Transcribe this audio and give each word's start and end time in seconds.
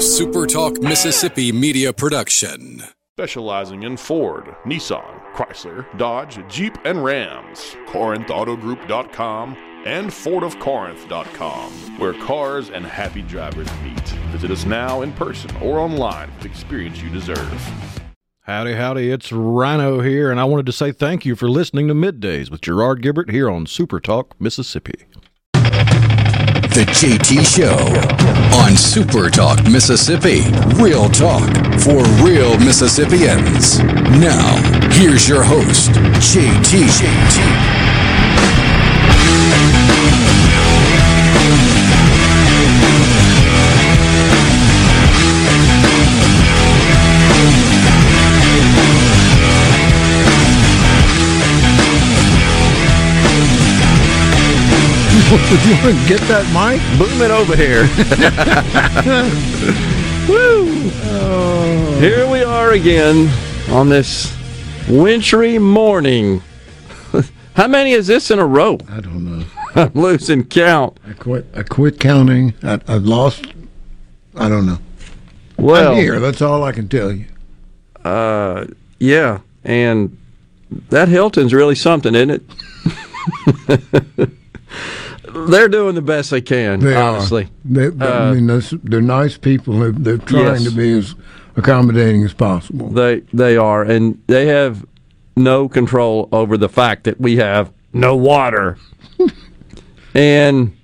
SuperTalk 0.00 0.82
Mississippi 0.82 1.52
media 1.52 1.92
production. 1.92 2.82
Specializing 3.18 3.82
in 3.82 3.98
Ford, 3.98 4.56
Nissan, 4.64 5.20
Chrysler, 5.34 5.84
Dodge, 5.98 6.40
Jeep, 6.48 6.74
and 6.86 7.04
Rams. 7.04 7.76
CorinthAutoGroup.com 7.88 9.56
and 9.84 10.08
FordofCorinth.com, 10.08 11.98
where 11.98 12.14
cars 12.14 12.70
and 12.70 12.86
happy 12.86 13.20
drivers 13.20 13.68
meet. 13.82 14.08
Visit 14.32 14.50
us 14.50 14.64
now 14.64 15.02
in 15.02 15.12
person 15.12 15.54
or 15.58 15.78
online 15.78 16.30
with 16.30 16.44
the 16.44 16.48
experience 16.48 17.02
you 17.02 17.10
deserve. 17.10 17.70
Howdy, 18.44 18.76
howdy, 18.76 19.10
it's 19.10 19.30
Rhino 19.30 20.00
here, 20.00 20.30
and 20.30 20.40
I 20.40 20.44
wanted 20.44 20.64
to 20.64 20.72
say 20.72 20.92
thank 20.92 21.26
you 21.26 21.36
for 21.36 21.50
listening 21.50 21.88
to 21.88 21.94
Middays 21.94 22.50
with 22.50 22.62
Gerard 22.62 23.02
Gibert 23.02 23.30
here 23.30 23.50
on 23.50 23.66
Super 23.66 24.00
Talk, 24.00 24.34
Mississippi. 24.40 25.04
The 26.70 26.86
JT 26.86 27.44
Show 27.44 28.60
on 28.60 28.76
Super 28.76 29.28
Talk, 29.28 29.64
Mississippi. 29.64 30.42
Real 30.80 31.08
talk 31.08 31.50
for 31.80 32.04
real 32.24 32.56
Mississippians. 32.60 33.80
Now, 34.20 34.54
here's 34.92 35.28
your 35.28 35.42
host, 35.42 35.90
JT. 35.90 36.86
JT. 36.86 37.69
You 55.30 55.36
want 55.36 55.96
to 55.96 56.08
get 56.08 56.20
that 56.28 56.44
mic? 56.50 56.80
Boom 56.98 57.22
it 57.22 57.30
over 57.30 57.54
here. 57.54 57.82
Woo! 60.28 60.90
Oh. 61.04 61.98
Here 62.00 62.28
we 62.28 62.42
are 62.42 62.72
again 62.72 63.28
on 63.70 63.88
this 63.88 64.36
wintry 64.88 65.58
morning. 65.58 66.42
How 67.54 67.68
many 67.68 67.92
is 67.92 68.08
this 68.08 68.30
in 68.30 68.38
a 68.40 68.46
row? 68.46 68.78
I 68.88 69.00
don't 69.00 69.24
know. 69.24 69.46
I'm 69.76 69.92
losing 69.94 70.44
count. 70.44 70.98
I 71.06 71.12
quit. 71.12 71.46
I 71.54 71.62
quit 71.62 72.00
counting. 72.00 72.54
I, 72.62 72.80
I've 72.88 73.04
lost. 73.04 73.46
I 74.34 74.48
don't 74.48 74.66
know. 74.66 74.78
Well, 75.56 75.92
I'm 75.92 75.96
here. 75.98 76.18
That's 76.18 76.42
all 76.42 76.64
I 76.64 76.72
can 76.72 76.88
tell 76.88 77.12
you. 77.12 77.26
uh, 78.04 78.64
yeah, 78.98 79.40
and 79.62 80.16
that 80.88 81.08
Hilton's 81.08 81.54
really 81.54 81.74
something, 81.74 82.14
isn't 82.14 82.30
it? 82.30 82.42
They're 85.32 85.68
doing 85.68 85.94
the 85.94 86.02
best 86.02 86.30
they 86.30 86.40
can, 86.40 86.80
They 86.80 86.94
honestly. 86.96 87.48
They, 87.64 87.86
I 87.86 87.88
Uh, 88.28 88.34
mean, 88.34 88.46
those, 88.46 88.70
they're 88.82 89.00
nice 89.00 89.36
people. 89.38 89.78
They're, 89.78 89.92
they're 89.92 90.18
trying 90.18 90.62
Yes. 90.62 90.64
to 90.64 90.70
be 90.70 90.92
as 90.98 91.14
accommodating 91.56 92.24
as 92.24 92.32
possible. 92.32 92.88
They 92.90 93.22
they 93.32 93.56
are, 93.56 93.82
and 93.82 94.20
they 94.26 94.46
have 94.46 94.84
no 95.36 95.68
control 95.68 96.28
over 96.32 96.56
the 96.56 96.68
fact 96.68 97.04
that 97.04 97.20
we 97.20 97.36
have 97.36 97.72
no 97.92 98.16
water. 98.16 98.76
and 100.14 100.76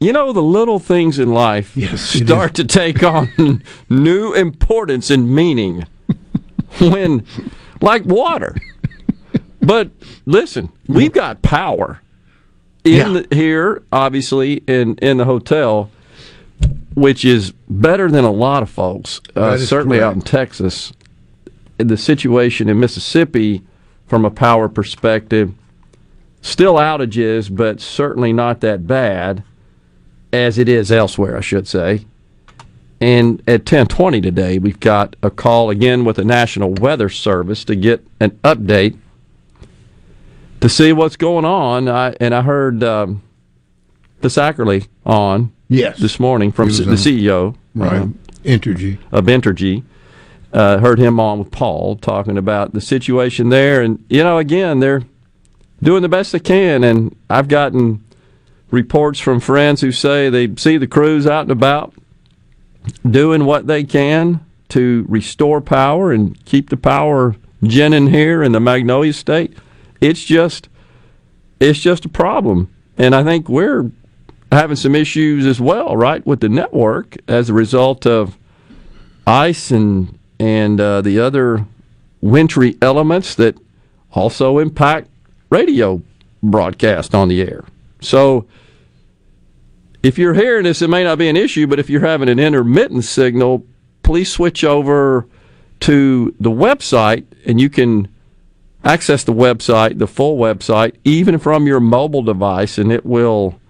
you 0.00 0.12
know 0.12 0.32
the 0.32 0.42
little 0.42 0.78
things 0.78 1.18
in 1.18 1.32
life 1.32 1.76
Yes, 1.76 2.00
start 2.02 2.54
to 2.54 2.64
take 2.64 3.02
on 3.02 3.62
new 3.88 4.32
importance 4.34 5.10
and 5.10 5.30
meaning 5.34 5.86
when 6.80 7.24
like 7.80 8.04
water. 8.04 8.56
But 9.60 9.90
listen, 10.26 10.70
we've 10.88 11.12
got 11.12 11.40
power 11.42 12.00
in 12.84 12.92
Yeah. 12.94 13.08
the, 13.28 13.34
here, 13.34 13.82
obviously 13.92 14.62
in 14.66 14.96
in 14.96 15.16
the 15.18 15.24
hotel, 15.24 15.90
which 16.94 17.24
is 17.24 17.52
better 17.68 18.10
than 18.10 18.24
a 18.24 18.30
lot 18.30 18.62
of 18.62 18.70
folks. 18.70 19.20
Uh, 19.34 19.56
certainly 19.58 20.00
out 20.00 20.14
in 20.14 20.20
correct. 20.20 20.26
Texas, 20.30 20.92
the 21.78 21.96
situation 21.96 22.68
in 22.68 22.78
Mississippi, 22.80 23.62
from 24.06 24.24
a 24.24 24.30
power 24.30 24.68
perspective, 24.68 25.52
still 26.40 26.74
outages, 26.74 27.54
but 27.54 27.80
certainly 27.80 28.32
not 28.32 28.60
that 28.60 28.86
bad 28.86 29.42
as 30.32 30.58
it 30.58 30.68
is 30.68 30.90
elsewhere. 30.92 31.36
I 31.36 31.40
should 31.40 31.66
say. 31.68 32.04
And 33.00 33.42
at 33.48 33.64
10:20 33.64 34.20
today, 34.22 34.58
we've 34.58 34.78
got 34.78 35.16
a 35.24 35.30
call 35.30 35.70
again 35.70 36.04
with 36.04 36.16
the 36.16 36.24
National 36.24 36.72
Weather 36.74 37.08
Service 37.08 37.64
to 37.64 37.74
get 37.74 38.06
an 38.20 38.30
update 38.44 38.96
to 40.62 40.68
see 40.68 40.92
what's 40.92 41.16
going 41.16 41.44
on. 41.44 41.88
I, 41.88 42.14
and 42.20 42.34
I 42.34 42.40
heard 42.42 42.82
um, 42.82 43.22
Fisackerly 44.20 44.88
on 45.04 45.52
Yes. 45.68 45.98
this 45.98 46.18
morning 46.20 46.52
from 46.52 46.70
C- 46.70 46.84
the. 46.84 46.92
CEO 46.92 47.56
right. 47.74 48.00
um, 48.02 48.18
Entergy. 48.44 48.98
of 49.10 49.24
Entergy. 49.26 49.84
Uh, 50.52 50.78
heard 50.78 50.98
him 50.98 51.18
on 51.18 51.38
with 51.38 51.50
Paul 51.50 51.96
talking 51.96 52.36
about 52.36 52.74
the 52.74 52.80
situation 52.80 53.48
there, 53.48 53.80
and 53.80 54.04
you 54.10 54.22
know, 54.22 54.36
again, 54.38 54.80
they're 54.80 55.02
doing 55.82 56.02
the 56.02 56.10
best 56.10 56.32
they 56.32 56.40
can. 56.40 56.84
And 56.84 57.16
I've 57.30 57.48
gotten 57.48 58.04
reports 58.70 59.18
from 59.18 59.40
friends 59.40 59.80
who 59.80 59.92
say 59.92 60.28
they 60.28 60.54
see 60.56 60.76
the 60.76 60.86
crews 60.86 61.26
out 61.26 61.42
and 61.42 61.50
about 61.50 61.94
doing 63.08 63.46
what 63.46 63.66
they 63.66 63.82
can 63.82 64.44
to 64.68 65.06
restore 65.08 65.60
power 65.62 66.12
and 66.12 66.42
keep 66.44 66.68
the 66.68 66.76
power 66.76 67.34
ginning 67.62 68.08
here 68.08 68.42
in 68.42 68.52
the 68.52 68.60
Magnolia 68.60 69.12
State. 69.14 69.56
It's 70.02 70.24
just, 70.24 70.68
it's 71.60 71.78
just 71.78 72.04
a 72.04 72.08
problem, 72.08 72.74
and 72.98 73.14
I 73.14 73.22
think 73.22 73.48
we're 73.48 73.90
having 74.50 74.76
some 74.76 74.96
issues 74.96 75.46
as 75.46 75.60
well, 75.60 75.96
right, 75.96 76.26
with 76.26 76.40
the 76.40 76.48
network 76.48 77.16
as 77.28 77.48
a 77.48 77.54
result 77.54 78.04
of 78.04 78.36
ice 79.26 79.70
and 79.70 80.18
and 80.40 80.80
uh, 80.80 81.00
the 81.02 81.20
other 81.20 81.64
wintry 82.20 82.76
elements 82.82 83.36
that 83.36 83.56
also 84.10 84.58
impact 84.58 85.08
radio 85.50 86.02
broadcast 86.42 87.14
on 87.14 87.28
the 87.28 87.40
air. 87.40 87.64
So 88.00 88.46
if 90.02 90.18
you're 90.18 90.34
hearing 90.34 90.64
this, 90.64 90.82
it 90.82 90.90
may 90.90 91.04
not 91.04 91.18
be 91.18 91.28
an 91.28 91.36
issue, 91.36 91.68
but 91.68 91.78
if 91.78 91.88
you're 91.88 92.00
having 92.00 92.28
an 92.28 92.40
intermittent 92.40 93.04
signal, 93.04 93.64
please 94.02 94.32
switch 94.32 94.64
over 94.64 95.28
to 95.80 96.34
the 96.40 96.50
website 96.50 97.24
and 97.46 97.60
you 97.60 97.70
can 97.70 98.08
access 98.84 99.24
the 99.24 99.32
website, 99.32 99.98
the 99.98 100.06
full 100.06 100.36
website, 100.36 100.96
even 101.04 101.38
from 101.38 101.66
your 101.66 101.80
mobile 101.80 102.22
device, 102.22 102.78
and 102.78 102.92
it 102.92 103.06
will 103.06 103.60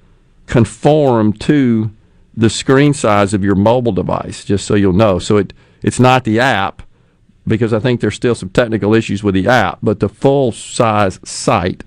conform 0.47 1.33
to 1.33 1.91
the 2.34 2.50
screen 2.50 2.95
size 2.95 3.34
of 3.34 3.45
your 3.45 3.55
mobile 3.55 3.93
device, 3.93 4.45
just 4.45 4.67
so 4.67 4.75
you'll 4.75 4.93
know. 4.93 5.19
So 5.19 5.37
it 5.37 5.53
it's 5.83 6.01
not 6.01 6.25
the 6.25 6.39
app 6.39 6.83
because 7.47 7.72
I 7.72 7.81
think 7.81 8.01
there's 8.01 8.15
still 8.15 8.34
some 8.34 8.51
technical 8.51 8.95
issues 8.95 9.22
with 9.22 9.34
the 9.34 9.49
app, 9.49 9.78
but 9.83 10.01
the 10.01 10.09
full 10.09 10.53
size 10.53 11.19
site 11.25 11.83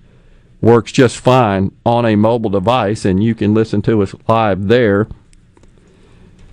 works 0.62 0.92
just 0.92 1.18
fine 1.18 1.72
on 1.86 2.06
a 2.06 2.16
mobile 2.16 2.50
device 2.50 3.06
and 3.06 3.24
you 3.24 3.36
can 3.36 3.54
listen 3.54 3.82
to 3.84 4.02
us 4.02 4.14
live 4.28 4.68
there, 4.68 5.08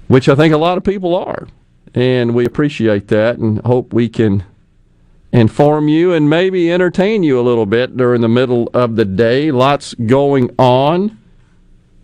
which 0.07 0.29
I 0.29 0.35
think 0.35 0.55
a 0.55 0.59
lot 0.59 0.79
of 0.79 0.85
people 0.85 1.17
are. 1.17 1.49
And 1.95 2.35
we 2.35 2.45
appreciate 2.45 3.09
that 3.09 3.39
and 3.39 3.59
hope 3.61 3.93
we 3.93 4.09
can 4.09 4.45
inform 5.33 5.89
you 5.89 6.13
and 6.13 6.29
maybe 6.29 6.71
entertain 6.71 7.23
you 7.23 7.41
a 7.41 7.43
little 7.43 7.67
bit 7.67 7.97
during 7.97 8.21
the 8.21 8.29
middle 8.29 8.69
of 8.75 8.97
the 8.97 9.05
day. 9.05 9.51
Lots 9.51 9.95
going 9.95 10.55
on 10.59 11.19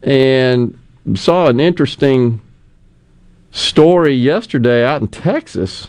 and 0.02 0.78
saw 1.14 1.48
an 1.48 1.60
interesting 1.60 2.40
story 3.50 4.14
yesterday 4.14 4.84
out 4.84 5.02
in 5.02 5.08
Texas 5.08 5.88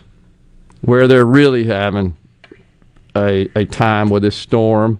where 0.81 1.07
they're 1.07 1.25
really 1.25 1.65
having 1.65 2.15
a, 3.15 3.49
a 3.55 3.65
time 3.65 4.09
with 4.09 4.23
this 4.23 4.35
storm. 4.35 4.99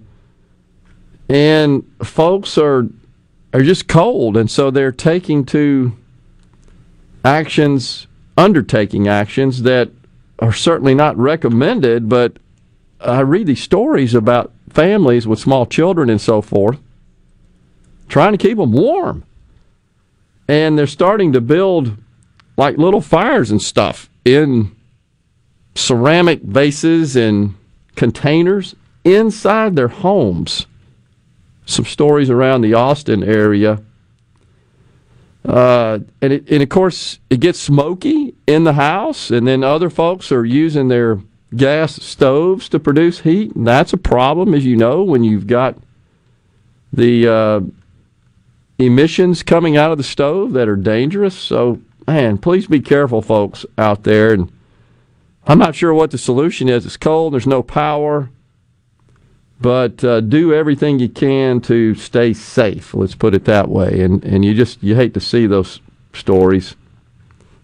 And 1.27 1.85
folks 2.03 2.57
are 2.57 2.88
are 3.51 3.63
just 3.63 3.88
cold 3.88 4.38
and 4.38 4.50
so 4.50 4.69
they're 4.69 4.91
taking 4.91 5.44
to 5.44 5.91
actions 7.25 8.06
undertaking 8.38 9.07
actions 9.07 9.63
that 9.63 9.89
are 10.39 10.53
certainly 10.53 10.95
not 10.95 11.18
recommended, 11.18 12.09
but 12.09 12.38
I 13.00 13.21
read 13.21 13.47
these 13.47 13.62
stories 13.62 14.13
about 14.13 14.51
families 14.69 15.27
with 15.27 15.39
small 15.39 15.65
children 15.65 16.09
and 16.09 16.21
so 16.21 16.41
forth 16.41 16.80
trying 18.09 18.31
to 18.33 18.38
keep 18.38 18.57
them 18.57 18.74
warm. 18.74 19.24
And 20.47 20.77
they're 20.77 20.88
starting 20.88 21.31
to 21.33 21.41
build 21.41 21.95
like 22.57 22.77
little 22.77 23.01
fires 23.01 23.51
and 23.51 23.62
stuff 23.62 24.09
in 24.25 24.75
ceramic 25.75 26.41
vases 26.41 27.15
and 27.15 27.56
containers 27.95 28.75
inside 29.06 29.75
their 29.75 29.88
homes. 29.88 30.65
Some 31.65 31.86
stories 31.86 32.30
around 32.30 32.62
the 32.62 32.74
Austin 32.74 33.24
area. 33.24 33.81
Uh, 35.50 36.00
and, 36.22 36.34
it, 36.34 36.50
and 36.51 36.62
of 36.62 36.69
course, 36.69 37.19
it 37.30 37.40
gets 37.40 37.60
smoky 37.60 38.36
in 38.46 38.66
the 38.66 38.74
house, 38.74 39.31
and 39.31 39.48
then 39.48 39.63
other 39.63 39.90
folks 39.90 40.31
are 40.31 40.46
using 40.46 40.88
their 40.88 41.19
gas 41.56 41.96
stoves 41.96 42.69
to 42.69 42.80
produce 42.80 43.22
heat. 43.22 43.56
And 43.56 43.66
that's 43.66 43.92
a 43.92 43.98
problem, 43.98 44.54
as 44.54 44.63
you 44.63 44.75
know, 44.75 45.01
when 45.04 45.24
you've 45.24 45.48
got 45.48 45.75
the 46.94 47.28
uh, 47.28 47.62
emissions 48.78 49.42
coming 49.42 49.75
out 49.75 49.92
of 49.92 49.98
the 49.98 50.04
stove 50.04 50.54
that 50.54 50.69
are 50.69 50.75
dangerous. 50.75 51.36
So 51.36 51.81
man, 52.07 52.38
please 52.38 52.68
be 52.68 52.80
careful, 52.80 53.22
folks 53.22 53.66
out 53.78 54.04
there. 54.04 54.34
And 54.34 54.51
I'm 55.46 55.60
not 55.60 55.75
sure 55.75 55.94
what 55.94 56.12
the 56.12 56.18
solution 56.18 56.69
is. 56.69 56.86
It's 56.86 56.98
cold. 56.98 57.34
There's 57.34 57.48
no 57.48 57.63
power. 57.63 58.30
But 59.61 60.03
uh, 60.03 60.21
do 60.21 60.53
everything 60.53 61.00
you 61.00 61.09
can 61.09 61.59
to 61.61 61.94
stay 61.95 62.33
safe. 62.33 62.94
Let's 62.94 63.15
put 63.15 63.33
it 63.33 63.45
that 63.45 63.69
way. 63.69 64.01
And 64.01 64.23
and 64.23 64.45
you 64.45 64.53
just 64.53 64.81
you 64.81 64.95
hate 64.95 65.13
to 65.15 65.19
see 65.19 65.47
those 65.47 65.81
stories. 66.13 66.75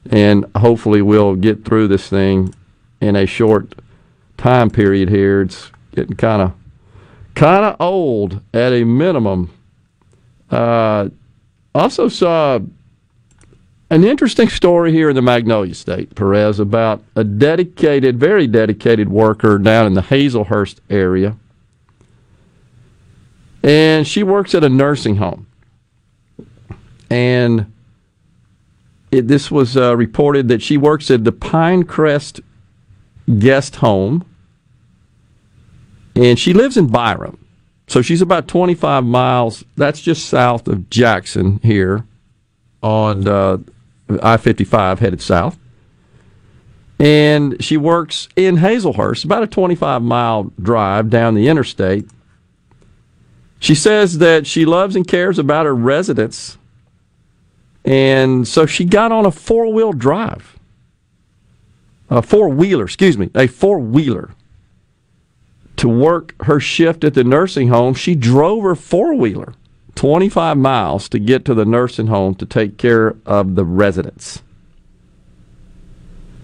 And 0.09 0.45
hopefully 0.57 1.01
we'll 1.01 1.35
get 1.35 1.65
through 1.65 1.87
this 1.87 2.09
thing 2.09 2.53
in 2.99 3.15
a 3.15 3.25
short 3.25 3.75
time 4.37 4.69
period 4.69 5.09
here. 5.09 5.41
It's 5.41 5.71
getting 5.95 6.17
kind 6.17 6.41
of 6.41 6.53
kind 7.33 7.65
of 7.65 7.75
old 7.79 8.41
at 8.53 8.73
a 8.73 8.83
minimum. 8.83 9.51
Uh, 10.49 11.09
also 11.73 12.07
saw 12.07 12.59
an 13.89 14.03
interesting 14.03 14.49
story 14.49 14.91
here 14.91 15.09
in 15.09 15.15
the 15.15 15.21
Magnolia 15.21 15.73
State, 15.75 16.15
Perez, 16.15 16.59
about 16.59 17.03
a 17.15 17.23
dedicated, 17.23 18.19
very 18.19 18.47
dedicated 18.47 19.09
worker 19.09 19.57
down 19.57 19.85
in 19.85 19.93
the 19.93 20.01
Hazelhurst 20.01 20.79
area. 20.89 21.37
And 23.65 24.07
she 24.07 24.21
works 24.21 24.53
at 24.53 24.63
a 24.63 24.69
nursing 24.69 25.15
home. 25.15 25.47
And 27.09 27.73
it, 29.11 29.27
this 29.27 29.49
was 29.49 29.75
uh, 29.75 29.97
reported 29.97 30.49
that 30.49 30.61
she 30.61 30.77
works 30.77 31.09
at 31.09 31.23
the 31.23 31.31
Pinecrest 31.31 32.41
Guest 33.39 33.77
Home. 33.77 34.23
And 36.15 36.37
she 36.37 36.53
lives 36.53 36.77
in 36.77 36.87
Byram. 36.87 37.43
So 37.87 38.03
she's 38.03 38.21
about 38.21 38.47
25 38.47 39.03
miles. 39.03 39.65
That's 39.75 39.99
just 39.99 40.27
south 40.27 40.67
of 40.67 40.87
Jackson 40.91 41.59
here 41.63 42.05
on 42.83 43.27
uh, 43.27 43.57
I 44.21 44.37
55 44.37 44.99
headed 44.99 45.21
south. 45.21 45.57
And 46.99 47.61
she 47.63 47.77
works 47.77 48.29
in 48.35 48.57
Hazelhurst, 48.57 49.25
about 49.25 49.41
a 49.41 49.47
25 49.47 50.03
mile 50.03 50.51
drive 50.61 51.09
down 51.09 51.33
the 51.33 51.47
interstate. 51.47 52.07
She 53.59 53.75
says 53.75 54.19
that 54.19 54.45
she 54.45 54.65
loves 54.65 54.95
and 54.95 55.07
cares 55.07 55.39
about 55.39 55.65
her 55.65 55.75
residents. 55.75 56.57
And 57.83 58.47
so 58.47 58.65
she 58.65 58.85
got 58.85 59.11
on 59.11 59.25
a 59.25 59.31
four 59.31 59.71
wheel 59.71 59.93
drive, 59.93 60.57
a 62.09 62.21
four 62.21 62.49
wheeler, 62.49 62.85
excuse 62.85 63.17
me, 63.17 63.29
a 63.35 63.47
four 63.47 63.79
wheeler 63.79 64.31
to 65.77 65.89
work 65.89 66.33
her 66.43 66.59
shift 66.59 67.03
at 67.03 67.13
the 67.13 67.23
nursing 67.23 67.67
home. 67.67 67.93
She 67.93 68.15
drove 68.15 68.63
her 68.63 68.75
four 68.75 69.13
wheeler 69.13 69.53
25 69.95 70.57
miles 70.57 71.09
to 71.09 71.19
get 71.19 71.45
to 71.45 71.53
the 71.53 71.65
nursing 71.65 72.07
home 72.07 72.35
to 72.35 72.45
take 72.45 72.77
care 72.77 73.15
of 73.25 73.55
the 73.55 73.65
residents. 73.65 74.41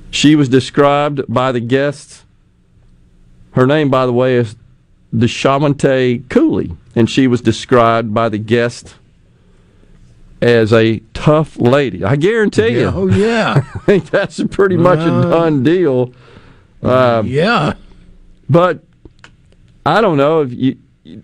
She 0.10 0.36
was 0.36 0.50
described 0.50 1.22
by 1.28 1.52
the 1.52 1.60
guests. 1.60 2.26
Her 3.52 3.66
name, 3.66 3.90
by 3.90 4.06
the 4.06 4.14
way, 4.14 4.36
is 4.36 4.56
Deshamante 5.14 6.28
Cooley, 6.30 6.76
and 6.96 7.10
she 7.10 7.28
was 7.28 7.42
described 7.42 8.14
by 8.14 8.30
the 8.30 8.38
guest 8.38 8.96
as 10.42 10.74
a 10.74 11.00
tough 11.14 11.58
lady. 11.58 12.04
I 12.04 12.16
guarantee 12.16 12.70
Yeah, 12.70 12.80
you. 12.80 12.88
oh 12.94 13.08
yeah, 13.08 13.64
I 13.76 13.80
think 13.80 14.10
that's 14.10 14.40
a 14.40 14.48
pretty 14.48 14.78
much 14.78 15.00
a 15.00 15.10
done 15.30 15.64
deal. 15.64 16.14
Um, 16.82 17.28
yeah. 17.28 17.74
but 18.50 18.84
I 19.86 20.02
don't 20.02 20.18
know 20.18 20.42
if 20.42 20.52
you 20.52 20.78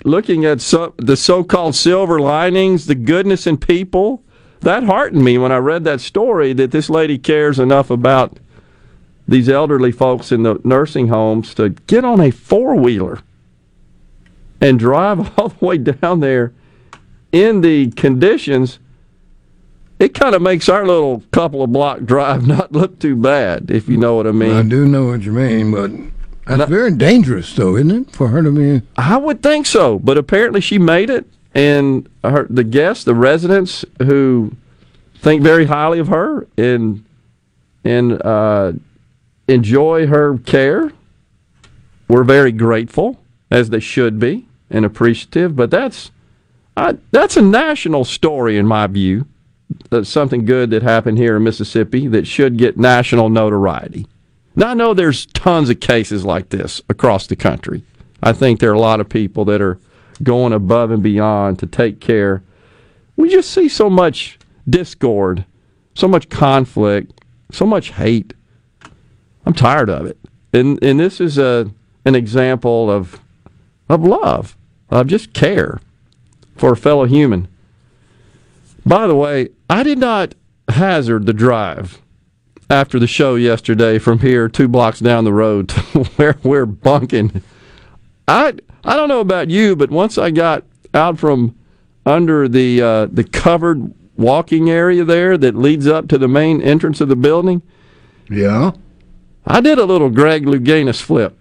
looking 0.04 0.46
at 0.46 0.62
so, 0.62 0.94
the 0.98 1.16
so-called 1.18 1.76
silver 1.76 2.20
linings, 2.20 2.86
the 2.86 2.96
goodness 2.96 3.48
in 3.48 3.58
people. 3.58 4.24
That 4.62 4.84
heartened 4.84 5.24
me 5.24 5.38
when 5.38 5.52
I 5.52 5.58
read 5.58 5.84
that 5.84 6.02
story 6.02 6.52
that 6.54 6.72
this 6.72 6.90
lady 6.90 7.18
cares 7.20 7.60
enough 7.60 7.92
about 7.92 8.40
these 9.28 9.48
elderly 9.50 9.92
folks 9.92 10.32
in 10.32 10.42
the 10.44 10.60
nursing 10.64 11.10
homes 11.10 11.54
to 11.56 11.70
get 11.70 12.04
on 12.04 12.20
a 12.20 12.32
four-wheeler 12.32 13.20
and 14.62 14.80
drive 14.80 15.38
all 15.40 15.50
the 15.50 15.66
way 15.66 15.78
down 15.78 16.20
there 16.20 16.54
in 17.32 17.62
the 17.62 17.92
conditions. 17.92 18.80
It 20.00 20.14
kind 20.14 20.36
of 20.36 20.42
makes 20.42 20.70
our 20.70 20.86
little 20.86 21.24
couple 21.32 21.64
of 21.64 21.72
block 21.72 22.04
drive 22.04 22.46
not 22.48 22.72
look 22.72 23.00
too 23.00 23.16
bad, 23.16 23.72
if 23.72 23.88
you 23.90 23.98
know 23.98 24.16
what 24.16 24.28
I 24.28 24.32
mean. 24.32 24.52
I 24.56 24.62
do 24.64 24.88
know 24.88 25.06
what 25.08 25.22
you 25.22 25.32
mean, 25.32 25.72
but 25.72 25.92
that's 26.46 26.60
No- 26.60 26.66
very 26.68 26.92
dangerous, 26.92 27.54
though, 27.56 27.76
isn't 27.76 27.92
it, 27.92 28.12
for 28.12 28.28
her 28.30 28.44
to 28.44 28.52
be? 28.52 28.86
I 28.96 29.18
would 29.18 29.42
think 29.42 29.66
so, 29.66 29.98
but 30.00 30.18
apparently 30.18 30.62
she 30.62 30.78
made 30.78 31.10
it, 31.10 31.26
and 31.56 32.08
her 32.24 32.46
the 32.50 32.64
guests, 32.64 33.04
the 33.04 33.16
residents 33.16 33.84
who 34.04 34.52
think 35.16 35.42
very 35.42 35.66
highly 35.66 35.98
of 36.00 36.08
her 36.10 36.46
and 36.58 37.04
and 37.84 38.22
uh, 38.24 38.74
enjoy 39.48 40.06
her 40.08 40.38
care, 40.40 40.92
were 42.08 42.24
very 42.24 42.52
grateful, 42.52 43.20
as 43.50 43.70
they 43.72 43.80
should 43.80 44.20
be, 44.20 44.47
and 44.70 44.86
appreciative. 44.86 45.56
But 45.56 45.72
that's 45.72 46.12
I, 46.76 46.98
that's 47.12 47.38
a 47.38 47.42
national 47.42 48.06
story 48.06 48.58
in 48.58 48.68
my 48.68 48.88
view. 48.88 49.26
That's 49.90 50.10
something 50.10 50.46
good 50.46 50.70
that 50.70 50.84
happened 50.84 51.18
here 51.18 51.36
in 51.36 51.44
Mississippi 51.44 52.08
that 52.08 52.28
should 52.28 52.58
get 52.58 52.78
national 52.78 53.30
notoriety. 53.30 54.08
Now 54.56 54.70
I 54.70 54.74
know 54.74 54.94
there's 54.94 55.26
tons 55.28 55.70
of 55.70 55.80
cases 55.80 56.26
like 56.26 56.50
this 56.50 56.82
across 56.90 57.28
the 57.28 57.36
country. 57.36 57.84
I 58.24 58.34
think 58.34 58.60
there 58.60 58.72
are 58.72 58.76
a 58.76 58.80
lot 58.80 59.00
of 59.00 59.10
people 59.10 59.46
that 59.46 59.62
are 59.62 59.80
going 60.24 60.54
above 60.54 60.92
and 60.92 61.04
beyond 61.04 61.60
to 61.60 61.68
take 61.68 62.00
care. 62.00 62.42
We 63.16 63.30
just 63.30 63.52
see 63.52 63.70
so 63.70 63.90
much 63.90 64.40
discord, 64.68 65.46
so 65.94 66.08
much 66.08 66.30
conflict, 66.30 67.22
so 67.52 67.66
much 67.66 67.92
hate. 67.92 68.34
I'm 69.46 69.54
tired 69.54 69.90
of 69.90 70.06
it. 70.06 70.18
And 70.54 70.82
and 70.84 71.00
this 71.00 71.22
is 71.22 71.38
a 71.38 71.72
an 72.06 72.16
example 72.16 72.90
of 72.90 73.20
of 73.90 74.04
love, 74.04 74.57
of 74.90 75.08
just 75.08 75.34
care 75.34 75.80
for 76.56 76.74
a 76.74 76.78
fellow 76.78 77.06
human. 77.06 77.48
By 78.86 79.08
the 79.08 79.16
way, 79.16 79.50
I 79.70 79.84
did 79.84 79.98
not 80.00 80.34
hazard 80.70 81.26
the 81.26 81.34
drive 81.34 82.02
after 82.70 83.00
the 83.00 83.08
show 83.08 83.36
yesterday 83.36 83.98
from 84.00 84.20
here 84.20 84.48
two 84.50 84.68
blocks 84.68 85.00
down 85.00 85.24
the 85.24 85.34
road 85.34 85.70
to 85.70 86.04
where 86.16 86.38
we're 86.44 86.66
bunking. 86.66 87.42
I 88.28 88.54
I 88.84 88.96
don't 88.96 89.10
know 89.10 89.20
about 89.20 89.50
you, 89.50 89.76
but 89.76 89.90
once 89.92 90.18
I 90.18 90.32
got 90.32 90.64
out 90.94 91.20
from 91.20 91.56
under 92.06 92.48
the 92.48 92.82
uh, 92.82 93.06
the 93.08 93.24
covered 93.24 93.94
walking 94.16 94.70
area 94.70 95.04
there 95.04 95.38
that 95.38 95.56
leads 95.56 95.86
up 95.88 96.08
to 96.08 96.18
the 96.18 96.28
main 96.28 96.62
entrance 96.62 97.02
of 97.02 97.10
the 97.10 97.16
building, 97.16 97.62
Yeah. 98.30 98.72
I 99.46 99.62
did 99.62 99.78
a 99.80 99.86
little 99.86 100.10
Greg 100.10 100.46
Louganis 100.46 101.02
flip. 101.02 101.38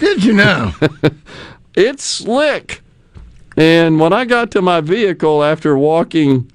Did 0.00 0.24
you 0.24 0.32
now? 0.34 0.74
It's 1.74 2.04
slick. 2.04 2.82
And 3.56 4.00
when 4.00 4.12
I 4.12 4.24
got 4.24 4.50
to 4.52 4.62
my 4.62 4.80
vehicle 4.80 5.42
after 5.44 5.76
walking, 5.76 6.50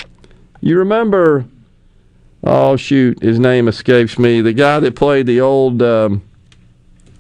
you 0.62 0.78
remember, 0.78 1.46
oh 2.44 2.76
shoot, 2.76 3.22
his 3.22 3.40
name 3.40 3.68
escapes 3.68 4.18
me. 4.18 4.42
The 4.42 4.54
guy 4.54 4.80
that 4.80 4.96
played 4.96 5.28
the 5.28 5.42
old, 5.42 5.82
um, 5.82 6.22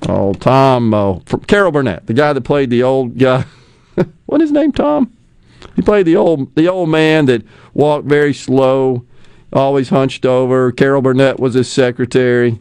oh 0.07 0.33
Tom, 0.33 0.93
oh, 0.93 1.21
from 1.25 1.41
Carol 1.41 1.71
Burnett, 1.71 2.07
the 2.07 2.13
guy 2.13 2.33
that 2.33 2.41
played 2.41 2.69
the 2.69 2.83
old 2.83 3.17
guy. 3.17 3.45
what 4.25 4.41
his 4.41 4.51
name, 4.51 4.71
Tom? 4.71 5.11
He 5.75 5.81
played 5.81 6.05
the 6.05 6.15
old 6.15 6.53
the 6.55 6.67
old 6.67 6.89
man 6.89 7.25
that 7.25 7.43
walked 7.73 8.07
very 8.07 8.33
slow, 8.33 9.05
always 9.51 9.89
hunched 9.89 10.25
over. 10.25 10.71
Carol 10.71 11.01
Burnett 11.01 11.39
was 11.39 11.53
his 11.53 11.71
secretary. 11.71 12.59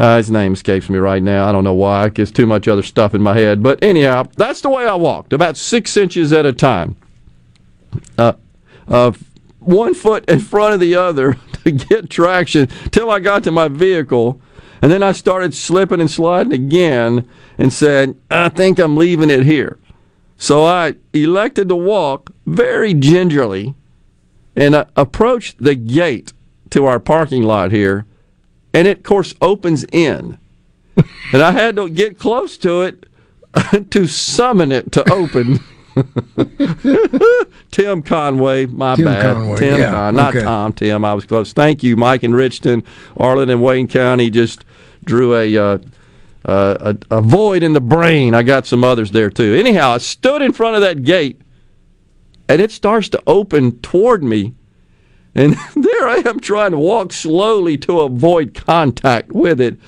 Uh, 0.00 0.16
his 0.16 0.30
name 0.30 0.54
escapes 0.54 0.88
me 0.88 0.96
right 0.96 1.22
now. 1.22 1.46
I 1.46 1.52
don't 1.52 1.62
know 1.62 1.74
why. 1.74 2.08
There's 2.08 2.32
too 2.32 2.46
much 2.46 2.66
other 2.66 2.82
stuff 2.82 3.14
in 3.14 3.20
my 3.20 3.34
head. 3.34 3.62
But 3.62 3.84
anyhow, 3.84 4.28
that's 4.34 4.62
the 4.62 4.70
way 4.70 4.86
I 4.86 4.94
walked, 4.94 5.34
about 5.34 5.58
six 5.58 5.94
inches 5.94 6.32
at 6.32 6.46
a 6.46 6.54
time. 6.54 6.96
Uh, 8.16 8.32
uh, 8.88 9.12
one 9.58 9.92
foot 9.92 10.26
in 10.26 10.40
front 10.40 10.72
of 10.72 10.80
the 10.80 10.94
other 10.94 11.34
to 11.64 11.72
get 11.72 12.08
traction 12.08 12.68
till 12.90 13.10
I 13.10 13.20
got 13.20 13.44
to 13.44 13.50
my 13.50 13.68
vehicle. 13.68 14.40
And 14.80 14.90
then 14.90 15.02
I 15.02 15.12
started 15.12 15.52
slipping 15.52 16.00
and 16.00 16.10
sliding 16.10 16.54
again 16.54 17.28
and 17.58 17.70
said, 17.70 18.16
I 18.30 18.48
think 18.48 18.78
I'm 18.78 18.96
leaving 18.96 19.28
it 19.28 19.44
here. 19.44 19.78
So 20.38 20.64
I 20.64 20.94
elected 21.12 21.68
to 21.68 21.76
walk 21.76 22.32
very 22.46 22.94
gingerly 22.94 23.74
and 24.56 24.74
I 24.74 24.86
approached 24.96 25.62
the 25.62 25.74
gate 25.74 26.32
to 26.70 26.86
our 26.86 26.98
parking 26.98 27.42
lot 27.42 27.70
here 27.70 28.06
and 28.72 28.86
it 28.86 28.98
of 28.98 29.02
course 29.04 29.34
opens 29.40 29.84
in. 29.92 30.38
And 31.32 31.42
i 31.42 31.52
had 31.52 31.76
to 31.76 31.88
get 31.88 32.18
close 32.18 32.58
to 32.58 32.82
it 32.82 33.06
to 33.90 34.06
summon 34.06 34.70
it 34.72 34.92
to 34.92 35.12
open. 35.12 35.60
Tim 37.70 38.02
conway 38.02 38.66
my 38.66 38.96
Tim 38.96 39.04
bad. 39.04 39.34
Conway, 39.34 39.58
tim 39.58 39.78
yeah, 39.80 39.90
Con- 39.90 40.14
not 40.16 40.34
okay. 40.36 40.44
tom 40.44 40.72
tim 40.72 41.04
i 41.04 41.14
was 41.14 41.24
close. 41.24 41.52
Thank 41.52 41.82
you 41.82 41.96
mike 41.96 42.22
and 42.22 42.34
richton 42.34 42.84
arlen 43.16 43.48
and 43.50 43.62
wayne 43.62 43.88
county 43.88 44.28
just 44.30 44.64
drew 45.04 45.34
a 45.36 45.56
uh, 45.56 45.78
uh, 46.44 46.94
a, 47.10 47.16
a 47.18 47.20
void 47.20 47.62
in 47.62 47.72
the 47.74 47.80
brain. 47.80 48.34
I 48.34 48.42
got 48.42 48.66
some 48.66 48.82
others 48.84 49.10
there 49.12 49.30
too. 49.30 49.54
Anyhow 49.54 49.92
i 49.92 49.98
stood 49.98 50.42
in 50.42 50.52
front 50.52 50.74
of 50.76 50.82
that 50.82 51.02
gate 51.04 51.40
and 52.48 52.60
it 52.60 52.70
starts 52.72 53.08
to 53.10 53.22
open 53.26 53.78
toward 53.80 54.22
me 54.22 54.54
And 55.34 55.54
there 55.76 56.08
I 56.08 56.22
am 56.26 56.40
trying 56.40 56.72
to 56.72 56.78
walk 56.78 57.12
slowly 57.12 57.76
to 57.78 58.00
avoid 58.00 58.54
contact 58.54 59.32
with 59.32 59.60
it. 59.60 59.78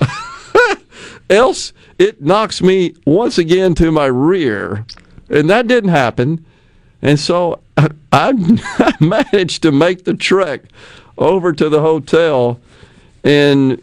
Else, 1.30 1.72
it 1.98 2.22
knocks 2.22 2.62
me 2.62 2.94
once 3.04 3.36
again 3.38 3.74
to 3.74 3.92
my 3.92 4.06
rear. 4.06 4.86
And 5.28 5.50
that 5.50 5.66
didn't 5.66 5.90
happen. 5.90 6.44
And 7.02 7.20
so 7.20 7.60
I, 7.76 7.90
I 8.12 8.94
managed 9.00 9.62
to 9.62 9.72
make 9.72 10.04
the 10.04 10.14
trek 10.14 10.62
over 11.18 11.52
to 11.52 11.68
the 11.68 11.80
hotel. 11.80 12.60
And 13.24 13.82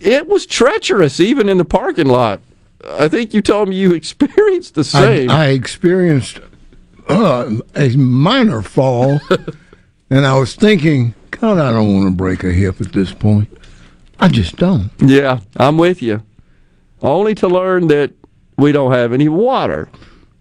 it 0.00 0.26
was 0.26 0.46
treacherous, 0.46 1.20
even 1.20 1.48
in 1.48 1.58
the 1.58 1.64
parking 1.64 2.08
lot. 2.08 2.40
I 2.84 3.08
think 3.08 3.34
you 3.34 3.42
told 3.42 3.68
me 3.68 3.76
you 3.76 3.92
experienced 3.92 4.74
the 4.74 4.84
same. 4.84 5.30
I, 5.30 5.44
I 5.44 5.46
experienced 5.48 6.40
uh, 7.08 7.58
a 7.74 7.90
minor 7.96 8.62
fall, 8.62 9.20
and 10.10 10.26
I 10.26 10.38
was 10.38 10.54
thinking, 10.54 11.14
God, 11.30 11.58
I 11.58 11.72
don't 11.72 11.94
want 11.94 12.06
to 12.08 12.14
break 12.14 12.44
a 12.44 12.52
hip 12.52 12.80
at 12.80 12.92
this 12.92 13.12
point. 13.12 13.48
I 14.18 14.28
just 14.28 14.56
don't. 14.56 14.90
yeah, 15.00 15.40
I'm 15.56 15.78
with 15.78 16.02
you. 16.02 16.22
Only 17.02 17.34
to 17.36 17.48
learn 17.48 17.88
that 17.88 18.12
we 18.58 18.72
don't 18.72 18.92
have 18.92 19.12
any 19.14 19.28
water. 19.28 19.88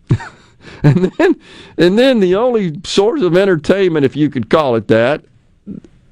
and 0.84 1.06
then 1.18 1.40
and 1.78 1.98
then 1.98 2.20
the 2.20 2.36
only 2.36 2.82
source 2.84 3.22
of 3.22 3.38
entertainment, 3.38 4.06
if 4.06 4.16
you 4.16 4.30
could 4.30 4.50
call 4.50 4.76
it 4.76 4.88
that, 4.90 5.24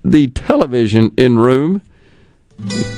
the 0.06 0.28
television 0.28 1.12
in 1.18 1.38
room, 1.38 1.82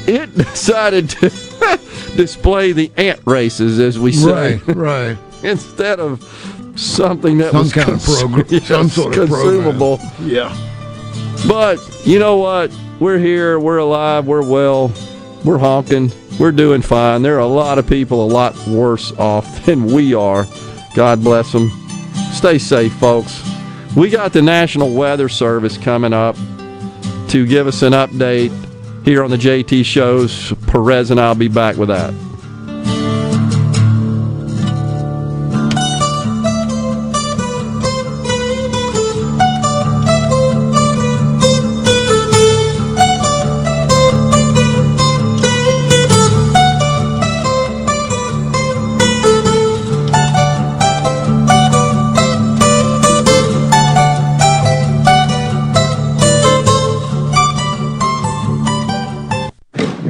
it 0.07 0.35
decided 0.37 1.09
to 1.09 1.29
display 2.15 2.71
the 2.71 2.91
ant 2.97 3.19
races, 3.25 3.79
as 3.79 3.97
we 3.97 4.11
say, 4.11 4.57
Right, 4.67 4.75
right. 4.75 5.17
instead 5.43 5.99
of 5.99 6.21
something 6.75 7.37
that 7.39 7.51
Some 7.51 7.61
was 7.63 7.73
kind 7.73 7.89
of 7.89 8.03
program, 8.03 8.45
yes, 8.49 8.67
some 8.67 8.89
sort 8.89 9.17
of 9.17 9.29
program. 9.29 9.63
consumable. 9.63 9.99
Yeah. 10.21 10.55
But 11.47 11.79
you 12.05 12.19
know 12.19 12.37
what? 12.37 12.71
We're 12.99 13.17
here. 13.19 13.59
We're 13.59 13.77
alive. 13.77 14.25
We're 14.27 14.47
well. 14.47 14.91
We're 15.45 15.57
honking. 15.57 16.11
We're 16.39 16.51
doing 16.51 16.81
fine. 16.81 17.21
There 17.21 17.35
are 17.35 17.39
a 17.39 17.45
lot 17.47 17.77
of 17.77 17.87
people 17.87 18.25
a 18.25 18.27
lot 18.31 18.55
worse 18.67 19.11
off 19.17 19.65
than 19.65 19.85
we 19.85 20.13
are. 20.13 20.45
God 20.95 21.23
bless 21.23 21.51
them. 21.51 21.69
Stay 22.33 22.57
safe, 22.57 22.93
folks. 22.93 23.41
We 23.95 24.09
got 24.09 24.33
the 24.33 24.41
National 24.41 24.93
Weather 24.93 25.29
Service 25.29 25.77
coming 25.77 26.13
up 26.13 26.35
to 27.29 27.45
give 27.45 27.67
us 27.67 27.81
an 27.81 27.93
update 27.93 28.51
here 29.05 29.23
on 29.23 29.31
the 29.31 29.37
JT 29.37 29.83
shows. 29.85 30.53
Perez 30.67 31.11
and 31.11 31.19
I'll 31.19 31.35
be 31.35 31.47
back 31.47 31.75
with 31.77 31.89
that. 31.89 32.13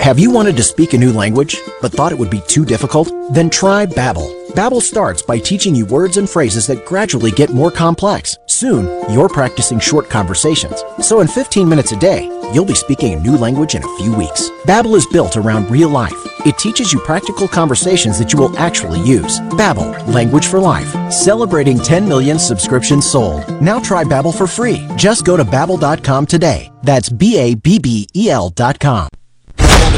Have 0.00 0.18
you 0.18 0.30
wanted 0.30 0.56
to 0.56 0.62
speak 0.62 0.94
a 0.94 0.98
new 0.98 1.12
language, 1.12 1.58
but 1.82 1.92
thought 1.92 2.12
it 2.12 2.18
would 2.18 2.30
be 2.30 2.40
too 2.48 2.64
difficult? 2.64 3.12
Then 3.30 3.50
try 3.50 3.84
Babbel. 3.84 4.41
Babbel 4.52 4.82
starts 4.82 5.22
by 5.22 5.38
teaching 5.38 5.74
you 5.74 5.86
words 5.86 6.18
and 6.18 6.28
phrases 6.28 6.66
that 6.66 6.84
gradually 6.84 7.30
get 7.30 7.54
more 7.54 7.70
complex. 7.70 8.36
Soon, 8.46 8.84
you're 9.10 9.30
practicing 9.30 9.80
short 9.80 10.10
conversations. 10.10 10.84
So 11.00 11.20
in 11.20 11.28
15 11.28 11.66
minutes 11.66 11.92
a 11.92 11.96
day, 11.98 12.24
you'll 12.52 12.66
be 12.66 12.74
speaking 12.74 13.14
a 13.14 13.20
new 13.20 13.38
language 13.38 13.74
in 13.74 13.82
a 13.82 13.96
few 13.96 14.14
weeks. 14.14 14.50
Babbel 14.66 14.94
is 14.94 15.06
built 15.06 15.38
around 15.38 15.70
real 15.70 15.88
life. 15.88 16.12
It 16.44 16.58
teaches 16.58 16.92
you 16.92 16.98
practical 17.00 17.48
conversations 17.48 18.18
that 18.18 18.34
you 18.34 18.38
will 18.40 18.58
actually 18.58 19.00
use. 19.00 19.40
Babbel, 19.56 20.06
language 20.12 20.46
for 20.46 20.60
life. 20.60 20.92
Celebrating 21.10 21.78
10 21.78 22.06
million 22.06 22.38
subscriptions 22.38 23.10
sold. 23.10 23.62
Now 23.62 23.80
try 23.80 24.04
Babbel 24.04 24.36
for 24.36 24.46
free. 24.46 24.86
Just 24.96 25.24
go 25.24 25.38
to 25.38 25.44
babbel.com 25.44 26.26
today. 26.26 26.70
That's 26.82 27.08
B 27.08 27.38
A 27.38 27.54
B 27.54 27.78
B 27.78 28.06
E 28.14 28.28
L 28.28 28.50
dot 28.50 28.78
com. 28.78 29.08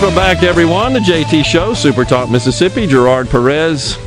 Welcome 0.00 0.16
back, 0.16 0.42
everyone. 0.42 0.94
The 0.94 1.00
JT 1.00 1.44
Show, 1.44 1.74
Super 1.74 2.06
Talk 2.06 2.30
Mississippi. 2.30 2.86
Gerard 2.86 3.28
Perez, 3.28 3.98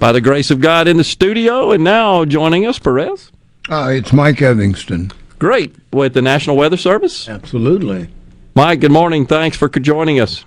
by 0.00 0.10
the 0.10 0.22
grace 0.22 0.50
of 0.50 0.58
God, 0.58 0.88
in 0.88 0.96
the 0.96 1.04
studio, 1.04 1.72
and 1.72 1.84
now 1.84 2.24
joining 2.24 2.64
us, 2.64 2.78
Perez. 2.78 3.30
Uh, 3.68 3.90
it's 3.92 4.14
Mike 4.14 4.36
Edmonston. 4.36 5.12
Great, 5.38 5.76
with 5.92 6.14
the 6.14 6.22
National 6.22 6.56
Weather 6.56 6.78
Service. 6.78 7.28
Absolutely. 7.28 8.08
Mike, 8.54 8.80
good 8.80 8.90
morning. 8.90 9.26
Thanks 9.26 9.54
for 9.54 9.68
joining 9.68 10.18
us. 10.18 10.44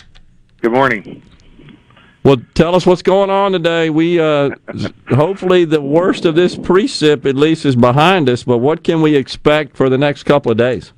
Good 0.60 0.72
morning. 0.72 1.22
Well, 2.24 2.38
tell 2.54 2.74
us 2.74 2.84
what's 2.84 3.02
going 3.02 3.30
on 3.30 3.52
today. 3.52 3.88
We 3.88 4.18
uh, 4.18 4.50
hopefully 5.10 5.64
the 5.64 5.80
worst 5.80 6.24
of 6.24 6.34
this 6.34 6.56
precip 6.56 7.24
at 7.24 7.36
least 7.36 7.64
is 7.64 7.76
behind 7.76 8.28
us. 8.28 8.42
But 8.42 8.58
what 8.58 8.82
can 8.82 9.00
we 9.00 9.14
expect 9.14 9.76
for 9.76 9.88
the 9.88 9.96
next 9.96 10.24
couple 10.24 10.50
of 10.50 10.58
days? 10.58 10.92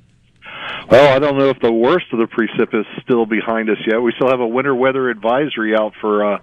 Well, 0.89 1.15
I 1.15 1.19
don't 1.19 1.37
know 1.37 1.49
if 1.49 1.59
the 1.59 1.71
worst 1.71 2.07
of 2.13 2.17
the 2.19 2.25
precip 2.25 2.73
is 2.73 2.85
still 3.03 3.27
behind 3.27 3.69
us 3.69 3.77
yet. 3.85 4.01
We 4.01 4.11
still 4.13 4.29
have 4.29 4.39
a 4.39 4.47
winter 4.47 4.73
weather 4.73 5.09
advisory 5.09 5.75
out 5.75 5.93
for 6.01 6.25
uh, 6.33 6.39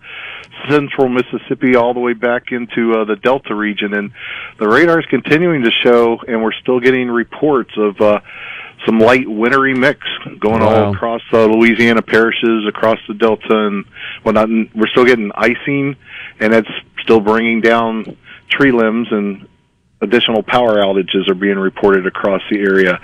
central 0.68 1.08
Mississippi 1.08 1.74
all 1.74 1.94
the 1.94 2.00
way 2.00 2.12
back 2.12 2.52
into 2.52 2.92
uh, 2.92 3.04
the 3.04 3.16
Delta 3.16 3.56
region, 3.56 3.92
and 3.92 4.12
the 4.60 4.68
radar 4.68 5.00
is 5.00 5.06
continuing 5.06 5.64
to 5.64 5.70
show, 5.82 6.20
and 6.28 6.44
we're 6.44 6.52
still 6.52 6.78
getting 6.78 7.08
reports 7.08 7.72
of 7.76 8.00
uh, 8.00 8.20
some 8.84 9.00
light 9.00 9.28
wintry 9.28 9.74
mix 9.74 10.00
going 10.38 10.60
Wow. 10.60 10.84
all 10.86 10.94
across 10.94 11.22
uh, 11.32 11.46
Louisiana 11.46 12.02
parishes, 12.02 12.68
across 12.68 12.98
the 13.08 13.14
Delta, 13.14 13.66
and 13.66 13.84
well, 14.24 14.34
not 14.34 14.48
we're 14.76 14.86
still 14.92 15.04
getting 15.04 15.32
icing, 15.34 15.96
and 16.38 16.54
it's 16.54 16.68
still 17.02 17.20
bringing 17.20 17.60
down 17.62 18.16
tree 18.48 18.70
limbs 18.70 19.08
and 19.10 19.48
additional 20.00 20.42
power 20.42 20.76
outages 20.76 21.28
are 21.30 21.34
being 21.34 21.58
reported 21.58 22.06
across 22.06 22.42
the 22.50 22.58
area. 22.58 22.98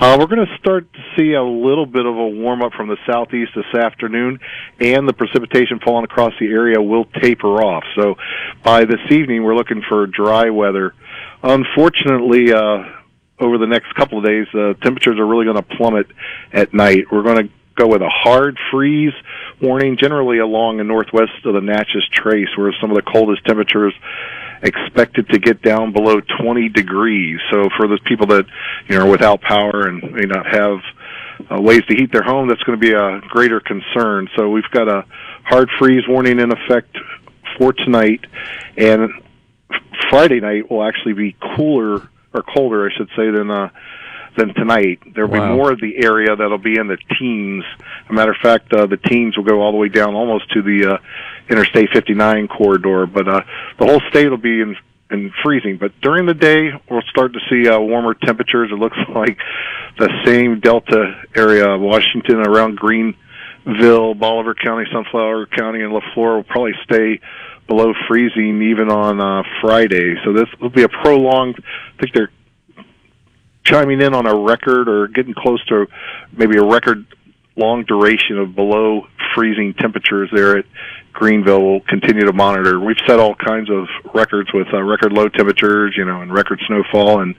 Uh, 0.00 0.16
we're 0.18 0.26
going 0.26 0.44
to 0.44 0.58
start 0.58 0.92
to 0.92 0.98
see 1.16 1.34
a 1.34 1.42
little 1.42 1.86
bit 1.86 2.04
of 2.04 2.16
a 2.16 2.28
warm 2.28 2.62
up 2.62 2.72
from 2.72 2.88
the 2.88 2.96
southeast 3.06 3.52
this 3.54 3.80
afternoon, 3.80 4.38
and 4.80 5.08
the 5.08 5.12
precipitation 5.12 5.78
falling 5.84 6.04
across 6.04 6.32
the 6.40 6.46
area 6.46 6.80
will 6.80 7.04
taper 7.20 7.62
off. 7.62 7.84
So 7.94 8.16
by 8.64 8.84
this 8.84 9.00
evening, 9.10 9.44
we're 9.44 9.54
looking 9.54 9.82
for 9.88 10.06
dry 10.06 10.50
weather. 10.50 10.94
Unfortunately, 11.42 12.52
uh, 12.52 12.84
over 13.38 13.58
the 13.58 13.66
next 13.66 13.94
couple 13.94 14.18
of 14.18 14.24
days, 14.24 14.46
uh, 14.54 14.74
temperatures 14.82 15.18
are 15.18 15.26
really 15.26 15.44
going 15.44 15.56
to 15.56 15.76
plummet 15.76 16.06
at 16.52 16.74
night. 16.74 17.06
We're 17.10 17.22
going 17.22 17.48
to 17.48 17.52
go 17.76 17.86
with 17.86 18.02
a 18.02 18.08
hard 18.08 18.58
freeze 18.70 19.14
warning, 19.60 19.96
generally 19.96 20.38
along 20.38 20.78
the 20.78 20.84
northwest 20.84 21.32
of 21.44 21.54
the 21.54 21.60
Natchez 21.60 22.06
Trace, 22.12 22.48
where 22.56 22.74
some 22.80 22.90
of 22.90 22.96
the 22.96 23.02
coldest 23.02 23.44
temperatures 23.46 23.94
expected 24.62 25.28
to 25.30 25.38
get 25.38 25.62
down 25.62 25.92
below 25.92 26.20
20 26.40 26.68
degrees. 26.68 27.40
So 27.50 27.68
for 27.76 27.88
those 27.88 28.00
people 28.00 28.26
that 28.28 28.46
you 28.88 28.96
know 28.96 29.06
are 29.06 29.10
without 29.10 29.40
power 29.40 29.88
and 29.88 30.02
may 30.12 30.24
not 30.24 30.46
have 30.46 30.78
uh, 31.50 31.60
ways 31.60 31.82
to 31.88 31.94
heat 31.94 32.12
their 32.12 32.22
home, 32.22 32.48
that's 32.48 32.62
going 32.62 32.78
to 32.78 32.80
be 32.80 32.92
a 32.92 33.20
greater 33.28 33.60
concern. 33.60 34.28
So 34.36 34.50
we've 34.50 34.70
got 34.70 34.88
a 34.88 35.04
hard 35.44 35.68
freeze 35.78 36.06
warning 36.08 36.38
in 36.38 36.52
effect 36.52 36.96
for 37.58 37.72
tonight, 37.72 38.24
and 38.76 39.10
Friday 40.10 40.40
night 40.40 40.70
will 40.70 40.84
actually 40.84 41.14
be 41.14 41.36
cooler 41.56 42.08
or 42.34 42.42
colder, 42.42 42.88
I 42.88 42.96
should 42.96 43.08
say, 43.16 43.30
than 43.30 43.50
uh, 43.50 43.70
than 44.36 44.54
tonight. 44.54 45.00
There'll 45.14 45.30
Wow. 45.30 45.50
be 45.50 45.54
more 45.56 45.72
of 45.72 45.80
the 45.80 46.04
area 46.04 46.34
that'll 46.34 46.58
be 46.58 46.78
in 46.78 46.86
the 46.88 46.98
teens. 47.18 47.64
As 47.78 48.10
a 48.10 48.12
matter 48.12 48.30
of 48.32 48.38
fact, 48.38 48.72
uh, 48.72 48.86
the 48.86 48.96
teens 48.96 49.36
will 49.36 49.44
go 49.44 49.60
all 49.60 49.72
the 49.72 49.78
way 49.78 49.88
down 49.88 50.14
almost 50.14 50.50
to 50.52 50.62
the 50.62 50.94
uh, 50.94 50.98
Interstate 51.50 51.90
59 51.92 52.48
corridor, 52.48 53.06
but 53.06 53.28
uh, 53.28 53.40
the 53.78 53.86
whole 53.86 54.00
state 54.10 54.28
will 54.28 54.36
be 54.36 54.60
in 54.60 54.76
in 55.10 55.30
freezing. 55.44 55.76
But 55.76 55.92
during 56.00 56.24
the 56.24 56.32
day, 56.32 56.72
we'll 56.88 57.02
start 57.02 57.34
to 57.34 57.40
see 57.50 57.68
uh, 57.68 57.78
warmer 57.78 58.14
temperatures. 58.14 58.70
It 58.72 58.78
looks 58.78 58.96
like 59.14 59.36
the 59.98 60.08
same 60.24 60.58
Delta 60.60 61.20
area, 61.36 61.76
Washington, 61.76 62.38
around 62.46 62.76
Greenville, 62.76 64.14
Bolivar 64.14 64.54
County, 64.54 64.86
Sunflower 64.90 65.46
County, 65.46 65.82
and 65.82 65.92
Leflore 65.92 66.36
will 66.36 66.44
probably 66.44 66.72
stay 66.84 67.20
below 67.68 67.92
freezing 68.08 68.62
even 68.62 68.90
on 68.90 69.20
uh, 69.20 69.42
Friday. 69.60 70.14
So 70.24 70.32
this 70.32 70.48
will 70.60 70.70
be 70.70 70.82
a 70.82 70.88
prolonged. 70.88 71.62
I 71.62 72.00
think 72.02 72.14
they're 72.14 72.30
chiming 73.64 74.00
in 74.00 74.14
on 74.14 74.26
a 74.26 74.34
record 74.34 74.88
or 74.88 75.08
getting 75.08 75.34
close 75.34 75.64
to 75.66 75.86
maybe 76.32 76.58
a 76.58 76.64
record 76.64 77.06
long 77.56 77.84
duration 77.84 78.38
of 78.38 78.54
below 78.54 79.06
freezing 79.34 79.74
temperatures 79.74 80.30
there 80.32 80.58
at 80.58 80.64
Greenville. 81.12 81.62
We'll 81.62 81.80
continue 81.80 82.24
to 82.24 82.32
monitor. 82.32 82.80
We've 82.80 82.96
set 83.06 83.20
all 83.20 83.34
kinds 83.34 83.70
of 83.70 83.86
records 84.14 84.50
with 84.52 84.68
uh, 84.72 84.82
record 84.82 85.12
low 85.12 85.28
temperatures, 85.28 85.94
you 85.96 86.04
know, 86.04 86.22
and 86.22 86.32
record 86.32 86.60
snowfall 86.66 87.20
and 87.20 87.34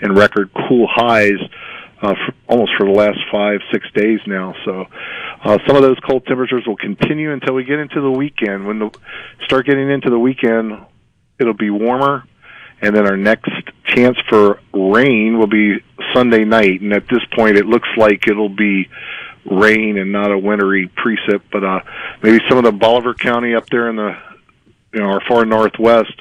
and 0.00 0.16
record 0.16 0.50
cool 0.68 0.86
highs. 0.90 1.38
Uh, 2.00 2.14
for, 2.14 2.32
almost 2.46 2.70
for 2.78 2.86
the 2.86 2.92
last 2.92 3.18
five, 3.32 3.58
six 3.72 3.84
days 3.92 4.20
now. 4.24 4.54
So, 4.64 4.84
uh, 5.42 5.58
some 5.66 5.74
of 5.74 5.82
those 5.82 5.98
cold 6.08 6.24
temperatures 6.26 6.62
will 6.64 6.76
continue 6.76 7.32
until 7.32 7.54
we 7.54 7.64
get 7.64 7.80
into 7.80 8.00
the 8.00 8.10
weekend. 8.12 8.68
When 8.68 8.78
the 8.78 8.90
start 9.42 9.66
getting 9.66 9.90
into 9.90 10.08
the 10.08 10.18
weekend, 10.18 10.78
it'll 11.40 11.54
be 11.54 11.70
warmer, 11.70 12.22
and 12.80 12.94
then 12.94 13.06
our 13.06 13.16
next 13.16 13.50
chance 13.86 14.16
for 14.28 14.60
rain 14.72 15.38
will 15.38 15.46
be 15.46 15.78
Sunday 16.14 16.44
night. 16.44 16.80
And 16.80 16.92
at 16.92 17.08
this 17.08 17.22
point, 17.36 17.56
it 17.56 17.66
looks 17.66 17.88
like 17.96 18.26
it'll 18.28 18.48
be 18.48 18.88
rain 19.44 19.98
and 19.98 20.12
not 20.12 20.30
a 20.30 20.38
wintry 20.38 20.88
precip. 20.96 21.42
But 21.50 21.64
uh, 21.64 21.80
maybe 22.22 22.38
some 22.48 22.58
of 22.58 22.64
the 22.64 22.72
Bolivar 22.72 23.14
County 23.14 23.54
up 23.54 23.68
there 23.70 23.88
in 23.88 23.96
the 23.96 24.16
you 24.92 25.00
know 25.00 25.06
our 25.06 25.20
far 25.28 25.44
northwest 25.44 26.12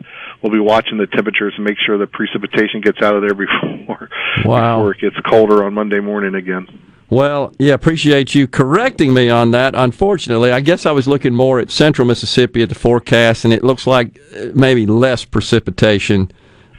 will 0.44 0.52
be 0.52 0.60
watching 0.60 0.98
the 0.98 1.08
temperatures 1.08 1.54
and 1.56 1.64
make 1.66 1.78
sure 1.86 1.98
the 1.98 2.06
precipitation 2.08 2.82
gets 2.82 3.02
out 3.02 3.16
of 3.16 3.22
there 3.22 3.34
before 3.34 4.10
Wow. 4.46 4.78
before 4.80 4.92
it 4.94 5.00
gets 5.00 5.16
colder 5.28 5.64
on 5.64 5.74
Monday 5.74 6.00
morning 6.00 6.36
again. 6.36 6.68
Well, 7.10 7.54
yeah, 7.58 7.74
appreciate 7.74 8.36
you 8.36 8.48
correcting 8.50 9.14
me 9.14 9.30
on 9.30 9.52
that. 9.52 9.74
Unfortunately, 9.76 10.52
I 10.52 10.60
guess 10.60 10.86
I 10.86 10.92
was 10.92 11.08
looking 11.08 11.34
more 11.34 11.58
at 11.60 11.72
central 11.72 12.06
Mississippi 12.06 12.62
at 12.62 12.68
the 12.70 12.76
forecast, 12.76 13.46
and 13.46 13.54
it 13.54 13.64
looks 13.64 13.88
like 13.88 14.20
uh, 14.36 14.48
maybe 14.54 14.86
less 14.86 15.24
precipitation 15.24 16.30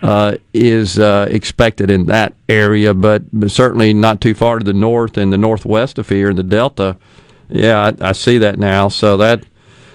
uh, 0.02 0.36
is 0.54 0.98
uh, 0.98 1.26
expected 1.30 1.90
in 1.90 2.06
that 2.06 2.34
area, 2.48 2.94
but, 2.94 3.22
certainly 3.48 3.92
not 3.92 4.20
too 4.20 4.34
far 4.34 4.58
to 4.58 4.64
the 4.64 4.72
north 4.72 5.16
and 5.16 5.32
the 5.32 5.38
northwest 5.38 5.98
of 5.98 6.08
here 6.08 6.30
in 6.30 6.36
the 6.36 6.42
Delta. 6.42 6.96
Yeah, 7.48 7.92
I, 8.00 8.08
I 8.10 8.12
see 8.12 8.38
that 8.38 8.58
now. 8.58 8.88
So 8.88 9.16
that 9.16 9.44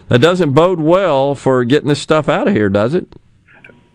that 0.10 0.20
doesn't 0.20 0.54
bode 0.54 0.80
well 0.80 1.36
for 1.36 1.64
getting 1.64 1.88
this 1.88 2.02
stuff 2.02 2.28
out 2.28 2.48
of 2.48 2.54
here, 2.54 2.70
does 2.70 2.94
it? 2.94 3.08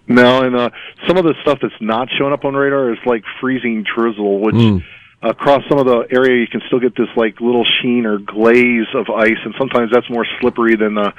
No, 0.06 0.42
and 0.42 0.56
uh, 0.56 0.70
some 1.06 1.18
of 1.18 1.24
the 1.24 1.34
stuff 1.42 1.58
that's 1.60 1.74
not 1.80 2.08
showing 2.16 2.32
up 2.32 2.44
on 2.44 2.54
radar 2.54 2.92
is 2.92 2.98
like 3.04 3.24
freezing 3.40 3.84
drizzle, 3.84 4.40
which 4.40 4.54
Mm. 4.54 4.82
Across 5.20 5.62
some 5.68 5.78
of 5.78 5.86
the 5.86 6.06
area 6.14 6.40
you 6.40 6.46
can 6.46 6.60
still 6.68 6.78
get 6.78 6.94
this 6.96 7.08
like 7.16 7.40
little 7.40 7.64
sheen 7.82 8.06
or 8.06 8.18
glaze 8.18 8.86
of 8.94 9.08
ice, 9.10 9.38
and 9.44 9.54
sometimes 9.58 9.90
that's 9.92 10.08
more 10.08 10.24
slippery 10.40 10.76
than 10.76 10.94
the, 10.94 11.12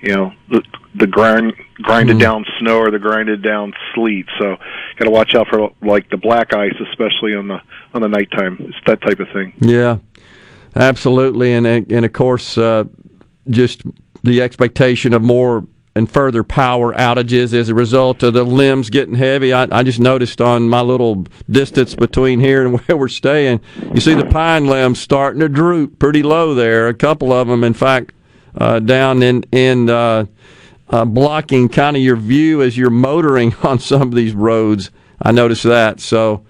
you 0.00 0.14
know, 0.14 0.32
the 0.48 0.62
the 0.94 1.06
grind 1.06 1.52
grinded 1.82 2.16
Mm. 2.16 2.20
down 2.20 2.44
snow 2.58 2.78
or 2.78 2.90
the 2.90 2.98
grinded 2.98 3.42
down 3.42 3.72
sleet. 3.94 4.26
So, 4.38 4.56
got 4.96 5.04
to 5.04 5.10
watch 5.10 5.34
out 5.34 5.48
for 5.48 5.70
like 5.82 6.08
the 6.10 6.16
black 6.16 6.54
ice, 6.54 6.74
especially 6.90 7.34
on 7.34 7.48
the 7.48 7.60
on 7.94 8.02
the 8.02 8.08
nighttime. 8.08 8.56
It's 8.60 8.76
that 8.86 9.00
type 9.02 9.18
of 9.20 9.28
thing. 9.32 9.52
Yeah, 9.60 9.98
absolutely, 10.76 11.52
and 11.52 11.66
and 11.66 12.04
of 12.04 12.12
course, 12.12 12.56
uh, 12.56 12.84
just 13.48 13.82
the 14.22 14.42
expectation 14.42 15.12
of 15.12 15.22
more 15.22 15.64
and 15.94 16.10
further 16.10 16.44
power 16.44 16.92
outages 16.94 17.52
as 17.52 17.68
a 17.68 17.74
result 17.74 18.22
of 18.22 18.34
the 18.34 18.44
limbs 18.44 18.90
getting 18.90 19.14
heavy. 19.14 19.52
I, 19.52 19.66
I 19.70 19.82
just 19.82 19.98
noticed 19.98 20.40
on 20.40 20.68
my 20.68 20.80
little 20.80 21.26
distance 21.50 21.94
between 21.94 22.40
here 22.40 22.64
and 22.64 22.80
where 22.86 22.96
we're 22.96 23.08
staying, 23.08 23.60
you 23.92 24.00
see 24.00 24.14
the 24.14 24.26
pine 24.26 24.66
limbs 24.66 25.00
starting 25.00 25.40
to 25.40 25.48
droop 25.48 25.98
pretty 25.98 26.22
low 26.22 26.54
there. 26.54 26.88
A 26.88 26.94
couple 26.94 27.32
of 27.32 27.48
them, 27.48 27.64
in 27.64 27.74
fact, 27.74 28.12
uh, 28.56 28.78
down 28.80 29.22
in 29.22 29.44
in 29.52 29.88
uh, 29.88 30.26
uh, 30.88 31.04
blocking 31.04 31.68
kind 31.68 31.96
of 31.96 32.02
your 32.02 32.16
view 32.16 32.62
as 32.62 32.76
you're 32.76 32.90
motoring 32.90 33.54
on 33.62 33.78
some 33.78 34.02
of 34.02 34.14
these 34.14 34.34
roads. 34.34 34.90
I 35.22 35.32
noticed 35.32 35.64
that. 35.64 36.00
So 36.00 36.44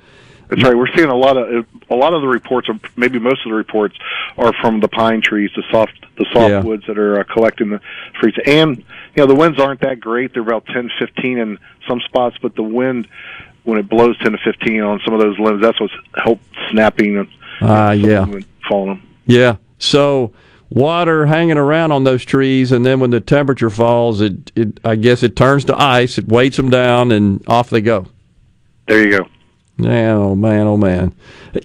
That's 0.50 0.64
right. 0.64 0.76
We're 0.76 0.94
seeing 0.96 1.08
a 1.08 1.16
lot 1.16 1.36
of 1.36 1.64
a 1.88 1.94
lot 1.94 2.12
of 2.12 2.22
the 2.22 2.28
reports, 2.28 2.68
or 2.68 2.74
maybe 2.96 3.18
most 3.20 3.46
of 3.46 3.50
the 3.50 3.56
reports, 3.56 3.96
are 4.36 4.52
from 4.60 4.80
the 4.80 4.88
pine 4.88 5.22
trees, 5.22 5.50
the 5.54 5.62
soft 5.70 5.92
the 6.18 6.24
softwoods 6.34 6.82
yeah. 6.82 6.86
that 6.88 6.98
are 6.98 7.20
uh, 7.20 7.24
collecting 7.24 7.70
the 7.70 7.80
trees. 8.14 8.34
And 8.44 8.78
you 8.78 8.84
know 9.16 9.26
the 9.26 9.34
winds 9.34 9.60
aren't 9.60 9.80
that 9.82 10.00
great; 10.00 10.32
they're 10.32 10.42
about 10.42 10.66
10, 10.66 10.90
15 10.98 11.38
in 11.38 11.58
some 11.88 12.00
spots, 12.00 12.36
but 12.42 12.56
the 12.56 12.64
wind 12.64 13.06
when 13.64 13.78
it 13.78 13.88
blows 13.88 14.18
10 14.18 14.32
to 14.32 14.38
15 14.38 14.80
on 14.80 15.00
some 15.04 15.14
of 15.14 15.20
those 15.20 15.38
limbs, 15.38 15.62
that's 15.62 15.80
what's 15.80 15.92
helped 16.16 16.44
snapping. 16.70 17.30
Ah, 17.60 17.88
uh, 17.88 17.90
yeah, 17.92 18.26
falling. 18.68 19.02
Yeah. 19.26 19.56
So 19.78 20.32
water 20.70 21.26
hanging 21.26 21.58
around 21.58 21.92
on 21.92 22.04
those 22.04 22.24
trees, 22.24 22.72
and 22.72 22.84
then 22.84 22.98
when 22.98 23.10
the 23.10 23.20
temperature 23.20 23.70
falls, 23.70 24.20
it, 24.20 24.50
it 24.56 24.80
I 24.84 24.96
guess 24.96 25.22
it 25.22 25.36
turns 25.36 25.64
to 25.66 25.80
ice. 25.80 26.18
It 26.18 26.26
weights 26.26 26.56
them 26.56 26.70
down, 26.70 27.12
and 27.12 27.46
off 27.46 27.70
they 27.70 27.80
go. 27.80 28.06
There 28.88 29.04
you 29.04 29.18
go. 29.18 29.28
Oh 29.86 30.34
man, 30.34 30.66
oh 30.66 30.76
man. 30.76 31.14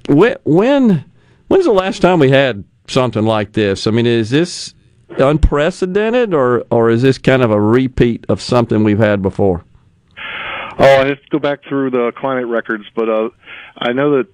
When, 0.07 0.35
when 0.43 1.05
when's 1.47 1.65
the 1.65 1.71
last 1.71 2.01
time 2.01 2.19
we 2.19 2.29
had 2.31 2.63
something 2.87 3.23
like 3.23 3.53
this? 3.53 3.87
I 3.87 3.91
mean, 3.91 4.05
is 4.05 4.29
this 4.29 4.73
unprecedented, 5.17 6.33
or 6.33 6.65
or 6.69 6.89
is 6.89 7.01
this 7.01 7.17
kind 7.17 7.41
of 7.41 7.51
a 7.51 7.59
repeat 7.59 8.25
of 8.29 8.41
something 8.41 8.83
we've 8.83 8.99
had 8.99 9.21
before? 9.21 9.63
Oh, 10.77 10.83
I 10.83 11.07
have 11.07 11.21
to 11.21 11.29
go 11.29 11.39
back 11.39 11.63
through 11.67 11.91
the 11.91 12.11
climate 12.17 12.47
records, 12.47 12.83
but 12.95 13.09
uh, 13.09 13.29
I 13.77 13.93
know 13.93 14.17
that 14.17 14.27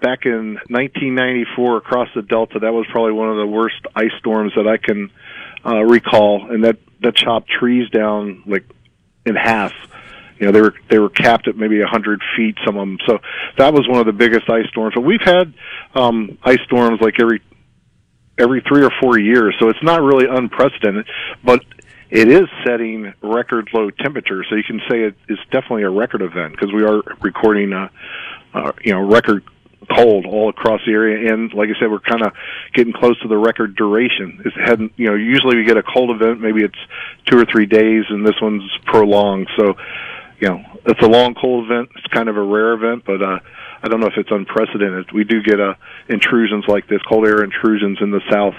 back 0.00 0.26
in 0.26 0.54
1994 0.68 1.76
across 1.76 2.08
the 2.14 2.22
Delta, 2.22 2.58
that 2.58 2.72
was 2.72 2.86
probably 2.90 3.12
one 3.12 3.30
of 3.30 3.36
the 3.36 3.46
worst 3.46 3.80
ice 3.94 4.10
storms 4.18 4.52
that 4.56 4.66
I 4.66 4.78
can 4.78 5.10
uh, 5.64 5.82
recall, 5.84 6.50
and 6.50 6.64
that 6.64 6.78
that 7.02 7.14
chopped 7.14 7.48
trees 7.48 7.88
down 7.90 8.42
like 8.46 8.64
in 9.24 9.34
half 9.34 9.72
you 10.38 10.46
know 10.46 10.52
they 10.52 10.60
were 10.60 10.74
they 10.90 10.98
were 10.98 11.10
capped 11.10 11.48
at 11.48 11.56
maybe 11.56 11.80
a 11.80 11.86
hundred 11.86 12.20
feet 12.36 12.56
some 12.64 12.76
of 12.76 12.86
them 12.86 12.98
so 13.06 13.18
that 13.58 13.72
was 13.72 13.88
one 13.88 14.00
of 14.00 14.06
the 14.06 14.12
biggest 14.12 14.48
ice 14.48 14.66
storms. 14.68 14.94
But 14.94 15.02
we've 15.02 15.20
had 15.22 15.54
um 15.94 16.38
ice 16.42 16.60
storms 16.66 17.00
like 17.00 17.14
every 17.20 17.42
every 18.38 18.62
three 18.68 18.84
or 18.84 18.90
four 19.00 19.18
years 19.18 19.54
so 19.58 19.68
it's 19.68 19.82
not 19.82 20.02
really 20.02 20.26
unprecedented 20.28 21.06
but 21.44 21.64
it 22.10 22.28
is 22.28 22.46
setting 22.64 23.12
record 23.22 23.68
low 23.72 23.90
temperatures 23.90 24.46
so 24.48 24.56
you 24.56 24.62
can 24.62 24.80
say 24.90 25.02
it 25.04 25.14
is 25.28 25.38
definitely 25.50 25.82
a 25.82 25.90
record 25.90 26.22
event 26.22 26.52
because 26.52 26.72
we 26.72 26.84
are 26.84 27.02
recording 27.22 27.72
uh, 27.72 27.88
uh 28.52 28.72
you 28.82 28.92
know 28.92 29.00
record 29.00 29.42
cold 29.94 30.26
all 30.26 30.48
across 30.48 30.80
the 30.86 30.92
area 30.92 31.32
and 31.32 31.52
like 31.54 31.68
i 31.68 31.78
said 31.78 31.90
we're 31.90 32.00
kind 32.00 32.22
of 32.22 32.32
getting 32.74 32.92
close 32.92 33.18
to 33.20 33.28
the 33.28 33.36
record 33.36 33.76
duration. 33.76 34.42
It's 34.44 34.56
hadn't 34.56 34.92
you 34.96 35.06
know 35.06 35.14
usually 35.14 35.56
we 35.56 35.64
get 35.64 35.76
a 35.76 35.82
cold 35.82 36.10
event 36.10 36.40
maybe 36.40 36.62
it's 36.62 36.78
two 37.26 37.38
or 37.38 37.44
three 37.44 37.66
days 37.66 38.04
and 38.08 38.26
this 38.26 38.34
one's 38.40 38.68
prolonged. 38.84 39.48
So 39.56 39.74
you 40.38 40.48
know, 40.48 40.62
it's 40.84 41.00
a 41.02 41.08
long 41.08 41.34
cold 41.34 41.64
event. 41.70 41.90
It's 41.96 42.06
kind 42.08 42.28
of 42.28 42.36
a 42.36 42.42
rare 42.42 42.72
event, 42.72 43.04
but 43.06 43.22
uh, 43.22 43.38
I 43.82 43.88
don't 43.88 44.00
know 44.00 44.06
if 44.06 44.16
it's 44.16 44.30
unprecedented. 44.30 45.12
We 45.12 45.24
do 45.24 45.42
get 45.42 45.60
uh, 45.60 45.74
intrusions 46.08 46.64
like 46.68 46.88
this, 46.88 47.00
cold 47.08 47.26
air 47.26 47.42
intrusions 47.42 47.98
in 48.00 48.10
the 48.10 48.20
south, 48.30 48.54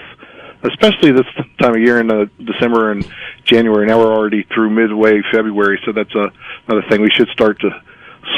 especially 0.64 1.12
this 1.12 1.26
time 1.60 1.74
of 1.74 1.80
year 1.80 2.00
in 2.00 2.10
uh, 2.10 2.26
December 2.44 2.92
and 2.92 3.06
January. 3.44 3.86
Now 3.86 3.98
we're 3.98 4.14
already 4.14 4.44
through 4.54 4.70
midway 4.70 5.20
February, 5.32 5.80
so 5.84 5.92
that's 5.92 6.14
uh, 6.14 6.28
another 6.66 6.86
thing. 6.88 7.00
We 7.02 7.10
should 7.10 7.28
start 7.28 7.60
to 7.60 7.70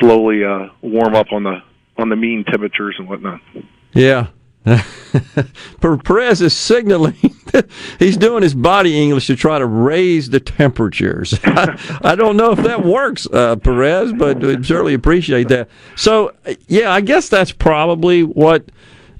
slowly 0.00 0.44
uh, 0.44 0.68
warm 0.82 1.14
up 1.14 1.32
on 1.32 1.42
the 1.42 1.62
on 1.98 2.08
the 2.08 2.16
mean 2.16 2.44
temperatures 2.44 2.96
and 2.98 3.08
whatnot. 3.08 3.40
Yeah, 3.92 4.28
Perez 5.80 6.42
is 6.42 6.54
signaling 6.54 7.16
he's 7.98 8.16
doing 8.16 8.42
his 8.42 8.54
body 8.54 9.00
English 9.00 9.26
to 9.26 9.36
try 9.36 9.58
to 9.58 9.66
raise 9.66 10.30
the 10.30 10.40
temperatures. 10.40 11.38
I, 11.44 11.98
I 12.02 12.14
don't 12.14 12.36
know 12.36 12.52
if 12.52 12.60
that 12.60 12.84
works, 12.84 13.26
uh, 13.32 13.56
Perez, 13.56 14.12
but 14.12 14.40
we 14.40 14.62
certainly 14.62 14.94
appreciate 14.94 15.48
that. 15.48 15.68
So, 15.96 16.32
yeah, 16.68 16.92
I 16.92 17.00
guess 17.00 17.28
that's 17.28 17.52
probably 17.52 18.22
what 18.22 18.70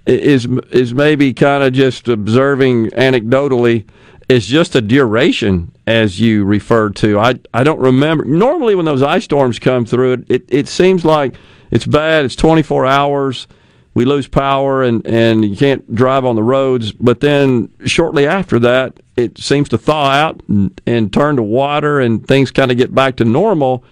is 0.07 0.46
is 0.70 0.94
maybe 0.94 1.33
kind 1.35 1.62
of 1.62 1.72
just 1.72 2.09
observing 2.09 2.90
anecdotally 2.90 3.87
is 4.29 4.46
just 4.46 4.74
a 4.74 4.81
duration 4.81 5.72
as 5.87 6.18
you 6.18 6.44
referred 6.44 6.96
to. 6.96 7.18
I 7.18 7.35
I 7.53 7.64
don't 7.64 7.81
remember. 7.81 8.24
Normally, 8.24 8.74
when 8.74 8.87
those 8.87 9.03
ice 9.03 9.24
storms 9.24 9.59
come 9.59 9.85
through, 9.85 10.12
it 10.12 10.24
it, 10.29 10.44
it 10.48 10.68
seems 10.68 11.05
like 11.05 11.35
it's 11.70 11.87
bad. 11.87 12.24
It's 12.24 12.37
24 12.37 12.87
hours 12.87 13.46
we 13.94 14.05
lose 14.05 14.29
power 14.29 14.83
and, 14.83 15.05
and 15.07 15.44
you 15.44 15.57
can't 15.57 15.94
drive 15.94 16.24
on 16.24 16.37
the 16.37 16.42
roads. 16.42 16.92
But 16.92 17.20
then 17.20 17.72
shortly 17.87 18.26
after 18.26 18.59
that, 18.61 19.00
it 19.16 19.38
seems 19.38 19.68
to 19.70 19.79
thaw 19.79 20.11
out 20.11 20.40
and, 20.48 20.81
and 20.87 21.12
turn 21.12 21.37
to 21.37 21.42
water 21.42 22.00
and 22.00 22.26
things 22.26 22.50
kind 22.50 22.70
of 22.70 22.76
get 22.76 22.94
back 22.94 23.16
to 23.16 23.24
normal. 23.24 23.85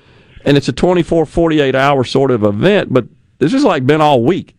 And 0.45 0.57
it's 0.57 0.69
a 0.69 0.73
24, 0.73 1.27
48 1.27 1.75
hour 1.75 2.05
sort 2.05 2.31
of 2.31 2.45
event, 2.45 2.93
but 2.93 3.07
this 3.39 3.53
has 3.53 3.65
like 3.65 3.87
been 3.87 4.01
all 4.01 4.23
week. 4.23 4.55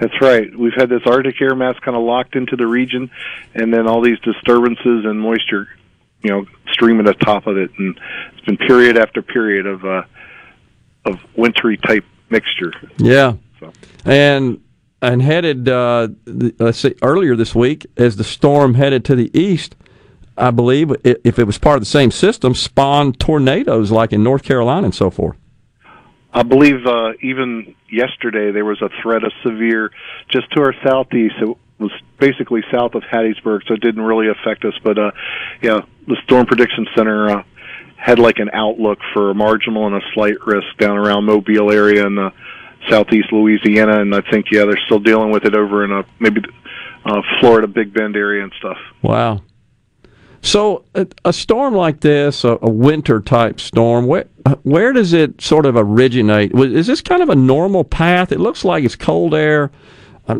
That's 0.00 0.20
right. 0.20 0.54
We've 0.56 0.74
had 0.74 0.90
this 0.90 1.02
Arctic 1.06 1.40
air 1.40 1.54
mass 1.54 1.78
kind 1.78 1.96
of 1.96 2.02
locked 2.02 2.36
into 2.36 2.56
the 2.56 2.66
region, 2.66 3.10
and 3.54 3.72
then 3.72 3.86
all 3.86 4.02
these 4.02 4.18
disturbances 4.20 5.06
and 5.06 5.18
moisture, 5.18 5.68
you 6.22 6.30
know, 6.30 6.46
streaming 6.70 7.08
atop 7.08 7.46
of 7.46 7.56
it, 7.56 7.70
and 7.78 7.98
it's 8.32 8.44
been 8.44 8.58
period 8.58 8.98
after 8.98 9.22
period 9.22 9.64
of 9.64 9.86
uh, 9.86 10.02
of 11.06 11.18
wintry 11.34 11.78
type 11.78 12.04
mixture. 12.28 12.74
Yeah, 12.98 13.36
so. 13.60 13.72
And 14.04 14.60
and 15.02 15.22
headed 15.22 15.68
uh, 15.68 16.08
let's 16.26 16.78
see 16.78 16.94
earlier 17.02 17.36
this 17.36 17.54
week 17.54 17.86
as 17.96 18.16
the 18.16 18.24
storm 18.24 18.74
headed 18.74 19.04
to 19.06 19.16
the 19.16 19.36
east. 19.38 19.76
I 20.38 20.50
believe 20.50 20.92
if 21.04 21.38
it 21.38 21.44
was 21.44 21.56
part 21.58 21.76
of 21.76 21.80
the 21.80 21.86
same 21.86 22.10
system, 22.10 22.54
spawned 22.54 23.18
tornadoes 23.18 23.90
like 23.90 24.12
in 24.12 24.22
North 24.22 24.42
Carolina 24.42 24.84
and 24.84 24.94
so 24.94 25.10
forth. 25.10 25.36
I 26.32 26.42
believe 26.42 26.84
uh, 26.86 27.12
even 27.22 27.74
yesterday 27.90 28.52
there 28.52 28.66
was 28.66 28.82
a 28.82 28.90
threat 29.02 29.24
of 29.24 29.32
severe 29.42 29.90
just 30.28 30.50
to 30.52 30.60
our 30.60 30.74
southeast. 30.84 31.36
It 31.40 31.56
was 31.78 31.92
basically 32.18 32.62
south 32.70 32.94
of 32.94 33.02
Hattiesburg, 33.04 33.66
so 33.66 33.74
it 33.74 33.80
didn't 33.80 34.02
really 34.02 34.28
affect 34.28 34.66
us. 34.66 34.74
But 34.84 34.98
uh, 34.98 35.10
yeah, 35.62 35.80
the 36.06 36.16
Storm 36.24 36.44
Prediction 36.44 36.86
Center 36.94 37.38
uh, 37.38 37.42
had 37.96 38.18
like 38.18 38.38
an 38.38 38.50
outlook 38.52 38.98
for 39.14 39.30
a 39.30 39.34
marginal 39.34 39.86
and 39.86 39.96
a 39.96 40.00
slight 40.12 40.36
risk 40.46 40.66
down 40.78 40.98
around 40.98 41.24
Mobile 41.24 41.72
area 41.72 42.06
and 42.06 42.18
the 42.18 42.32
southeast 42.88 43.32
Louisiana, 43.32 44.00
and 44.00 44.14
I 44.14 44.20
think 44.30 44.46
yeah, 44.50 44.64
they're 44.64 44.80
still 44.86 44.98
dealing 44.98 45.30
with 45.30 45.44
it 45.44 45.54
over 45.54 45.84
in 45.84 45.92
a 45.92 46.04
maybe 46.18 46.42
uh, 47.04 47.22
Florida 47.40 47.66
Big 47.66 47.92
Bend 47.92 48.16
area 48.16 48.42
and 48.42 48.52
stuff. 48.58 48.78
Wow. 49.02 49.42
So 50.42 50.84
a, 50.94 51.06
a 51.24 51.32
storm 51.32 51.74
like 51.74 52.00
this, 52.00 52.44
a, 52.44 52.58
a, 52.62 52.70
winter 52.70 53.20
type 53.20 53.60
storm, 53.60 54.06
where 54.06 54.26
where 54.62 54.92
does 54.92 55.12
it 55.12 55.40
sort 55.40 55.66
of 55.66 55.76
originate? 55.76 56.52
Is 56.54 56.86
this 56.86 57.00
kind 57.00 57.22
of 57.22 57.30
a 57.30 57.34
normal 57.34 57.82
path? 57.82 58.30
It 58.30 58.38
looks 58.38 58.64
like 58.64 58.84
it's 58.84 58.96
cold 58.96 59.34
air. 59.34 59.72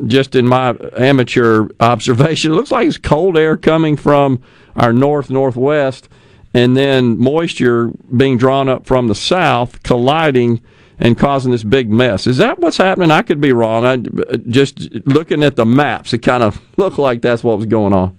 Just 0.06 0.34
in 0.34 0.46
my 0.46 0.76
amateur 0.96 1.68
observation, 1.78 2.52
it 2.52 2.54
looks 2.54 2.72
like 2.72 2.88
it's 2.88 2.98
cold 2.98 3.36
air 3.36 3.56
coming 3.56 3.96
from 3.96 4.40
our 4.74 4.92
north 4.92 5.30
northwest, 5.30 6.08
and 6.54 6.76
then 6.76 7.18
moisture 7.18 7.90
being 8.16 8.36
drawn 8.36 8.68
up 8.68 8.86
from 8.86 9.08
the 9.08 9.14
south, 9.14 9.82
colliding 9.82 10.60
and 10.98 11.18
causing 11.18 11.52
this 11.52 11.64
big 11.64 11.90
mess. 11.90 12.26
Is 12.26 12.38
that 12.38 12.58
what's 12.58 12.76
happening? 12.76 13.10
I 13.10 13.22
could 13.22 13.40
be 13.40 13.52
wrong. 13.52 13.84
I 13.84 13.96
just 14.48 14.92
looking 15.06 15.42
at 15.42 15.56
the 15.56 15.66
maps, 15.66 16.12
it 16.12 16.18
kind 16.18 16.42
of 16.42 16.60
looked 16.76 16.98
like 16.98 17.22
that's 17.22 17.44
what 17.44 17.58
was 17.58 17.66
going 17.66 17.92
on. 17.92 18.16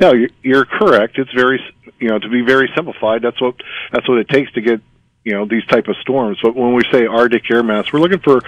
No, 0.00 0.14
you're 0.42 0.64
correct. 0.64 1.18
It's 1.18 1.32
very, 1.32 1.60
you 2.00 2.08
know, 2.08 2.18
to 2.18 2.28
be 2.28 2.42
very 2.42 2.70
simplified. 2.74 3.22
That's 3.22 3.40
what 3.40 3.54
that's 3.92 4.08
what 4.08 4.18
it 4.18 4.28
takes 4.28 4.50
to 4.52 4.60
get, 4.60 4.80
you 5.24 5.32
know, 5.32 5.46
these 5.46 5.64
type 5.66 5.86
of 5.88 5.96
storms. 6.00 6.38
But 6.42 6.56
when 6.56 6.74
we 6.74 6.82
say 6.90 7.06
Arctic 7.06 7.48
air 7.50 7.62
mass, 7.62 7.92
we're 7.92 8.00
looking 8.00 8.20
for 8.20 8.40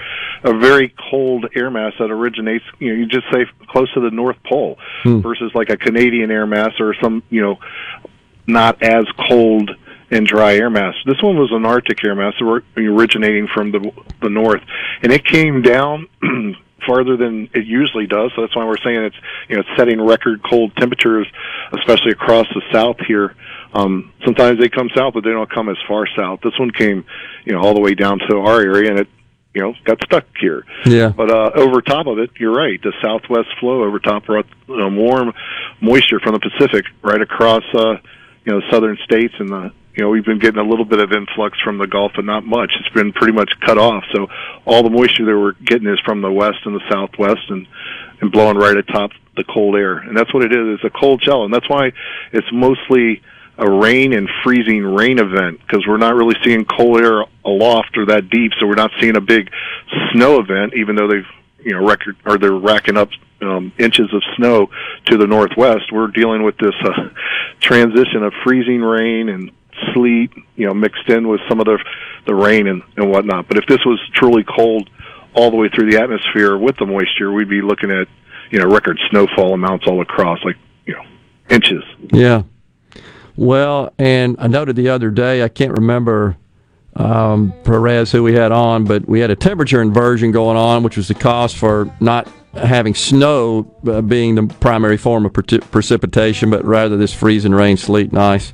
a 0.43 0.57
very 0.57 0.93
cold 1.09 1.45
air 1.55 1.69
mass 1.69 1.93
that 1.99 2.11
originates. 2.11 2.65
You 2.79 2.89
know, 2.89 2.99
you 2.99 3.05
just 3.05 3.25
say 3.31 3.45
close 3.67 3.93
to 3.93 4.01
the 4.01 4.11
North 4.11 4.37
Pole 4.43 4.77
hmm. 5.03 5.19
versus 5.19 5.51
like 5.53 5.69
a 5.69 5.77
Canadian 5.77 6.31
air 6.31 6.45
mass 6.45 6.71
or 6.79 6.93
some, 7.01 7.23
you 7.29 7.41
know, 7.41 7.59
not 8.47 8.81
as 8.81 9.05
cold 9.29 9.71
and 10.11 10.25
dry 10.25 10.55
air 10.55 10.69
mass. 10.69 10.95
This 11.05 11.21
one 11.21 11.37
was 11.37 11.51
an 11.51 11.65
Arctic 11.65 12.03
air 12.03 12.15
mass 12.15 12.33
originating 12.77 13.47
from 13.53 13.71
the 13.71 13.91
the 14.21 14.29
north, 14.29 14.61
and 15.01 15.11
it 15.11 15.25
came 15.25 15.61
down 15.61 16.07
farther 16.87 17.17
than 17.17 17.49
it 17.53 17.65
usually 17.65 18.07
does. 18.07 18.31
So 18.35 18.41
that's 18.41 18.55
why 18.55 18.65
we're 18.65 18.77
saying 18.77 19.03
it's 19.03 19.15
you 19.49 19.55
know 19.55 19.61
it's 19.61 19.69
setting 19.77 20.01
record 20.01 20.41
cold 20.43 20.75
temperatures, 20.77 21.27
especially 21.73 22.11
across 22.11 22.47
the 22.53 22.61
south 22.71 22.97
here. 23.07 23.35
Um, 23.73 24.13
sometimes 24.23 24.59
they 24.59 24.69
come 24.69 24.89
south, 24.95 25.15
but 25.15 25.23
they 25.23 25.31
don't 25.31 25.51
come 25.51 25.69
as 25.69 25.77
far 25.87 26.07
south. 26.15 26.39
This 26.41 26.57
one 26.57 26.71
came, 26.71 27.05
you 27.43 27.53
know, 27.53 27.61
all 27.61 27.73
the 27.73 27.81
way 27.81 27.93
down 27.93 28.19
to 28.29 28.37
our 28.37 28.61
area, 28.61 28.89
and 28.91 28.99
it 28.99 29.07
you 29.53 29.61
know 29.61 29.73
got 29.83 30.01
stuck 30.03 30.25
here. 30.39 30.65
Yeah. 30.85 31.09
But 31.09 31.31
uh, 31.31 31.51
over 31.55 31.81
top 31.81 32.07
of 32.07 32.19
it, 32.19 32.31
you're 32.37 32.53
right. 32.53 32.81
The 32.81 32.93
southwest 33.01 33.49
flow 33.59 33.83
over 33.83 33.99
top 33.99 34.25
brought 34.25 34.45
um, 34.69 34.95
warm 34.95 35.33
moisture 35.81 36.19
from 36.19 36.33
the 36.33 36.39
Pacific 36.39 36.85
right 37.01 37.21
across 37.21 37.63
uh, 37.73 37.95
you 38.45 38.53
know 38.53 38.61
southern 38.69 38.97
states 39.03 39.33
and 39.39 39.49
the 39.49 39.71
you 39.95 40.03
know, 40.03 40.09
we've 40.09 40.25
been 40.25 40.39
getting 40.39 40.59
a 40.59 40.67
little 40.67 40.85
bit 40.85 40.99
of 40.99 41.11
influx 41.13 41.57
from 41.61 41.77
the 41.77 41.87
Gulf, 41.87 42.11
but 42.15 42.25
not 42.25 42.45
much. 42.45 42.73
It's 42.79 42.93
been 42.93 43.13
pretty 43.13 43.33
much 43.33 43.51
cut 43.65 43.77
off. 43.77 44.03
So 44.13 44.27
all 44.65 44.83
the 44.83 44.89
moisture 44.89 45.25
that 45.25 45.37
we're 45.37 45.53
getting 45.53 45.87
is 45.87 45.99
from 46.03 46.21
the 46.21 46.31
west 46.31 46.59
and 46.65 46.75
the 46.75 46.83
southwest, 46.89 47.49
and 47.49 47.67
and 48.21 48.31
blowing 48.31 48.57
right 48.57 48.75
atop 48.75 49.11
the 49.35 49.43
cold 49.43 49.75
air. 49.75 49.97
And 49.97 50.17
that's 50.17 50.33
what 50.33 50.43
it 50.43 50.51
is. 50.51 50.79
It's 50.79 50.83
a 50.83 50.89
cold 50.89 51.23
shell, 51.23 51.43
and 51.43 51.53
that's 51.53 51.69
why 51.69 51.91
it's 52.31 52.47
mostly 52.51 53.21
a 53.57 53.69
rain 53.69 54.11
and 54.13 54.29
freezing 54.43 54.83
rain 54.83 55.17
event 55.17 55.61
because 55.61 55.85
we're 55.87 55.97
not 55.97 56.15
really 56.15 56.35
seeing 56.43 56.65
cold 56.65 57.01
air 57.01 57.23
aloft 57.45 57.97
or 57.97 58.05
that 58.07 58.29
deep, 58.29 58.51
so 58.59 58.67
we're 58.67 58.75
not 58.75 58.91
seeing 58.99 59.15
a 59.15 59.21
big 59.21 59.49
snow 60.11 60.39
event, 60.39 60.73
even 60.75 60.95
though 60.95 61.07
they've 61.07 61.27
you 61.63 61.71
know 61.71 61.87
record 61.87 62.17
or 62.25 62.37
they're 62.37 62.51
racking 62.51 62.97
up 62.97 63.09
um, 63.41 63.71
inches 63.77 64.13
of 64.13 64.21
snow 64.35 64.69
to 65.05 65.17
the 65.17 65.27
northwest. 65.27 65.91
We're 65.91 66.07
dealing 66.07 66.43
with 66.43 66.57
this 66.57 66.75
uh, 66.83 67.09
transition 67.61 68.23
of 68.23 68.33
freezing 68.43 68.81
rain 68.81 69.29
and 69.29 69.51
sleet, 69.93 70.31
you 70.55 70.67
know, 70.67 70.73
mixed 70.73 71.07
in 71.09 71.27
with 71.27 71.41
some 71.47 71.59
of 71.59 71.65
the 71.65 71.77
the 72.25 72.35
rain 72.35 72.67
and, 72.67 72.81
and 72.97 73.09
whatnot. 73.09 73.47
But 73.47 73.57
if 73.57 73.65
this 73.67 73.79
was 73.85 73.99
truly 74.13 74.43
cold 74.43 74.89
all 75.33 75.51
the 75.51 75.57
way 75.57 75.69
through 75.69 75.91
the 75.91 76.01
atmosphere 76.01 76.57
with 76.57 76.77
the 76.77 76.85
moisture, 76.85 77.31
we'd 77.31 77.49
be 77.49 77.61
looking 77.61 77.91
at 77.91 78.07
you 78.51 78.59
know 78.59 78.65
record 78.65 78.99
snowfall 79.09 79.53
amounts 79.53 79.85
all 79.87 80.01
across, 80.01 80.39
like 80.43 80.57
you 80.85 80.93
know 80.93 81.03
inches. 81.49 81.83
Yeah. 82.11 82.43
Well, 83.37 83.93
and 83.99 84.37
I 84.39 84.47
noted 84.47 84.77
the 84.77 84.89
other 84.89 85.11
day, 85.11 85.43
I 85.43 85.49
can't 85.49 85.73
remember 85.73 86.37
um, 86.95 87.53
Perez 87.63 88.11
who 88.11 88.23
we 88.23 88.33
had 88.33 88.51
on, 88.51 88.85
but 88.85 89.07
we 89.07 89.19
had 89.19 89.29
a 89.29 89.35
temperature 89.35 89.81
inversion 89.81 90.31
going 90.31 90.57
on, 90.57 90.83
which 90.83 90.95
was 90.95 91.09
the 91.09 91.13
cause 91.13 91.53
for 91.53 91.93
not 91.99 92.31
having 92.53 92.95
snow 92.95 93.69
uh, 93.87 94.01
being 94.01 94.35
the 94.35 94.47
primary 94.59 94.97
form 94.97 95.25
of 95.25 95.33
pre- 95.33 95.59
precipitation, 95.59 96.49
but 96.49 96.63
rather 96.63 96.95
this 96.95 97.13
freezing 97.13 97.51
rain, 97.51 97.75
sleet, 97.75 98.11
and 98.11 98.19
ice. 98.19 98.53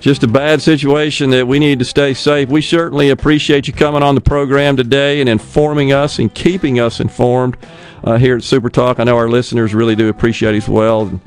Just 0.00 0.22
a 0.22 0.28
bad 0.28 0.60
situation 0.60 1.30
that 1.30 1.46
we 1.46 1.58
need 1.58 1.78
to 1.78 1.84
stay 1.84 2.12
safe. 2.14 2.48
We 2.48 2.60
certainly 2.60 3.10
appreciate 3.10 3.66
you 3.66 3.72
coming 3.72 4.02
on 4.02 4.14
the 4.14 4.20
program 4.20 4.76
today 4.76 5.20
and 5.20 5.28
informing 5.28 5.92
us 5.92 6.18
and 6.18 6.32
keeping 6.34 6.78
us 6.78 7.00
informed 7.00 7.56
uh, 8.04 8.18
here 8.18 8.36
at 8.36 8.42
Super 8.42 8.68
Talk. 8.68 9.00
I 9.00 9.04
know 9.04 9.16
our 9.16 9.28
listeners 9.28 9.74
really 9.74 9.96
do 9.96 10.08
appreciate 10.08 10.54
it 10.54 10.58
as 10.58 10.68
well. 10.68 11.20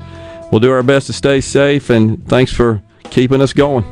We'll 0.52 0.60
do 0.60 0.70
our 0.70 0.82
best 0.82 1.08
to 1.08 1.12
stay 1.12 1.40
safe, 1.40 1.90
and 1.90 2.26
thanks 2.28 2.52
for 2.52 2.82
keeping 3.10 3.42
us 3.42 3.52
going. 3.52 3.84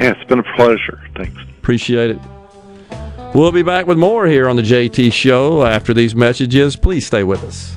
Yeah, 0.00 0.12
it's 0.12 0.24
been 0.24 0.38
a 0.38 0.56
pleasure. 0.56 1.02
Thanks. 1.16 1.36
Appreciate 1.58 2.10
it. 2.10 2.18
We'll 3.34 3.52
be 3.52 3.62
back 3.62 3.86
with 3.86 3.98
more 3.98 4.26
here 4.26 4.48
on 4.48 4.56
the 4.56 4.62
JT 4.62 5.12
Show 5.12 5.64
after 5.64 5.94
these 5.94 6.14
messages. 6.14 6.76
Please 6.76 7.06
stay 7.06 7.24
with 7.24 7.42
us. 7.44 7.76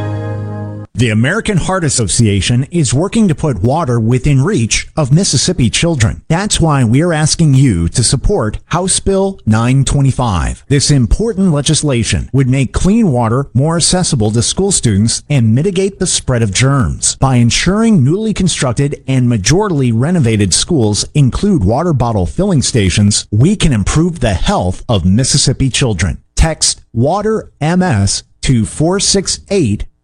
The 0.93 1.09
American 1.09 1.57
Heart 1.57 1.85
Association 1.85 2.65
is 2.65 2.93
working 2.93 3.27
to 3.29 3.33
put 3.33 3.63
water 3.63 3.99
within 3.99 4.43
reach 4.43 4.89
of 4.95 5.11
Mississippi 5.11 5.69
children. 5.69 6.21
That's 6.27 6.59
why 6.59 6.83
we're 6.83 7.13
asking 7.13 7.53
you 7.55 7.87
to 7.89 8.03
support 8.03 8.59
House 8.65 8.99
Bill 8.99 9.39
925. 9.45 10.65
This 10.67 10.91
important 10.91 11.53
legislation 11.53 12.29
would 12.33 12.47
make 12.47 12.73
clean 12.73 13.11
water 13.11 13.49
more 13.53 13.77
accessible 13.77 14.29
to 14.31 14.43
school 14.43 14.71
students 14.71 15.23
and 15.27 15.55
mitigate 15.55 15.97
the 15.97 16.05
spread 16.05 16.43
of 16.43 16.53
germs. 16.53 17.15
By 17.15 17.37
ensuring 17.37 18.03
newly 18.03 18.33
constructed 18.33 19.01
and 19.07 19.27
majorly 19.27 19.91
renovated 19.95 20.53
schools 20.53 21.05
include 21.15 21.63
water 21.63 21.93
bottle 21.93 22.25
filling 22.25 22.61
stations, 22.61 23.27
we 23.31 23.55
can 23.55 23.73
improve 23.73 24.19
the 24.19 24.33
health 24.33 24.83
of 24.87 25.05
Mississippi 25.05 25.69
children. 25.69 26.21
Text 26.35 26.83
WATER 26.93 27.51
MS 27.61 28.23
to 28.41 28.65
468 28.65 29.85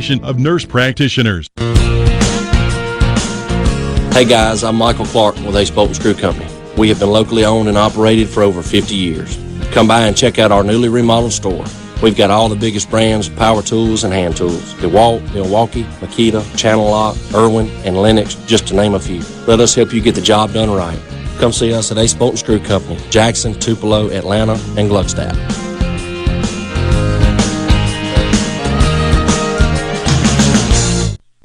of 0.00 0.38
Nurse 0.38 0.64
Practitioners. 0.64 1.50
Hey 4.14 4.24
guys, 4.24 4.64
I'm 4.64 4.76
Michael 4.76 5.04
Clark 5.04 5.36
with 5.36 5.54
Ace 5.54 5.70
Bolt 5.70 5.88
and 5.88 5.96
Screw 5.96 6.14
Company. 6.14 6.50
We 6.78 6.88
have 6.88 6.98
been 6.98 7.10
locally 7.10 7.44
owned 7.44 7.68
and 7.68 7.76
operated 7.76 8.26
for 8.26 8.42
over 8.42 8.62
50 8.62 8.94
years. 8.94 9.38
Come 9.72 9.86
by 9.86 10.06
and 10.06 10.16
check 10.16 10.38
out 10.38 10.50
our 10.52 10.64
newly 10.64 10.88
remodeled 10.88 11.34
store. 11.34 11.66
We've 12.02 12.16
got 12.16 12.30
all 12.30 12.48
the 12.48 12.56
biggest 12.56 12.88
brands 12.88 13.28
of 13.28 13.36
power 13.36 13.60
tools 13.60 14.02
and 14.04 14.14
hand 14.14 14.38
tools. 14.38 14.72
DeWalt, 14.76 15.34
Milwaukee, 15.34 15.82
Makita, 16.00 16.56
Channel 16.56 16.86
Lock, 16.86 17.18
Irwin, 17.34 17.68
and 17.84 18.00
Lenox, 18.00 18.36
just 18.46 18.68
to 18.68 18.74
name 18.74 18.94
a 18.94 19.00
few. 19.00 19.20
Let 19.46 19.60
us 19.60 19.74
help 19.74 19.92
you 19.92 20.00
get 20.00 20.14
the 20.14 20.22
job 20.22 20.54
done 20.54 20.70
right. 20.70 20.98
Come 21.38 21.52
see 21.52 21.74
us 21.74 21.92
at 21.92 21.98
Ace 21.98 22.14
Bolt 22.14 22.30
and 22.30 22.38
Screw 22.38 22.58
Company, 22.58 22.98
Jackson, 23.10 23.52
Tupelo, 23.52 24.08
Atlanta, 24.08 24.54
and 24.78 24.88
Gluckstadt. 24.88 25.69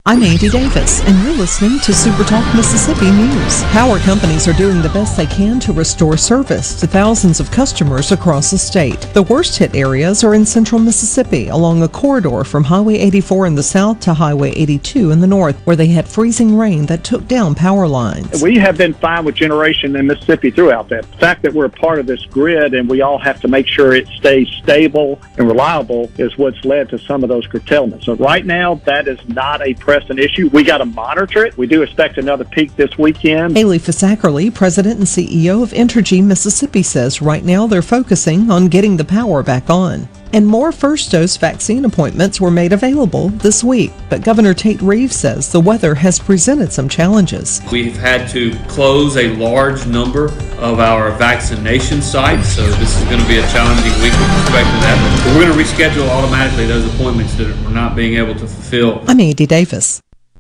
I'm 0.08 0.22
Andy 0.22 0.50
Davis, 0.50 1.02
and 1.02 1.20
you're 1.24 1.36
listening 1.36 1.80
to 1.80 1.92
Super 1.92 2.24
Talk 2.24 2.46
Mississippi 2.56 3.10
News. 3.10 3.64
Power 3.72 3.98
companies 3.98 4.48
are 4.48 4.54
doing 4.54 4.84
the 4.84 4.90
best 4.90 5.18
they 5.18 5.26
can 5.26 5.60
to 5.62 5.74
restore 5.74 6.16
service 6.16 6.80
to 6.80 6.86
thousands 6.86 7.40
of 7.40 7.50
customers 7.50 8.12
across 8.12 8.52
the 8.52 8.58
state. 8.60 9.02
The 9.16 9.24
worst 9.24 9.58
hit 9.58 9.76
areas 9.76 10.24
are 10.24 10.36
in 10.36 10.46
central 10.46 10.80
Mississippi, 10.80 11.48
along 11.48 11.82
a 11.82 11.88
corridor 11.88 12.44
from 12.44 12.66
Highway 12.66 13.00
84 13.00 13.48
in 13.48 13.56
the 13.56 13.64
south 13.64 14.00
to 14.02 14.14
Highway 14.14 14.52
82 14.52 15.10
in 15.10 15.22
the 15.22 15.26
north, 15.26 15.60
where 15.66 15.76
they 15.76 15.88
had 15.88 16.08
freezing 16.08 16.56
rain 16.56 16.86
that 16.86 17.04
took 17.04 17.28
down 17.28 17.56
power 17.56 17.88
lines. 17.88 18.44
We 18.44 18.60
have 18.60 18.78
been 18.78 18.94
fine 18.94 19.26
with 19.26 19.34
generation 19.34 19.96
in 19.96 20.06
Mississippi 20.06 20.52
throughout 20.52 20.88
that. 20.90 21.12
The 21.14 21.18
fact 21.18 21.42
that 21.42 21.52
we're 21.52 21.66
a 21.66 21.70
part 21.72 21.98
of 21.98 22.06
this 22.06 22.24
grid 22.26 22.76
and 22.76 22.88
we 22.88 23.02
all 23.02 23.18
have 23.18 23.42
to 23.42 23.48
make 23.48 23.66
sure 23.66 23.96
it 23.96 24.08
stays 24.10 24.50
stable 24.50 25.20
and 25.40 25.48
reliable 25.48 26.12
is 26.20 26.38
what's 26.38 26.64
led 26.64 26.90
to 26.90 27.00
some 27.00 27.24
of 27.24 27.30
those 27.30 27.48
curtailments. 27.48 28.06
So 28.06 28.14
right 28.18 28.46
now, 28.46 28.76
that 28.86 29.08
is 29.08 29.18
not 29.30 29.66
a 29.66 29.74
pressing 30.00 30.20
issue. 30.20 30.50
We 30.50 30.64
got 30.64 30.80
to 30.80 30.86
monitor 30.86 31.46
it. 31.46 31.58
We 31.58 31.68
do 31.68 31.82
expect 31.82 32.18
another 32.18 32.44
peak 32.44 32.76
this 32.76 32.98
weekend. 32.98 33.56
Haley 33.56 33.80
Fisackerly, 33.80 34.54
president 34.54 34.98
and 34.98 35.06
CEO 35.06 35.64
of 35.64 35.72
Entergy 35.72 36.24
Mississippi, 36.24 36.84
says 36.84 37.22
right 37.22 37.44
now 37.44 37.66
they're 37.68 37.82
focusing 37.82 38.52
on 38.52 38.68
getting 38.68 38.98
the 38.98 39.06
power 39.06 39.42
back 39.42 39.70
on. 39.70 40.08
And 40.36 40.46
more 40.46 40.74
first 40.74 41.12
dose 41.12 41.38
vaccine 41.38 41.86
appointments 41.86 42.42
were 42.42 42.52
made 42.52 42.74
available 42.74 43.30
this 43.30 43.64
week. 43.64 43.94
But 44.10 44.22
Governor 44.22 44.54
Tate 44.54 44.82
Reeves 44.82 45.16
says 45.16 45.50
the 45.50 45.62
weather 45.62 45.96
has 45.96 46.20
presented 46.20 46.74
some 46.74 46.90
challenges. 46.90 47.62
We've 47.72 47.96
had 47.96 48.28
to 48.32 48.54
close 48.68 49.16
a 49.16 49.34
large 49.38 49.88
number 49.88 50.26
of 50.60 50.82
our 50.82 51.12
vaccination 51.12 52.02
sites, 52.02 52.50
so 52.50 52.68
this 52.72 53.00
is 53.00 53.04
going 53.06 53.22
to 53.22 53.28
be 53.30 53.38
a 53.38 53.48
challenging 53.48 53.94
week 54.04 54.12
with 54.12 54.36
respect 54.42 54.68
to 54.68 54.80
that. 54.84 55.24
But 55.24 55.38
we're 55.38 55.46
going 55.46 55.58
to 55.58 55.64
reschedule 55.64 56.10
automatically 56.10 56.66
those 56.66 56.94
appointments 56.94 57.34
that 57.36 57.48
we're 57.64 57.70
not 57.70 57.96
being 57.96 58.16
able 58.16 58.34
to 58.34 58.46
fulfill. 58.46 59.06
I'm 59.08 59.22
Andy 59.22 59.46
Davis. 59.46 60.02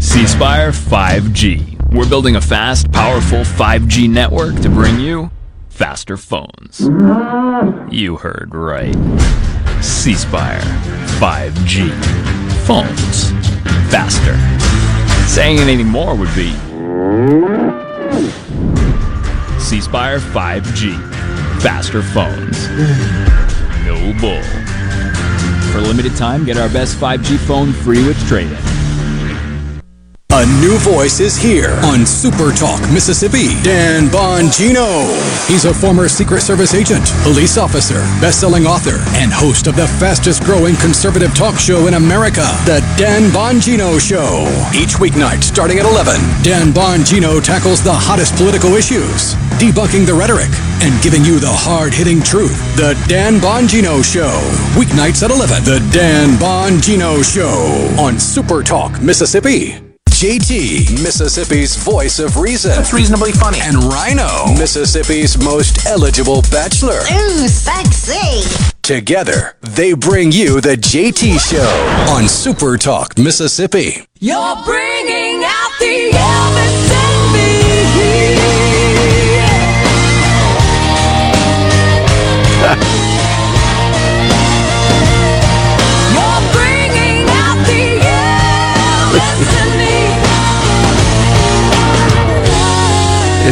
C 0.00 0.26
Spire 0.26 0.70
5G. 0.70 1.92
We're 1.92 2.08
building 2.08 2.36
a 2.36 2.40
fast, 2.40 2.90
powerful 2.92 3.40
5G 3.40 4.08
network 4.08 4.60
to 4.60 4.68
bring 4.68 4.98
you 5.00 5.30
faster 5.68 6.16
phones. 6.16 6.80
You 7.90 8.16
heard 8.16 8.54
right. 8.54 8.94
C 9.82 10.14
Spire 10.14 10.60
5G. 11.18 11.90
Phones. 12.64 13.30
Faster. 13.90 14.36
Saying 15.28 15.58
anything 15.58 15.88
more 15.88 16.14
would 16.14 16.34
be 16.34 16.52
C 19.60 19.80
Spire 19.80 20.20
5G. 20.20 20.96
Faster 21.60 22.02
phones. 22.02 22.68
No 23.84 24.12
bull. 24.20 24.42
For 25.72 25.78
a 25.78 25.82
limited 25.82 26.14
time, 26.16 26.44
get 26.44 26.56
our 26.56 26.68
best 26.68 26.96
5G 26.98 27.38
phone 27.38 27.72
free 27.72 28.06
with 28.06 28.18
trade-in. 28.28 28.83
A 30.44 30.60
new 30.60 30.76
voice 30.76 31.20
is 31.20 31.38
here 31.38 31.70
on 31.84 32.04
Super 32.04 32.52
Talk 32.52 32.78
Mississippi. 32.92 33.58
Dan 33.62 34.08
Bongino. 34.08 35.08
He's 35.48 35.64
a 35.64 35.72
former 35.72 36.06
Secret 36.06 36.42
Service 36.42 36.74
agent, 36.74 37.02
police 37.22 37.56
officer, 37.56 38.00
best-selling 38.20 38.66
author, 38.66 39.00
and 39.16 39.32
host 39.32 39.68
of 39.68 39.74
the 39.74 39.86
fastest-growing 39.86 40.76
conservative 40.76 41.34
talk 41.34 41.58
show 41.58 41.86
in 41.86 41.94
America, 41.94 42.44
The 42.66 42.84
Dan 42.98 43.30
Bongino 43.30 43.98
Show. 43.98 44.44
Each 44.76 44.96
weeknight 45.00 45.42
starting 45.42 45.78
at 45.78 45.86
11, 45.86 46.20
Dan 46.42 46.74
Bongino 46.74 47.42
tackles 47.42 47.82
the 47.82 47.94
hottest 47.94 48.36
political 48.36 48.74
issues, 48.74 49.32
debunking 49.56 50.04
the 50.04 50.12
rhetoric, 50.12 50.52
and 50.84 50.92
giving 51.02 51.24
you 51.24 51.40
the 51.40 51.48
hard-hitting 51.48 52.20
truth. 52.20 52.60
The 52.76 53.02
Dan 53.08 53.40
Bongino 53.40 54.04
Show. 54.04 54.36
Weeknights 54.76 55.22
at 55.22 55.30
11. 55.30 55.64
The 55.64 55.80
Dan 55.90 56.36
Bongino 56.36 57.24
Show 57.24 57.96
on 57.98 58.20
Super 58.20 58.62
Talk 58.62 59.00
Mississippi. 59.00 59.93
JT, 60.24 61.02
Mississippi's 61.02 61.76
voice 61.76 62.18
of 62.18 62.38
reason. 62.38 62.70
That's 62.70 62.94
reasonably 62.94 63.30
funny. 63.32 63.58
And 63.60 63.76
Rhino, 63.76 64.54
Mississippi's 64.58 65.36
most 65.36 65.84
eligible 65.84 66.40
bachelor. 66.50 67.00
Ooh, 67.12 67.46
sexy. 67.46 68.48
Together, 68.80 69.56
they 69.60 69.92
bring 69.92 70.32
you 70.32 70.62
the 70.62 70.76
JT 70.76 71.38
Show 71.38 72.14
on 72.14 72.26
Super 72.26 72.78
Talk 72.78 73.18
Mississippi. 73.18 74.06
You're 74.18 74.56
bringing 74.64 75.44
out 75.44 75.72
the 75.78 75.93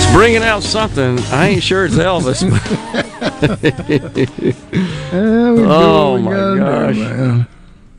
It's 0.03 0.13
bringing 0.13 0.43
out 0.43 0.63
something. 0.63 1.19
I 1.31 1.49
ain't 1.49 1.63
sure 1.63 1.87
it's 1.87 1.95
Elvis. 1.95 2.43
oh 5.13 6.19
my 6.19 6.59
gosh! 6.59 7.47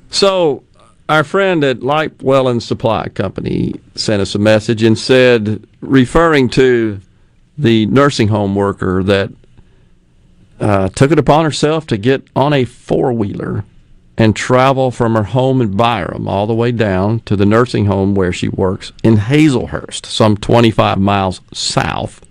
So, 0.09 0.63
our 1.07 1.23
friend 1.23 1.63
at 1.63 1.81
Light 1.81 2.21
Welland 2.21 2.61
Supply 2.61 3.07
Company 3.09 3.75
sent 3.95 4.21
us 4.21 4.35
a 4.35 4.39
message 4.39 4.83
and 4.83 4.99
said, 4.99 5.65
referring 5.81 6.49
to 6.49 6.99
the 7.57 7.85
nursing 7.87 8.27
home 8.27 8.53
worker 8.53 9.01
that 9.03 9.31
uh, 10.59 10.89
took 10.89 11.11
it 11.11 11.19
upon 11.19 11.45
herself 11.45 11.87
to 11.87 11.97
get 11.97 12.27
on 12.35 12.51
a 12.53 12.65
four 12.65 13.13
wheeler 13.13 13.63
and 14.17 14.35
travel 14.35 14.91
from 14.91 15.15
her 15.15 15.23
home 15.23 15.59
in 15.61 15.75
Byram 15.75 16.27
all 16.27 16.45
the 16.45 16.53
way 16.53 16.71
down 16.71 17.21
to 17.21 17.35
the 17.35 17.45
nursing 17.45 17.85
home 17.85 18.13
where 18.13 18.31
she 18.31 18.47
works 18.47 18.91
in 19.03 19.15
Hazlehurst, 19.17 20.05
some 20.05 20.37
25 20.37 20.99
miles 20.99 21.41
south. 21.51 22.23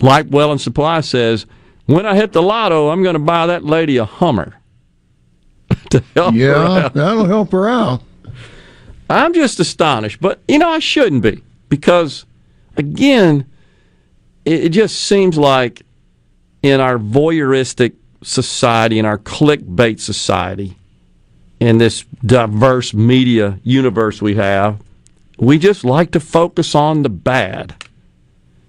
Light 0.00 0.28
Welland 0.28 0.60
Supply 0.60 1.00
says, 1.00 1.46
when 1.86 2.06
I 2.06 2.16
hit 2.16 2.32
the 2.32 2.42
lotto, 2.42 2.88
I'm 2.90 3.02
going 3.02 3.14
to 3.14 3.18
buy 3.18 3.46
that 3.46 3.64
lady 3.64 3.96
a 3.96 4.04
Hummer 4.04 4.56
to 5.90 6.02
help 6.14 6.34
her 6.34 6.38
Yeah, 6.40 6.54
out. 6.84 6.94
that'll 6.94 7.24
help 7.26 7.52
her 7.52 7.68
out. 7.68 8.02
I'm 9.08 9.32
just 9.34 9.58
astonished, 9.58 10.20
but 10.20 10.40
you 10.46 10.58
know 10.58 10.68
I 10.68 10.78
shouldn't 10.78 11.22
be 11.22 11.42
because, 11.68 12.24
again, 12.76 13.44
it, 14.44 14.66
it 14.66 14.68
just 14.68 15.00
seems 15.00 15.36
like 15.36 15.82
in 16.62 16.78
our 16.80 16.96
voyeuristic 16.98 17.94
society, 18.22 18.98
in 19.00 19.06
our 19.06 19.18
clickbait 19.18 19.98
society, 19.98 20.76
in 21.60 21.78
this 21.78 22.04
diverse 22.24 22.94
media 22.94 23.60
universe 23.62 24.20
we 24.22 24.34
have, 24.36 24.80
we 25.38 25.58
just 25.58 25.84
like 25.84 26.10
to 26.12 26.20
focus 26.20 26.74
on 26.74 27.02
the 27.02 27.08
bad. 27.10 27.74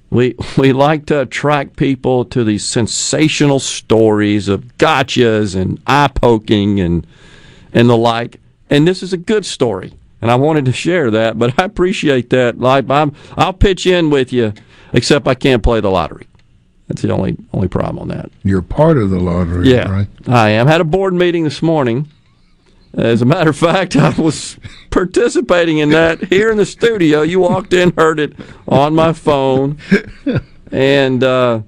We 0.10 0.36
we 0.58 0.74
like 0.74 1.06
to 1.08 1.22
attract 1.22 1.78
people 1.78 2.26
to 2.26 2.44
these 2.44 2.66
sensational 2.66 3.60
stories 3.60 4.48
of 4.48 4.78
gotchas 4.78 5.56
and 5.56 5.82
eye 5.88 6.10
poking 6.14 6.80
and 6.80 7.08
and 7.74 7.90
the 7.90 7.98
like. 7.98 8.40
And 8.70 8.88
this 8.88 9.04
is 9.04 9.12
a 9.12 9.18
good 9.18 9.46
story, 9.46 9.94
and 10.22 10.32
I 10.32 10.36
wanted 10.36 10.66
to 10.66 10.72
share 10.72 11.12
that. 11.12 11.40
But 11.40 11.54
I 11.60 11.66
appreciate 11.66 12.30
that. 12.30 12.60
Like 12.60 12.90
I'm, 12.90 13.14
I'll 13.38 13.54
pitch 13.54 13.86
in 13.86 14.10
with 14.10 14.32
you, 14.32 14.54
except 14.94 15.28
I 15.28 15.36
can't 15.36 15.64
play 15.64 15.80
the 15.82 15.92
lottery. 15.92 16.28
That's 16.88 17.02
the 17.02 17.12
only 17.14 17.38
only 17.54 17.70
problem 17.70 18.00
on 18.00 18.08
that. 18.10 18.32
You're 18.44 18.62
part 18.62 18.98
of 18.98 19.10
the 19.10 19.20
lottery, 19.20 19.70
Yeah, 19.72 19.90
right? 19.90 20.08
I 20.28 20.50
am. 20.50 20.68
Had 20.68 20.82
a 20.82 20.86
board 20.86 21.14
meeting 21.14 21.46
this 21.46 21.62
morning. 21.62 22.10
As 22.94 23.22
a 23.22 23.26
matter 23.26 23.50
of 23.52 23.58
fact, 23.58 23.96
I 23.96 24.10
was 24.20 24.58
participating 24.90 25.78
in 25.78 25.90
that 25.92 26.24
here 26.26 26.52
in 26.52 26.58
the 26.58 26.66
studio. 26.66 27.22
You 27.22 27.40
walked 27.40 27.74
in, 27.74 27.94
heard 27.98 28.20
it 28.20 28.34
on 28.68 28.94
my 28.96 29.14
phone, 29.14 29.78
and 30.72 31.24
uh, 31.24 31.62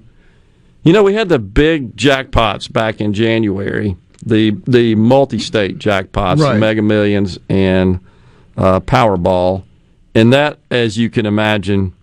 you 0.82 0.92
know 0.92 1.02
we 1.02 1.14
had 1.14 1.28
the 1.30 1.38
big 1.38 1.96
jackpots 1.96 2.70
back 2.70 3.00
in 3.00 3.14
January, 3.14 3.96
the 4.24 4.50
the 4.66 4.94
multi-state 4.96 5.78
jackpots, 5.78 6.40
Right. 6.40 6.58
Mega 6.58 6.82
Millions 6.82 7.38
and 7.48 8.00
uh, 8.56 8.80
Powerball, 8.80 9.64
and 10.14 10.32
that, 10.32 10.58
as 10.70 10.98
you 10.98 11.08
can 11.08 11.24
imagine, 11.26 11.94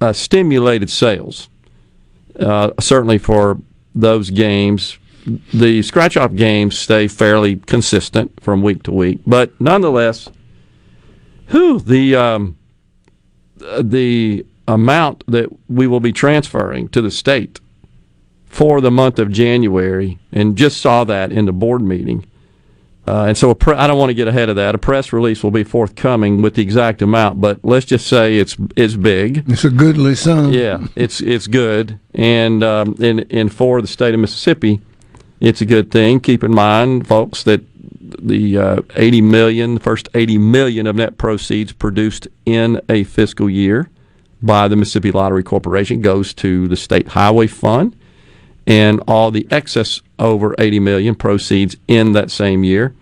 uh, 0.00 0.12
stimulated 0.14 0.88
sales. 0.90 1.48
Uh, 2.38 2.70
certainly 2.80 3.18
for 3.18 3.58
those 3.94 4.30
games, 4.30 4.96
the 5.52 5.82
scratch 5.82 6.16
off 6.16 6.34
games 6.34 6.78
stay 6.78 7.08
fairly 7.08 7.56
consistent 7.56 8.40
from 8.42 8.62
week 8.62 8.82
to 8.84 8.92
week, 8.92 9.20
but 9.26 9.58
nonetheless, 9.60 10.28
whew, 11.48 11.78
the 11.78 12.16
um, 12.16 12.56
the 13.80 14.46
amount 14.66 15.24
that 15.26 15.48
we 15.68 15.86
will 15.86 16.00
be 16.00 16.12
transferring 16.12 16.88
to 16.88 17.02
the 17.02 17.10
state 17.10 17.60
for 18.46 18.80
the 18.80 18.90
month 18.90 19.18
of 19.18 19.30
January, 19.30 20.18
and 20.32 20.56
just 20.56 20.80
saw 20.80 21.04
that 21.04 21.30
in 21.32 21.44
the 21.44 21.52
board 21.52 21.82
meeting. 21.82 22.26
Uh, 23.06 23.24
and 23.24 23.36
so, 23.36 23.50
a 23.50 23.54
pre- 23.54 23.74
I 23.74 23.86
don't 23.86 23.98
want 23.98 24.10
to 24.10 24.14
get 24.14 24.28
ahead 24.28 24.48
of 24.48 24.56
that. 24.56 24.74
A 24.74 24.78
press 24.78 25.12
release 25.12 25.42
will 25.42 25.50
be 25.50 25.64
forthcoming 25.64 26.42
with 26.42 26.54
the 26.54 26.62
exact 26.62 27.02
amount, 27.02 27.40
but 27.40 27.58
let's 27.64 27.86
just 27.86 28.06
say 28.06 28.36
it's 28.36 28.56
it's 28.76 28.94
big. 28.94 29.44
It's 29.48 29.64
a 29.64 29.70
goodly 29.70 30.14
sum. 30.14 30.52
Yeah, 30.52 30.86
it's 30.94 31.20
it's 31.20 31.46
good, 31.46 31.98
and 32.14 32.62
um, 32.62 32.94
and 33.00 33.26
and 33.30 33.52
for 33.52 33.80
the 33.80 33.88
state 33.88 34.14
of 34.14 34.20
Mississippi, 34.20 34.80
it's 35.40 35.60
a 35.60 35.66
good 35.66 35.90
thing. 35.90 36.20
Keep 36.20 36.44
in 36.44 36.54
mind, 36.54 37.06
folks, 37.06 37.42
that 37.44 37.62
the 38.22 38.58
uh, 38.58 38.82
80 38.96 39.22
million, 39.22 39.74
the 39.74 39.80
first 39.80 40.08
80 40.14 40.38
million 40.38 40.86
of 40.86 40.96
net 40.96 41.16
proceeds 41.16 41.72
produced 41.72 42.28
in 42.44 42.80
a 42.88 43.04
fiscal 43.04 43.48
year 43.48 43.88
by 44.42 44.68
the 44.68 44.76
Mississippi 44.76 45.12
Lottery 45.12 45.42
Corporation 45.42 46.00
goes 46.00 46.32
to 46.34 46.68
the 46.68 46.76
state 46.76 47.08
highway 47.08 47.46
fund, 47.46 47.96
and 48.66 49.00
all 49.06 49.30
the 49.30 49.46
excess 49.50 50.00
over 50.18 50.54
80 50.58 50.80
million 50.80 51.14
proceeds 51.14 51.76
in 51.88 52.12
that 52.12 52.30
same 52.30 52.64
year 52.64 52.94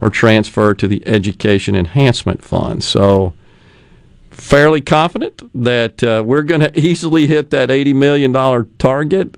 are 0.00 0.10
transferred 0.10 0.78
to 0.78 0.88
the 0.88 1.06
education 1.06 1.74
enhancement 1.74 2.44
fund. 2.44 2.84
So 2.84 3.34
fairly 4.30 4.80
confident 4.80 5.42
that 5.62 6.02
uh, 6.02 6.22
we're 6.24 6.42
going 6.42 6.60
to 6.60 6.78
easily 6.78 7.26
hit 7.26 7.50
that 7.50 7.68
$80 7.70 7.94
million 7.94 8.68
target 8.78 9.36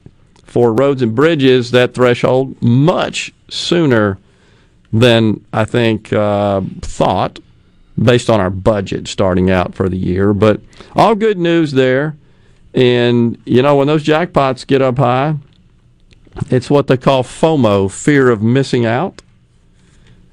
for 0.51 0.73
roads 0.73 1.01
and 1.01 1.15
bridges, 1.15 1.71
that 1.71 1.95
threshold, 1.95 2.61
much 2.61 3.33
sooner 3.49 4.19
than 4.93 5.47
I 5.53 5.65
think 5.65 6.13
uh, 6.13 6.63
thought 6.81 7.39
based 7.97 8.29
on 8.29 8.41
our 8.41 8.51
budget 8.51 9.07
starting 9.07 9.49
out 9.49 9.77
for 9.77 9.89
the 9.89 9.97
year. 9.97 10.35
But 10.35 10.61
all 10.97 11.15
good 11.15 11.39
news 11.39 11.71
there. 11.71 12.17
And, 12.75 13.41
you 13.45 13.63
know, 13.63 13.77
when 13.77 13.87
those 13.87 14.03
jackpots 14.03 14.67
get 14.67 14.83
up 14.83 14.99
high, 14.99 15.37
it's 16.51 16.69
what 16.69 16.89
they 16.89 16.97
call 16.97 17.23
FOMO, 17.23 17.89
fear 17.89 18.29
of 18.29 18.43
missing 18.43 18.85
out. 18.85 19.23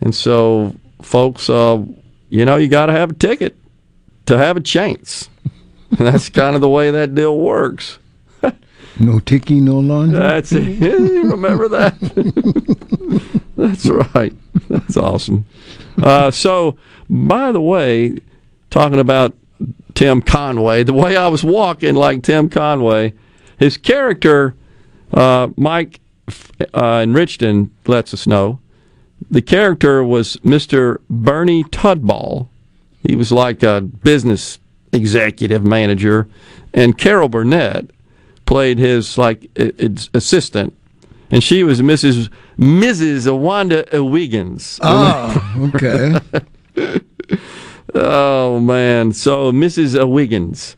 And 0.02 0.16
so, 0.16 0.76
folks, 1.00 1.48
uh, 1.48 1.84
you 2.30 2.44
know, 2.44 2.56
you 2.56 2.68
got 2.68 2.88
to 2.88 2.94
have 2.94 3.12
a 3.12 3.16
ticket 3.16 3.56
to 4.26 4.36
have 4.36 4.58
a 4.58 4.62
chance. 4.62 5.30
And 5.92 6.00
that's 6.08 6.30
kind 6.30 6.56
of 6.56 6.62
the 6.62 6.70
way 6.70 6.90
that 6.90 7.14
deal 7.14 7.38
works. 7.38 8.00
No 9.00 9.20
tiki, 9.20 9.60
no 9.60 9.80
laundry. 9.80 10.20
That's 10.20 10.52
it. 10.52 10.64
You 10.80 11.32
remember 11.32 11.68
that? 11.70 11.98
That's 13.58 13.86
right. 13.86 14.34
That's 14.70 14.98
awesome. 14.98 15.46
Uh, 16.02 16.32
so, 16.32 16.78
by 17.10 17.52
the 17.52 17.62
way, 17.62 18.18
talking 18.70 19.00
about 19.00 19.36
Tim 19.94 20.22
Conway, 20.22 20.84
the 20.84 20.94
way 20.94 21.18
I 21.18 21.28
was 21.28 21.44
walking 21.44 21.96
like 21.96 22.24
Tim 22.24 22.50
Conway, 22.50 23.14
his 23.58 23.78
character, 23.78 24.56
uh, 25.14 25.50
Mike 25.58 26.00
uh, 26.74 27.02
in 27.04 27.14
Richton 27.14 27.70
lets 27.88 28.14
us 28.14 28.28
know, 28.28 28.60
the 29.30 29.42
character 29.42 30.04
was 30.04 30.38
Mr. 30.38 31.00
Bernie 31.10 31.64
Tudball. 31.66 32.48
He 33.08 33.16
was 33.16 33.32
like 33.32 33.64
a 33.64 33.82
business 33.82 34.60
executive 34.92 35.64
manager, 35.66 36.28
and 36.74 36.98
Carol 36.98 37.30
Burnett 37.30 37.90
played 38.48 38.80
his 38.80 39.18
like 39.18 39.52
assistant, 40.16 40.74
and 41.30 41.44
she 41.44 41.64
was 41.64 41.82
Mrs. 41.82 42.30
Mrs. 42.58 43.38
Wanda 43.38 43.86
Wiggins. 43.94 44.80
Oh, 44.82 45.72
okay. 45.76 46.20
oh 47.94 48.60
man, 48.60 49.14
so 49.14 49.52
Mrs. 49.52 50.10
Wiggins, 50.10 50.76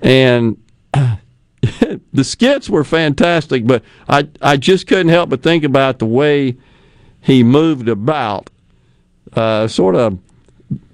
and 0.00 0.60
the 0.92 2.24
skits 2.24 2.68
were 2.68 2.82
fantastic, 2.82 3.66
but 3.66 3.84
I 4.08 4.26
I 4.40 4.56
just 4.56 4.88
couldn't 4.88 5.10
help 5.10 5.30
but 5.30 5.42
think 5.42 5.62
about 5.62 6.00
the 6.00 6.06
way 6.06 6.56
he 7.20 7.44
moved 7.44 7.88
about, 7.88 8.50
uh, 9.34 9.68
sort 9.68 9.94
of 9.94 10.18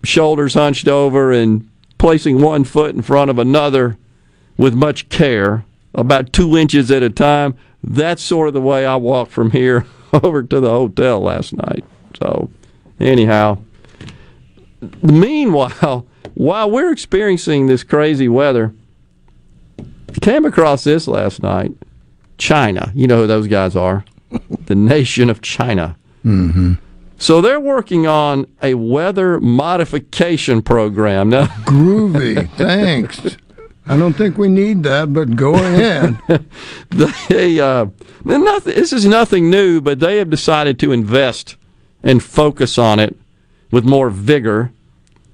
shoulders 0.05 0.55
hunched 0.55 0.89
over 0.89 1.33
and 1.33 1.69
placing 1.97 2.41
one 2.41 2.64
foot 2.64 2.95
in 2.95 3.03
front 3.03 3.31
of 3.31 3.39
another 3.39 3.97
with 4.57 4.75
much 4.75 5.09
care, 5.09 5.64
about 5.95 6.32
two 6.32 6.57
inches 6.57 6.91
at 6.91 7.03
a 7.03 7.11
time. 7.11 7.57
That's 7.82 8.22
sort 8.22 8.49
of 8.49 8.55
the 8.55 8.61
way 8.61 8.84
I 8.84 8.97
walked 8.97 9.32
from 9.32 9.51
here 9.51 9.86
over 10.12 10.43
to 10.43 10.61
the 10.61 10.70
hotel 10.70 11.20
last 11.20 11.53
night. 11.53 11.84
So, 12.18 12.51
anyhow, 13.01 13.59
meanwhile, 15.03 16.07
while 16.34 16.70
we're 16.70 16.93
experiencing 16.93 17.66
this 17.66 17.84
crazy 17.84 18.28
weather, 18.28 18.74
came 20.20 20.45
across 20.45 20.84
this 20.84 21.07
last 21.09 21.43
night. 21.43 21.72
China, 22.39 22.93
you 22.95 23.07
know 23.07 23.22
who 23.22 23.26
those 23.26 23.49
guys 23.49 23.74
are, 23.74 24.05
the 24.66 24.74
nation 24.74 25.28
of 25.28 25.43
China. 25.43 25.97
Mm-hmm. 26.24 26.74
So 27.18 27.41
they're 27.41 27.59
working 27.59 28.07
on 28.07 28.47
a 28.62 28.74
weather 28.74 29.41
modification 29.41 30.62
program 30.62 31.30
now. 31.30 31.47
Groovy, 31.66 32.49
thanks. 32.51 33.36
I 33.89 33.97
don't 33.97 34.12
think 34.12 34.36
we 34.36 34.49
need 34.49 34.82
that, 34.82 35.12
but 35.12 35.34
go 35.34 35.55
ahead. 35.57 36.18
they, 37.28 37.59
uh, 37.59 37.86
nothing, 38.24 38.74
this 38.74 38.93
is 38.93 39.07
nothing 39.07 39.51
new, 39.51 39.80
but 39.80 40.01
they 40.01 40.18
have 40.18 40.30
decided 40.30 40.78
to 40.80 40.93
invest 40.93 41.57
and 42.03 42.22
focus 42.22 42.78
on 42.78 42.99
it 42.99 43.16
with 43.70 43.84
more 43.84 44.11
vigor. 44.11 44.72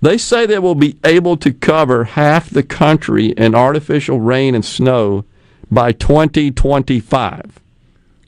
They 0.00 0.18
say 0.18 0.46
they 0.46 0.58
will 0.58 0.74
be 0.74 0.98
able 1.04 1.36
to 1.38 1.52
cover 1.52 2.04
half 2.04 2.50
the 2.50 2.62
country 2.62 3.28
in 3.28 3.54
artificial 3.54 4.20
rain 4.20 4.54
and 4.54 4.64
snow 4.64 5.24
by 5.70 5.92
2025. 5.92 7.60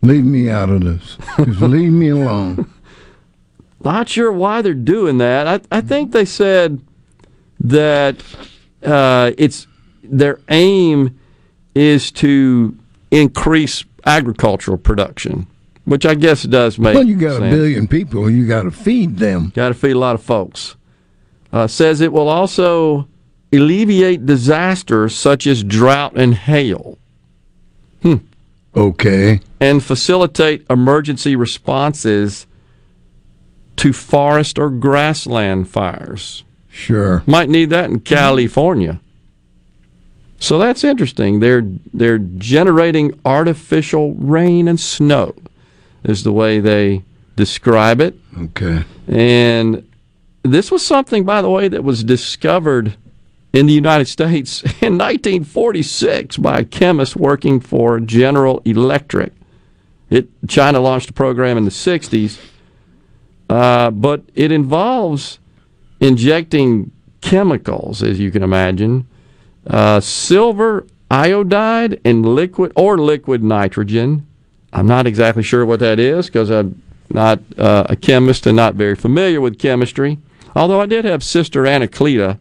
Leave 0.02 0.24
me 0.24 0.50
out 0.50 0.70
of 0.70 0.82
this. 0.82 1.18
Just 1.36 1.60
leave 1.60 1.92
me 1.92 2.08
alone. 2.08 2.70
Not 3.84 4.08
sure 4.08 4.32
why 4.32 4.62
they're 4.62 4.74
doing 4.74 5.18
that. 5.18 5.46
I, 5.46 5.78
I 5.78 5.80
think 5.80 6.12
they 6.12 6.24
said 6.24 6.80
that 7.60 8.22
uh, 8.82 9.32
it's 9.38 9.66
their 10.10 10.40
aim 10.48 11.18
is 11.74 12.10
to 12.12 12.76
increase 13.10 13.84
agricultural 14.04 14.78
production, 14.78 15.46
which 15.84 16.06
I 16.06 16.14
guess 16.14 16.42
does 16.44 16.78
make. 16.78 16.94
Well, 16.94 17.04
you 17.04 17.16
got 17.16 17.38
sense. 17.38 17.52
a 17.52 17.56
billion 17.56 17.88
people. 17.88 18.30
You 18.30 18.46
got 18.46 18.62
to 18.62 18.70
feed 18.70 19.18
them. 19.18 19.52
Got 19.54 19.68
to 19.68 19.74
feed 19.74 19.92
a 19.92 19.98
lot 19.98 20.14
of 20.14 20.22
folks. 20.22 20.76
Uh, 21.52 21.66
says 21.66 22.00
it 22.00 22.12
will 22.12 22.28
also 22.28 23.08
alleviate 23.52 24.26
disasters 24.26 25.14
such 25.14 25.46
as 25.46 25.62
drought 25.62 26.16
and 26.16 26.34
hail. 26.34 26.98
Hmm. 28.02 28.16
Okay. 28.74 29.40
And 29.60 29.82
facilitate 29.82 30.66
emergency 30.68 31.34
responses 31.34 32.46
to 33.76 33.92
forest 33.92 34.58
or 34.58 34.70
grassland 34.70 35.68
fires. 35.68 36.44
Sure. 36.68 37.22
Might 37.26 37.48
need 37.48 37.70
that 37.70 37.88
in 37.88 38.00
California. 38.00 39.00
So 40.38 40.58
that's 40.58 40.84
interesting. 40.84 41.40
They're 41.40 41.66
they're 41.92 42.18
generating 42.18 43.18
artificial 43.24 44.14
rain 44.14 44.68
and 44.68 44.78
snow 44.78 45.34
is 46.04 46.22
the 46.24 46.32
way 46.32 46.60
they 46.60 47.02
describe 47.36 48.00
it. 48.00 48.18
Okay. 48.38 48.84
And 49.08 49.88
this 50.42 50.70
was 50.70 50.84
something 50.84 51.24
by 51.24 51.42
the 51.42 51.50
way 51.50 51.68
that 51.68 51.82
was 51.82 52.04
discovered 52.04 52.96
in 53.52 53.66
the 53.66 53.72
United 53.72 54.06
States 54.06 54.62
in 54.82 54.98
1946 54.98 56.36
by 56.36 56.58
a 56.60 56.64
chemist 56.64 57.16
working 57.16 57.60
for 57.60 57.98
General 58.00 58.60
Electric. 58.64 59.32
It 60.10 60.28
China 60.46 60.80
launched 60.80 61.10
a 61.10 61.12
program 61.12 61.56
in 61.56 61.64
the 61.64 61.70
60s, 61.70 62.38
uh, 63.48 63.90
but 63.90 64.22
it 64.34 64.52
involves 64.52 65.38
injecting 65.98 66.92
chemicals, 67.20 68.02
as 68.02 68.20
you 68.20 68.30
can 68.30 68.42
imagine, 68.42 69.08
uh, 69.66 70.00
silver 70.00 70.86
iodide 71.10 72.00
and 72.04 72.26
liquid 72.26 72.72
or 72.76 72.98
liquid 72.98 73.42
nitrogen. 73.42 74.26
I'm 74.72 74.86
not 74.86 75.06
exactly 75.06 75.42
sure 75.42 75.64
what 75.64 75.80
that 75.80 75.98
is 75.98 76.26
because 76.26 76.50
I'm 76.50 76.82
not 77.10 77.40
uh, 77.56 77.86
a 77.88 77.96
chemist 77.96 78.46
and 78.46 78.56
not 78.56 78.74
very 78.74 78.96
familiar 78.96 79.40
with 79.40 79.58
chemistry. 79.58 80.18
Although 80.54 80.80
I 80.80 80.86
did 80.86 81.04
have 81.04 81.22
sister 81.22 81.62
Anacleta 81.62 82.38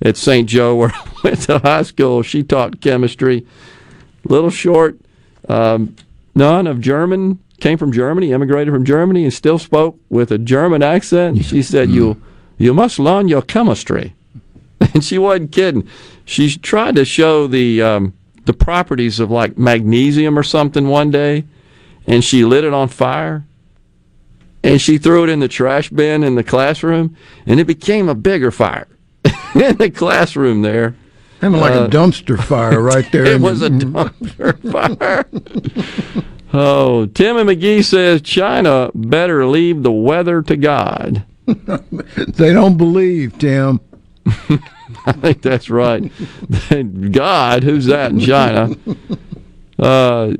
at 0.00 0.16
St. 0.16 0.48
Joe 0.48 0.74
where 0.76 0.92
I 0.94 1.10
went 1.24 1.40
to 1.42 1.58
high 1.58 1.82
school. 1.82 2.22
She 2.22 2.42
taught 2.42 2.80
chemistry. 2.80 3.46
Little 4.24 4.50
short, 4.50 4.98
um, 5.48 5.96
nun 6.34 6.66
of 6.66 6.80
German, 6.80 7.40
came 7.60 7.78
from 7.78 7.92
Germany, 7.92 8.32
immigrated 8.32 8.74
from 8.74 8.84
Germany, 8.84 9.24
and 9.24 9.32
still 9.32 9.58
spoke 9.58 9.98
with 10.08 10.30
a 10.30 10.38
German 10.38 10.82
accent. 10.82 11.44
She 11.44 11.62
said, 11.62 11.90
"You, 11.90 12.20
you 12.58 12.74
must 12.74 12.98
learn 12.98 13.28
your 13.28 13.42
chemistry," 13.42 14.14
and 14.80 15.02
she 15.04 15.18
wasn't 15.18 15.52
kidding. 15.52 15.88
She 16.24 16.56
tried 16.56 16.96
to 16.96 17.04
show 17.04 17.46
the 17.46 17.82
um, 17.82 18.14
the 18.44 18.52
properties 18.52 19.20
of 19.20 19.30
like 19.30 19.58
magnesium 19.58 20.38
or 20.38 20.42
something 20.42 20.88
one 20.88 21.10
day, 21.10 21.44
and 22.06 22.24
she 22.24 22.44
lit 22.44 22.64
it 22.64 22.72
on 22.72 22.88
fire. 22.88 23.44
And 24.64 24.80
she 24.80 24.96
threw 24.96 25.24
it 25.24 25.28
in 25.28 25.40
the 25.40 25.48
trash 25.48 25.90
bin 25.90 26.22
in 26.22 26.36
the 26.36 26.44
classroom, 26.44 27.16
and 27.46 27.58
it 27.58 27.66
became 27.66 28.08
a 28.08 28.14
bigger 28.14 28.52
fire. 28.52 28.86
in 29.56 29.76
the 29.76 29.90
classroom 29.90 30.62
there. 30.62 30.94
Having 31.40 31.60
like 31.60 31.74
Uh, 31.74 31.84
a 31.86 31.88
dumpster 31.88 32.40
fire 32.40 32.80
right 32.80 33.10
there. 33.10 33.24
it 33.34 33.40
was 33.40 33.60
a 33.62 33.70
dumpster 33.70 34.56
fire. 34.72 35.26
oh, 36.54 37.06
Tim 37.06 37.36
and 37.38 37.46
Magee 37.46 37.82
says 37.82 38.22
China 38.22 38.90
better 38.94 39.44
leave 39.46 39.82
the 39.82 39.90
weather 39.90 40.42
to 40.42 40.56
God. 40.56 41.24
they 41.46 42.52
don't 42.52 42.76
believe, 42.76 43.36
Tim. 43.38 43.80
I 45.06 45.12
think 45.12 45.42
that's 45.42 45.70
right. 45.70 46.10
God, 47.12 47.64
who's 47.64 47.86
that 47.86 48.12
in 48.12 48.20
China? 48.20 48.74
Uh, 49.78 50.36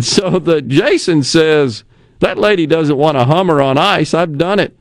so 0.00 0.38
the 0.38 0.62
Jason 0.62 1.22
says 1.22 1.84
that 2.20 2.38
lady 2.38 2.66
doesn't 2.66 2.96
want 2.96 3.18
a 3.18 3.24
Hummer 3.24 3.60
on 3.60 3.76
ice. 3.76 4.14
I've 4.14 4.38
done 4.38 4.58
it. 4.58 4.80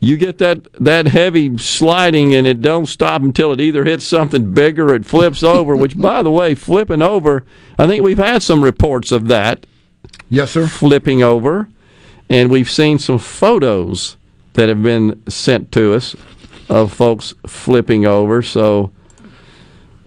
You 0.00 0.16
get 0.16 0.38
that 0.38 0.66
that 0.82 1.06
heavy 1.06 1.56
sliding 1.58 2.34
and 2.34 2.46
it 2.46 2.60
don't 2.60 2.86
stop 2.86 3.22
until 3.22 3.52
it 3.52 3.60
either 3.60 3.84
hits 3.84 4.04
something 4.04 4.52
big 4.52 4.80
or 4.80 4.94
it 4.94 5.06
flips 5.06 5.44
over. 5.44 5.76
Which, 5.76 5.96
by 5.96 6.22
the 6.22 6.30
way, 6.30 6.56
flipping 6.56 7.02
over, 7.02 7.44
I 7.78 7.86
think 7.86 8.02
we've 8.02 8.18
had 8.18 8.42
some 8.42 8.64
reports 8.64 9.12
of 9.12 9.28
that. 9.28 9.66
Yes, 10.28 10.52
sir. 10.52 10.66
Flipping 10.66 11.22
over, 11.22 11.68
and 12.28 12.50
we've 12.50 12.70
seen 12.70 12.98
some 12.98 13.18
photos 13.18 14.16
that 14.54 14.68
have 14.68 14.82
been 14.82 15.22
sent 15.28 15.70
to 15.72 15.94
us 15.94 16.16
of 16.70 16.92
folks 16.92 17.34
flipping 17.46 18.06
over. 18.06 18.40
So, 18.42 18.92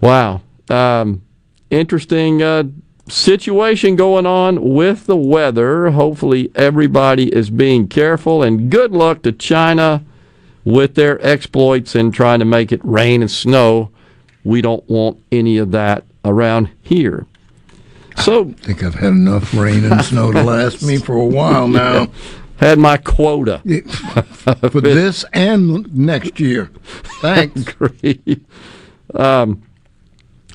wow, 0.00 0.40
um, 0.70 1.22
interesting 1.70 2.42
uh, 2.42 2.64
situation 3.06 3.96
going 3.96 4.26
on 4.26 4.74
with 4.74 5.06
the 5.06 5.16
weather. 5.16 5.90
Hopefully, 5.90 6.50
everybody 6.54 7.32
is 7.32 7.50
being 7.50 7.86
careful, 7.86 8.42
and 8.42 8.70
good 8.70 8.92
luck 8.92 9.22
to 9.22 9.32
China 9.32 10.02
with 10.64 10.94
their 10.94 11.24
exploits 11.24 11.94
and 11.94 12.12
trying 12.14 12.38
to 12.38 12.46
make 12.46 12.72
it 12.72 12.80
rain 12.82 13.20
and 13.20 13.30
snow. 13.30 13.90
We 14.42 14.62
don't 14.62 14.88
want 14.88 15.18
any 15.30 15.58
of 15.58 15.70
that 15.72 16.04
around 16.24 16.70
here. 16.80 17.26
So, 18.16 18.48
I 18.48 18.52
think 18.52 18.82
I've 18.82 18.94
had 18.94 19.12
enough 19.12 19.52
rain 19.52 19.84
and 19.84 20.02
snow 20.02 20.32
to 20.32 20.42
last 20.42 20.82
me 20.82 20.96
for 20.96 21.14
a 21.14 21.26
while 21.26 21.68
now. 21.68 22.08
Had 22.64 22.78
my 22.78 22.96
quota. 22.96 23.58
for 24.70 24.80
this 24.80 25.26
and 25.34 25.94
next 25.94 26.40
year. 26.40 26.70
Thanks. 27.20 27.60
Agree. 27.68 28.40
Um, 29.14 29.62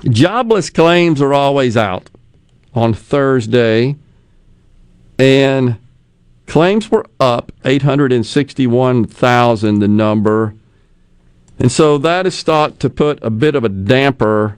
jobless 0.05 0.71
claims 0.71 1.21
are 1.21 1.35
always 1.35 1.77
out 1.77 2.09
on 2.73 2.95
Thursday, 2.95 3.95
and 5.19 5.77
claims 6.47 6.89
were 6.89 7.05
up 7.19 7.51
861,000, 7.63 9.77
the 9.77 9.87
number. 9.87 10.55
And 11.59 11.71
so 11.71 11.99
that 11.99 12.25
is 12.25 12.41
thought 12.41 12.79
to 12.79 12.89
put 12.89 13.23
a 13.23 13.29
bit 13.29 13.53
of 13.53 13.63
a 13.63 13.69
damper 13.69 14.57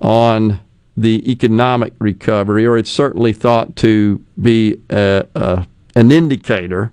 on 0.00 0.58
the 0.96 1.30
economic 1.30 1.92
recovery, 1.98 2.64
or 2.64 2.78
it's 2.78 2.90
certainly 2.90 3.34
thought 3.34 3.76
to 3.76 4.24
be 4.40 4.80
a, 4.88 5.26
a, 5.34 5.66
an 5.94 6.10
indicator 6.10 6.90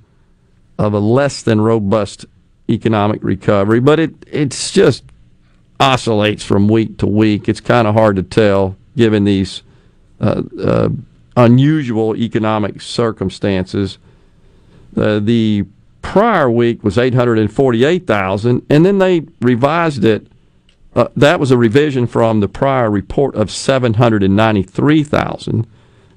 of 0.78 0.93
a 0.93 1.00
less 1.00 1.41
than 1.41 1.62
robust 1.62 2.26
economic 2.70 3.24
recovery. 3.24 3.80
But 3.80 4.00
it 4.00 4.14
it's 4.28 4.72
just 4.72 5.04
oscillates 5.80 6.43
from 6.43 6.68
week 6.68 7.00
to 7.00 7.08
week. 7.08 7.50
It's 7.50 7.62
kind 7.62 7.88
of 7.88 7.95
hard 7.95 8.18
to 8.18 8.24
tell 8.24 8.76
given 8.95 9.24
these 9.24 9.64
uh, 10.20 10.43
uh, 10.62 10.89
unusual 11.36 12.16
economic 12.16 12.82
circumstances. 12.82 13.97
Uh, 14.95 15.20
the 15.20 15.66
prior 16.02 16.50
week 16.50 16.84
was 16.84 16.97
848,000, 16.97 18.66
and 18.70 18.86
then 18.86 18.97
they 18.97 19.22
revised 19.41 20.04
it. 20.04 20.28
Uh, 20.95 21.10
that 21.16 21.39
was 21.39 21.52
a 21.52 21.58
revision 21.58 22.08
from 22.08 22.39
the 22.39 22.47
prior 22.47 22.89
report 22.89 23.36
of 23.36 23.52
793,000. 23.52 25.68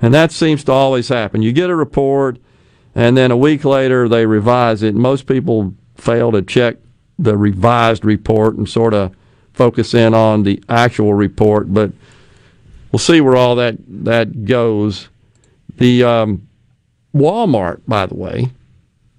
And 0.01 0.14
that 0.14 0.33
seems 0.33 0.64
to 0.64 0.72
always 0.72 1.09
happen. 1.09 1.43
You 1.43 1.53
get 1.53 1.68
a 1.70 1.76
report, 1.76 2.39
and 2.95 3.16
then 3.16 3.30
a 3.30 3.36
week 3.36 3.64
later 3.64 4.09
they 4.09 4.26
revise 4.26 4.82
it. 4.82 4.95
Most 4.95 5.26
people 5.26 5.74
fail 5.97 6.32
to 6.32 6.43
check 6.43 6.76
the 7.18 7.36
revised 7.36 8.05
report 8.05 8.57
and 8.57 8.68
sort 8.68 8.95
of 8.95 9.14
focus 9.53 9.95
in 9.95 10.14
on 10.14 10.43
the 10.43 10.62
actual 10.68 11.14
report, 11.14 11.72
but 11.72 11.93
we'll 12.90 12.99
see 12.99 13.20
where 13.20 13.36
all 13.36 13.55
that, 13.57 13.76
that 13.88 14.45
goes. 14.45 15.09
The 15.76 16.05
um, 16.05 16.49
Walmart, 17.14 17.80
by 17.86 18.07
the 18.07 18.14
way, 18.14 18.51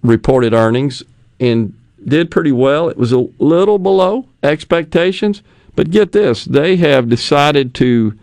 reported 0.01 0.53
earnings 0.53 1.03
and 1.39 1.74
did 2.05 2.32
pretty 2.32 2.51
well. 2.51 2.89
It 2.89 2.97
was 2.97 3.11
a 3.11 3.28
little 3.39 3.80
below 3.80 4.28
expectations, 4.41 5.41
but 5.76 5.91
get 5.91 6.11
this 6.11 6.45
they 6.45 6.76
have 6.78 7.09
decided 7.09 7.74
to 7.76 8.17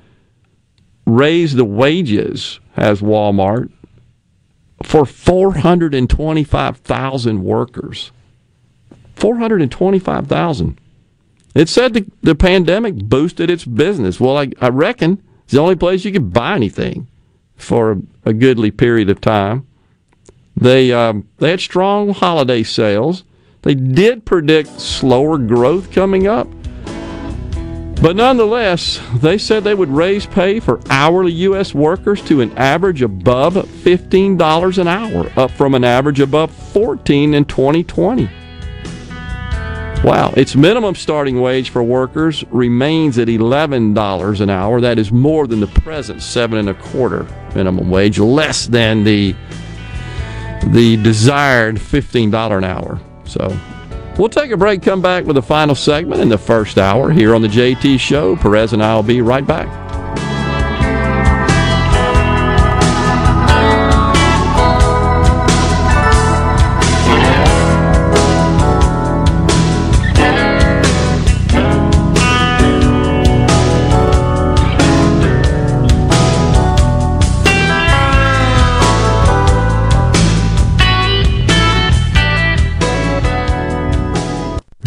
raise 1.06 1.54
the 1.54 1.64
wages, 1.64 2.60
as 2.76 3.00
Walmart, 3.00 3.70
for 4.82 5.04
425,000 5.04 7.44
workers. 7.44 8.12
425,000. 9.16 10.80
It 11.54 11.68
said 11.68 11.94
the, 11.94 12.06
the 12.22 12.34
pandemic 12.34 12.94
boosted 12.94 13.50
its 13.50 13.64
business. 13.64 14.20
Well, 14.20 14.38
I, 14.38 14.50
I 14.60 14.68
reckon 14.68 15.22
it's 15.44 15.52
the 15.52 15.60
only 15.60 15.76
place 15.76 16.04
you 16.04 16.12
could 16.12 16.32
buy 16.32 16.54
anything 16.54 17.08
for 17.56 17.92
a, 17.92 18.00
a 18.26 18.32
goodly 18.32 18.70
period 18.70 19.10
of 19.10 19.20
time. 19.20 19.66
They 20.56 20.92
um, 20.92 21.28
they 21.38 21.50
had 21.50 21.60
strong 21.60 22.10
holiday 22.10 22.62
sales. 22.62 23.24
They 23.62 23.74
did 23.74 24.24
predict 24.24 24.80
slower 24.80 25.38
growth 25.38 25.92
coming 25.92 26.26
up, 26.26 26.48
but 28.02 28.16
nonetheless, 28.16 29.00
they 29.16 29.38
said 29.38 29.64
they 29.64 29.74
would 29.74 29.90
raise 29.90 30.26
pay 30.26 30.60
for 30.60 30.80
hourly 30.88 31.32
U.S. 31.32 31.74
workers 31.74 32.22
to 32.22 32.40
an 32.40 32.56
average 32.56 33.02
above 33.02 33.54
$15 33.54 34.78
an 34.78 34.88
hour, 34.88 35.30
up 35.36 35.50
from 35.50 35.74
an 35.74 35.84
average 35.84 36.20
above 36.20 36.50
14 36.50 37.34
in 37.34 37.44
2020. 37.44 38.30
Wow, 40.02 40.32
its 40.34 40.56
minimum 40.56 40.94
starting 40.94 41.42
wage 41.42 41.68
for 41.68 41.82
workers 41.82 42.42
remains 42.44 43.18
at 43.18 43.28
$11 43.28 44.40
an 44.40 44.48
hour. 44.48 44.80
That 44.80 44.98
is 44.98 45.12
more 45.12 45.46
than 45.46 45.60
the 45.60 45.66
present 45.66 46.22
seven 46.22 46.58
and 46.58 46.70
a 46.70 46.74
quarter 46.74 47.26
minimum 47.54 47.90
wage, 47.90 48.18
less 48.18 48.66
than 48.66 49.04
the 49.04 49.36
the 50.68 50.96
desired 51.02 51.76
$15 51.76 52.56
an 52.56 52.64
hour. 52.64 52.98
So 53.24 53.54
we'll 54.18 54.28
take 54.28 54.50
a 54.50 54.56
break, 54.56 54.82
come 54.82 55.02
back 55.02 55.24
with 55.24 55.36
the 55.36 55.42
final 55.42 55.74
segment 55.74 56.20
in 56.20 56.28
the 56.28 56.38
first 56.38 56.78
hour 56.78 57.10
here 57.10 57.34
on 57.34 57.42
the 57.42 57.48
JT 57.48 57.98
Show. 57.98 58.36
Perez 58.36 58.72
and 58.72 58.82
I 58.82 58.94
will 58.94 59.02
be 59.02 59.20
right 59.20 59.46
back. 59.46 59.89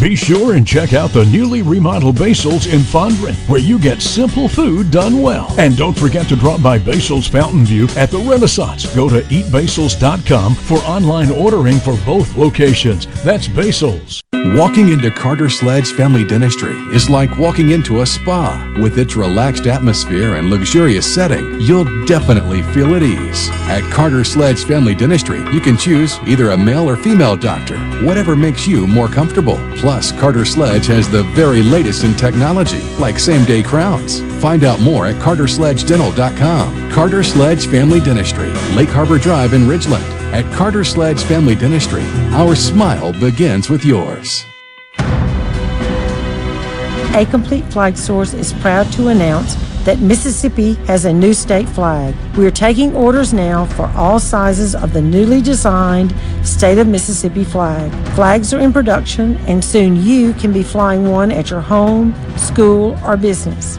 Be 0.04 0.14
sure 0.14 0.52
and 0.52 0.66
check 0.66 0.92
out 0.92 1.12
the 1.12 1.24
newly 1.24 1.62
remodeled 1.62 2.18
Basil's 2.18 2.66
in 2.66 2.80
Fondren, 2.80 3.34
where 3.48 3.58
you 3.58 3.78
get 3.78 4.02
simple 4.02 4.50
food 4.50 4.90
done 4.90 5.22
well. 5.22 5.50
And 5.58 5.78
don't 5.78 5.98
forget 5.98 6.28
to 6.28 6.36
drop 6.36 6.62
by 6.62 6.76
Basil's 6.76 7.26
Fountain 7.26 7.64
View 7.64 7.88
at 7.96 8.10
the 8.10 8.18
Renaissance. 8.18 8.84
Go 8.94 9.08
to 9.08 9.22
eatbasils.com 9.22 10.56
for 10.56 10.76
online 10.80 11.30
ordering 11.30 11.78
for 11.78 11.96
both 12.04 12.36
locations. 12.36 13.06
That's 13.24 13.48
Basil's. 13.48 14.22
Walking 14.52 14.90
into 14.90 15.10
Carter 15.10 15.48
Sledge 15.48 15.92
Family 15.92 16.22
Dentistry 16.22 16.76
is 16.92 17.08
like 17.08 17.38
walking 17.38 17.70
into 17.70 18.02
a 18.02 18.06
spa. 18.06 18.76
With 18.82 18.98
its 18.98 19.16
relaxed 19.16 19.66
atmosphere 19.66 20.34
and 20.34 20.50
luxurious 20.50 21.12
setting, 21.12 21.60
you'll 21.62 22.04
definitely 22.04 22.62
feel 22.74 22.94
at 22.94 23.02
ease. 23.02 23.48
At 23.70 23.90
Carter 23.90 24.22
Sledge 24.22 24.64
Family 24.64 24.94
Dentistry, 24.94 25.38
you 25.50 25.60
can 25.60 25.78
choose 25.78 26.18
either 26.26 26.50
a 26.50 26.58
male 26.58 26.88
or 26.88 26.96
female 26.96 27.36
doctor, 27.36 27.78
whatever 28.04 28.36
makes 28.36 28.66
you 28.66 28.86
more 28.86 29.08
comfortable. 29.08 29.56
Plus, 29.76 29.93
Carter 30.18 30.44
Sledge 30.44 30.86
has 30.86 31.08
the 31.08 31.22
very 31.34 31.62
latest 31.62 32.04
in 32.04 32.14
technology, 32.14 32.80
like 32.98 33.18
same 33.18 33.44
day 33.44 33.62
crowns. 33.62 34.20
Find 34.42 34.64
out 34.64 34.80
more 34.80 35.06
at 35.06 35.16
cartersledgedental.com. 35.22 36.90
Carter 36.90 37.22
Sledge 37.22 37.66
Family 37.66 38.00
Dentistry, 38.00 38.50
Lake 38.74 38.88
Harbor 38.88 39.18
Drive 39.18 39.54
in 39.54 39.62
Ridgeland. 39.62 40.02
At 40.32 40.52
Carter 40.52 40.84
Sledge 40.84 41.22
Family 41.22 41.54
Dentistry, 41.54 42.04
our 42.32 42.54
smile 42.56 43.12
begins 43.12 43.70
with 43.70 43.84
yours. 43.84 44.44
A 47.16 47.26
Complete 47.30 47.64
Flag 47.66 47.96
Source 47.96 48.34
is 48.34 48.52
proud 48.54 48.90
to 48.94 49.08
announce 49.08 49.54
that 49.84 50.00
Mississippi 50.00 50.74
has 50.86 51.04
a 51.04 51.12
new 51.12 51.34
state 51.34 51.68
flag. 51.68 52.14
We 52.36 52.46
are 52.46 52.50
taking 52.50 52.94
orders 52.94 53.32
now 53.32 53.66
for 53.66 53.86
all 53.94 54.18
sizes 54.18 54.74
of 54.74 54.92
the 54.92 55.02
newly 55.02 55.42
designed 55.42 56.14
State 56.42 56.78
of 56.78 56.86
Mississippi 56.86 57.44
flag. 57.44 57.92
Flags 58.14 58.54
are 58.54 58.60
in 58.60 58.72
production, 58.72 59.36
and 59.46 59.62
soon 59.62 59.96
you 59.96 60.32
can 60.34 60.52
be 60.52 60.62
flying 60.62 61.10
one 61.10 61.30
at 61.30 61.50
your 61.50 61.60
home, 61.60 62.14
school, 62.36 62.98
or 63.04 63.16
business. 63.16 63.78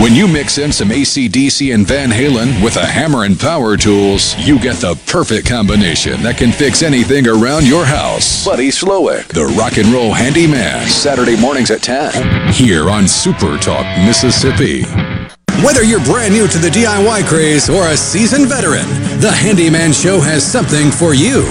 When 0.00 0.14
you 0.14 0.26
mix 0.26 0.56
in 0.56 0.72
some 0.72 0.88
ACDC 0.88 1.74
and 1.74 1.86
Van 1.86 2.08
Halen 2.08 2.64
with 2.64 2.76
a 2.76 2.86
hammer 2.86 3.24
and 3.24 3.38
power 3.38 3.76
tools, 3.76 4.34
you 4.38 4.58
get 4.58 4.76
the 4.76 4.94
perfect 5.06 5.46
combination 5.46 6.22
that 6.22 6.38
can 6.38 6.52
fix 6.52 6.82
anything 6.82 7.28
around 7.28 7.66
your 7.66 7.84
house. 7.84 8.42
Buddy 8.46 8.68
Slowick, 8.68 9.28
the 9.28 9.44
rock 9.58 9.76
and 9.76 9.88
roll 9.88 10.14
handyman. 10.14 10.88
Saturday 10.88 11.38
mornings 11.38 11.70
at 11.70 11.82
10. 11.82 12.50
Here 12.50 12.88
on 12.88 13.06
Super 13.06 13.58
Talk, 13.58 13.84
Mississippi. 13.98 14.84
Whether 15.62 15.84
you're 15.84 16.02
brand 16.04 16.32
new 16.32 16.48
to 16.48 16.56
the 16.56 16.70
DIY 16.70 17.26
craze 17.26 17.68
or 17.68 17.88
a 17.88 17.96
seasoned 17.96 18.48
veteran, 18.48 18.88
the 19.20 19.30
Handyman 19.30 19.92
Show 19.92 20.18
has 20.18 20.42
something 20.42 20.90
for 20.90 21.12
you. 21.12 21.42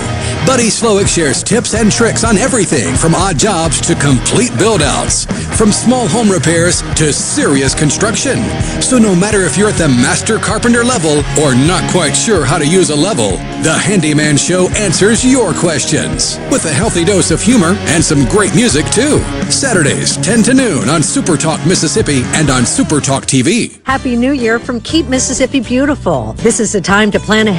Buddy 0.43 0.69
Slowick 0.69 1.07
shares 1.07 1.43
tips 1.43 1.75
and 1.75 1.91
tricks 1.91 2.23
on 2.23 2.35
everything 2.35 2.95
from 2.95 3.13
odd 3.13 3.37
jobs 3.37 3.79
to 3.81 3.93
complete 3.93 4.49
build 4.57 4.81
outs, 4.81 5.25
from 5.55 5.71
small 5.71 6.07
home 6.07 6.31
repairs 6.31 6.81
to 6.95 7.13
serious 7.13 7.75
construction. 7.75 8.41
So 8.81 8.97
no 8.97 9.15
matter 9.15 9.41
if 9.41 9.55
you're 9.55 9.69
at 9.69 9.77
the 9.77 9.87
master 9.87 10.39
carpenter 10.39 10.83
level 10.83 11.19
or 11.39 11.53
not 11.53 11.87
quite 11.91 12.13
sure 12.13 12.43
how 12.43 12.57
to 12.57 12.65
use 12.65 12.89
a 12.89 12.95
level, 12.95 13.31
the 13.61 13.77
Handyman 13.77 14.37
Show 14.37 14.69
answers 14.69 15.23
your 15.23 15.53
questions 15.53 16.39
with 16.49 16.65
a 16.65 16.73
healthy 16.73 17.05
dose 17.05 17.29
of 17.29 17.39
humor 17.39 17.75
and 17.93 18.03
some 18.03 18.25
great 18.29 18.55
music 18.55 18.87
too. 18.87 19.19
Saturdays, 19.51 20.17
10 20.17 20.41
to 20.43 20.53
noon 20.55 20.89
on 20.89 21.03
Super 21.03 21.37
Talk 21.37 21.63
Mississippi 21.67 22.23
and 22.33 22.49
on 22.49 22.65
Super 22.65 22.99
Talk 22.99 23.25
TV. 23.25 23.79
Happy 23.83 24.15
New 24.15 24.31
Year 24.31 24.57
from 24.57 24.81
Keep 24.81 25.05
Mississippi 25.07 25.59
Beautiful. 25.59 26.33
This 26.33 26.59
is 26.59 26.71
the 26.71 26.81
time 26.81 27.11
to 27.11 27.19
plan 27.19 27.47
ahead 27.47 27.58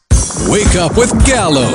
Wake 0.47 0.75
up 0.75 0.97
with 0.97 1.11
Gallo. 1.25 1.71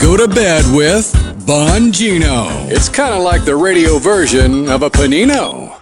Go 0.00 0.16
to 0.16 0.28
bed 0.28 0.64
with 0.74 1.12
Bongino. 1.44 2.70
It's 2.70 2.88
kind 2.88 3.12
of 3.12 3.22
like 3.22 3.44
the 3.44 3.56
radio 3.56 3.98
version 3.98 4.68
of 4.68 4.82
a 4.82 4.90
panino. 4.90 5.72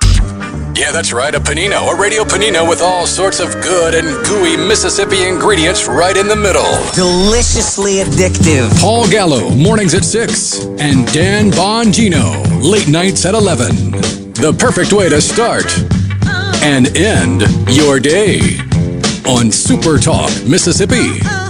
Yeah, 0.76 0.90
that's 0.90 1.12
right, 1.12 1.34
a 1.34 1.38
panino, 1.38 1.92
a 1.92 2.00
radio 2.00 2.24
panino 2.24 2.68
with 2.68 2.80
all 2.80 3.06
sorts 3.06 3.40
of 3.40 3.52
good 3.62 3.94
and 3.94 4.06
gooey 4.26 4.56
Mississippi 4.56 5.22
ingredients 5.22 5.86
right 5.86 6.16
in 6.16 6.26
the 6.26 6.34
middle. 6.34 6.64
Deliciously 6.94 7.96
addictive. 7.96 8.80
Paul 8.80 9.08
Gallo, 9.08 9.50
mornings 9.50 9.94
at 9.94 10.04
6, 10.04 10.64
and 10.78 11.06
Dan 11.12 11.50
Bongino, 11.50 12.62
late 12.62 12.88
nights 12.88 13.26
at 13.26 13.34
11. 13.34 13.92
The 14.32 14.56
perfect 14.58 14.92
way 14.92 15.08
to 15.10 15.20
start 15.20 15.66
and 16.62 16.96
end 16.96 17.42
your 17.68 18.00
day 18.00 18.40
on 19.26 19.52
Super 19.52 19.98
Talk, 19.98 20.30
Mississippi. 20.46 21.43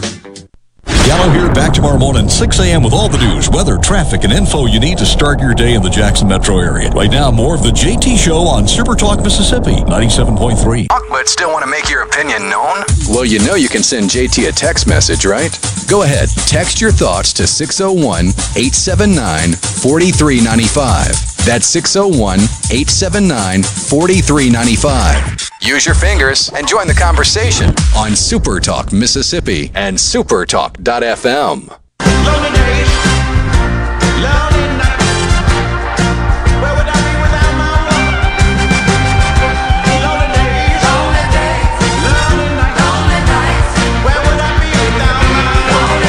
Gallo 1.07 1.31
here, 1.33 1.53
back 1.53 1.73
tomorrow 1.73 1.99
morning, 1.99 2.29
6 2.29 2.61
a.m. 2.61 2.83
with 2.83 2.93
all 2.93 3.09
the 3.09 3.19
news, 3.19 3.49
weather, 3.51 3.77
traffic, 3.77 4.25
and 4.25 4.33
info 4.33 4.67
you 4.67 4.81
need 4.81 4.97
to 4.99 5.05
start 5.05 5.41
your 5.41 5.55
day 5.55 5.75
in 5.75 5.83
the 5.83 5.91
Jackson 5.91 6.29
metro 6.29 6.59
area. 6.59 6.91
Right 6.91 7.11
now, 7.11 7.31
more 7.31 7.55
of 7.55 7.63
the 7.63 7.71
JT 7.71 8.17
Show 8.17 8.39
on 8.39 8.67
Super 8.67 8.95
Talk 8.95 9.23
Mississippi, 9.23 9.77
97.3. 9.85 10.87
But 11.11 11.29
still 11.29 11.51
want 11.53 11.65
to 11.65 11.71
make 11.71 11.91
your 11.91 12.03
opinion 12.03 12.49
known? 12.49 12.85
Well, 13.09 13.25
you 13.25 13.39
know 13.41 13.55
you 13.55 13.69
can 13.69 13.83
send 13.83 14.11
JT 14.11 14.49
a 14.49 14.53
text 14.53 14.87
message, 14.87 15.27
right? 15.27 15.57
Go 15.89 16.03
ahead, 16.03 16.29
text 16.47 16.81
your 16.81 16.93
thoughts 16.93 17.33
to 17.35 17.47
601 17.47 18.29
879 18.57 19.53
4395. 19.53 21.34
That's 21.45 21.67
601 21.67 22.41
879 22.73 23.63
4395. 23.63 25.51
Use 25.61 25.85
your 25.85 25.95
fingers 25.95 26.51
and 26.57 26.67
join 26.67 26.87
the 26.87 26.95
conversation 26.95 27.75
on 27.95 28.17
Super 28.17 28.61
Talk 28.61 28.95
Mississippi 28.95 29.71
and 29.75 29.99
supertalk.fm. 29.99 31.69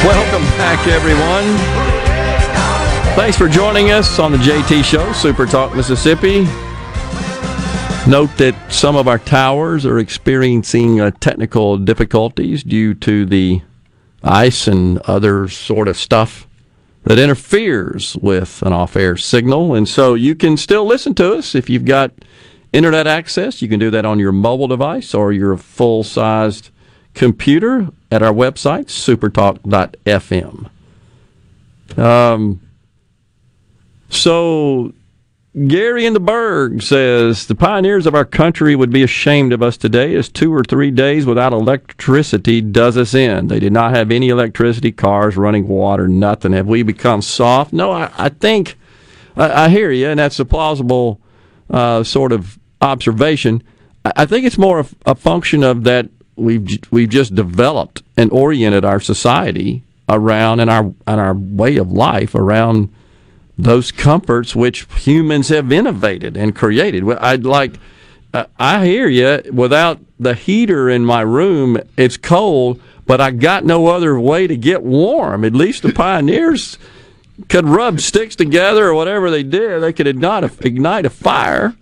Welcome 0.02 0.44
back, 0.56 0.86
everyone. 0.86 1.75
Thanks 3.16 3.38
for 3.38 3.48
joining 3.48 3.92
us 3.92 4.18
on 4.18 4.30
the 4.30 4.36
JT 4.36 4.84
Show, 4.84 5.10
Super 5.14 5.46
Talk 5.46 5.74
Mississippi. 5.74 6.42
Note 8.06 8.28
that 8.36 8.54
some 8.68 8.94
of 8.94 9.08
our 9.08 9.18
towers 9.18 9.86
are 9.86 9.98
experiencing 9.98 11.00
uh, 11.00 11.10
technical 11.18 11.78
difficulties 11.78 12.62
due 12.62 12.92
to 12.92 13.24
the 13.24 13.62
ice 14.22 14.68
and 14.68 14.98
other 14.98 15.48
sort 15.48 15.88
of 15.88 15.96
stuff 15.96 16.46
that 17.04 17.18
interferes 17.18 18.16
with 18.18 18.62
an 18.62 18.74
off 18.74 18.94
air 18.96 19.16
signal. 19.16 19.74
And 19.74 19.88
so 19.88 20.12
you 20.12 20.34
can 20.34 20.58
still 20.58 20.84
listen 20.84 21.14
to 21.14 21.36
us 21.36 21.54
if 21.54 21.70
you've 21.70 21.86
got 21.86 22.12
internet 22.74 23.06
access. 23.06 23.62
You 23.62 23.68
can 23.68 23.80
do 23.80 23.90
that 23.90 24.04
on 24.04 24.18
your 24.18 24.30
mobile 24.30 24.68
device 24.68 25.14
or 25.14 25.32
your 25.32 25.56
full 25.56 26.04
sized 26.04 26.68
computer 27.14 27.88
at 28.12 28.22
our 28.22 28.32
website, 28.32 28.88
supertalk.fm. 28.88 30.70
Um, 31.98 32.60
so 34.08 34.92
Gary 35.68 36.04
in 36.04 36.12
the 36.12 36.20
Berg 36.20 36.82
says 36.82 37.46
the 37.46 37.54
pioneers 37.54 38.06
of 38.06 38.14
our 38.14 38.26
country 38.26 38.76
would 38.76 38.90
be 38.90 39.02
ashamed 39.02 39.54
of 39.54 39.62
us 39.62 39.78
today 39.78 40.14
as 40.14 40.28
two 40.28 40.52
or 40.52 40.62
three 40.62 40.90
days 40.90 41.24
without 41.24 41.54
electricity 41.54 42.60
does 42.60 42.98
us 42.98 43.14
in. 43.14 43.46
They 43.46 43.58
did 43.58 43.72
not 43.72 43.94
have 43.94 44.10
any 44.10 44.28
electricity, 44.28 44.92
cars, 44.92 45.34
running 45.38 45.66
water, 45.66 46.08
nothing. 46.08 46.52
Have 46.52 46.66
we 46.66 46.82
become 46.82 47.22
soft? 47.22 47.72
No, 47.72 47.90
I, 47.90 48.10
I 48.18 48.28
think 48.28 48.76
I, 49.34 49.64
I, 49.64 49.68
hear 49.70 49.90
you, 49.90 50.08
and 50.08 50.20
that's 50.20 50.38
a 50.38 50.44
plausible 50.44 51.20
uh, 51.70 52.02
sort 52.04 52.32
of 52.32 52.58
observation. 52.82 53.62
I, 54.04 54.12
I 54.16 54.26
think 54.26 54.44
it's 54.44 54.58
more 54.58 54.78
of 54.78 54.94
a 55.06 55.14
function 55.14 55.64
of 55.64 55.84
that 55.84 56.10
we've 56.36 56.68
we've 56.90 57.08
just 57.08 57.34
developed 57.34 58.02
and 58.14 58.30
oriented 58.30 58.84
our 58.84 59.00
society 59.00 59.84
around 60.06 60.60
and 60.60 60.68
our 60.68 60.92
and 61.06 61.18
our 61.18 61.32
way 61.32 61.78
of 61.78 61.90
life 61.90 62.34
around 62.34 62.92
those 63.58 63.90
comforts 63.90 64.54
which 64.54 64.86
humans 64.96 65.48
have 65.48 65.72
innovated 65.72 66.36
and 66.36 66.54
created. 66.54 67.04
Well, 67.04 67.18
I'd 67.20 67.44
like, 67.44 67.78
uh, 68.34 68.44
I 68.58 68.84
hear 68.84 69.08
you. 69.08 69.42
Without 69.52 69.98
the 70.18 70.34
heater 70.34 70.90
in 70.90 71.04
my 71.04 71.22
room, 71.22 71.78
it's 71.96 72.16
cold, 72.16 72.80
but 73.06 73.20
I 73.20 73.30
got 73.30 73.64
no 73.64 73.86
other 73.86 74.18
way 74.18 74.46
to 74.46 74.56
get 74.56 74.82
warm. 74.82 75.44
At 75.44 75.54
least 75.54 75.82
the 75.82 75.92
pioneers 75.92 76.78
could 77.48 77.66
rub 77.66 78.00
sticks 78.00 78.36
together 78.36 78.88
or 78.88 78.94
whatever 78.94 79.30
they 79.30 79.42
did. 79.42 79.80
They 79.80 79.92
could 79.92 80.06
ignite 80.06 80.44
a, 80.44 80.50
ignite 80.66 81.06
a 81.06 81.10
fire. 81.10 81.74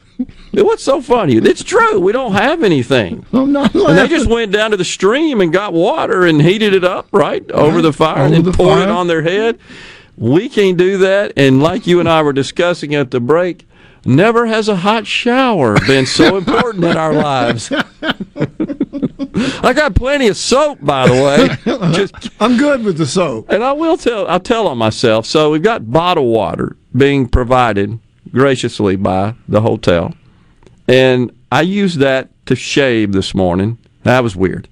What's 0.52 0.84
so 0.84 1.00
funny? 1.00 1.36
It's 1.36 1.64
true. 1.64 1.98
We 1.98 2.12
don't 2.12 2.32
have 2.32 2.62
anything. 2.62 3.26
I'm 3.32 3.50
not 3.50 3.74
And 3.74 3.98
they 3.98 4.06
just 4.06 4.28
went 4.28 4.52
down 4.52 4.70
to 4.70 4.76
the 4.76 4.84
stream 4.84 5.40
and 5.40 5.52
got 5.52 5.72
water 5.72 6.24
and 6.24 6.40
heated 6.40 6.72
it 6.72 6.84
up, 6.84 7.08
right, 7.12 7.48
over 7.50 7.82
the 7.82 7.92
fire 7.92 8.26
Over 8.26 8.34
and 8.34 8.44
the 8.44 8.50
then 8.52 8.56
poured 8.56 8.82
it 8.82 8.88
on 8.88 9.08
their 9.08 9.22
head. 9.22 9.58
We 10.16 10.48
can't 10.48 10.76
do 10.78 10.98
that. 10.98 11.32
And 11.36 11.62
like 11.62 11.86
you 11.86 12.00
and 12.00 12.08
I 12.08 12.22
were 12.22 12.32
discussing 12.32 12.94
at 12.94 13.10
the 13.10 13.20
break, 13.20 13.66
never 14.04 14.46
has 14.46 14.68
a 14.68 14.76
hot 14.76 15.06
shower 15.06 15.78
been 15.86 16.06
so 16.06 16.36
important 16.38 16.84
in 16.84 16.96
our 16.96 17.12
lives. 17.12 17.72
I 19.62 19.72
got 19.72 19.94
plenty 19.94 20.28
of 20.28 20.36
soap, 20.36 20.78
by 20.80 21.08
the 21.08 21.14
way. 21.66 21.92
Just, 21.92 22.30
I'm 22.40 22.56
good 22.56 22.84
with 22.84 22.98
the 22.98 23.06
soap. 23.06 23.46
and 23.50 23.64
I 23.64 23.72
will 23.72 23.96
tell. 23.96 24.26
I'll 24.28 24.40
tell 24.40 24.68
on 24.68 24.78
myself. 24.78 25.26
So 25.26 25.50
we've 25.50 25.62
got 25.62 25.90
bottled 25.90 26.26
water 26.28 26.76
being 26.96 27.28
provided 27.28 27.98
graciously 28.32 28.96
by 28.96 29.34
the 29.48 29.60
hotel, 29.60 30.14
and 30.88 31.34
I 31.50 31.62
used 31.62 31.98
that 31.98 32.30
to 32.46 32.54
shave 32.54 33.12
this 33.12 33.34
morning. 33.34 33.78
That 34.02 34.22
was 34.22 34.36
weird. 34.36 34.68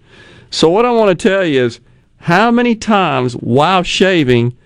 So 0.50 0.68
what 0.68 0.84
I 0.84 0.90
want 0.92 1.18
to 1.18 1.28
tell 1.28 1.44
you 1.44 1.64
is 1.64 1.80
how 2.18 2.50
many 2.50 2.74
times 2.76 3.32
while 3.34 3.82
shaving 3.82 4.56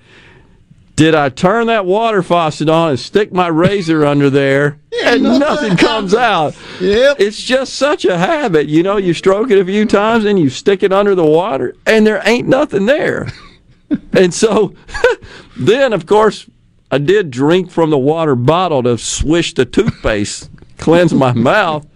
did 0.97 1.15
I 1.15 1.29
turn 1.29 1.67
that 1.67 1.85
water 1.85 2.23
faucet 2.23 2.71
on 2.71 2.89
and 2.91 2.99
stick 2.99 3.31
my 3.31 3.49
razor 3.49 4.05
under 4.05 4.31
there 4.31 4.81
and 5.05 5.23
nothing 5.23 5.77
comes 5.77 6.15
out? 6.15 6.57
Yep. 6.81 7.21
It's 7.21 7.41
just 7.41 7.75
such 7.75 8.07
a 8.07 8.17
habit. 8.17 8.67
You 8.67 8.83
know, 8.83 8.97
you 8.97 9.13
stroke 9.13 9.51
it 9.51 9.61
a 9.61 9.65
few 9.65 9.85
times 9.85 10.25
and 10.25 10.39
you 10.39 10.49
stick 10.49 10.83
it 10.83 10.93
under 10.93 11.15
the 11.15 11.25
water 11.25 11.77
and 11.87 12.07
there 12.07 12.23
ain't 12.25 12.49
nothing 12.49 12.87
there. 12.87 13.29
and 14.15 14.33
so 14.33 14.75
then, 15.57 15.93
of 15.93 16.07
course, 16.07 16.49
I 16.91 16.97
did 16.97 17.31
drink 17.31 17.71
from 17.71 17.91
the 17.91 17.99
water 17.99 18.35
bottle 18.35 18.83
to 18.85 18.97
swish 18.97 19.53
the 19.53 19.67
toothpaste, 19.67 20.51
cleanse 20.79 21.13
my 21.13 21.33
mouth. 21.35 21.87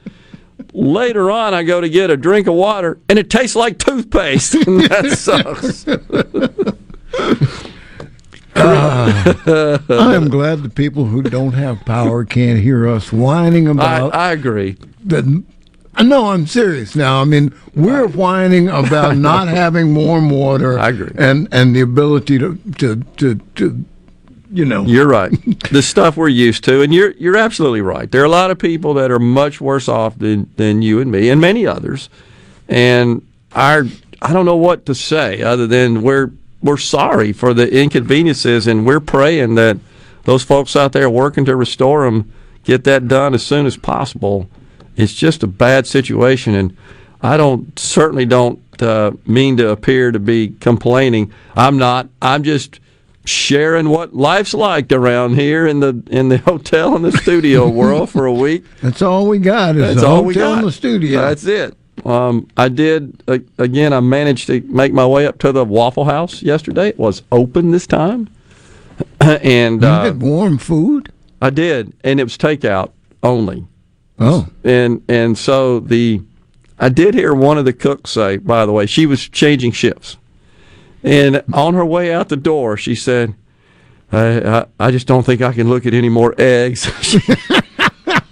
Later 0.74 1.30
on, 1.30 1.54
I 1.54 1.62
go 1.62 1.80
to 1.80 1.88
get 1.88 2.10
a 2.10 2.16
drink 2.16 2.46
of 2.46 2.54
water, 2.54 2.98
and 3.08 3.18
it 3.18 3.30
tastes 3.30 3.56
like 3.56 3.78
toothpaste. 3.78 4.54
And 4.54 4.80
that 4.82 5.16
sucks. 5.16 5.86
Ah, 8.60 9.82
I 9.88 10.14
am 10.14 10.28
glad 10.28 10.62
the 10.62 10.68
people 10.68 11.06
who 11.06 11.22
don't 11.22 11.52
have 11.52 11.84
power 11.84 12.24
can't 12.24 12.60
hear 12.60 12.88
us 12.88 13.12
whining 13.12 13.68
I, 13.68 13.70
about 13.72 14.14
I 14.14 14.32
agree. 14.32 14.76
the. 15.04 15.42
I 15.94 16.02
know 16.04 16.26
I'm 16.30 16.46
serious 16.46 16.94
now. 16.94 17.20
I 17.20 17.24
mean, 17.24 17.52
we're 17.74 18.06
whining 18.06 18.68
about 18.68 19.16
not 19.30 19.48
having 19.48 19.94
warm 19.94 20.30
water. 20.30 20.78
I 20.78 20.88
agree. 20.88 21.12
And 21.18 21.48
and 21.52 21.74
the 21.74 21.80
ability 21.80 22.38
to 22.38 22.56
to 22.78 23.02
to, 23.16 23.34
to 23.56 23.84
you 24.52 24.64
know. 24.64 24.84
You're 24.84 25.08
right. 25.08 25.32
the 25.70 25.82
stuff 25.82 26.16
we're 26.16 26.28
used 26.28 26.64
to, 26.64 26.82
and 26.82 26.94
you're 26.94 27.12
you're 27.12 27.36
absolutely 27.36 27.80
right. 27.82 28.10
There 28.10 28.22
are 28.22 28.26
a 28.26 28.30
lot 28.30 28.50
of 28.50 28.58
people 28.58 28.94
that 28.94 29.10
are 29.10 29.18
much 29.18 29.60
worse 29.60 29.88
off 29.88 30.18
than 30.18 30.50
than 30.56 30.82
you 30.82 31.00
and 31.00 31.10
me, 31.10 31.28
and 31.28 31.40
many 31.40 31.66
others. 31.66 32.08
And 32.68 33.26
our 33.52 33.84
I 34.22 34.32
don't 34.32 34.46
know 34.46 34.56
what 34.56 34.86
to 34.86 34.94
say 34.94 35.42
other 35.42 35.66
than 35.66 36.02
we're 36.02 36.30
we're 36.62 36.76
sorry 36.76 37.32
for 37.32 37.54
the 37.54 37.70
inconveniences, 37.72 38.66
and 38.66 38.86
we're 38.86 39.00
praying 39.00 39.54
that 39.56 39.78
those 40.24 40.42
folks 40.42 40.76
out 40.76 40.92
there 40.92 41.08
working 41.08 41.44
to 41.46 41.56
restore 41.56 42.04
them 42.04 42.30
get 42.64 42.84
that 42.84 43.08
done 43.08 43.34
as 43.34 43.42
soon 43.42 43.66
as 43.66 43.76
possible. 43.76 44.48
It's 44.96 45.14
just 45.14 45.42
a 45.42 45.46
bad 45.46 45.86
situation, 45.86 46.54
and 46.54 46.76
I 47.22 47.36
don't 47.36 47.78
certainly 47.78 48.26
don't 48.26 48.60
uh, 48.82 49.12
mean 49.26 49.56
to 49.58 49.70
appear 49.70 50.12
to 50.12 50.18
be 50.18 50.48
complaining. 50.60 51.32
I'm 51.56 51.78
not. 51.78 52.08
I'm 52.20 52.42
just 52.42 52.80
sharing 53.24 53.88
what 53.88 54.14
life's 54.14 54.54
like 54.54 54.90
around 54.92 55.34
here 55.34 55.66
in 55.66 55.80
the 55.80 56.02
in 56.10 56.28
the 56.28 56.38
hotel 56.50 56.96
and 56.96 57.04
the 57.04 57.12
studio 57.12 57.68
world 57.68 58.10
for 58.10 58.26
a 58.26 58.32
week. 58.32 58.64
That's 58.82 59.02
all 59.02 59.26
we 59.26 59.38
got 59.38 59.76
is 59.76 59.82
That's 59.82 60.00
the 60.00 60.06
all 60.06 60.24
we 60.24 60.34
got. 60.34 60.58
In 60.58 60.64
the 60.64 60.72
studio. 60.72 61.20
That's 61.20 61.44
it. 61.44 61.76
Um, 62.04 62.48
I 62.56 62.68
did 62.68 63.22
uh, 63.28 63.38
again. 63.58 63.92
I 63.92 64.00
managed 64.00 64.46
to 64.46 64.60
make 64.62 64.92
my 64.92 65.06
way 65.06 65.26
up 65.26 65.38
to 65.40 65.52
the 65.52 65.64
Waffle 65.64 66.04
House 66.04 66.42
yesterday. 66.42 66.88
It 66.88 66.98
was 66.98 67.22
open 67.30 67.70
this 67.70 67.86
time, 67.86 68.28
and 69.20 69.82
you 69.82 69.88
uh, 69.88 70.12
warm 70.12 70.58
food. 70.58 71.12
I 71.42 71.50
did, 71.50 71.92
and 72.04 72.20
it 72.20 72.24
was 72.24 72.36
takeout 72.38 72.90
only. 73.22 73.66
Oh, 74.18 74.48
and 74.64 75.02
and 75.08 75.36
so 75.36 75.80
the 75.80 76.22
I 76.78 76.88
did 76.88 77.14
hear 77.14 77.34
one 77.34 77.58
of 77.58 77.64
the 77.64 77.72
cooks 77.72 78.10
say, 78.10 78.38
by 78.38 78.64
the 78.66 78.72
way, 78.72 78.86
she 78.86 79.06
was 79.06 79.28
changing 79.28 79.72
shifts, 79.72 80.16
and 81.02 81.42
on 81.52 81.74
her 81.74 81.84
way 81.84 82.12
out 82.12 82.28
the 82.28 82.36
door, 82.36 82.76
she 82.76 82.94
said, 82.94 83.34
"I 84.10 84.40
I, 84.40 84.66
I 84.78 84.90
just 84.90 85.06
don't 85.06 85.24
think 85.24 85.42
I 85.42 85.52
can 85.52 85.68
look 85.68 85.86
at 85.86 85.94
any 85.94 86.08
more 86.08 86.34
eggs." 86.38 86.88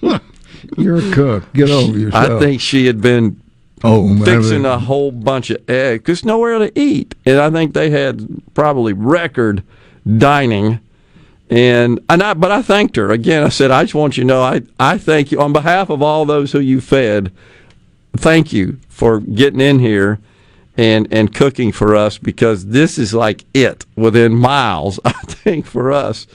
You're 0.76 0.98
a 0.98 1.12
cook. 1.12 1.52
Get 1.52 1.70
over 1.70 1.98
yourself. 1.98 2.30
I 2.30 2.38
think 2.38 2.60
she 2.60 2.86
had 2.86 3.00
been 3.00 3.40
oh 3.84 4.16
fixing 4.24 4.64
a 4.64 4.78
whole 4.78 5.10
bunch 5.10 5.50
of 5.50 5.68
eggs 5.68 6.02
because 6.02 6.24
nowhere 6.24 6.58
to 6.58 6.78
eat, 6.78 7.14
and 7.24 7.38
I 7.38 7.50
think 7.50 7.74
they 7.74 7.90
had 7.90 8.42
probably 8.54 8.92
record 8.92 9.62
dining. 10.16 10.80
And 11.50 12.00
and 12.08 12.22
I, 12.22 12.34
but 12.34 12.50
I 12.50 12.62
thanked 12.62 12.96
her 12.96 13.10
again. 13.10 13.42
I 13.42 13.48
said, 13.48 13.70
I 13.70 13.84
just 13.84 13.94
want 13.94 14.16
you 14.16 14.24
to 14.24 14.28
know, 14.28 14.42
I 14.42 14.62
I 14.78 14.98
thank 14.98 15.32
you 15.32 15.40
on 15.40 15.52
behalf 15.52 15.90
of 15.90 16.02
all 16.02 16.24
those 16.24 16.52
who 16.52 16.60
you 16.60 16.80
fed. 16.80 17.32
Thank 18.16 18.52
you 18.52 18.78
for 18.88 19.20
getting 19.20 19.60
in 19.60 19.78
here 19.78 20.18
and 20.76 21.08
and 21.10 21.34
cooking 21.34 21.72
for 21.72 21.96
us 21.96 22.18
because 22.18 22.66
this 22.66 22.98
is 22.98 23.12
like 23.12 23.44
it 23.54 23.86
within 23.96 24.34
miles. 24.34 25.00
I 25.04 25.12
think 25.12 25.66
for 25.66 25.92
us. 25.92 26.26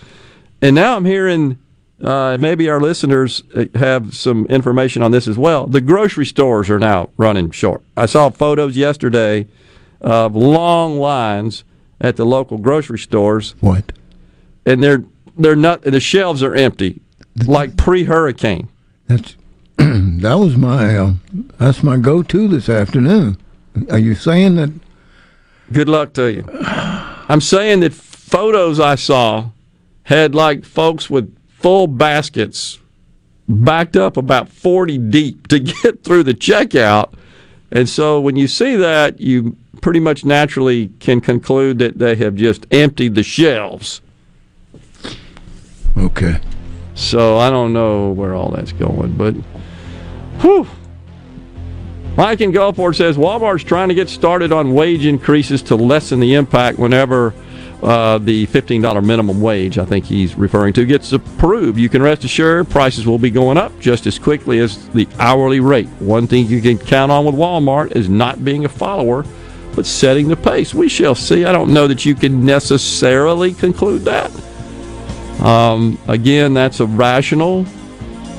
And 0.62 0.76
now 0.76 0.96
I'm 0.96 1.06
hearing 1.06 1.60
uh, 2.04 2.38
maybe 2.40 2.70
our 2.70 2.82
listeners 2.82 3.44
uh, 3.56 3.66
have 3.76 4.14
some 4.14 4.46
information 4.48 5.02
on 5.02 5.12
this 5.12 5.28
as 5.28 5.38
well. 5.38 5.66
The 5.68 5.82
grocery 5.82 6.26
stores 6.26 6.70
are 6.70 6.80
now 6.80 7.10
running 7.16 7.52
short. 7.52 7.82
I 7.96 8.08
saw 8.08 8.30
photos 8.30 8.76
yesterday 8.76 9.48
of 10.02 10.36
long 10.36 11.00
lines 11.00 11.64
at 12.02 12.18
the 12.18 12.26
local 12.26 12.58
grocery 12.58 13.00
stores. 13.00 13.56
What? 13.62 13.94
And 14.66 14.84
they're 14.84 15.04
they're 15.38 15.56
not. 15.56 15.82
The 15.82 16.00
shelves 16.00 16.44
are 16.44 16.54
empty, 16.54 17.02
like 17.48 17.78
pre-hurricane. 17.78 18.68
That's 19.08 19.36
that 19.78 20.36
was 20.36 20.58
my 20.58 20.98
uh, 20.98 21.14
that's 21.58 21.84
my 21.84 21.98
go-to 21.98 22.48
this 22.50 22.68
afternoon. 22.68 23.38
Are 23.90 24.00
you 24.00 24.14
saying 24.14 24.56
that? 24.56 24.72
Good 25.72 25.90
luck 25.90 26.14
to 26.14 26.32
you. 26.32 26.46
I'm 26.62 27.42
saying 27.42 27.80
that 27.80 27.94
photos 27.94 28.80
I 28.80 28.96
saw 28.96 29.52
had 30.04 30.36
like 30.36 30.66
folks 30.66 31.10
with 31.10 31.36
full 31.64 31.88
baskets 31.88 32.78
backed 33.48 33.96
up 33.96 34.18
about 34.18 34.50
40 34.50 34.98
deep 34.98 35.48
to 35.48 35.60
get 35.82 36.04
through 36.04 36.24
the 36.24 36.34
checkout. 36.34 37.14
And 37.72 37.90
so 37.90 38.20
when 38.22 38.36
you 38.36 38.48
see 38.48 38.76
that, 38.76 39.20
you 39.20 39.58
pretty 39.82 40.00
much 40.00 40.24
naturally 40.24 40.90
can 41.00 41.22
conclude 41.22 41.80
that 41.80 41.98
they 41.98 42.16
have 42.16 42.36
just 42.36 42.68
emptied 42.72 43.16
the 43.16 43.24
shelves. 43.24 44.02
Okay. 45.98 46.40
So 46.96 47.38
I 47.38 47.50
don't 47.50 47.74
know 47.74 48.12
where 48.12 48.36
all 48.36 48.50
that's 48.50 48.74
going, 48.74 49.14
but 49.14 49.34
whew. 50.42 50.68
Mike 52.16 52.42
in 52.42 52.52
Gulfport 52.52 52.96
says 52.96 53.18
Walmart's 53.18 53.64
trying 53.64 53.90
to 53.90 53.96
get 53.96 54.08
started 54.08 54.52
on 54.52 54.74
wage 54.74 55.06
increases 55.06 55.64
to 55.64 55.76
lessen 55.76 56.20
the 56.20 56.36
impact 56.36 56.78
whenever 56.78 57.34
uh, 57.84 58.18
the 58.18 58.48
$15 58.48 59.06
minimum 59.06 59.42
wage, 59.42 59.78
I 59.78 59.86
think 59.86 60.06
he's 60.06 60.36
referring 60.36 60.74
to, 60.74 60.86
gets 60.86 61.12
approved. 61.12 61.78
You 61.78 61.90
can 61.90 62.02
rest 62.02 62.24
assured 62.24 62.70
prices 62.70 63.06
will 63.06 63.20
be 63.20 63.30
going 63.30 63.58
up 63.58 63.78
just 63.80 64.08
as 64.08 64.18
quickly 64.18 64.60
as 64.60 64.88
the 64.90 65.08
hourly 65.20 65.60
rate. 65.60 65.88
One 66.00 66.26
thing 66.26 66.48
you 66.48 66.62
can 66.62 66.78
count 66.78 67.12
on 67.12 67.26
with 67.26 67.36
Walmart 67.36 67.96
is 67.96 68.08
not 68.08 68.44
being 68.46 68.64
a 68.64 68.70
follower, 68.70 69.26
but 69.76 69.86
setting 69.86 70.30
the 70.30 70.38
pace. 70.38 70.74
We 70.74 70.88
shall 70.88 71.14
see. 71.14 71.44
I 71.44 71.52
don't 71.52 71.74
know 71.74 71.88
that 71.88 72.06
you 72.06 72.16
can 72.16 72.46
necessarily 72.46 73.54
conclude 73.54 74.04
that. 74.04 74.32
Um, 75.42 76.00
again, 76.08 76.54
that's 76.54 76.80
a 76.80 76.86
rational, 76.86 77.66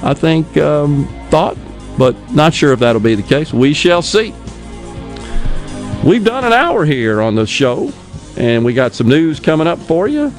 I 0.03 0.15
think, 0.15 0.57
um, 0.57 1.07
thought, 1.29 1.59
but 1.99 2.17
not 2.33 2.55
sure 2.55 2.73
if 2.73 2.79
that'll 2.79 3.01
be 3.01 3.15
the 3.15 3.23
case. 3.23 3.53
We 3.53 3.75
shall 3.75 4.01
see. 4.01 4.35
We've 6.03 6.25
done 6.25 6.45
an 6.45 6.53
hour 6.53 6.85
here 6.87 7.21
on 7.21 7.35
the 7.35 7.47
show, 7.47 7.93
and 8.37 8.65
we 8.65 8.75
got 8.75 8.95
some 8.95 9.09
news 9.09 9.41
coming 9.41 9.67
up 9.67 9.79
for 9.79 10.09
you. 10.09 10.33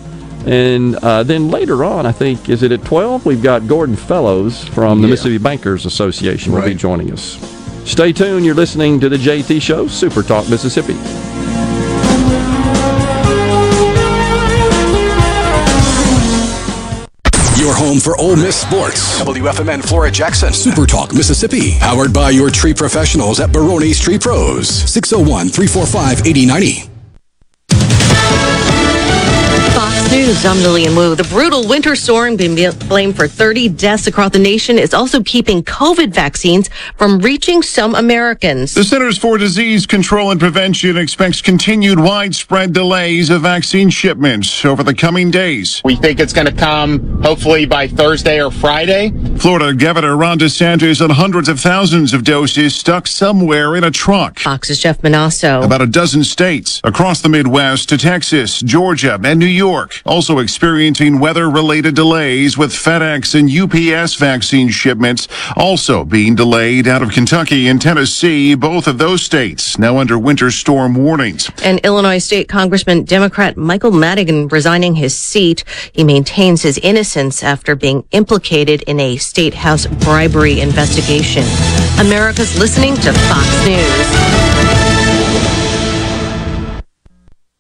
And 0.46 0.96
uh, 0.98 1.24
then 1.24 1.50
later 1.50 1.84
on, 1.84 2.06
I 2.06 2.12
think, 2.12 2.50
is 2.50 2.62
it 2.62 2.72
at 2.72 2.84
12? 2.86 3.26
We've 3.26 3.42
got 3.42 3.68
Gordon 3.68 3.96
Fellows 3.96 4.64
from 4.64 5.02
the 5.02 5.08
Yeah. 5.08 5.12
Mississippi 5.12 5.38
Bankers 5.40 5.86
Association 5.86 6.54
will 6.54 6.62
be 6.64 6.76
joining 6.76 7.12
us. 7.12 7.38
Stay 7.90 8.14
tuned. 8.14 8.46
You're 8.46 8.56
listening 8.56 9.00
to 9.00 9.10
the 9.10 9.18
JT 9.18 9.62
Show, 9.62 9.88
Super 9.88 10.22
Talk 10.24 10.48
Mississippi. 10.50 10.94
Your 17.58 17.74
home 17.74 18.00
for 18.00 18.18
Ole 18.18 18.36
Miss 18.36 18.56
sports. 18.58 19.20
WFMN 19.22 19.84
Flora 19.88 20.12
Jackson. 20.12 20.52
Super 20.54 20.86
Talk 20.86 21.14
Mississippi. 21.14 21.78
Powered 21.80 22.14
by 22.14 22.30
your 22.30 22.50
tree 22.52 22.74
professionals 22.74 23.40
at 23.40 23.52
Barone's 23.52 24.00
Tree 24.00 24.20
Pros. 24.20 24.68
601 24.70 25.50
345 25.50 26.28
8090. 26.28 26.95
News, 30.16 30.46
I'm 30.46 30.60
Lilian 30.60 30.96
Woo. 30.96 31.14
The 31.14 31.26
brutal 31.26 31.68
winter 31.68 31.94
storm 31.94 32.38
being 32.38 32.56
blamed 32.88 33.18
for 33.18 33.28
30 33.28 33.68
deaths 33.68 34.08
across 34.08 34.32
the 34.32 34.40
nation 34.40 34.80
is 34.80 34.94
also 34.94 35.22
keeping 35.22 35.62
COVID 35.62 36.14
vaccines 36.14 36.70
from 36.96 37.20
reaching 37.20 37.62
some 37.62 37.96
Americans. 37.96 38.74
The 38.74 38.86
Centers 38.86 39.18
for 39.18 39.38
Disease 39.38 39.86
Control 39.86 40.32
and 40.32 40.40
Prevention 40.40 40.96
expects 40.96 41.42
continued 41.42 42.00
widespread 42.00 42.72
delays 42.72 43.30
of 43.30 43.42
vaccine 43.42 43.90
shipments 43.90 44.64
over 44.64 44.84
the 44.84 44.94
coming 44.94 45.32
days. 45.32 45.82
We 45.84 45.98
think 45.98 46.22
it's 46.22 46.32
going 46.32 46.48
to 46.48 46.54
come 46.54 47.22
hopefully 47.22 47.66
by 47.66 47.90
Thursday 47.90 48.42
or 48.42 48.52
Friday. 48.52 49.12
Florida 49.38 49.74
Governor 49.74 50.16
Ron 50.16 50.40
DeSantis 50.40 51.02
and 51.02 51.12
hundreds 51.12 51.50
of 51.50 51.60
thousands 51.60 52.14
of 52.14 52.24
doses 52.24 52.74
stuck 52.74 53.08
somewhere 53.08 53.76
in 53.76 53.84
a 53.84 53.92
truck. 53.92 54.40
Fox's 54.40 54.80
Jeff 54.80 55.02
Monosso. 55.02 55.62
About 55.62 55.82
a 55.82 55.88
dozen 55.88 56.24
states 56.24 56.80
across 56.86 57.22
the 57.22 57.28
Midwest 57.28 57.90
to 57.90 57.98
Texas, 57.98 58.62
Georgia, 58.62 59.20
and 59.22 59.42
New 59.42 59.46
York 59.46 60.04
also 60.06 60.40
experiencing 60.40 61.20
weather 61.20 61.50
related 61.50 61.96
delays 61.96 62.58
with 62.58 62.72
FedEx 62.72 63.34
and 63.34 63.50
UPS 63.50 64.16
vaccine 64.16 64.70
shipments 64.70 65.28
also 65.56 66.04
being 66.04 66.36
delayed 66.36 66.88
out 66.88 67.02
of 67.02 67.12
Kentucky 67.12 67.68
and 67.68 67.82
Tennessee, 67.82 68.54
both 68.56 68.88
of 68.88 68.98
those 68.98 69.24
states 69.24 69.80
now 69.80 69.98
under 69.98 70.20
winter 70.20 70.52
storm 70.52 70.94
warnings. 70.96 71.50
And 71.64 71.80
Illinois 71.80 72.20
State 72.20 72.48
Congressman 72.48 73.04
Democrat 73.04 73.58
Michael 73.58 73.92
Madigan 73.92 74.48
resigning 74.50 74.96
his 74.96 75.18
seat. 75.18 75.64
He 75.94 76.04
maintains 76.04 76.62
his 76.62 76.78
innocence 76.80 77.44
after 77.44 77.76
being 77.76 78.04
implicated 78.12 78.84
in 78.84 79.00
a 79.00 79.18
state 79.18 79.56
house 79.56 79.88
bribery 79.88 80.60
investigation. 80.60 81.44
America's 82.00 82.58
listening 82.60 82.96
to 82.96 83.12
Fox 83.14 83.66
News. 83.66 84.65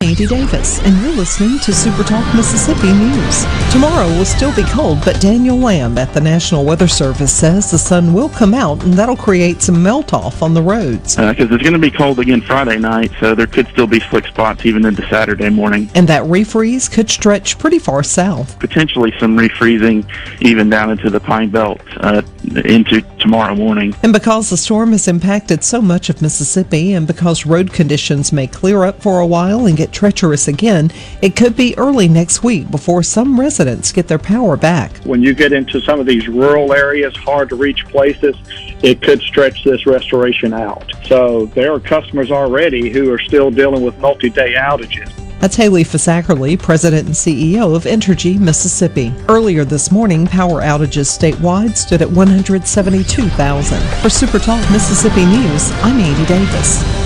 Andy 0.00 0.26
Davis, 0.26 0.80
and 0.84 1.00
you're 1.00 1.16
listening 1.16 1.58
to 1.60 1.72
Super 1.72 2.02
Talk 2.02 2.34
Mississippi 2.34 2.92
News. 2.92 3.44
Tomorrow 3.72 4.06
will 4.08 4.24
still 4.24 4.54
be 4.54 4.62
cold, 4.64 4.98
but 5.04 5.20
Daniel 5.20 5.56
Lamb 5.56 5.96
at 5.96 6.12
the 6.12 6.20
National 6.20 6.64
Weather 6.64 6.86
Service 6.86 7.32
says 7.32 7.70
the 7.70 7.78
sun 7.78 8.12
will 8.12 8.28
come 8.28 8.52
out 8.52 8.82
and 8.84 8.94
that'll 8.94 9.16
create 9.16 9.62
some 9.62 9.82
melt 9.82 10.12
off 10.12 10.42
on 10.42 10.54
the 10.54 10.62
roads. 10.62 11.16
Because 11.16 11.50
uh, 11.50 11.54
it's 11.54 11.62
going 11.62 11.72
to 11.72 11.78
be 11.78 11.90
cold 11.90 12.18
again 12.18 12.40
Friday 12.42 12.78
night, 12.78 13.10
so 13.20 13.34
there 13.34 13.46
could 13.46 13.68
still 13.68 13.86
be 13.86 14.00
slick 14.00 14.26
spots 14.26 14.66
even 14.66 14.84
into 14.84 15.06
Saturday 15.08 15.48
morning. 15.48 15.88
And 15.94 16.06
that 16.08 16.24
refreeze 16.24 16.92
could 16.92 17.10
stretch 17.10 17.58
pretty 17.58 17.78
far 17.78 18.02
south. 18.02 18.58
Potentially 18.58 19.12
some 19.18 19.36
refreezing 19.36 20.06
even 20.42 20.68
down 20.68 20.90
into 20.90 21.10
the 21.10 21.20
Pine 21.20 21.50
Belt 21.50 21.80
uh, 21.98 22.22
into 22.46 23.02
tomorrow 23.18 23.54
morning. 23.54 23.94
And 24.02 24.12
because 24.12 24.50
the 24.50 24.56
storm 24.56 24.92
has 24.92 25.08
impacted 25.08 25.64
so 25.64 25.80
much 25.82 26.08
of 26.08 26.22
Mississippi 26.22 26.92
and 26.92 27.06
because 27.06 27.46
road 27.46 27.72
conditions 27.72 28.32
may 28.32 28.46
clear 28.46 28.84
up 28.84 29.02
for 29.02 29.20
a 29.20 29.26
while 29.26 29.66
and 29.66 29.76
get 29.76 29.92
treacherous 29.92 30.48
again, 30.48 30.90
it 31.22 31.36
could 31.36 31.56
be 31.56 31.76
early 31.76 32.08
next 32.08 32.42
week 32.42 32.70
before 32.70 33.02
some 33.02 33.38
residents 33.38 33.92
get 33.92 34.08
their 34.08 34.18
power 34.18 34.56
back. 34.56 34.96
When 34.98 35.22
you 35.22 35.34
get 35.34 35.52
into 35.52 35.80
some 35.80 36.00
of 36.00 36.06
these 36.06 36.28
rural 36.28 36.72
areas, 36.72 37.16
hard 37.16 37.48
to 37.50 37.56
reach 37.56 37.84
places, 37.86 38.36
it 38.82 39.02
could 39.02 39.20
stretch 39.20 39.64
this 39.64 39.86
restoration 39.86 40.52
out. 40.52 40.92
So 41.04 41.46
there 41.46 41.72
are 41.72 41.80
customers 41.80 42.30
already 42.30 42.90
who 42.90 43.12
are 43.12 43.18
still 43.18 43.50
dealing 43.50 43.82
with 43.82 43.98
multi 43.98 44.30
day 44.30 44.54
outages. 44.54 45.25
That's 45.40 45.56
Haley 45.56 45.84
Fisackerly, 45.84 46.58
President 46.58 47.06
and 47.06 47.14
CEO 47.14 47.76
of 47.76 47.84
Entergy 47.84 48.38
Mississippi. 48.38 49.12
Earlier 49.28 49.64
this 49.64 49.92
morning, 49.92 50.26
power 50.26 50.62
outages 50.62 51.08
statewide 51.08 51.76
stood 51.76 52.02
at 52.02 52.10
172,000. 52.10 53.82
For 54.02 54.08
Super 54.08 54.38
Talk 54.38 54.70
Mississippi 54.70 55.26
News, 55.26 55.70
I'm 55.82 56.00
Andy 56.00 56.26
Davis. 56.26 57.05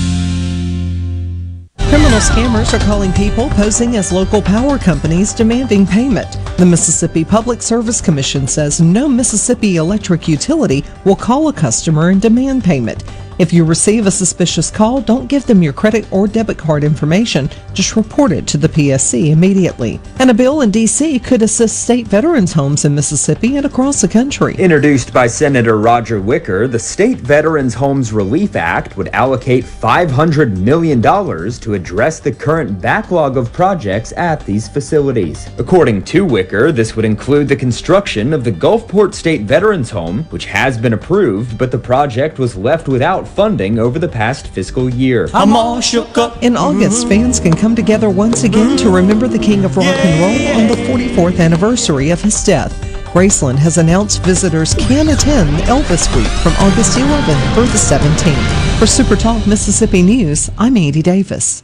Criminal 1.91 2.21
scammers 2.21 2.73
are 2.73 2.85
calling 2.85 3.11
people 3.11 3.49
posing 3.49 3.97
as 3.97 4.13
local 4.13 4.41
power 4.41 4.77
companies 4.77 5.33
demanding 5.33 5.85
payment. 5.85 6.37
The 6.57 6.65
Mississippi 6.65 7.25
Public 7.25 7.61
Service 7.61 7.99
Commission 7.99 8.47
says 8.47 8.79
no 8.79 9.09
Mississippi 9.09 9.75
electric 9.75 10.25
utility 10.25 10.85
will 11.03 11.17
call 11.17 11.49
a 11.49 11.53
customer 11.53 12.07
and 12.07 12.21
demand 12.21 12.63
payment. 12.63 13.03
If 13.41 13.51
you 13.51 13.65
receive 13.65 14.05
a 14.05 14.11
suspicious 14.11 14.69
call, 14.69 15.01
don't 15.01 15.25
give 15.25 15.47
them 15.47 15.63
your 15.63 15.73
credit 15.73 16.05
or 16.13 16.27
debit 16.27 16.59
card 16.59 16.83
information. 16.83 17.49
Just 17.73 17.95
report 17.95 18.31
it 18.31 18.45
to 18.45 18.57
the 18.59 18.69
PSC 18.69 19.31
immediately. 19.31 19.99
And 20.19 20.29
a 20.29 20.33
bill 20.35 20.61
in 20.61 20.69
D.C. 20.69 21.17
could 21.17 21.41
assist 21.41 21.81
state 21.81 22.07
veterans' 22.07 22.53
homes 22.53 22.85
in 22.85 22.93
Mississippi 22.93 23.57
and 23.57 23.65
across 23.65 23.99
the 23.99 24.07
country. 24.07 24.53
Introduced 24.59 25.11
by 25.11 25.25
Senator 25.25 25.79
Roger 25.79 26.21
Wicker, 26.21 26.67
the 26.67 26.77
State 26.77 27.17
Veterans 27.17 27.73
Homes 27.73 28.13
Relief 28.13 28.55
Act 28.55 28.95
would 28.95 29.07
allocate 29.07 29.63
$500 29.63 30.57
million 30.57 31.01
to 31.01 31.73
address 31.73 32.19
the 32.19 32.31
current 32.31 32.79
backlog 32.79 33.37
of 33.37 33.51
projects 33.51 34.13
at 34.17 34.45
these 34.45 34.67
facilities. 34.67 35.49
According 35.57 36.03
to 36.03 36.25
Wicker, 36.25 36.71
this 36.71 36.95
would 36.95 37.05
include 37.05 37.47
the 37.47 37.55
construction 37.55 38.33
of 38.33 38.43
the 38.43 38.51
Gulfport 38.51 39.15
State 39.15 39.41
Veterans 39.41 39.89
Home, 39.89 40.25
which 40.25 40.45
has 40.45 40.77
been 40.77 40.93
approved, 40.93 41.57
but 41.57 41.71
the 41.71 41.79
project 41.79 42.37
was 42.37 42.55
left 42.55 42.87
without 42.87 43.30
funding 43.31 43.79
over 43.79 43.99
the 43.99 44.07
past 44.07 44.47
fiscal 44.47 44.89
year. 44.89 45.29
I'm 45.33 45.55
all 45.55 45.81
shook 45.81 46.17
up. 46.17 46.43
In 46.43 46.57
August, 46.57 47.01
mm-hmm. 47.01 47.09
fans 47.09 47.39
can 47.39 47.53
come 47.53 47.75
together 47.75 48.09
once 48.09 48.43
again 48.43 48.77
to 48.77 48.85
mm-hmm. 48.85 48.95
remember 48.95 49.27
the 49.27 49.39
king 49.39 49.65
of 49.65 49.77
rock 49.77 49.87
and 49.87 50.21
roll 50.21 50.61
on 50.61 50.67
the 50.67 50.83
44th 50.91 51.39
anniversary 51.39 52.09
of 52.09 52.21
his 52.21 52.43
death. 52.43 52.71
Graceland 53.13 53.57
has 53.57 53.77
announced 53.77 54.23
visitors 54.23 54.73
can 54.73 55.09
attend 55.09 55.49
Elvis 55.67 56.13
Week 56.15 56.31
from 56.41 56.53
August 56.65 56.97
11th 56.97 57.53
through 57.53 57.65
the 57.65 57.77
17th. 57.77 58.79
For 58.79 58.85
Super 58.85 59.15
Talk 59.15 59.45
Mississippi 59.45 60.01
News, 60.01 60.49
I'm 60.57 60.77
Andy 60.77 61.01
Davis. 61.01 61.63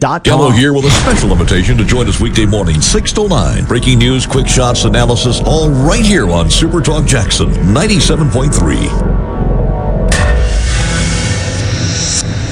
pinegrovetreatment.com. 0.01 0.21
Gallo 0.23 0.49
here 0.49 0.73
with 0.73 0.85
a 0.85 0.91
special 0.91 1.31
invitation 1.31 1.77
to 1.77 1.85
join 1.85 2.07
us 2.07 2.19
weekday 2.19 2.45
morning, 2.45 2.81
6 2.81 3.13
to 3.13 3.27
9. 3.27 3.65
Breaking 3.65 3.99
news, 3.99 4.25
quick 4.25 4.47
shots, 4.47 4.83
analysis, 4.85 5.41
all 5.45 5.69
right 5.69 6.05
here 6.05 6.29
on 6.29 6.49
Super 6.49 6.81
Talk 6.81 7.05
Jackson 7.05 7.49
97.3. 7.49 9.21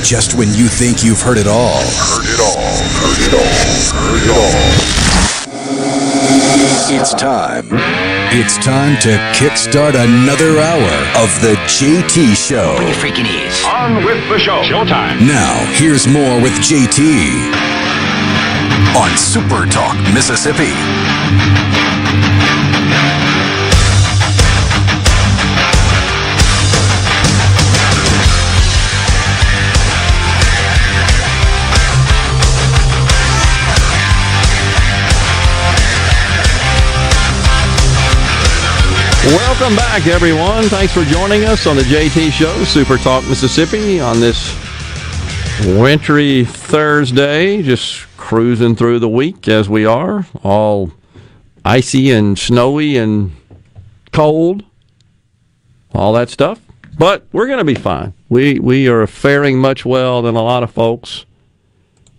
Just 0.04 0.36
when 0.36 0.48
you 0.50 0.68
think 0.68 1.04
you've 1.04 1.22
heard 1.22 1.38
it 1.38 1.48
all. 1.48 1.82
Heard 1.84 2.26
it 2.26 2.40
all. 2.40 2.56
Heard 2.98 3.20
it 3.28 3.34
all. 3.34 3.42
Heard 3.94 4.24
it 4.24 5.04
all. 5.06 5.09
It's 6.62 7.14
time. 7.14 7.68
It's 8.36 8.58
time 8.58 9.00
to 9.04 9.16
kickstart 9.32 9.96
another 9.96 10.60
hour 10.60 11.24
of 11.24 11.32
the 11.40 11.56
JT 11.72 12.36
Show. 12.36 12.76
Bring 12.76 12.88
your 12.88 12.98
freaking 12.98 13.32
ears. 13.32 13.64
On 13.66 14.04
with 14.04 14.20
the 14.28 14.38
show. 14.38 14.62
Showtime. 14.64 15.26
Now, 15.26 15.56
here's 15.76 16.06
more 16.06 16.36
with 16.42 16.52
JT 16.60 17.00
on 18.94 19.16
Super 19.18 19.66
Talk, 19.72 19.96
Mississippi. 20.14 20.76
Welcome 39.30 39.76
back, 39.76 40.08
everyone. 40.08 40.64
Thanks 40.64 40.92
for 40.92 41.04
joining 41.04 41.44
us 41.44 41.68
on 41.68 41.76
the 41.76 41.84
JT 41.84 42.32
Show, 42.32 42.64
Super 42.64 42.98
Talk 42.98 43.24
Mississippi, 43.30 44.00
on 44.00 44.20
this 44.20 44.56
wintry 45.78 46.46
Thursday. 46.46 47.62
Just 47.62 48.08
cruising 48.18 48.76
through 48.76 48.98
the 48.98 49.08
week 49.08 49.48
as 49.48 49.70
we 49.70 49.86
are, 49.86 50.26
all 50.42 50.92
icy 51.64 52.10
and 52.10 52.40
snowy 52.40 52.98
and 52.98 53.32
cold, 54.12 54.64
all 55.94 56.14
that 56.14 56.30
stuff. 56.30 56.60
But 56.98 57.28
we're 57.32 57.46
going 57.46 57.60
to 57.60 57.64
be 57.64 57.76
fine. 57.76 58.14
We 58.30 58.58
we 58.58 58.88
are 58.88 59.06
faring 59.06 59.60
much 59.60 59.86
well 59.86 60.24
than 60.24 60.34
a 60.34 60.42
lot 60.42 60.64
of 60.64 60.72
folks, 60.72 61.28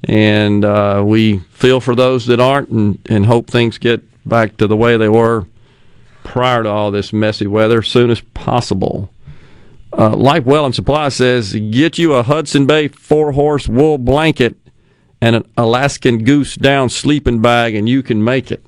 and 0.05 0.65
uh, 0.65 1.03
we 1.05 1.39
feel 1.39 1.81
for 1.81 1.97
those 1.97 2.27
that 2.27 2.39
aren't, 2.39 2.69
and, 2.69 3.01
and 3.11 3.27
hope 3.27 3.49
things 3.49 3.79
get 3.79 4.01
back 4.29 4.59
to 4.59 4.69
the 4.69 4.77
way 4.77 4.97
they 4.97 5.09
were 5.09 5.49
prior 6.25 6.63
to 6.63 6.69
all 6.69 6.91
this 6.91 7.13
messy 7.13 7.47
weather 7.47 7.79
as 7.79 7.89
soon 7.89 8.11
as 8.11 8.21
possible. 8.21 9.11
Uh, 9.97 10.15
Life 10.17 10.45
Well 10.45 10.67
and 10.67 10.75
Supply 10.75 11.09
says 11.09 11.53
get 11.53 11.99
you 11.99 12.15
a 12.15 12.23
Hudson 12.23 12.67
Bay 12.67 12.89
four 12.89 13.33
horse 13.33 13.69
wool 13.69 13.99
blanket 13.99 14.57
and 15.21 15.37
an 15.37 15.51
Alaskan 15.57 16.25
goose 16.25 16.55
down 16.55 16.89
sleeping 16.89 17.43
bag, 17.43 17.75
and 17.75 17.89
you 17.89 18.03
can 18.03 18.25
make 18.25 18.51
it. 18.51 18.65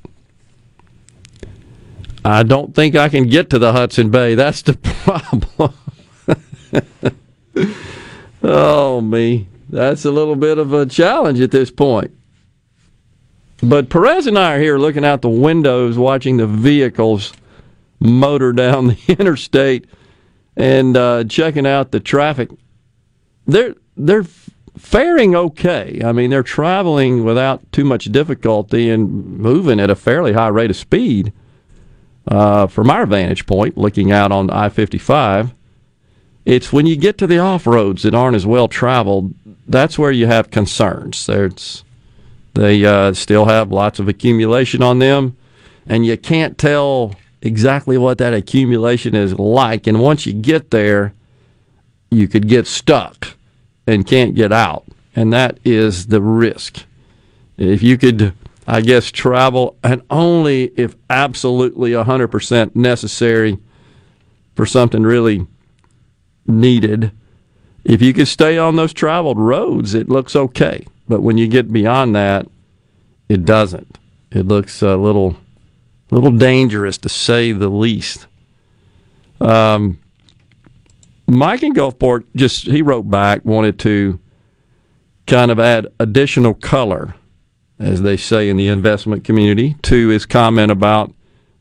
I 2.24 2.42
don't 2.42 2.74
think 2.74 2.94
I 2.94 3.08
can 3.08 3.28
get 3.28 3.50
to 3.50 3.58
the 3.58 3.72
Hudson 3.72 4.10
Bay. 4.10 4.34
That's 4.36 4.62
the 4.62 4.74
problem. 4.74 5.74
oh, 8.42 9.00
me. 9.00 9.48
That's 9.70 10.04
a 10.04 10.10
little 10.10 10.36
bit 10.36 10.58
of 10.58 10.72
a 10.72 10.86
challenge 10.86 11.40
at 11.40 11.50
this 11.50 11.70
point. 11.70 12.14
But 13.62 13.88
Perez 13.88 14.26
and 14.26 14.38
I 14.38 14.54
are 14.54 14.60
here 14.60 14.78
looking 14.78 15.04
out 15.04 15.22
the 15.22 15.30
windows, 15.30 15.96
watching 15.96 16.36
the 16.36 16.46
vehicles 16.46 17.32
motor 18.02 18.52
down 18.52 18.86
the 18.88 19.16
interstate 19.18 19.86
and 20.56 20.96
uh, 20.96 21.24
checking 21.24 21.66
out 21.66 21.92
the 21.92 22.00
traffic. 22.00 22.50
They're 23.46 23.74
they're 23.96 24.24
faring 24.76 25.34
okay. 25.34 26.00
I 26.04 26.12
mean, 26.12 26.30
they're 26.30 26.42
traveling 26.42 27.24
without 27.24 27.70
too 27.72 27.84
much 27.84 28.06
difficulty 28.06 28.90
and 28.90 29.38
moving 29.38 29.80
at 29.80 29.90
a 29.90 29.96
fairly 29.96 30.32
high 30.32 30.48
rate 30.48 30.70
of 30.70 30.76
speed. 30.76 31.32
Uh, 32.26 32.66
from 32.68 32.88
our 32.88 33.04
vantage 33.04 33.46
point, 33.46 33.76
looking 33.76 34.12
out 34.12 34.30
on 34.30 34.48
I 34.50 34.68
55, 34.68 35.52
it's 36.44 36.72
when 36.72 36.86
you 36.86 36.96
get 36.96 37.18
to 37.18 37.26
the 37.26 37.38
off 37.38 37.66
roads 37.66 38.04
that 38.04 38.14
aren't 38.14 38.36
as 38.36 38.46
well 38.46 38.68
traveled, 38.68 39.34
that's 39.66 39.98
where 39.98 40.12
you 40.12 40.26
have 40.26 40.50
concerns. 40.50 41.26
There's, 41.26 41.84
they 42.54 42.84
uh, 42.84 43.12
still 43.12 43.46
have 43.46 43.72
lots 43.72 43.98
of 43.98 44.08
accumulation 44.08 44.82
on 44.82 45.00
them, 45.00 45.36
and 45.86 46.06
you 46.06 46.16
can't 46.16 46.56
tell 46.56 47.16
exactly 47.42 47.98
what 47.98 48.18
that 48.18 48.32
accumulation 48.32 49.14
is 49.14 49.34
like. 49.38 49.86
And 49.86 50.00
once 50.00 50.24
you 50.24 50.32
get 50.32 50.70
there, 50.70 51.12
you 52.10 52.28
could 52.28 52.48
get 52.48 52.66
stuck 52.66 53.34
and 53.86 54.06
can't 54.06 54.34
get 54.34 54.52
out. 54.52 54.84
And 55.14 55.32
that 55.32 55.58
is 55.64 56.06
the 56.06 56.22
risk. 56.22 56.84
If 57.58 57.82
you 57.82 57.98
could, 57.98 58.32
I 58.66 58.80
guess, 58.80 59.10
travel, 59.10 59.76
and 59.82 60.02
only 60.08 60.72
if 60.76 60.96
absolutely 61.10 61.90
100% 61.90 62.74
necessary 62.74 63.58
for 64.54 64.64
something 64.64 65.02
really 65.02 65.46
needed, 66.46 67.12
if 67.84 68.00
you 68.00 68.12
could 68.14 68.28
stay 68.28 68.56
on 68.58 68.76
those 68.76 68.92
traveled 68.92 69.38
roads, 69.38 69.94
it 69.94 70.08
looks 70.08 70.36
okay. 70.36 70.86
But 71.08 71.22
when 71.22 71.36
you 71.36 71.48
get 71.48 71.72
beyond 71.72 72.14
that, 72.14 72.46
it 73.28 73.44
doesn't. 73.44 73.98
It 74.30 74.46
looks 74.46 74.82
a 74.82 74.96
little, 74.96 75.36
little 76.14 76.30
dangerous 76.30 76.98
to 76.98 77.08
say 77.08 77.52
the 77.52 77.68
least. 77.68 78.26
Um, 79.40 79.98
Mike 81.26 81.62
in 81.62 81.72
Gulfport 81.72 82.24
just 82.36 82.66
he 82.66 82.82
wrote 82.82 83.10
back 83.10 83.44
wanted 83.44 83.78
to 83.80 84.20
kind 85.26 85.50
of 85.50 85.58
add 85.58 85.86
additional 85.98 86.54
color, 86.54 87.14
as 87.78 88.02
they 88.02 88.16
say 88.16 88.48
in 88.48 88.56
the 88.56 88.68
investment 88.68 89.24
community, 89.24 89.76
to 89.82 90.08
his 90.08 90.26
comment 90.26 90.70
about 90.70 91.12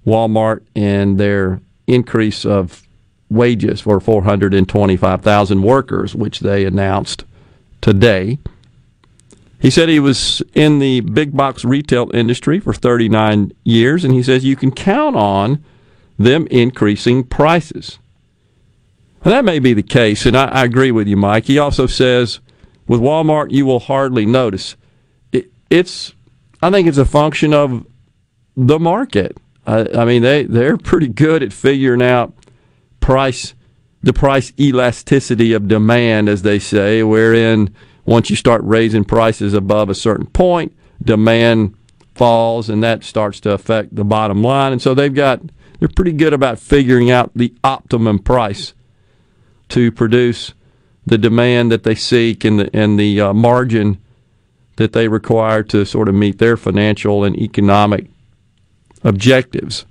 Walmart 0.06 0.64
and 0.76 1.18
their 1.18 1.62
increase 1.88 2.46
of 2.46 2.88
wages 3.30 3.82
for 3.82 4.00
425,000 4.00 5.62
workers, 5.62 6.16
which 6.16 6.42
they 6.42 6.66
announced 6.66 7.24
today. 7.80 8.40
He 9.62 9.70
said 9.70 9.90
he 9.90 10.00
was 10.00 10.42
in 10.56 10.80
the 10.80 11.02
big 11.02 11.38
box 11.38 11.64
retail 11.64 12.10
industry 12.16 12.60
for 12.60 12.74
39 12.74 13.52
years, 13.64 14.04
and 14.04 14.12
he 14.12 14.24
says 14.24 14.44
you 14.44 14.56
can 14.56 14.72
count 14.72 15.16
on 15.16 15.64
them 16.18 16.48
increasing 16.50 17.24
prices. 17.24 18.00
And 19.24 19.32
that 19.32 19.46
may 19.46 19.60
be 19.60 19.74
the 19.74 19.84
case, 19.84 20.26
and 20.26 20.36
I, 20.36 20.46
I, 20.46 20.64
agree 20.64 20.92
with 20.92 21.08
you, 21.08 21.16
Mike. 21.16 21.46
He 21.46 21.60
also 21.60 21.86
says 21.86 22.40
with 22.88 23.02
Walmart, 23.02 23.52
you 23.52 23.68
will 23.68 23.80
hardly 23.80 24.26
notice. 24.26 24.76
It, 25.32 25.52
it's, 25.70 26.16
I 26.64 26.72
think 26.72 26.88
it's 26.88 26.98
a 26.98 27.06
function 27.06 27.54
of 27.54 27.86
the 28.58 28.80
market. 28.80 29.38
I, 29.68 29.88
I 29.94 30.06
mean, 30.06 30.24
they 30.24 30.44
they're 30.44 30.78
pretty 30.78 31.08
good 31.08 31.44
at 31.44 31.54
figuring 31.54 32.02
out 32.02 32.34
price, 33.00 33.54
the 34.02 34.12
price 34.12 34.54
elasticity 34.60 35.54
of 35.54 35.68
demand, 35.68 36.30
as 36.30 36.42
they 36.42 36.58
say, 36.58 37.04
wherein 37.04 37.76
once 38.12 38.30
you 38.30 38.36
start 38.36 38.62
raising 38.66 39.06
prices 39.06 39.54
above 39.54 39.90
a 39.90 39.96
certain 39.96 40.28
point, 40.28 40.76
demand 41.02 41.74
falls, 42.14 42.70
and 42.70 42.84
that 42.84 43.06
starts 43.06 43.40
to 43.40 43.52
affect 43.52 43.96
the 43.96 44.04
bottom 44.04 44.44
line. 44.44 44.74
And 44.74 44.82
so 44.82 44.94
they've 44.94 45.14
got 45.14 45.42
they're 45.80 45.88
pretty 45.88 46.12
good 46.12 46.34
about 46.34 46.60
figuring 46.60 47.10
out 47.10 47.32
the 47.34 47.54
optimum 47.64 48.20
price 48.20 48.74
to 49.70 49.92
produce 49.92 50.54
the 51.06 51.18
demand 51.18 51.72
that 51.72 51.84
they 51.84 51.96
seek 51.96 52.44
and 52.44 52.60
the 52.60 52.70
and 52.76 53.00
the 53.00 53.22
uh, 53.22 53.34
margin 53.34 53.98
that 54.76 54.92
they 54.92 55.08
require 55.08 55.64
to 55.64 55.86
sort 55.86 56.10
of 56.10 56.16
meet 56.16 56.38
their 56.38 56.58
financial 56.58 57.24
and 57.24 57.38
economic 57.38 58.08
objectives. 59.04 59.86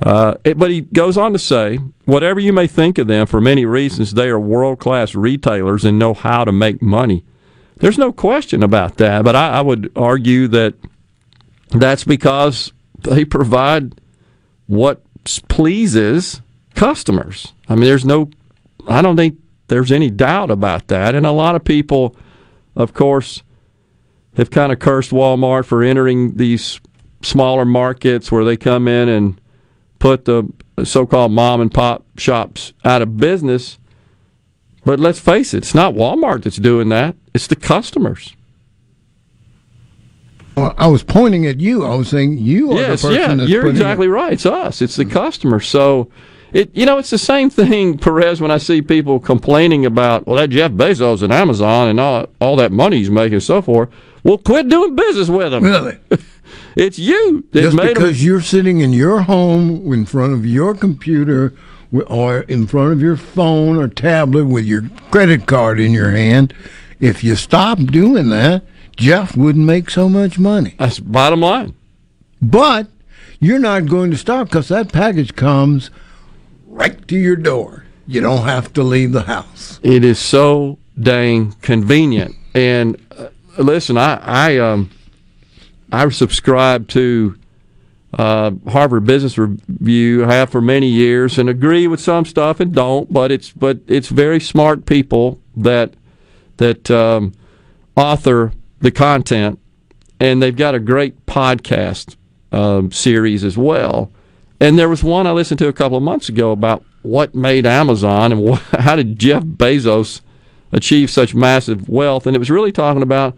Uh, 0.00 0.34
it, 0.44 0.56
but 0.56 0.70
he 0.70 0.82
goes 0.82 1.16
on 1.18 1.32
to 1.32 1.38
say, 1.38 1.76
whatever 2.04 2.38
you 2.38 2.52
may 2.52 2.66
think 2.66 2.98
of 2.98 3.08
them, 3.08 3.26
for 3.26 3.40
many 3.40 3.64
reasons, 3.64 4.14
they 4.14 4.28
are 4.28 4.38
world 4.38 4.78
class 4.78 5.14
retailers 5.14 5.84
and 5.84 5.98
know 5.98 6.14
how 6.14 6.44
to 6.44 6.52
make 6.52 6.80
money. 6.80 7.24
There's 7.76 7.98
no 7.98 8.12
question 8.12 8.62
about 8.62 8.96
that, 8.98 9.24
but 9.24 9.34
I, 9.34 9.58
I 9.58 9.60
would 9.60 9.90
argue 9.96 10.48
that 10.48 10.74
that's 11.70 12.04
because 12.04 12.72
they 13.00 13.24
provide 13.24 14.00
what 14.66 15.02
pleases 15.48 16.42
customers. 16.74 17.52
I 17.68 17.74
mean, 17.74 17.84
there's 17.84 18.04
no, 18.04 18.30
I 18.88 19.02
don't 19.02 19.16
think 19.16 19.38
there's 19.68 19.92
any 19.92 20.10
doubt 20.10 20.50
about 20.50 20.88
that. 20.88 21.14
And 21.14 21.26
a 21.26 21.32
lot 21.32 21.54
of 21.54 21.64
people, 21.64 22.16
of 22.74 22.94
course, 22.94 23.42
have 24.36 24.50
kind 24.50 24.72
of 24.72 24.78
cursed 24.78 25.10
Walmart 25.10 25.64
for 25.64 25.82
entering 25.82 26.36
these 26.36 26.80
smaller 27.22 27.64
markets 27.64 28.30
where 28.30 28.44
they 28.44 28.56
come 28.56 28.86
in 28.88 29.08
and 29.08 29.40
put 29.98 30.24
the 30.24 30.48
so-called 30.84 31.32
mom 31.32 31.60
and 31.60 31.72
pop 31.72 32.04
shops 32.16 32.72
out 32.84 33.02
of 33.02 33.16
business. 33.16 33.78
But 34.84 35.00
let's 35.00 35.18
face 35.18 35.52
it, 35.54 35.58
it's 35.58 35.74
not 35.74 35.94
Walmart 35.94 36.44
that's 36.44 36.56
doing 36.56 36.88
that. 36.90 37.16
It's 37.34 37.46
the 37.46 37.56
customers. 37.56 38.34
Well, 40.58 40.74
I 40.76 40.88
was 40.88 41.04
pointing 41.04 41.46
at 41.46 41.60
you. 41.60 41.84
I 41.84 41.94
was 41.94 42.08
saying 42.08 42.38
you 42.38 42.72
are 42.72 42.80
yes, 42.80 43.02
the 43.02 43.08
person 43.08 43.38
yeah, 43.38 43.44
you're 43.44 43.68
exactly 43.68 44.06
it. 44.06 44.10
right. 44.10 44.32
It's 44.32 44.46
us. 44.46 44.82
It's 44.82 44.96
the 44.96 45.04
customer. 45.04 45.60
So, 45.60 46.10
it 46.52 46.74
you 46.74 46.84
know, 46.84 46.98
it's 46.98 47.10
the 47.10 47.18
same 47.18 47.48
thing, 47.48 47.96
Perez. 47.96 48.40
When 48.40 48.50
I 48.50 48.58
see 48.58 48.82
people 48.82 49.20
complaining 49.20 49.86
about, 49.86 50.26
well, 50.26 50.36
that 50.36 50.50
Jeff 50.50 50.72
Bezos 50.72 51.22
and 51.22 51.32
Amazon 51.32 51.88
and 51.88 52.00
all 52.00 52.26
all 52.40 52.56
that 52.56 52.72
money 52.72 52.98
he's 52.98 53.10
making 53.10 53.34
and 53.34 53.42
so 53.42 53.62
forth. 53.62 53.88
Well, 54.24 54.38
quit 54.38 54.68
doing 54.68 54.96
business 54.96 55.28
with 55.28 55.52
them. 55.52 55.62
Really? 55.62 55.98
it's 56.76 56.98
you 56.98 57.44
that 57.52 57.62
Just 57.62 57.76
made 57.76 57.94
because 57.94 58.24
you're 58.24 58.40
sitting 58.40 58.80
in 58.80 58.92
your 58.92 59.22
home 59.22 59.92
in 59.92 60.06
front 60.06 60.32
of 60.32 60.46
your 60.46 60.74
computer 60.74 61.54
or 62.06 62.40
in 62.40 62.66
front 62.66 62.92
of 62.92 63.00
your 63.00 63.16
phone 63.16 63.76
or 63.76 63.88
tablet 63.88 64.46
with 64.46 64.64
your 64.64 64.88
credit 65.10 65.46
card 65.46 65.80
in 65.80 65.92
your 65.92 66.10
hand, 66.10 66.52
if 67.00 67.24
you 67.24 67.34
stop 67.34 67.78
doing 67.78 68.28
that, 68.30 68.62
Jeff 68.96 69.36
wouldn't 69.36 69.64
make 69.64 69.90
so 69.90 70.08
much 70.08 70.38
money. 70.38 70.74
That's 70.78 70.98
bottom 70.98 71.40
line. 71.40 71.74
But 72.42 72.88
you're 73.40 73.58
not 73.58 73.86
going 73.86 74.10
to 74.10 74.16
stop 74.16 74.48
because 74.48 74.68
that 74.68 74.92
package 74.92 75.34
comes 75.34 75.90
right 76.66 77.06
to 77.08 77.16
your 77.16 77.36
door. 77.36 77.84
You 78.06 78.20
don't 78.20 78.44
have 78.44 78.72
to 78.74 78.82
leave 78.82 79.12
the 79.12 79.22
house. 79.22 79.78
It 79.82 80.04
is 80.04 80.18
so 80.18 80.78
dang 81.00 81.52
convenient. 81.62 82.34
And 82.54 83.00
uh, 83.16 83.28
listen, 83.58 83.96
I 83.96 84.16
I 84.16 84.58
um 84.58 84.90
I 85.92 86.08
subscribe 86.10 86.88
to 86.88 87.38
uh, 88.14 88.52
Harvard 88.68 89.04
Business 89.04 89.36
Review. 89.38 90.20
have 90.20 90.50
for 90.50 90.60
many 90.60 90.88
years 90.88 91.38
and 91.38 91.48
agree 91.48 91.86
with 91.86 92.00
some 92.00 92.24
stuff 92.24 92.60
and 92.60 92.74
don't. 92.74 93.12
But 93.12 93.30
it's 93.32 93.50
but 93.52 93.80
it's 93.86 94.08
very 94.08 94.40
smart 94.40 94.86
people 94.86 95.40
that 95.56 95.94
that 96.58 96.90
um, 96.90 97.32
author 97.96 98.52
the 98.80 98.90
content, 98.90 99.58
and 100.20 100.42
they've 100.42 100.56
got 100.56 100.74
a 100.74 100.80
great 100.80 101.26
podcast 101.26 102.16
um, 102.52 102.90
series 102.92 103.44
as 103.44 103.56
well. 103.56 104.10
And 104.60 104.78
there 104.78 104.88
was 104.88 105.04
one 105.04 105.26
I 105.26 105.32
listened 105.32 105.58
to 105.58 105.68
a 105.68 105.72
couple 105.72 105.96
of 105.96 106.02
months 106.02 106.28
ago 106.28 106.50
about 106.50 106.84
what 107.02 107.34
made 107.34 107.64
Amazon 107.66 108.32
and 108.32 108.48
wh- 108.56 108.80
how 108.80 108.96
did 108.96 109.18
Jeff 109.18 109.44
Bezos 109.44 110.20
achieve 110.72 111.10
such 111.10 111.34
massive 111.34 111.88
wealth. 111.88 112.26
And 112.26 112.34
it 112.34 112.38
was 112.38 112.50
really 112.50 112.72
talking 112.72 113.02
about 113.02 113.36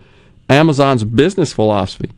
Amazon's 0.48 1.04
business 1.04 1.52
philosophy. 1.52 2.10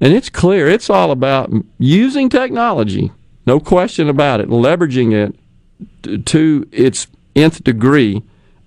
And 0.00 0.12
it's 0.12 0.30
clear 0.30 0.68
it's 0.68 0.90
all 0.90 1.10
about 1.10 1.52
using 1.78 2.28
technology, 2.28 3.12
no 3.46 3.58
question 3.58 4.08
about 4.08 4.40
it, 4.40 4.48
leveraging 4.48 5.12
it 5.12 6.26
to 6.26 6.68
its 6.70 7.08
nth 7.34 7.64
degree 7.64 8.22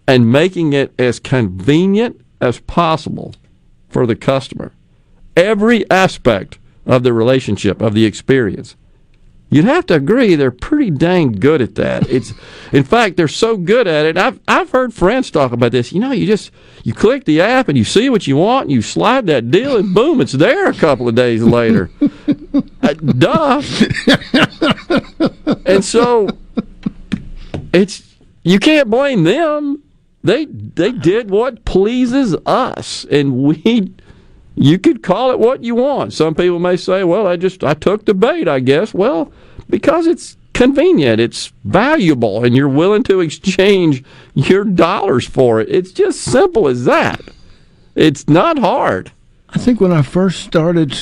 and 0.07 0.32
making 0.32 0.73
it 0.73 0.93
as 0.99 1.19
convenient 1.19 2.19
as 2.41 2.59
possible 2.59 3.36
for 3.89 4.05
the 4.05 4.15
customer. 4.15 4.71
Every 5.38 5.89
aspect 5.89 6.57
of 6.86 7.03
the 7.03 7.13
relationship, 7.13 7.82
of 7.82 7.93
the 7.93 8.05
experience. 8.05 8.75
You'd 9.54 9.66
have 9.66 9.86
to 9.88 9.95
agree 9.95 10.36
they're 10.36 10.49
pretty 10.49 10.89
dang 10.89 11.34
good 11.34 11.62
at 11.62 11.76
that. 11.76 12.10
It's, 12.10 12.34
in 12.72 12.86
fact, 12.86 13.18
they're 13.18 13.28
so 13.28 13.58
good 13.58 13.86
at 13.86 14.06
it. 14.06 14.18
I've 14.18 14.39
I've 14.47 14.72
heard 14.72 14.93
friends 14.93 15.30
talk 15.30 15.52
about 15.52 15.74
this. 15.74 15.91
You 15.91 15.99
know, 15.99 16.14
you 16.14 16.26
just 16.26 16.52
you 16.84 16.93
click 16.93 17.26
the 17.26 17.41
app 17.41 17.68
and 17.68 17.78
you 17.78 17.84
see 17.84 18.10
what 18.10 18.28
you 18.28 18.38
want, 18.38 18.64
and 18.64 18.72
you 18.72 18.82
slide 18.82 19.28
that 19.28 19.52
deal, 19.52 19.76
and 19.76 19.93
boom, 19.93 20.22
it's 20.22 20.32
there 20.32 20.70
a 20.70 20.74
couple 20.74 21.08
of 21.08 21.16
days 21.16 21.43
later. 21.43 21.91
Uh, 22.84 22.93
duh. 22.93 23.62
and 25.66 25.86
so 25.86 26.28
it's 27.72 28.18
you 28.43 28.60
can't 28.60 28.89
blame 28.89 29.24
them. 29.24 29.82
They 30.24 30.45
they 30.45 30.91
did 30.91 31.30
what 31.30 31.64
pleases 31.64 32.36
us, 32.45 33.06
and 33.10 33.38
we. 33.38 33.93
You 34.62 34.78
could 34.78 35.01
call 35.01 35.32
it 35.32 35.39
what 35.39 35.64
you 35.64 35.74
want. 35.74 36.14
Some 36.14 36.36
people 36.36 36.59
may 36.59 36.78
say, 36.78 37.03
"Well, 37.03 37.26
I 37.26 37.36
just 37.36 37.64
I 37.64 37.74
took 37.74 38.05
the 38.05 38.14
bait, 38.14 38.47
I 38.47 38.59
guess." 38.59 38.93
Well, 38.93 39.32
because 39.68 40.05
it's 40.05 40.38
convenient, 40.53 41.20
it's 41.20 41.51
valuable, 41.64 42.43
and 42.43 42.55
you're 42.55 42.70
willing 42.70 43.01
to 43.05 43.22
exchange 43.22 44.03
your 44.36 44.64
dollars 44.64 45.28
for 45.28 45.59
it. 45.59 45.68
It's 45.70 45.91
just 45.91 46.22
simple 46.22 46.68
as 46.68 46.86
that. 46.86 47.22
It's 47.95 48.30
not 48.30 48.59
hard. 48.59 49.12
I 49.49 49.57
think 49.57 49.82
when 49.82 49.91
I 49.91 50.03
first 50.03 50.41
started 50.43 50.95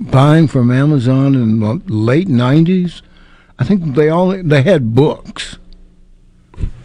buying 0.00 0.46
from 0.46 0.70
Amazon 0.70 1.34
in 1.34 1.58
the 1.58 1.82
late 1.92 2.28
'90s, 2.28 3.02
I 3.58 3.64
think 3.64 3.96
they 3.96 4.08
only 4.08 4.42
they 4.42 4.62
had 4.62 4.94
books. 4.94 5.58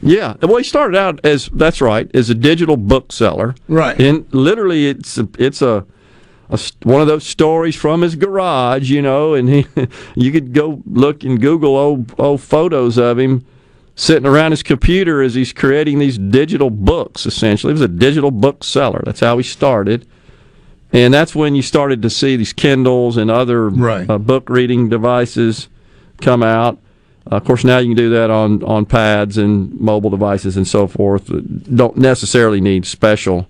Yeah, 0.01 0.35
well, 0.41 0.57
he 0.57 0.63
started 0.63 0.97
out 0.97 1.19
as 1.23 1.49
that's 1.53 1.81
right 1.81 2.09
as 2.13 2.29
a 2.29 2.35
digital 2.35 2.77
bookseller, 2.77 3.55
Right. 3.67 3.99
And 3.99 4.31
literally, 4.33 4.87
it's 4.87 5.17
a, 5.17 5.27
it's 5.39 5.61
a 5.61 5.85
one 6.83 7.01
of 7.01 7.07
those 7.07 7.25
stories 7.25 7.75
from 7.75 8.01
his 8.01 8.15
garage, 8.15 8.89
you 8.89 9.01
know. 9.01 9.33
And 9.33 9.49
he, 9.49 9.65
you 10.15 10.31
could 10.31 10.53
go 10.53 10.81
look 10.85 11.23
and 11.23 11.39
Google 11.39 11.75
old 11.75 12.13
old 12.19 12.41
photos 12.41 12.97
of 12.97 13.17
him 13.17 13.45
sitting 13.95 14.25
around 14.25 14.51
his 14.51 14.63
computer 14.63 15.21
as 15.21 15.35
he's 15.35 15.53
creating 15.53 15.99
these 15.99 16.17
digital 16.17 16.69
books. 16.69 17.25
Essentially, 17.25 17.71
he 17.71 17.73
was 17.73 17.81
a 17.81 17.87
digital 17.87 18.31
bookseller. 18.31 19.01
That's 19.05 19.19
how 19.19 19.37
he 19.37 19.43
started. 19.43 20.07
And 20.91 21.13
that's 21.13 21.33
when 21.33 21.55
you 21.55 21.63
started 21.63 22.01
to 22.03 22.09
see 22.09 22.35
these 22.35 22.53
Kindles 22.53 23.17
and 23.17 23.31
other 23.31 23.69
uh, 24.09 24.17
book 24.19 24.47
reading 24.49 24.89
devices 24.89 25.67
come 26.21 26.43
out. 26.43 26.77
Uh, 27.31 27.37
of 27.37 27.45
course, 27.45 27.63
now 27.63 27.77
you 27.77 27.89
can 27.89 27.97
do 27.97 28.09
that 28.09 28.29
on, 28.29 28.63
on 28.63 28.85
pads 28.85 29.37
and 29.37 29.79
mobile 29.79 30.09
devices 30.09 30.57
and 30.57 30.67
so 30.67 30.87
forth. 30.87 31.27
Don't 31.75 31.97
necessarily 31.97 32.59
need 32.59 32.85
special 32.85 33.47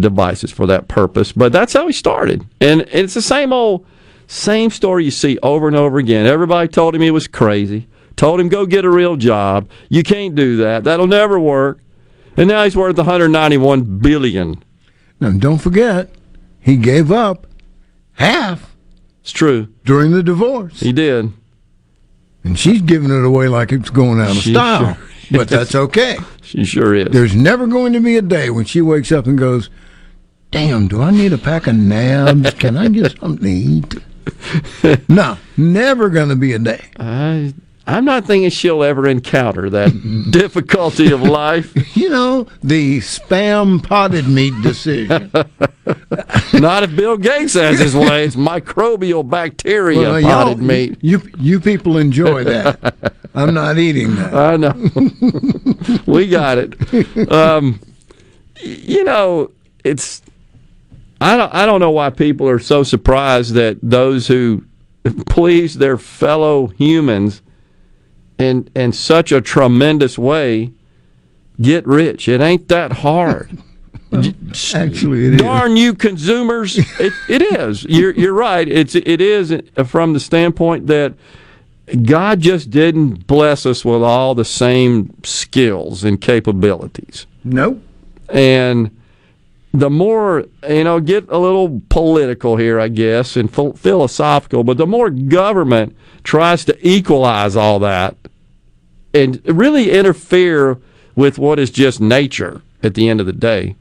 devices 0.00 0.50
for 0.50 0.66
that 0.66 0.88
purpose, 0.88 1.32
but 1.32 1.52
that's 1.52 1.72
how 1.72 1.86
he 1.86 1.92
started. 1.92 2.44
And 2.60 2.82
it's 2.92 3.14
the 3.14 3.22
same 3.22 3.52
old, 3.52 3.86
same 4.26 4.70
story 4.70 5.04
you 5.04 5.10
see 5.10 5.38
over 5.42 5.66
and 5.66 5.76
over 5.76 5.98
again. 5.98 6.26
Everybody 6.26 6.68
told 6.68 6.94
him 6.94 7.00
he 7.00 7.10
was 7.10 7.28
crazy, 7.28 7.88
told 8.16 8.40
him 8.40 8.48
go 8.48 8.66
get 8.66 8.84
a 8.84 8.90
real 8.90 9.16
job. 9.16 9.68
You 9.88 10.02
can't 10.02 10.34
do 10.34 10.56
that. 10.58 10.84
That'll 10.84 11.06
never 11.06 11.38
work. 11.38 11.80
And 12.36 12.48
now 12.48 12.64
he's 12.64 12.76
worth 12.76 12.98
191 12.98 13.98
billion. 13.98 14.62
Now, 15.20 15.30
don't 15.30 15.58
forget, 15.58 16.10
he 16.60 16.76
gave 16.76 17.10
up 17.10 17.46
half. 18.14 18.76
It's 19.22 19.32
true. 19.32 19.68
During 19.84 20.12
the 20.12 20.22
divorce. 20.22 20.80
He 20.80 20.92
did. 20.92 21.32
And 22.46 22.58
she's 22.58 22.80
giving 22.80 23.10
it 23.10 23.24
away 23.24 23.48
like 23.48 23.72
it's 23.72 23.90
going 23.90 24.20
out 24.20 24.30
of 24.30 24.36
She 24.36 24.52
style. 24.52 24.94
sure 24.94 25.06
but 25.32 25.48
that's 25.48 25.74
okay. 25.74 26.16
She 26.42 26.64
sure 26.64 26.94
is. 26.94 27.08
There's 27.10 27.34
never 27.34 27.66
going 27.66 27.92
to 27.94 28.00
be 28.00 28.16
a 28.16 28.22
day 28.22 28.50
when 28.50 28.64
she 28.64 28.80
wakes 28.80 29.10
up 29.10 29.26
and 29.26 29.36
goes, 29.36 29.68
Damn, 30.52 30.86
do 30.86 31.02
I 31.02 31.10
need 31.10 31.32
a 31.32 31.38
pack 31.38 31.66
of 31.66 31.74
nabs? 31.74 32.54
Can 32.54 32.76
I 32.76 32.88
get 32.88 33.18
something 33.18 33.42
to 33.42 33.50
eat? 33.50 35.08
no, 35.08 35.36
never 35.56 36.08
going 36.08 36.28
to 36.28 36.36
be 36.36 36.52
a 36.52 36.58
day. 36.60 36.84
I, 36.98 37.52
I'm 37.88 38.04
not 38.04 38.24
thinking 38.24 38.50
she'll 38.50 38.82
ever 38.82 39.06
encounter 39.06 39.70
that 39.70 40.28
difficulty 40.30 41.12
of 41.12 41.22
life. 41.22 41.74
You 41.96 42.10
know, 42.10 42.46
the 42.62 42.98
spam 42.98 43.82
potted 43.82 44.28
meat 44.28 44.52
decision. 44.62 45.30
Not 46.52 46.82
if 46.82 46.94
Bill 46.94 47.16
Gates 47.16 47.54
has 47.54 47.78
his 47.80 47.96
way. 47.96 48.24
It's 48.24 48.36
microbial 48.36 49.28
bacteria 49.28 49.98
Well, 49.98 50.22
potted 50.22 50.58
meat. 50.58 50.98
You 51.00 51.22
you 51.38 51.58
people 51.58 51.96
enjoy 51.96 52.44
that. 52.44 52.94
I'm 53.34 53.54
not 53.54 53.78
eating 53.78 54.14
that. 54.16 54.34
I 54.34 54.56
know. 54.56 54.74
we 56.06 56.28
got 56.28 56.58
it. 56.58 57.32
Um, 57.32 57.80
you 58.60 59.04
know, 59.04 59.50
it's. 59.82 60.20
I 61.20 61.36
don't. 61.38 61.52
I 61.54 61.64
don't 61.64 61.80
know 61.80 61.90
why 61.90 62.10
people 62.10 62.46
are 62.48 62.58
so 62.58 62.82
surprised 62.82 63.54
that 63.54 63.78
those 63.82 64.26
who 64.28 64.64
please 65.26 65.76
their 65.76 65.96
fellow 65.96 66.66
humans 66.68 67.40
in 68.38 68.68
in 68.74 68.92
such 68.92 69.32
a 69.32 69.40
tremendous 69.40 70.18
way 70.18 70.72
get 71.60 71.86
rich. 71.86 72.28
It 72.28 72.40
ain't 72.40 72.68
that 72.68 72.92
hard. 72.92 73.58
Actually, 74.12 75.26
it 75.26 75.34
is. 75.34 75.40
Darn 75.40 75.76
you, 75.76 75.94
consumers! 75.94 76.78
It, 77.00 77.12
it 77.28 77.42
is. 77.42 77.84
You're 77.84 78.12
you're 78.12 78.34
right. 78.34 78.68
It's 78.68 78.94
it 78.94 79.20
is 79.20 79.54
from 79.84 80.12
the 80.12 80.20
standpoint 80.20 80.86
that 80.86 81.14
God 82.02 82.40
just 82.40 82.70
didn't 82.70 83.26
bless 83.26 83.66
us 83.66 83.84
with 83.84 84.02
all 84.02 84.34
the 84.34 84.44
same 84.44 85.14
skills 85.22 86.04
and 86.04 86.20
capabilities. 86.20 87.26
Nope. 87.44 87.82
And 88.28 88.96
the 89.80 89.90
more 89.90 90.44
you 90.68 90.84
know, 90.84 91.00
get 91.00 91.28
a 91.28 91.38
little 91.38 91.82
political 91.88 92.56
here, 92.56 92.80
I 92.80 92.88
guess, 92.88 93.36
and 93.36 93.52
phil- 93.52 93.74
philosophical. 93.74 94.64
But 94.64 94.78
the 94.78 94.86
more 94.86 95.10
government 95.10 95.96
tries 96.24 96.64
to 96.66 96.88
equalize 96.88 97.56
all 97.56 97.78
that 97.80 98.16
and 99.12 99.40
really 99.44 99.90
interfere 99.90 100.78
with 101.14 101.38
what 101.38 101.58
is 101.58 101.70
just 101.70 102.00
nature 102.00 102.62
at 102.82 102.94
the 102.94 103.08
end 103.08 103.20
of 103.20 103.26
the 103.26 103.32
day, 103.32 103.76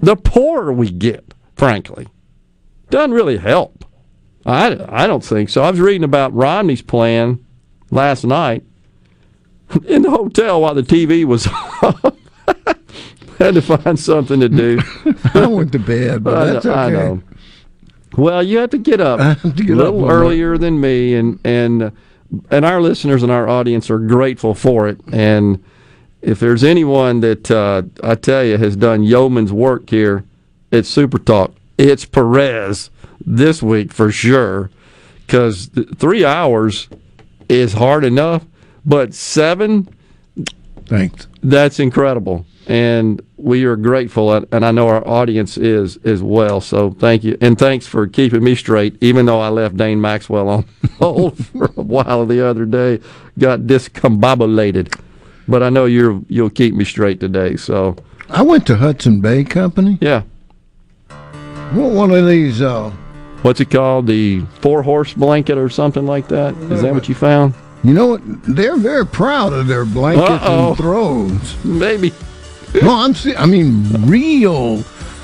the 0.00 0.16
poorer 0.16 0.72
we 0.72 0.90
get, 0.90 1.34
frankly. 1.56 2.06
Doesn't 2.90 3.12
really 3.12 3.38
help. 3.38 3.84
I, 4.44 4.78
I 4.88 5.06
don't 5.06 5.24
think 5.24 5.50
so. 5.50 5.62
I 5.62 5.70
was 5.70 5.80
reading 5.80 6.04
about 6.04 6.32
Romney's 6.32 6.82
plan 6.82 7.44
last 7.90 8.24
night 8.24 8.64
in 9.86 10.02
the 10.02 10.10
hotel 10.10 10.60
while 10.60 10.74
the 10.74 10.82
TV 10.82 11.24
was 11.24 11.46
on. 11.82 12.16
Had 13.38 13.54
to 13.54 13.62
find 13.62 13.98
something 13.98 14.40
to 14.40 14.48
do. 14.48 14.80
I 15.34 15.46
went 15.46 15.72
to 15.72 15.78
bed, 15.78 16.24
but 16.24 16.34
I 16.36 16.44
that's 16.46 16.64
know- 16.64 16.72
okay. 16.72 16.80
I 16.82 16.90
know. 16.90 17.22
Well, 18.16 18.42
you 18.42 18.58
have 18.58 18.70
to 18.70 18.78
get 18.78 19.00
up 19.00 19.40
to 19.42 19.50
get 19.50 19.70
a 19.70 19.74
little 19.74 20.00
one 20.00 20.10
earlier 20.10 20.56
than 20.56 20.80
me, 20.80 21.14
and 21.14 21.38
and 21.44 21.92
and 22.50 22.64
our 22.64 22.80
listeners 22.80 23.22
and 23.22 23.30
our 23.30 23.46
audience 23.48 23.90
are 23.90 23.98
grateful 23.98 24.54
for 24.54 24.88
it. 24.88 24.98
And 25.12 25.62
if 26.22 26.40
there's 26.40 26.64
anyone 26.64 27.20
that 27.20 27.50
uh, 27.50 27.82
I 28.02 28.14
tell 28.14 28.42
you 28.42 28.56
has 28.56 28.74
done 28.76 29.02
yeoman's 29.02 29.52
work 29.52 29.90
here 29.90 30.24
at 30.72 30.86
Super 30.86 31.18
Talk, 31.18 31.52
it's 31.76 32.06
Perez 32.06 32.90
this 33.24 33.62
week 33.62 33.92
for 33.92 34.10
sure. 34.10 34.70
Because 35.26 35.68
three 35.96 36.24
hours 36.24 36.88
is 37.50 37.74
hard 37.74 38.04
enough, 38.04 38.46
but 38.86 39.12
seven 39.12 39.88
Thanks. 40.86 41.26
that's 41.42 41.80
incredible, 41.80 42.46
and 42.66 43.20
we 43.36 43.64
are 43.64 43.76
grateful, 43.76 44.32
and 44.32 44.64
I 44.64 44.70
know 44.72 44.88
our 44.88 45.06
audience 45.06 45.56
is 45.56 45.96
as 46.04 46.22
well. 46.22 46.60
So 46.60 46.90
thank 46.90 47.22
you, 47.24 47.36
and 47.40 47.58
thanks 47.58 47.86
for 47.86 48.06
keeping 48.06 48.42
me 48.42 48.54
straight. 48.54 48.96
Even 49.00 49.26
though 49.26 49.40
I 49.40 49.48
left 49.48 49.76
Dane 49.76 50.00
Maxwell 50.00 50.48
on 50.48 50.64
hold 50.98 51.44
for 51.46 51.66
a 51.76 51.82
while 51.82 52.26
the 52.26 52.44
other 52.46 52.64
day, 52.64 53.00
got 53.38 53.60
discombobulated, 53.60 54.98
but 55.48 55.62
I 55.62 55.68
know 55.70 55.84
you're 55.84 56.20
you'll 56.28 56.50
keep 56.50 56.74
me 56.74 56.84
straight 56.84 57.20
today. 57.20 57.56
So 57.56 57.96
I 58.28 58.42
went 58.42 58.66
to 58.66 58.76
Hudson 58.76 59.20
Bay 59.20 59.44
Company. 59.44 59.98
yeah, 60.00 60.22
What 61.72 61.92
one 61.92 62.10
of 62.10 62.26
these? 62.26 62.60
Uh, 62.62 62.90
what's 63.42 63.60
it 63.60 63.70
called? 63.70 64.06
The 64.06 64.40
four 64.60 64.82
horse 64.82 65.12
blanket 65.14 65.58
or 65.58 65.68
something 65.68 66.06
like 66.06 66.28
that? 66.28 66.54
Is 66.72 66.82
that 66.82 66.92
what 66.94 67.08
you 67.08 67.14
found? 67.14 67.54
you 67.84 67.92
know 67.94 68.06
what? 68.06 68.20
They're 68.42 68.76
very 68.76 69.06
proud 69.06 69.52
of 69.52 69.68
their 69.68 69.84
blankets 69.84 70.28
Uh-oh. 70.42 70.68
and 70.70 70.76
throws. 70.76 71.64
Maybe. 71.64 72.12
No, 72.82 72.94
I'm. 72.94 73.14
I 73.38 73.46
mean, 73.46 73.84
real 74.06 74.78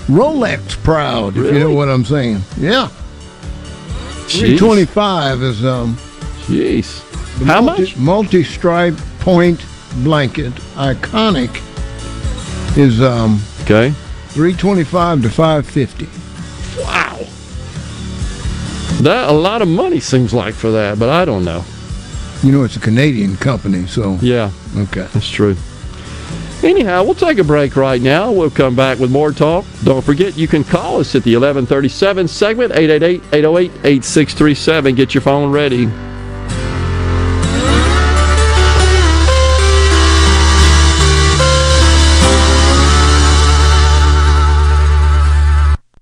Rolex 0.08 0.76
proud. 0.82 1.36
If 1.36 1.52
you 1.52 1.58
know 1.60 1.72
what 1.74 1.88
I'm 1.88 2.04
saying. 2.04 2.40
Yeah. 2.58 2.88
Jeez. 4.26 4.38
Three 4.40 4.58
twenty-five 4.58 5.42
is 5.42 5.64
um. 5.64 5.96
Jeez. 6.46 7.00
How 7.46 7.60
multi- 7.60 7.82
much? 7.82 7.96
Multi-stripe 7.96 8.96
point 9.20 9.64
blanket, 10.02 10.52
iconic, 10.76 11.50
is 12.78 13.02
um 13.02 13.40
Okay. 13.62 13.90
three 14.28 14.54
twenty-five 14.54 15.22
to 15.22 15.30
five 15.30 15.66
fifty. 15.66 16.08
Wow. 16.80 17.18
That 19.02 19.28
a 19.28 19.32
lot 19.32 19.62
of 19.62 19.68
money 19.68 20.00
seems 20.00 20.32
like 20.32 20.54
for 20.54 20.70
that, 20.70 20.98
but 20.98 21.08
I 21.08 21.24
don't 21.24 21.44
know. 21.44 21.64
You 22.42 22.52
know, 22.52 22.64
it's 22.64 22.76
a 22.76 22.80
Canadian 22.80 23.36
company, 23.36 23.86
so 23.86 24.18
Yeah. 24.22 24.50
okay. 24.76 25.06
That's 25.12 25.28
true. 25.28 25.56
Anyhow, 26.62 27.02
we'll 27.02 27.14
take 27.14 27.38
a 27.38 27.44
break 27.44 27.74
right 27.74 28.00
now. 28.00 28.30
We'll 28.30 28.50
come 28.50 28.76
back 28.76 29.00
with 29.00 29.10
more 29.10 29.32
talk. 29.32 29.64
Don't 29.82 30.04
forget, 30.04 30.36
you 30.36 30.46
can 30.46 30.62
call 30.62 31.00
us 31.00 31.16
at 31.16 31.24
the 31.24 31.34
1137 31.34 32.28
segment, 32.28 32.72
888-808-8637. 32.74 34.96
Get 34.96 35.14
your 35.14 35.22
phone 35.22 35.50
ready. 35.50 35.88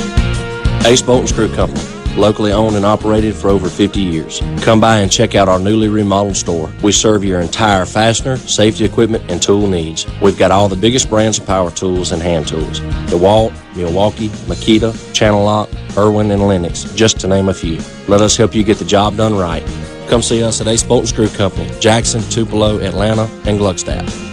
Ace 0.86 1.02
Bolt 1.02 1.22
and 1.22 1.30
Screw 1.30 1.54
Company. 1.56 1.82
locally 2.16 2.52
owned 2.52 2.76
and 2.76 2.86
operated 2.86 3.34
for 3.34 3.50
over 3.50 3.68
50 3.70 4.00
years. 4.00 4.40
Come 4.62 4.80
by 4.80 5.00
and 5.00 5.12
check 5.12 5.34
out 5.34 5.50
our 5.50 5.58
newly 5.58 5.88
remodeled 5.88 6.36
store. 6.36 6.72
We 6.84 6.92
serve 6.92 7.24
your 7.24 7.42
entire 7.42 7.86
fastener, 7.86 8.38
safety 8.38 8.86
equipment, 8.86 9.24
and 9.32 9.42
tool 9.42 9.68
needs. 9.68 10.06
We've 10.22 10.38
got 10.38 10.52
all 10.52 10.70
the 10.70 10.76
biggest 10.76 11.10
brands 11.10 11.40
of 11.40 11.48
power 11.48 11.72
tools 11.72 12.12
and 12.12 12.22
hand 12.22 12.48
tools. 12.48 12.82
DeWalt, 13.10 13.54
Milwaukee, 13.76 14.30
Makita, 14.46 14.92
Channellock, 15.14 15.70
Irwin, 15.98 16.30
and 16.30 16.48
Lenox, 16.48 16.84
just 16.94 17.20
to 17.22 17.28
name 17.28 17.50
a 17.50 17.54
few. 17.54 17.80
Let 18.08 18.22
us 18.22 18.38
help 18.38 18.54
you 18.54 18.64
get 18.64 18.78
the 18.78 18.86
job 18.86 19.18
done 19.18 19.36
right. 19.36 19.66
Come 20.08 20.22
see 20.22 20.44
us 20.44 20.62
at 20.62 20.68
Ace 20.68 20.84
Bolt 20.84 21.00
and 21.00 21.10
Screw 21.10 21.30
Company, 21.30 21.72
Jackson, 21.80 22.22
Tupelo, 22.30 22.80
Atlanta, 22.80 23.24
and 23.46 23.60
Gluckstadt. 23.60 24.33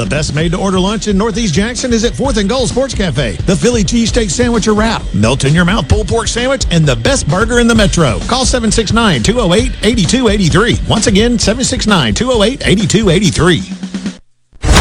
The 0.00 0.06
best 0.06 0.34
made 0.34 0.52
to 0.52 0.58
order 0.58 0.80
lunch 0.80 1.08
in 1.08 1.18
Northeast 1.18 1.52
Jackson 1.52 1.92
is 1.92 2.04
at 2.04 2.14
4th 2.14 2.38
and 2.38 2.48
Goal 2.48 2.66
Sports 2.66 2.94
Cafe. 2.94 3.32
The 3.32 3.54
Philly 3.54 3.84
cheesesteak 3.84 4.30
sandwich 4.30 4.66
or 4.66 4.72
wrap, 4.72 5.02
melt 5.12 5.44
in 5.44 5.52
your 5.54 5.66
mouth 5.66 5.90
pulled 5.90 6.08
pork 6.08 6.26
sandwich, 6.26 6.64
and 6.70 6.86
the 6.86 6.96
best 6.96 7.28
burger 7.28 7.58
in 7.58 7.66
the 7.66 7.74
metro. 7.74 8.18
Call 8.20 8.46
769 8.46 9.22
208 9.22 9.84
8283. 9.84 10.88
Once 10.88 11.06
again, 11.06 11.38
769 11.38 12.14
208 12.14 12.66
8283. 12.66 13.62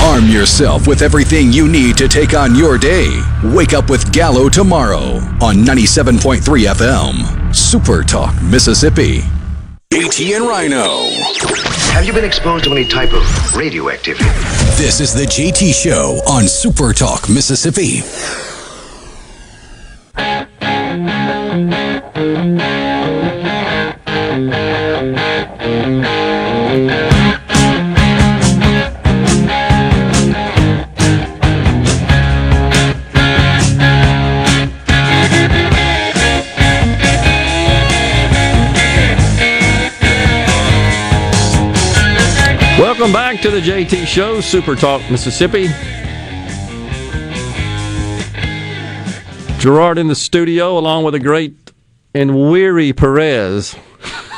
Arm 0.07 0.27
yourself 0.27 0.87
with 0.87 1.01
everything 1.01 1.51
you 1.51 1.67
need 1.67 1.97
to 1.97 2.07
take 2.07 2.33
on 2.33 2.55
your 2.55 2.77
day. 2.77 3.21
Wake 3.43 3.73
up 3.73 3.89
with 3.89 4.13
Gallo 4.13 4.47
tomorrow 4.47 5.15
on 5.43 5.65
97.3 5.65 6.39
FM. 6.39 7.53
Super 7.53 8.03
Talk, 8.03 8.41
Mississippi. 8.43 9.23
AT 9.91 10.21
and 10.21 10.47
Rhino. 10.47 11.09
Have 11.93 12.05
you 12.05 12.13
been 12.13 12.23
exposed 12.23 12.65
to 12.65 12.71
any 12.71 12.85
type 12.85 13.11
of 13.11 13.23
radioactivity? 13.55 14.23
This 14.77 14.99
is 14.99 15.15
the 15.15 15.23
JT 15.23 15.73
Show 15.73 16.21
on 16.27 16.47
Super 16.47 16.93
Talk, 16.93 17.27
Mississippi. 17.27 18.01
Back 43.39 43.53
to 43.53 43.57
the 43.57 43.65
JT 43.65 44.05
Show, 44.05 44.41
Super 44.41 44.75
Talk, 44.75 45.01
Mississippi. 45.09 45.67
Gerard 49.59 49.97
in 49.97 50.07
the 50.07 50.15
studio, 50.15 50.77
along 50.77 51.05
with 51.05 51.15
a 51.15 51.19
great 51.19 51.71
and 52.13 52.51
weary 52.51 52.91
Perez. 52.91 53.77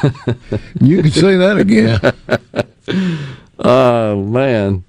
you 0.82 1.02
can 1.02 1.12
say 1.12 1.36
that 1.36 1.58
again. 1.58 2.00
oh, 3.60 4.22
man. 4.24 4.84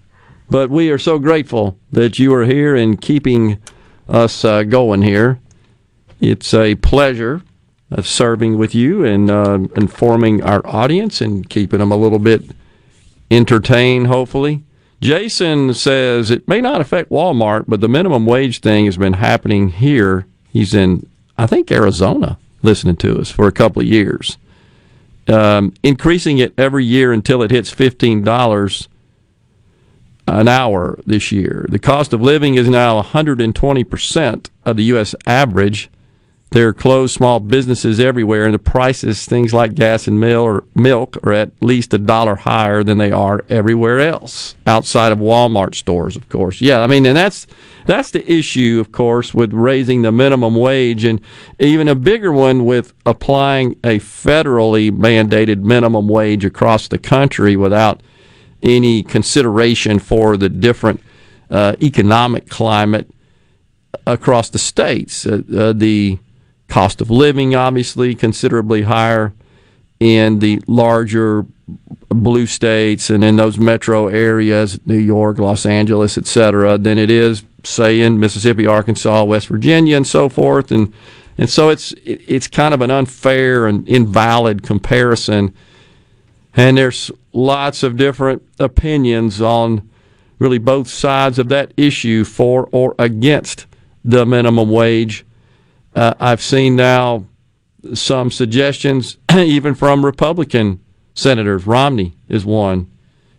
But 0.51 0.69
we 0.69 0.91
are 0.91 0.99
so 0.99 1.19
grateful 1.19 1.79
that 1.93 2.19
you 2.19 2.35
are 2.35 2.45
here 2.45 2.77
and 2.77 3.01
keeping 3.01 3.63
us 4.11 4.45
uh, 4.45 4.65
going 4.65 5.01
here. 5.01 5.41
It's 6.21 6.53
a 6.53 6.75
pleasure 6.75 7.41
of 7.91 8.07
serving 8.07 8.59
with 8.59 8.75
you 8.75 9.07
and 9.07 9.31
uh, 9.31 9.59
informing 9.75 10.43
our 10.43 10.67
audience 10.67 11.23
and 11.23 11.49
keeping 11.49 11.79
them 11.79 11.93
a 11.93 11.97
little 11.97 12.19
bit 12.19 12.43
entertained, 13.33 14.07
hopefully. 14.07 14.63
Jason 15.01 15.75
says 15.75 16.31
it 16.31 16.47
may 16.47 16.61
not 16.61 16.81
affect 16.81 17.11
Walmart, 17.11 17.65
but 17.67 17.81
the 17.81 17.89
minimum 17.89 18.25
wage 18.25 18.61
thing 18.61 18.85
has 18.85 18.97
been 18.97 19.15
happening 19.15 19.71
here. 19.71 20.27
He's 20.51 20.75
in, 20.75 21.09
I 21.37 21.47
think, 21.47 21.73
Arizona, 21.73 22.39
listening 22.63 22.97
to 22.97 23.19
us 23.19 23.31
for 23.31 23.49
a 23.49 23.53
couple 23.53 23.83
of 23.83 23.89
years. 23.89 24.39
Um, 25.27 25.75
increasing 25.83 26.39
it 26.39 26.53
every 26.57 26.85
year 26.85 27.13
until 27.13 27.43
it 27.43 27.51
hits 27.51 27.75
$15 27.75 28.89
an 30.29 30.49
hour 30.49 30.99
this 31.05 31.33
year. 31.33 31.67
The 31.69 31.79
cost 31.79 32.13
of 32.13 32.21
living 32.21 32.55
is 32.55 32.69
now 32.69 33.03
120% 33.03 34.51
of 34.65 34.77
the 34.77 34.85
U.S. 34.85 35.15
average. 35.27 35.91
There 36.53 36.69
are 36.69 36.75
closed 36.75 37.15
small 37.15 37.41
businesses 37.41 37.99
everywhere, 37.99 38.45
and 38.45 38.53
the 38.53 38.59
prices, 38.59 39.25
things 39.25 39.55
like 39.55 39.75
gas 39.75 40.07
and 40.07 40.21
milk, 40.21 41.17
are 41.27 41.33
at 41.33 41.51
least 41.63 41.95
a 41.95 41.99
dollar 41.99 42.37
higher 42.37 42.85
than 42.85 42.99
they 42.99 43.11
are 43.11 43.43
everywhere 43.49 44.01
else, 44.01 44.55
outside 44.67 45.13
of 45.13 45.19
Walmart 45.19 45.75
stores, 45.75 46.15
of 46.15 46.29
course. 46.29 46.61
Yeah, 46.61 46.81
I 46.81 46.87
mean, 46.89 47.07
and 47.07 47.17
that's 47.17 47.47
that's 47.87 48.11
the 48.11 48.31
issue, 48.31 48.79
of 48.81 48.93
course, 48.93 49.33
with 49.33 49.55
raising 49.55 50.03
the 50.03 50.13
minimum 50.13 50.55
wage, 50.55 51.05
and 51.05 51.23
even 51.59 51.89
a 51.89 51.95
bigger 51.95 52.31
one 52.31 52.67
with 52.67 52.93
applying 53.07 53.73
a 53.83 53.99
federally 53.99 54.91
mandated 54.91 55.63
minimum 55.63 56.07
wage 56.07 56.45
across 56.45 56.87
the 56.87 56.99
country 56.99 57.57
without 57.57 58.03
any 58.63 59.03
consideration 59.03 59.99
for 59.99 60.37
the 60.37 60.51
different 60.51 61.01
uh, 61.51 61.77
economic 61.81 62.51
climate 62.51 63.11
across 64.07 64.51
the 64.51 64.59
states. 64.59 65.25
Uh, 65.25 65.43
uh, 65.57 65.73
the 65.73 66.19
cost 66.73 67.03
of 67.03 67.11
living, 67.11 67.55
obviously, 67.55 68.15
considerably 68.15 68.81
higher 68.81 69.35
in 70.01 70.39
the 70.39 70.59
larger 70.67 71.45
blue 72.09 72.47
states 72.47 73.11
and 73.11 73.23
in 73.23 73.37
those 73.37 73.59
metro 73.59 74.09
areas, 74.09 74.81
New 74.87 74.97
York, 74.97 75.39
Los 75.39 75.67
Angeles, 75.67 76.17
et 76.17 76.27
cetera, 76.27 76.79
than 76.79 76.97
it 76.97 77.11
is, 77.11 77.45
say, 77.63 78.01
in 78.01 78.19
Mississippi, 78.19 78.67
Arkansas, 78.67 79.23
West 79.23 79.49
Virginia, 79.49 79.99
and 79.99 80.07
so 80.07 80.31
forth. 80.31 80.71
And 80.71 80.95
and 81.37 81.51
so 81.51 81.69
it's 81.69 81.93
it's 82.05 82.49
kind 82.49 82.73
of 82.73 82.81
an 82.81 82.91
unfair 82.91 83.67
and 83.67 83.87
invalid 83.87 84.63
comparison. 84.63 85.55
And 86.57 86.79
there's 86.79 87.11
lots 87.35 87.83
of 87.83 87.99
different 87.99 88.43
opinions 88.59 89.43
on 89.43 89.91
really 90.39 90.59
both 90.59 90.89
sides 90.89 91.39
of 91.39 91.51
that 91.51 91.75
issue 91.77 92.25
for 92.25 92.71
or 92.73 92.95
against 92.99 93.67
the 94.03 94.25
minimum 94.25 94.71
wage. 94.71 95.27
Uh, 95.95 96.15
I've 96.19 96.43
seen 96.43 96.77
now 96.77 97.27
some 97.95 98.31
suggestions, 98.31 99.19
even 99.35 99.75
from 99.75 100.05
Republican 100.05 100.81
senators. 101.15 101.67
Romney 101.67 102.17
is 102.29 102.45
one. 102.45 102.91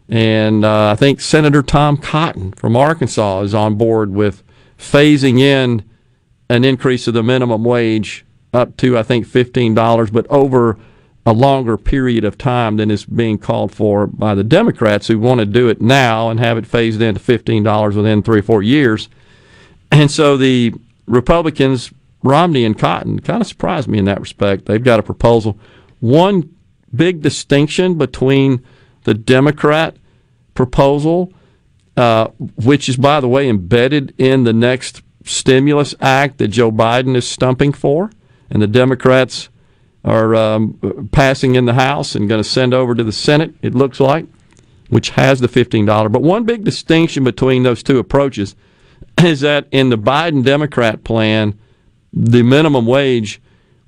And 0.09 0.65
uh, 0.65 0.91
I 0.91 0.95
think 0.95 1.21
Senator 1.21 1.63
Tom 1.63 1.97
Cotton 1.97 2.51
from 2.53 2.75
Arkansas 2.75 3.41
is 3.41 3.53
on 3.53 3.75
board 3.75 4.11
with 4.11 4.43
phasing 4.77 5.39
in 5.39 5.83
an 6.49 6.65
increase 6.65 7.07
of 7.07 7.13
the 7.13 7.23
minimum 7.23 7.63
wage 7.63 8.25
up 8.53 8.77
to, 8.77 8.97
I 8.97 9.03
think, 9.03 9.25
$15, 9.25 10.11
but 10.11 10.27
over 10.27 10.77
a 11.25 11.33
longer 11.33 11.77
period 11.77 12.25
of 12.25 12.37
time 12.37 12.77
than 12.77 12.91
is 12.91 13.05
being 13.05 13.37
called 13.37 13.73
for 13.73 14.05
by 14.05 14.35
the 14.35 14.43
Democrats 14.43 15.07
who 15.07 15.17
want 15.17 15.39
to 15.39 15.45
do 15.45 15.69
it 15.69 15.81
now 15.81 16.29
and 16.29 16.39
have 16.39 16.57
it 16.57 16.67
phased 16.67 17.01
in 17.01 17.15
to 17.15 17.21
$15 17.21 17.95
within 17.95 18.21
three 18.21 18.39
or 18.39 18.43
four 18.43 18.61
years. 18.61 19.09
And 19.91 20.09
so 20.09 20.37
the 20.37 20.73
Republicans 21.05 21.91
Romney 22.23 22.63
and 22.65 22.77
Cotton 22.77 23.19
kind 23.19 23.41
of 23.41 23.47
surprised 23.47 23.87
me 23.87 23.99
in 23.99 24.05
that 24.05 24.21
respect. 24.21 24.65
They've 24.65 24.83
got 24.83 24.99
a 24.99 25.03
proposal. 25.03 25.59
One 25.99 26.55
big 26.95 27.21
distinction 27.21 27.97
between 27.97 28.63
the 29.03 29.13
Democrat 29.13 29.97
proposal, 30.53 31.33
uh, 31.97 32.27
which 32.55 32.87
is, 32.87 32.97
by 32.97 33.19
the 33.19 33.27
way, 33.27 33.49
embedded 33.49 34.13
in 34.17 34.43
the 34.43 34.53
next 34.53 35.01
stimulus 35.25 35.95
act 35.99 36.37
that 36.37 36.49
Joe 36.49 36.71
Biden 36.71 37.15
is 37.15 37.27
stumping 37.27 37.73
for, 37.73 38.11
and 38.49 38.61
the 38.61 38.67
Democrats 38.67 39.49
are 40.05 40.35
um, 40.35 41.09
passing 41.11 41.55
in 41.55 41.65
the 41.65 41.73
House 41.73 42.15
and 42.15 42.27
going 42.27 42.41
to 42.43 42.49
send 42.49 42.73
over 42.73 42.93
to 42.93 43.03
the 43.03 43.11
Senate, 43.11 43.53
it 43.61 43.73
looks 43.73 43.99
like, 43.99 44.25
which 44.89 45.11
has 45.11 45.39
the 45.39 45.47
$15. 45.47 46.11
But 46.11 46.21
one 46.21 46.43
big 46.43 46.63
distinction 46.63 47.23
between 47.23 47.63
those 47.63 47.83
two 47.83 47.99
approaches 47.99 48.55
is 49.23 49.41
that 49.41 49.67
in 49.71 49.89
the 49.89 49.97
Biden 49.97 50.43
Democrat 50.43 51.03
plan, 51.03 51.57
the 52.13 52.43
minimum 52.43 52.85
wage 52.85 53.41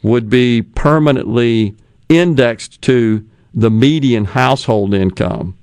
would 0.04 0.30
be 0.30 0.62
permanently 0.62 1.76
indexed 2.10 2.82
to 2.82 3.26
the 3.54 3.72
median 3.72 4.26
household 4.26 4.94
income. 4.94 5.58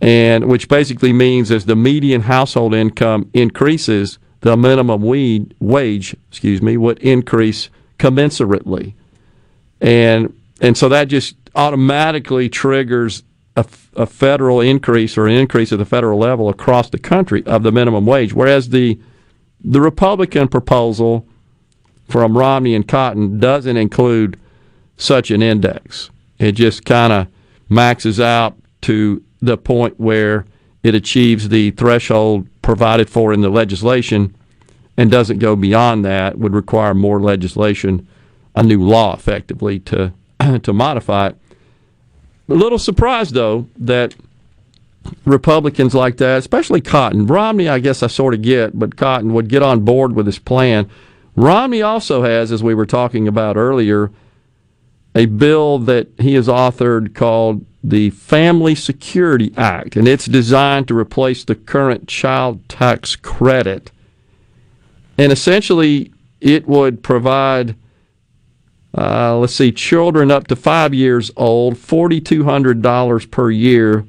And 0.00 0.48
which 0.48 0.68
basically 0.68 1.12
means 1.12 1.50
as 1.50 1.66
the 1.66 1.76
median 1.76 2.22
household 2.22 2.74
income 2.74 3.30
increases 3.32 4.18
the 4.40 4.56
minimum 4.56 5.00
wage, 5.02 6.16
excuse 6.28 6.60
me, 6.60 6.76
would 6.76 6.98
increase 6.98 7.70
commensurately, 7.98 8.92
and 9.80 10.34
and 10.60 10.76
so 10.76 10.90
that 10.90 11.08
just 11.08 11.36
automatically 11.54 12.50
triggers 12.50 13.22
a, 13.56 13.64
a 13.96 14.04
federal 14.04 14.60
increase 14.60 15.16
or 15.16 15.26
an 15.26 15.32
increase 15.32 15.72
at 15.72 15.78
the 15.78 15.86
federal 15.86 16.18
level 16.18 16.50
across 16.50 16.90
the 16.90 16.98
country 16.98 17.42
of 17.46 17.62
the 17.62 17.72
minimum 17.72 18.04
wage, 18.04 18.34
whereas 18.34 18.68
the 18.68 19.00
the 19.62 19.80
Republican 19.80 20.48
proposal 20.48 21.26
from 22.08 22.36
Romney 22.36 22.74
and 22.74 22.86
Cotton 22.86 23.38
doesn't 23.38 23.76
include 23.76 24.38
such 24.96 25.30
an 25.30 25.42
index. 25.42 26.10
It 26.38 26.52
just 26.52 26.84
kind 26.84 27.12
of 27.12 27.28
maxes 27.68 28.20
out 28.20 28.56
to 28.82 29.22
the 29.40 29.56
point 29.56 29.98
where 29.98 30.46
it 30.82 30.94
achieves 30.94 31.48
the 31.48 31.70
threshold 31.72 32.46
provided 32.62 33.08
for 33.08 33.32
in 33.32 33.40
the 33.40 33.48
legislation 33.48 34.34
and 34.96 35.10
doesn't 35.10 35.38
go 35.38 35.56
beyond 35.56 36.04
that 36.04 36.38
would 36.38 36.54
require 36.54 36.94
more 36.94 37.20
legislation, 37.20 38.06
a 38.54 38.62
new 38.62 38.82
law 38.82 39.14
effectively 39.14 39.80
to 39.80 40.12
to 40.62 40.72
modify 40.72 41.28
it. 41.28 41.36
A 42.48 42.54
little 42.54 42.78
surprised 42.78 43.34
though 43.34 43.66
that 43.78 44.14
Republicans 45.24 45.94
like 45.94 46.16
that, 46.18 46.38
especially 46.38 46.80
Cotton, 46.80 47.26
Romney, 47.26 47.68
I 47.68 47.78
guess 47.78 48.02
I 48.02 48.06
sort 48.06 48.34
of 48.34 48.42
get, 48.42 48.78
but 48.78 48.96
Cotton 48.96 49.32
would 49.34 49.48
get 49.48 49.62
on 49.62 49.80
board 49.80 50.14
with 50.14 50.26
this 50.26 50.38
plan. 50.38 50.90
Romney 51.36 51.82
also 51.82 52.22
has, 52.22 52.52
as 52.52 52.62
we 52.62 52.74
were 52.74 52.86
talking 52.86 53.26
about 53.26 53.56
earlier, 53.56 54.10
a 55.14 55.26
bill 55.26 55.78
that 55.80 56.08
he 56.18 56.34
has 56.34 56.48
authored 56.48 57.14
called 57.14 57.64
the 57.82 58.10
Family 58.10 58.74
Security 58.74 59.52
Act, 59.56 59.96
and 59.96 60.08
it's 60.08 60.26
designed 60.26 60.88
to 60.88 60.96
replace 60.96 61.44
the 61.44 61.54
current 61.54 62.08
child 62.08 62.66
tax 62.68 63.14
credit. 63.16 63.90
And 65.18 65.30
essentially, 65.30 66.12
it 66.40 66.66
would 66.66 67.02
provide, 67.02 67.76
uh, 68.96 69.36
let's 69.36 69.54
see, 69.54 69.70
children 69.70 70.30
up 70.30 70.46
to 70.48 70.56
five 70.56 70.94
years 70.94 71.30
old, 71.36 71.74
$4,200 71.74 73.30
per 73.30 73.50
year 73.50 74.06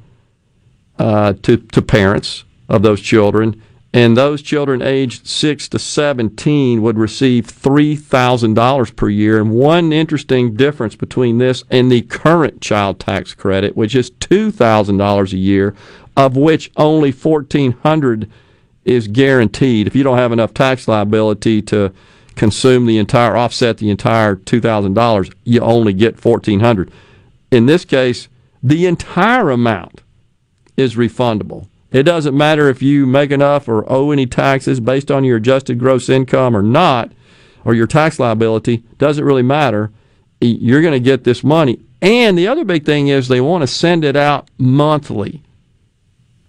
uh, 0.98 1.34
to, 1.44 1.58
to 1.58 1.82
parents 1.82 2.46
of 2.70 2.82
those 2.82 3.02
children 3.02 3.62
and 3.96 4.18
those 4.18 4.42
children 4.42 4.82
aged 4.82 5.26
6 5.26 5.70
to 5.70 5.80
17 5.80 6.82
would 6.82 6.98
receive 6.98 7.48
$3,000 7.48 8.96
per 8.98 9.08
year. 9.08 9.40
And 9.40 9.52
one 9.52 9.94
interesting 9.94 10.54
difference 10.54 10.98
between 10.98 11.38
this 11.38 11.64
and 11.72 11.90
the 11.90 12.02
current 12.02 12.60
child 12.60 13.00
tax 13.00 13.34
credit, 13.34 13.78
which 13.78 13.96
is 13.96 14.12
$2,000 14.12 15.32
a 15.32 15.38
year, 15.38 15.76
of 16.18 16.36
which 16.36 16.74
only 16.76 17.14
1400 17.14 18.30
is 18.84 19.08
guaranteed. 19.08 19.88
If 19.88 19.96
you 19.96 20.04
don't 20.04 20.18
have 20.18 20.34
enough 20.34 20.54
tax 20.54 20.90
liability 20.90 21.62
to 21.62 21.94
consume 22.36 22.88
the 22.88 22.98
entire 22.98 23.38
offset 23.38 23.78
the 23.78 23.90
entire 23.90 24.36
$2,000, 24.36 25.34
you 25.46 25.62
only 25.62 25.94
get 25.94 26.24
1400. 26.24 26.92
In 27.50 27.66
this 27.66 27.86
case, 27.86 28.28
the 28.62 28.88
entire 28.88 29.52
amount 29.52 30.02
is 30.76 30.96
refundable. 30.96 31.70
It 31.92 32.04
doesn't 32.04 32.36
matter 32.36 32.70
if 32.70 32.82
you 32.82 33.06
make 33.06 33.32
enough 33.32 33.68
or 33.68 33.90
owe 33.92 34.12
any 34.12 34.26
taxes 34.26 34.80
based 34.80 35.12
on 35.12 35.24
your 35.24 35.38
adjusted 35.38 35.80
gross 35.80 36.10
income 36.10 36.56
or 36.56 36.62
not, 36.62 37.12
or 37.64 37.74
your 37.74 37.88
tax 37.88 38.20
liability, 38.20 38.84
doesn't 38.98 39.24
really 39.24 39.42
matter. 39.42 39.92
You're 40.42 40.82
going 40.82 40.94
to 40.94 41.00
get 41.00 41.24
this 41.24 41.44
money. 41.44 41.80
And 42.02 42.38
the 42.38 42.48
other 42.48 42.66
big 42.66 42.86
thing 42.86 43.08
is 43.08 43.28
they 43.28 43.42
want 43.42 43.64
to 43.64 43.68
send 43.68 44.04
it 44.04 44.16
out 44.16 44.50
monthly. 44.58 45.42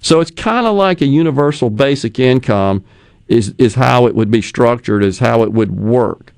So 0.00 0.20
it's 0.20 0.30
kind 0.30 0.66
of 0.66 0.76
like 0.76 1.00
a 1.00 1.06
universal 1.06 1.70
basic 1.70 2.18
income 2.18 2.84
is 3.28 3.54
is 3.58 3.74
how 3.74 4.06
it 4.06 4.14
would 4.14 4.30
be 4.30 4.42
structured, 4.42 5.02
is 5.02 5.18
how 5.18 5.42
it 5.42 5.52
would 5.52 5.76
work. 5.76 6.32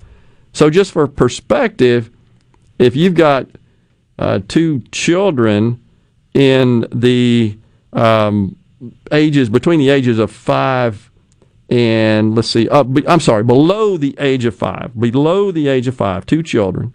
So 0.52 0.70
just 0.70 0.92
for 0.92 1.06
perspective, 1.06 2.10
if 2.78 2.96
you've 2.96 3.14
got 3.14 3.46
uh, 4.18 4.40
two 4.48 4.80
children 4.92 5.80
in 6.34 6.86
the 6.92 7.58
um, 7.92 8.56
ages 9.12 9.48
between 9.48 9.78
the 9.78 9.90
ages 9.90 10.18
of 10.18 10.30
five 10.30 11.10
and 11.70 12.34
let's 12.34 12.48
see, 12.48 12.68
uh, 12.68 12.84
I'm 13.06 13.20
sorry, 13.20 13.44
below 13.44 13.98
the 13.98 14.16
age 14.18 14.46
of 14.46 14.54
five, 14.54 14.98
below 14.98 15.50
the 15.50 15.68
age 15.68 15.86
of 15.86 15.94
five, 15.94 16.24
two 16.24 16.42
children, 16.42 16.94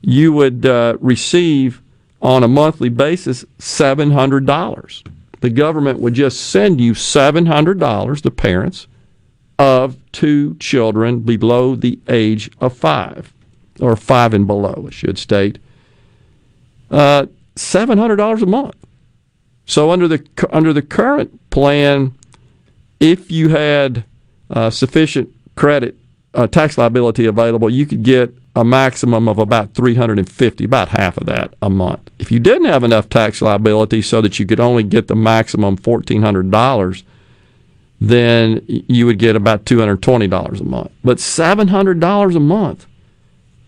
you 0.00 0.32
would 0.32 0.66
uh, 0.66 0.96
receive 1.00 1.80
on 2.20 2.42
a 2.42 2.48
monthly 2.48 2.88
basis 2.88 3.44
seven 3.58 4.10
hundred 4.10 4.46
dollars. 4.46 5.04
The 5.40 5.50
government 5.50 6.00
would 6.00 6.14
just 6.14 6.50
send 6.50 6.80
you 6.80 6.94
seven 6.94 7.46
hundred 7.46 7.78
dollars, 7.78 8.22
the 8.22 8.30
parents 8.30 8.88
of 9.58 9.96
two 10.10 10.56
children 10.56 11.20
below 11.20 11.76
the 11.76 11.98
age 12.08 12.50
of 12.60 12.76
five, 12.76 13.32
or 13.80 13.94
five 13.94 14.34
and 14.34 14.46
below, 14.46 14.86
I 14.88 14.90
should 14.90 15.18
state. 15.18 15.58
Uh, 16.90 17.26
seven 17.54 17.98
hundred 17.98 18.16
dollars 18.16 18.42
a 18.42 18.46
month. 18.46 18.74
So 19.70 19.92
under 19.92 20.08
the 20.08 20.26
under 20.50 20.72
the 20.72 20.82
current 20.82 21.48
plan, 21.50 22.12
if 22.98 23.30
you 23.30 23.50
had 23.50 24.04
uh, 24.50 24.68
sufficient 24.68 25.32
credit 25.54 25.96
uh, 26.34 26.48
tax 26.48 26.76
liability 26.76 27.24
available, 27.24 27.70
you 27.70 27.86
could 27.86 28.02
get 28.02 28.34
a 28.56 28.64
maximum 28.64 29.28
of 29.28 29.38
about 29.38 29.74
350, 29.74 30.64
about 30.64 30.88
half 30.88 31.16
of 31.16 31.26
that 31.26 31.54
a 31.62 31.70
month. 31.70 32.10
If 32.18 32.32
you 32.32 32.40
didn't 32.40 32.64
have 32.64 32.82
enough 32.82 33.08
tax 33.08 33.40
liability 33.40 34.02
so 34.02 34.20
that 34.22 34.40
you 34.40 34.44
could 34.44 34.58
only 34.58 34.82
get 34.82 35.06
the 35.06 35.14
maximum 35.14 35.76
$1,400, 35.76 37.04
then 38.00 38.64
you 38.66 39.06
would 39.06 39.20
get 39.20 39.36
about 39.36 39.66
$220 39.66 40.60
a 40.60 40.64
month. 40.64 40.90
But 41.04 41.18
$700 41.18 42.34
a 42.34 42.40
month 42.40 42.86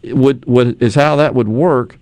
would, 0.03 0.45
would 0.47 0.83
is 0.83 0.97
how 0.97 1.15
that 1.15 1.37
would 1.37 1.49
work 1.49 1.97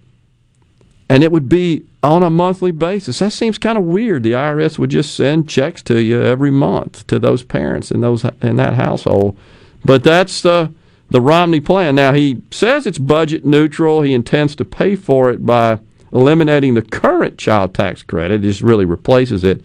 and 1.10 1.24
it 1.24 1.32
would 1.32 1.48
be 1.48 1.84
on 2.04 2.22
a 2.22 2.30
monthly 2.30 2.70
basis. 2.70 3.18
That 3.18 3.32
seems 3.32 3.58
kind 3.58 3.76
of 3.76 3.82
weird. 3.82 4.22
The 4.22 4.30
IRS 4.30 4.78
would 4.78 4.90
just 4.90 5.16
send 5.16 5.48
checks 5.48 5.82
to 5.82 6.00
you 6.00 6.22
every 6.22 6.52
month 6.52 7.04
to 7.08 7.18
those 7.18 7.42
parents 7.42 7.90
in 7.90 8.00
those 8.00 8.24
in 8.40 8.54
that 8.56 8.74
household. 8.74 9.36
But 9.84 10.04
that's 10.04 10.40
the 10.40 10.72
the 11.08 11.20
Romney 11.20 11.58
plan. 11.58 11.96
Now 11.96 12.12
he 12.12 12.40
says 12.52 12.86
it's 12.86 12.98
budget 12.98 13.44
neutral. 13.44 14.02
He 14.02 14.14
intends 14.14 14.54
to 14.54 14.64
pay 14.64 14.94
for 14.94 15.32
it 15.32 15.44
by 15.44 15.80
eliminating 16.12 16.74
the 16.74 16.82
current 16.82 17.38
child 17.38 17.74
tax 17.74 18.04
credit. 18.04 18.44
It 18.44 18.48
just 18.48 18.62
really 18.62 18.84
replaces 18.84 19.42
it. 19.42 19.64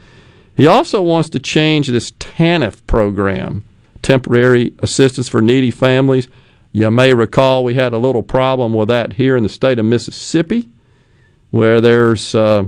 He 0.57 0.65
also 0.65 1.03
wants 1.03 1.29
to 1.29 1.39
change 1.39 1.89
this 1.89 2.11
TANF 2.13 2.83
program, 2.87 3.63
temporary 4.01 4.73
assistance 4.79 5.29
for 5.29 5.43
needy 5.43 5.69
families. 5.69 6.27
You 6.71 6.89
may 6.89 7.13
recall 7.13 7.63
we 7.63 7.75
had 7.75 7.93
a 7.93 7.99
little 7.99 8.23
problem 8.23 8.73
with 8.73 8.87
that 8.87 9.13
here 9.13 9.37
in 9.37 9.43
the 9.43 9.49
state 9.49 9.77
of 9.77 9.85
Mississippi 9.85 10.69
where 11.55 11.79
there's 11.79 12.35
uh, 12.35 12.65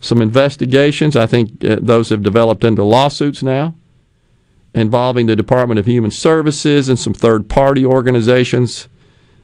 some 0.00 0.22
investigations. 0.22 1.16
I 1.16 1.26
think 1.26 1.64
uh, 1.64 1.78
those 1.82 2.10
have 2.10 2.22
developed 2.22 2.62
into 2.62 2.84
lawsuits 2.84 3.42
now 3.42 3.74
involving 4.74 5.26
the 5.26 5.34
Department 5.34 5.80
of 5.80 5.86
Human 5.86 6.12
Services 6.12 6.88
and 6.88 6.96
some 6.96 7.14
third 7.14 7.48
party 7.48 7.84
organizations 7.84 8.86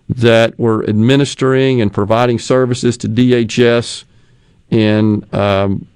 that 0.09 0.57
were 0.61 0.89
administering 0.89 1.81
and 1.81 1.93
providing 1.93 2.39
services 2.39 2.97
to 2.99 3.09
DHS 3.09 4.05
in 4.71 5.27
um, 5.33 5.89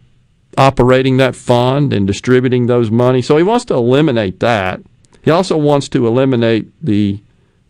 operating 0.59 1.19
that 1.19 1.37
fund 1.37 1.93
and 1.93 2.05
distributing 2.05 2.67
those 2.67 2.91
money. 2.91 3.23
So 3.23 3.37
he 3.37 3.45
wants 3.45 3.65
to 3.67 3.75
eliminate 3.75 4.41
that. 4.41 4.81
He 5.23 5.31
also 5.31 5.57
wants 5.57 5.89
to 5.91 6.05
eliminate 6.05 6.67
the 6.83 7.21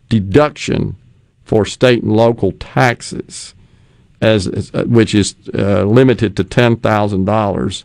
deduction 0.09 0.95
for 1.43 1.65
state 1.65 2.01
and 2.01 2.15
local 2.15 2.51
taxes 2.53 3.53
as, 4.21 4.47
as 4.47 4.73
uh, 4.73 4.83
which 4.85 5.13
is 5.13 5.35
uh, 5.53 5.83
limited 5.83 6.35
to 6.37 6.43
ten 6.43 6.77
thousand 6.77 7.25
dollars. 7.25 7.83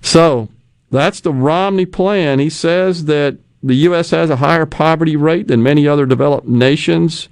So 0.00 0.48
that's 0.90 1.20
the 1.20 1.32
Romney 1.32 1.86
plan. 1.86 2.38
He 2.38 2.50
says 2.50 3.06
that 3.06 3.38
the 3.62 3.74
U.S. 3.74 4.10
has 4.10 4.30
a 4.30 4.36
higher 4.36 4.66
poverty 4.66 5.16
rate 5.16 5.48
than 5.48 5.62
many 5.62 5.88
other 5.88 6.06
developed 6.06 6.46
nations 6.46 7.28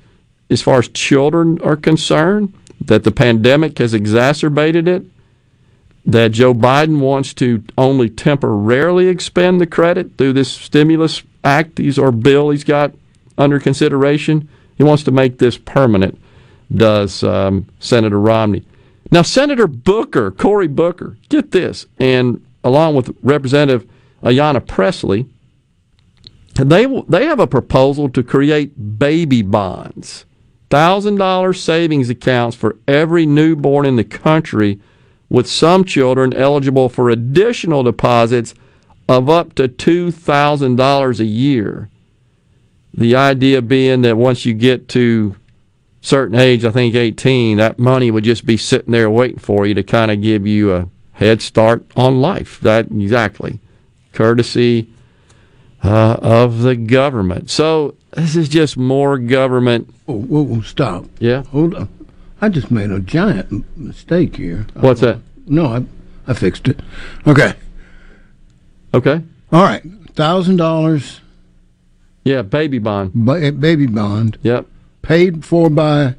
as 0.48 0.62
far 0.62 0.78
as 0.78 0.88
children 0.88 1.60
are 1.62 1.76
concerned. 1.76 2.54
That 2.80 3.04
the 3.04 3.12
pandemic 3.12 3.78
has 3.78 3.94
exacerbated 3.94 4.88
it. 4.88 5.04
That 6.04 6.32
Joe 6.32 6.52
Biden 6.52 6.98
wants 6.98 7.32
to 7.34 7.62
only 7.78 8.10
temporarily 8.10 9.06
expend 9.06 9.60
the 9.60 9.66
credit 9.66 10.16
through 10.18 10.32
this 10.32 10.50
stimulus 10.50 11.22
act 11.44 11.78
he's, 11.78 11.98
or 11.98 12.10
bill 12.10 12.50
he's 12.50 12.64
got 12.64 12.92
under 13.38 13.60
consideration. 13.60 14.48
He 14.76 14.82
wants 14.82 15.04
to 15.04 15.12
make 15.12 15.38
this 15.38 15.58
permanent 15.58 16.18
does 16.74 17.22
um, 17.22 17.66
Senator 17.78 18.18
Romney. 18.18 18.64
Now, 19.10 19.22
Senator 19.22 19.66
Booker, 19.66 20.30
Cory 20.30 20.68
Booker, 20.68 21.18
get 21.28 21.50
this, 21.50 21.86
and 21.98 22.44
along 22.64 22.94
with 22.94 23.14
Representative 23.22 23.86
Ayanna 24.22 24.66
Pressley, 24.66 25.26
they 26.54 26.86
they 27.08 27.26
have 27.26 27.40
a 27.40 27.46
proposal 27.46 28.08
to 28.10 28.22
create 28.22 28.98
baby 28.98 29.42
bonds, 29.42 30.24
thousand 30.70 31.16
dollar 31.16 31.52
savings 31.52 32.10
accounts 32.10 32.56
for 32.56 32.76
every 32.86 33.26
newborn 33.26 33.86
in 33.86 33.96
the 33.96 34.04
country, 34.04 34.80
with 35.28 35.46
some 35.46 35.84
children 35.84 36.32
eligible 36.34 36.88
for 36.88 37.10
additional 37.10 37.82
deposits 37.82 38.54
of 39.08 39.28
up 39.28 39.54
to 39.54 39.68
$2,000 39.68 41.20
a 41.20 41.24
year. 41.24 41.88
The 42.94 43.16
idea 43.16 43.62
being 43.62 44.02
that 44.02 44.16
once 44.16 44.44
you 44.44 44.54
get 44.54 44.88
to 44.90 45.34
certain 46.02 46.38
age, 46.38 46.64
I 46.66 46.70
think 46.70 46.94
18, 46.94 47.56
that 47.56 47.78
money 47.78 48.10
would 48.10 48.24
just 48.24 48.44
be 48.44 48.58
sitting 48.58 48.92
there 48.92 49.08
waiting 49.08 49.38
for 49.38 49.66
you 49.66 49.72
to 49.74 49.82
kind 49.82 50.10
of 50.10 50.20
give 50.20 50.46
you 50.46 50.74
a 50.74 50.88
head 51.12 51.40
start 51.40 51.86
on 51.96 52.20
life. 52.20 52.60
That 52.60 52.86
exactly. 52.86 53.60
Courtesy 54.12 54.90
uh, 55.82 56.16
of 56.20 56.60
the 56.60 56.76
government. 56.76 57.48
So 57.48 57.94
this 58.12 58.36
is 58.36 58.48
just 58.50 58.76
more 58.76 59.16
government. 59.16 59.94
Oh, 60.06 60.18
whoa, 60.18 60.42
whoa, 60.42 60.60
stop. 60.60 61.06
Yeah. 61.18 61.44
Hold 61.44 61.74
on. 61.74 61.88
I 62.40 62.48
just 62.48 62.70
made 62.70 62.90
a 62.90 62.98
giant 63.00 63.64
mistake 63.78 64.36
here. 64.36 64.66
What's 64.74 65.00
that? 65.00 65.20
No, 65.46 65.66
I, 65.66 65.84
I 66.26 66.34
fixed 66.34 66.66
it. 66.68 66.80
Okay. 67.26 67.54
Okay. 68.92 69.22
All 69.52 69.62
right. 69.62 69.82
Thousand 70.14 70.56
dollars. 70.56 71.20
Yeah, 72.24 72.42
baby 72.42 72.78
bond. 72.78 73.12
baby 73.24 73.86
bond. 73.86 74.38
Yep. 74.42 74.66
Paid 75.02 75.44
for 75.44 75.68
by 75.70 76.14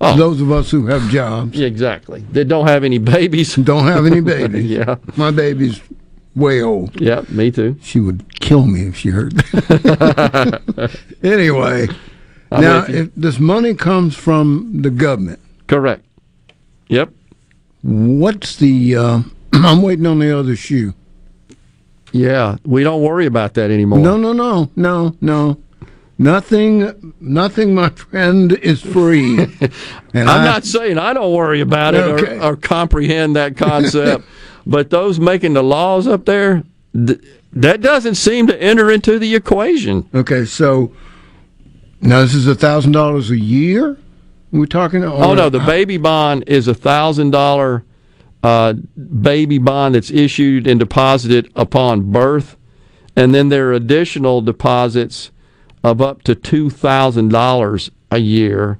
Oh. 0.00 0.16
those 0.16 0.40
of 0.40 0.50
us 0.52 0.70
who 0.70 0.86
have 0.86 1.08
jobs. 1.08 1.56
Yeah, 1.58 1.66
exactly. 1.66 2.24
They 2.30 2.44
don't 2.44 2.66
have 2.66 2.84
any 2.84 2.98
babies. 2.98 3.54
Don't 3.56 3.84
have 3.86 4.04
any 4.04 4.20
babies. 4.34 4.66
yeah. 4.66 4.96
My 5.16 5.30
baby's 5.30 5.80
way 6.36 6.60
old. 6.60 7.00
Yeah, 7.00 7.22
me 7.30 7.50
too. 7.50 7.76
She 7.80 8.00
would 8.00 8.38
kill 8.40 8.66
me 8.66 8.88
if 8.88 8.96
she 8.96 9.10
heard 9.10 9.32
that. 9.36 11.00
anyway, 11.22 11.86
I'm 12.50 12.60
now 12.60 12.84
if 12.88 13.14
this 13.14 13.38
money 13.38 13.72
comes 13.74 14.14
from 14.16 14.82
the 14.82 14.90
government, 14.90 15.38
Correct. 15.68 16.04
Yep. 16.88 17.10
what's 17.82 18.56
the? 18.56 18.96
Uh, 18.96 19.22
I'm 19.54 19.80
waiting 19.80 20.06
on 20.06 20.18
the 20.18 20.36
other 20.36 20.56
shoe. 20.56 20.92
Yeah, 22.12 22.56
we 22.64 22.82
don't 22.84 23.00
worry 23.02 23.26
about 23.26 23.54
that 23.54 23.70
anymore. 23.70 24.00
No, 24.00 24.16
no, 24.16 24.32
no, 24.32 24.70
no, 24.76 25.16
no. 25.20 25.56
Nothing, 26.16 27.12
nothing, 27.20 27.74
my 27.74 27.88
friend, 27.90 28.52
is 28.52 28.80
free. 28.80 29.36
And 30.16 30.30
I'm 30.30 30.42
I- 30.42 30.44
not 30.44 30.64
saying 30.64 30.96
I 30.96 31.12
don't 31.12 31.34
worry 31.34 31.60
about 31.60 31.94
it 31.94 32.02
Okay. 32.04 32.38
or, 32.38 32.52
or 32.52 32.56
comprehend 32.56 33.34
that 33.34 33.56
concept, 33.56 34.24
but 34.66 34.90
those 34.90 35.18
making 35.18 35.54
the 35.54 35.62
laws 35.64 36.06
up 36.06 36.24
there, 36.24 36.62
th- 36.94 37.18
that 37.52 37.80
doesn't 37.80 38.14
seem 38.14 38.46
to 38.46 38.62
enter 38.62 38.92
into 38.92 39.18
the 39.18 39.34
equation. 39.34 40.08
Okay, 40.14 40.44
so 40.44 40.92
now 42.00 42.20
this 42.20 42.32
is 42.32 42.46
a 42.46 42.54
thousand 42.54 42.92
dollars 42.92 43.30
a 43.32 43.36
year. 43.38 43.96
We're 44.52 44.66
talking. 44.66 45.02
Oh 45.02 45.34
no, 45.34 45.48
the 45.50 45.58
baby 45.58 45.96
bond 45.96 46.44
is 46.46 46.68
a 46.68 46.74
thousand 46.74 47.32
dollar 47.32 47.84
uh, 48.44 48.74
baby 49.20 49.58
bond 49.58 49.96
that's 49.96 50.12
issued 50.12 50.68
and 50.68 50.78
deposited 50.78 51.50
upon 51.56 52.12
birth, 52.12 52.56
and 53.16 53.34
then 53.34 53.48
there 53.48 53.70
are 53.70 53.72
additional 53.72 54.42
deposits 54.42 55.32
of 55.84 56.00
up 56.02 56.22
to 56.22 56.34
two 56.34 56.70
thousand 56.70 57.28
dollars 57.28 57.92
a 58.10 58.18
year, 58.18 58.78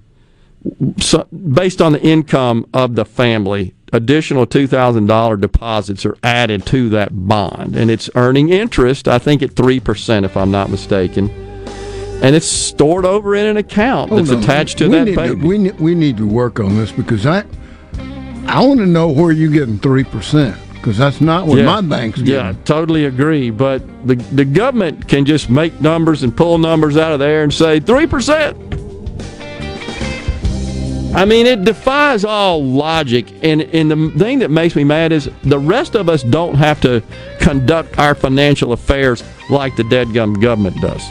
so, 0.98 1.24
based 1.24 1.80
on 1.80 1.92
the 1.92 2.02
income 2.02 2.66
of 2.74 2.96
the 2.96 3.04
family. 3.04 3.74
Additional 3.92 4.44
two 4.44 4.66
thousand 4.66 5.06
dollar 5.06 5.36
deposits 5.36 6.04
are 6.04 6.16
added 6.24 6.66
to 6.66 6.88
that 6.88 7.10
bond, 7.28 7.76
and 7.76 7.92
it's 7.92 8.10
earning 8.16 8.48
interest. 8.48 9.06
I 9.06 9.18
think 9.20 9.40
at 9.40 9.54
three 9.54 9.78
percent, 9.78 10.24
if 10.26 10.36
I'm 10.36 10.50
not 10.50 10.68
mistaken. 10.70 11.30
And 12.22 12.34
it's 12.34 12.46
stored 12.46 13.04
over 13.04 13.36
in 13.36 13.44
an 13.46 13.56
account 13.56 14.08
Hold 14.08 14.22
that's 14.22 14.30
on. 14.30 14.42
attached 14.42 14.78
to 14.78 14.88
we 14.88 14.96
that 14.96 15.04
need 15.04 15.16
baby. 15.16 15.40
To, 15.40 15.46
we 15.46 15.58
need, 15.58 15.78
we 15.78 15.94
need 15.94 16.16
to 16.16 16.26
work 16.26 16.58
on 16.58 16.76
this 16.76 16.90
because 16.90 17.26
I 17.26 17.44
I 18.46 18.64
want 18.64 18.80
to 18.80 18.86
know 18.86 19.10
where 19.10 19.30
you're 19.30 19.50
getting 19.52 19.78
three 19.78 20.04
percent 20.04 20.56
because 20.84 20.98
that's 20.98 21.22
not 21.22 21.46
what 21.46 21.64
my 21.64 21.80
bank's 21.80 22.18
getting. 22.18 22.34
Yeah, 22.34 22.52
totally 22.66 23.06
agree. 23.06 23.48
But 23.48 23.80
the 24.06 24.16
the 24.16 24.44
government 24.44 25.08
can 25.08 25.24
just 25.24 25.48
make 25.48 25.80
numbers 25.80 26.22
and 26.22 26.36
pull 26.36 26.58
numbers 26.58 26.98
out 26.98 27.10
of 27.12 27.20
there 27.20 27.42
and 27.42 27.52
say 27.52 27.80
three 27.80 28.06
percent. 28.06 28.54
I 31.16 31.24
mean, 31.24 31.46
it 31.46 31.64
defies 31.64 32.26
all 32.26 32.62
logic. 32.62 33.32
And 33.42 33.62
and 33.62 33.90
the 33.90 34.18
thing 34.18 34.40
that 34.40 34.50
makes 34.50 34.76
me 34.76 34.84
mad 34.84 35.10
is 35.10 35.30
the 35.42 35.58
rest 35.58 35.94
of 35.94 36.10
us 36.10 36.22
don't 36.22 36.56
have 36.56 36.82
to 36.82 37.02
conduct 37.40 37.98
our 37.98 38.14
financial 38.14 38.72
affairs 38.72 39.24
like 39.48 39.76
the 39.76 39.84
dead 39.84 40.12
gum 40.12 40.34
government 40.34 40.78
does. 40.82 41.08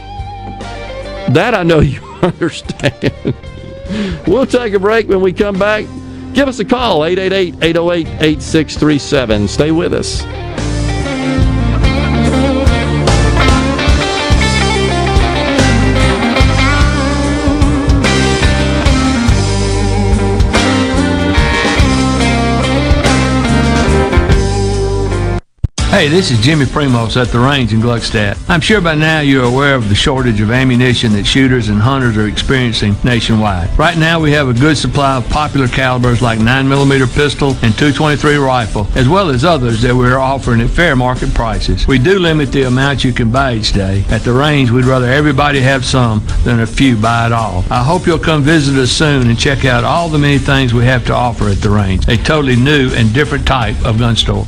That 1.34 1.56
I 1.56 1.64
know 1.64 1.80
you 1.80 2.00
understand. 2.22 3.34
we'll 4.28 4.46
take 4.46 4.76
a 4.76 4.80
break 4.80 5.10
when 5.10 5.22
we 5.22 5.34
come 5.34 5.58
back. 5.58 5.86
Give 6.34 6.48
us 6.48 6.60
a 6.60 6.66
call, 6.66 7.06
888 7.06 7.64
808 7.64 8.08
8637. 8.22 9.48
Stay 9.48 9.72
with 9.72 9.94
us. 9.94 10.24
Hey, 25.94 26.08
this 26.08 26.32
is 26.32 26.40
Jimmy 26.40 26.66
Primos 26.66 27.22
at 27.22 27.28
the 27.28 27.38
range 27.38 27.72
in 27.72 27.80
Gluckstadt. 27.80 28.36
I'm 28.50 28.62
sure 28.62 28.82
by 28.82 28.96
now 28.96 29.20
you're 29.20 29.44
aware 29.44 29.76
of 29.76 29.90
the 29.90 29.96
shortage 29.96 30.42
of 30.42 30.50
ammunition 30.50 31.12
that 31.12 31.24
shooters 31.24 31.70
and 31.70 31.80
hunters 31.80 32.18
are 32.18 32.28
experiencing 32.28 32.96
nationwide. 33.04 33.78
Right 33.78 33.96
now 33.96 34.20
we 34.20 34.32
have 34.32 34.50
a 34.50 34.56
good 34.56 34.76
supply 34.76 35.18
of 35.18 35.30
popular 35.30 35.68
calibers 35.68 36.20
like 36.20 36.40
9mm 36.40 37.14
pistol 37.14 37.50
and 37.62 37.78
223 37.78 38.38
rifle, 38.38 38.88
as 38.96 39.08
well 39.08 39.30
as 39.30 39.46
others 39.46 39.84
that 39.84 39.96
we're 39.96 40.18
offering 40.18 40.62
at 40.62 40.72
fair 40.72 40.96
market 40.96 41.32
prices. 41.36 41.86
We 41.86 42.00
do 42.00 42.18
limit 42.18 42.52
the 42.52 42.64
amount 42.64 43.04
you 43.04 43.14
can 43.14 43.32
buy 43.32 43.54
each 43.54 43.72
day. 43.72 44.04
At 44.10 44.24
the 44.24 44.34
range, 44.34 44.72
we'd 44.72 44.86
rather 44.86 45.06
everybody 45.06 45.62
have 45.62 45.86
some 45.86 46.24
than 46.44 46.62
a 46.62 46.66
few 46.66 46.98
buy 46.98 47.28
it 47.28 47.32
all. 47.32 47.66
I 47.70 47.84
hope 47.84 48.08
you'll 48.08 48.18
come 48.18 48.42
visit 48.42 48.82
us 48.82 48.92
soon 48.92 49.30
and 49.30 49.38
check 49.38 49.64
out 49.64 49.84
all 49.84 50.10
the 50.10 50.18
many 50.18 50.40
things 50.40 50.74
we 50.74 50.86
have 50.86 51.06
to 51.06 51.14
offer 51.14 51.50
at 51.50 51.62
the 51.62 51.70
range. 51.70 52.08
A 52.08 52.18
totally 52.18 52.56
new 52.56 52.90
and 52.96 53.14
different 53.14 53.46
type 53.46 53.76
of 53.86 54.00
gun 54.00 54.16
store. 54.16 54.48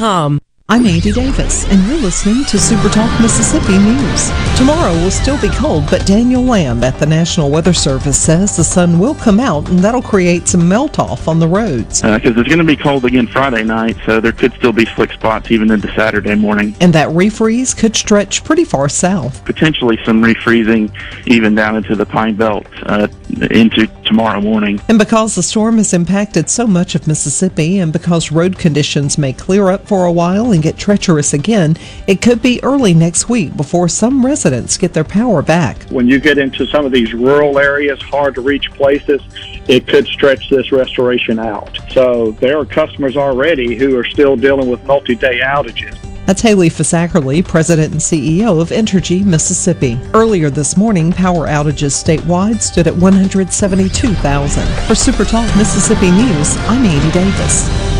com. 0.00 0.49
I'm 0.72 0.86
Andy 0.86 1.10
Davis, 1.10 1.64
and 1.66 1.84
you're 1.88 2.00
listening 2.00 2.44
to 2.44 2.56
Super 2.56 2.88
Talk 2.90 3.20
Mississippi 3.20 3.76
News. 3.76 4.30
Tomorrow 4.56 4.92
will 4.92 5.10
still 5.10 5.40
be 5.40 5.48
cold, 5.48 5.82
but 5.90 6.06
Daniel 6.06 6.44
Lamb 6.44 6.84
at 6.84 6.96
the 7.00 7.06
National 7.06 7.50
Weather 7.50 7.72
Service 7.72 8.16
says 8.16 8.56
the 8.56 8.62
sun 8.62 9.00
will 9.00 9.16
come 9.16 9.40
out, 9.40 9.68
and 9.68 9.80
that'll 9.80 10.00
create 10.00 10.46
some 10.46 10.68
melt 10.68 11.00
off 11.00 11.26
on 11.26 11.40
the 11.40 11.48
roads. 11.48 12.02
Because 12.02 12.36
uh, 12.36 12.40
it's 12.40 12.48
going 12.48 12.60
to 12.60 12.64
be 12.64 12.76
cold 12.76 13.04
again 13.04 13.26
Friday 13.26 13.64
night, 13.64 13.96
so 14.06 14.20
there 14.20 14.30
could 14.30 14.52
still 14.52 14.72
be 14.72 14.86
slick 14.86 15.10
spots 15.10 15.50
even 15.50 15.72
into 15.72 15.92
Saturday 15.94 16.36
morning. 16.36 16.76
And 16.80 16.92
that 16.92 17.08
refreeze 17.08 17.76
could 17.76 17.96
stretch 17.96 18.44
pretty 18.44 18.64
far 18.64 18.88
south. 18.88 19.44
Potentially 19.44 19.98
some 20.04 20.22
refreezing 20.22 20.94
even 21.26 21.56
down 21.56 21.74
into 21.74 21.96
the 21.96 22.06
Pine 22.06 22.36
Belt 22.36 22.68
uh, 22.84 23.08
into 23.50 23.88
tomorrow 24.04 24.40
morning. 24.40 24.80
And 24.88 25.00
because 25.00 25.34
the 25.34 25.42
storm 25.42 25.78
has 25.78 25.92
impacted 25.92 26.48
so 26.48 26.68
much 26.68 26.94
of 26.94 27.08
Mississippi, 27.08 27.80
and 27.80 27.92
because 27.92 28.30
road 28.30 28.56
conditions 28.56 29.18
may 29.18 29.32
clear 29.32 29.68
up 29.68 29.88
for 29.88 30.04
a 30.04 30.12
while 30.12 30.52
and 30.60 30.62
get 30.62 30.76
treacherous 30.76 31.32
again, 31.32 31.74
it 32.06 32.20
could 32.20 32.42
be 32.42 32.62
early 32.62 32.92
next 32.92 33.30
week 33.30 33.56
before 33.56 33.88
some 33.88 34.24
residents 34.24 34.76
get 34.76 34.92
their 34.92 35.04
power 35.04 35.40
back. 35.40 35.84
When 35.84 36.06
you 36.06 36.20
get 36.20 36.36
into 36.36 36.66
some 36.66 36.84
of 36.84 36.92
these 36.92 37.14
rural 37.14 37.58
areas, 37.58 38.00
hard 38.02 38.34
to 38.34 38.42
reach 38.42 38.70
places, 38.72 39.22
it 39.68 39.86
could 39.86 40.06
stretch 40.06 40.50
this 40.50 40.70
restoration 40.70 41.38
out. 41.38 41.78
So 41.92 42.32
there 42.32 42.58
are 42.58 42.66
customers 42.66 43.16
already 43.16 43.74
who 43.74 43.96
are 43.96 44.04
still 44.04 44.36
dealing 44.36 44.68
with 44.68 44.84
multi 44.84 45.14
day 45.14 45.40
outages. 45.40 45.96
That's 46.26 46.42
Haley 46.42 46.68
Fisackerly, 46.68 47.42
President 47.42 47.92
and 47.92 48.00
CEO 48.00 48.60
of 48.60 48.68
Entergy 48.68 49.24
Mississippi. 49.24 49.98
Earlier 50.12 50.50
this 50.50 50.76
morning, 50.76 51.10
power 51.10 51.46
outages 51.46 51.94
statewide 51.96 52.60
stood 52.60 52.86
at 52.86 52.94
172,000. 52.94 54.68
For 54.86 54.94
Super 54.94 55.24
Talk 55.24 55.56
Mississippi 55.56 56.10
News, 56.10 56.56
I'm 56.68 56.84
Andy 56.84 57.10
Davis. 57.12 57.99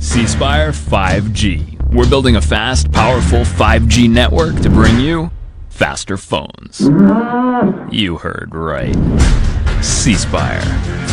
C 0.00 0.26
Spire 0.26 0.72
5G. 0.72 1.92
We're 1.92 2.08
building 2.08 2.36
a 2.36 2.40
fast, 2.40 2.90
powerful 2.92 3.40
5G 3.40 4.08
network 4.08 4.60
to 4.62 4.70
bring 4.70 4.98
you 5.00 5.30
faster 5.68 6.16
phones. 6.16 6.80
You 7.92 8.18
heard 8.18 8.54
right. 8.54 8.94
C 9.82 10.14
Spire 10.14 10.60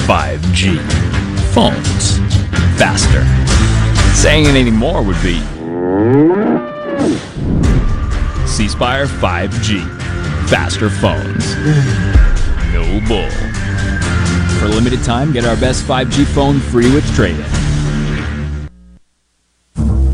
5G. 0.08 0.80
Phones. 1.54 2.18
Faster. 2.80 3.24
Saying 4.16 4.46
it 4.46 4.56
anymore 4.56 5.04
would 5.04 5.22
be 5.22 5.40
C 8.48 8.68
Spire 8.68 9.08
5G. 9.08 9.82
Faster 10.50 10.90
phones. 10.90 11.56
No 12.74 13.00
bull. 13.08 13.30
For 14.60 14.66
a 14.66 14.70
limited 14.70 15.04
time, 15.04 15.32
get 15.32 15.46
our 15.46 15.58
best 15.58 15.84
5G 15.86 16.26
phone 16.26 16.60
free 16.60 16.92
with 16.94 17.06
trade 17.16 17.40
in. 17.40 17.65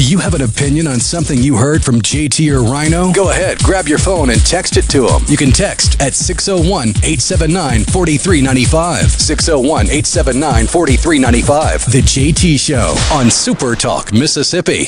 Do 0.00 0.06
you 0.10 0.16
have 0.16 0.32
an 0.32 0.40
opinion 0.40 0.86
on 0.86 0.98
something 0.98 1.36
you 1.36 1.56
heard 1.56 1.84
from 1.84 2.00
JT 2.00 2.50
or 2.54 2.62
Rhino? 2.62 3.12
Go 3.12 3.28
ahead, 3.32 3.58
grab 3.58 3.86
your 3.86 3.98
phone 3.98 4.30
and 4.30 4.40
text 4.46 4.78
it 4.78 4.88
to 4.88 5.06
them. 5.06 5.20
You 5.28 5.36
can 5.36 5.50
text 5.50 6.00
at 6.00 6.14
601 6.14 6.88
879 7.04 7.84
4395. 7.84 9.10
601 9.10 9.86
879 9.90 10.66
4395. 10.68 11.92
The 11.92 12.00
JT 12.00 12.58
Show 12.58 12.96
on 13.14 13.30
Super 13.30 13.74
Talk, 13.74 14.10
Mississippi. 14.14 14.86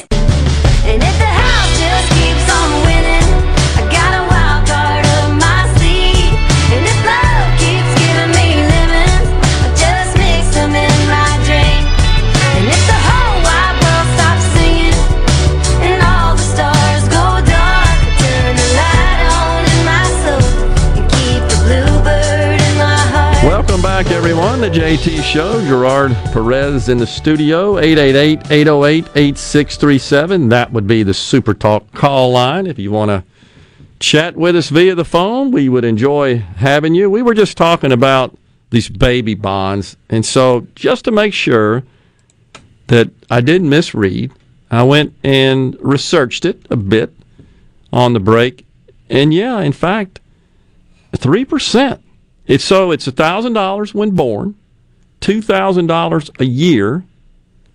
JT 24.73 25.23
Show. 25.23 25.63
Gerard 25.67 26.13
Perez 26.33 26.89
in 26.89 26.97
the 26.97 27.07
studio. 27.07 27.75
888-808-8637. 27.75 30.49
That 30.49 30.73
would 30.73 30.87
be 30.87 31.03
the 31.03 31.13
Super 31.13 31.53
Talk 31.53 31.93
call 31.93 32.33
line. 32.33 32.67
If 32.67 32.79
you 32.79 32.91
want 32.91 33.11
to 33.11 33.23
chat 34.01 34.35
with 34.35 34.57
us 34.57 34.71
via 34.71 34.95
the 34.95 35.05
phone, 35.05 35.51
we 35.51 35.69
would 35.69 35.85
enjoy 35.85 36.39
having 36.39 36.95
you. 36.95 37.11
We 37.11 37.21
were 37.21 37.35
just 37.35 37.59
talking 37.59 37.93
about 37.93 38.35
these 38.71 38.89
baby 38.89 39.35
bonds. 39.35 39.99
And 40.09 40.25
so 40.25 40.67
just 40.75 41.05
to 41.05 41.11
make 41.11 41.35
sure 41.35 41.83
that 42.87 43.11
I 43.31 43.43
didn't 43.43 43.69
misread, 43.69 44.33
I 44.71 44.85
went 44.85 45.15
and 45.23 45.77
researched 45.81 46.47
it 46.47 46.65
a 46.71 46.77
bit 46.77 47.15
on 47.93 48.15
the 48.15 48.21
break. 48.21 48.65
And 49.11 49.35
yeah, 49.35 49.61
in 49.61 49.73
fact, 49.73 50.19
3% 51.13 52.01
it's 52.47 52.65
so 52.65 52.91
it's 52.91 53.07
thousand 53.07 53.53
dollars 53.53 53.95
when 53.95 54.11
born, 54.11 54.57
two 55.23 55.41
thousand 55.41 55.87
dollars 55.87 56.31
a 56.39 56.45
year 56.45 57.05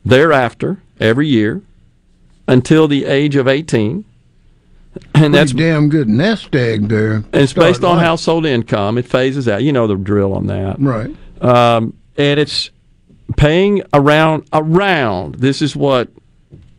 thereafter 0.06 0.84
every 1.00 1.28
year 1.28 1.64
until 2.48 2.88
the 2.88 3.06
age 3.06 3.36
of 3.36 3.48
eighteen. 3.48 4.06
And 5.14 5.34
that's 5.34 5.52
damn 5.52 5.90
good 5.90 6.10
nest 6.10 6.56
egg 6.56 6.88
there. 6.90 7.16
And 7.16 7.36
it's 7.36 7.54
based 7.54 7.84
on 7.84 7.98
life. 7.98 8.06
household 8.06 8.46
income. 8.46 8.98
It 8.98 9.06
phases 9.06 9.48
out. 9.48 9.64
You 9.64 9.72
know 9.72 9.88
the 9.88 9.96
drill 9.96 10.34
on 10.34 10.48
that, 10.48 10.78
right? 10.80 11.16
Um, 11.42 11.96
and 12.16 12.40
it's 12.40 12.70
paying 13.36 13.82
around 13.94 14.48
around. 14.54 15.36
This 15.36 15.62
is 15.62 15.76
what 15.76 16.10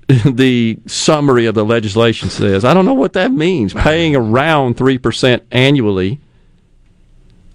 the 0.25 0.79
summary 0.87 1.47
of 1.47 1.55
the 1.55 1.65
legislation 1.65 2.31
says. 2.31 2.65
I 2.65 2.73
don't 2.73 2.87
know 2.87 2.95
what 2.95 3.13
that 3.13 3.31
means. 3.31 3.75
Paying 3.75 4.17
around 4.17 4.79
3% 4.79 5.43
annually. 5.51 6.19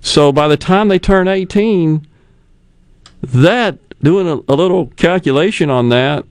So 0.01 0.31
by 0.31 0.47
the 0.47 0.57
time 0.57 0.87
they 0.87 0.99
turn 0.99 1.27
18, 1.27 2.05
that, 3.23 3.79
doing 3.99 4.27
a, 4.27 4.51
a 4.51 4.55
little 4.55 4.87
calculation 4.87 5.69
on 5.69 5.89
that, 5.89 6.25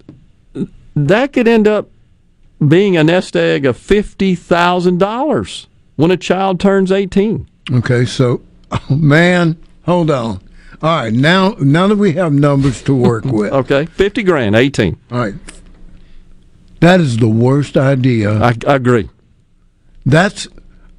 that 0.94 1.32
could 1.32 1.48
end 1.48 1.66
up 1.66 1.90
being 2.66 2.96
a 2.96 3.04
nest 3.04 3.34
egg 3.34 3.64
of 3.64 3.76
$50,000 3.76 5.66
when 5.96 6.10
a 6.10 6.16
child 6.16 6.60
turns 6.60 6.92
18. 6.92 7.48
Okay, 7.72 8.04
so 8.04 8.42
oh, 8.70 8.86
man, 8.96 9.56
hold 9.84 10.10
on. 10.10 10.40
All 10.82 10.96
right, 10.96 11.12
now 11.12 11.50
now 11.60 11.86
that 11.86 11.96
we 11.96 12.12
have 12.14 12.32
numbers 12.32 12.82
to 12.82 12.94
work 12.94 13.24
with. 13.26 13.52
okay, 13.52 13.86
50 13.86 14.22
grand, 14.24 14.56
18. 14.56 14.98
All 15.10 15.18
right. 15.18 15.34
That 16.80 17.00
is 17.00 17.18
the 17.18 17.28
worst 17.28 17.76
idea. 17.76 18.32
I, 18.42 18.56
I 18.66 18.74
agree. 18.74 19.08
That's 20.04 20.48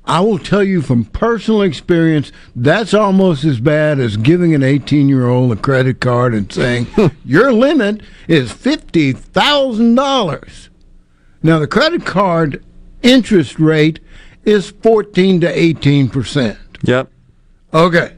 I 0.05 0.19
will 0.19 0.37
tell 0.39 0.63
you 0.63 0.81
from 0.81 1.05
personal 1.05 1.61
experience, 1.61 2.31
that's 2.55 2.93
almost 2.93 3.45
as 3.45 3.59
bad 3.61 3.99
as 3.99 4.17
giving 4.17 4.53
an 4.53 4.61
18 4.63 5.07
year 5.07 5.27
old 5.27 5.51
a 5.51 5.55
credit 5.55 5.99
card 6.01 6.33
and 6.33 6.51
saying, 6.51 6.87
your 7.25 7.53
limit 7.53 8.01
is 8.27 8.51
$50,000. 8.51 10.69
Now, 11.41 11.59
the 11.59 11.67
credit 11.67 12.05
card 12.05 12.63
interest 13.01 13.59
rate 13.59 13.99
is 14.45 14.71
14 14.71 15.41
to 15.41 15.53
18%. 15.53 16.57
Yep. 16.83 17.09
Okay. 17.73 18.13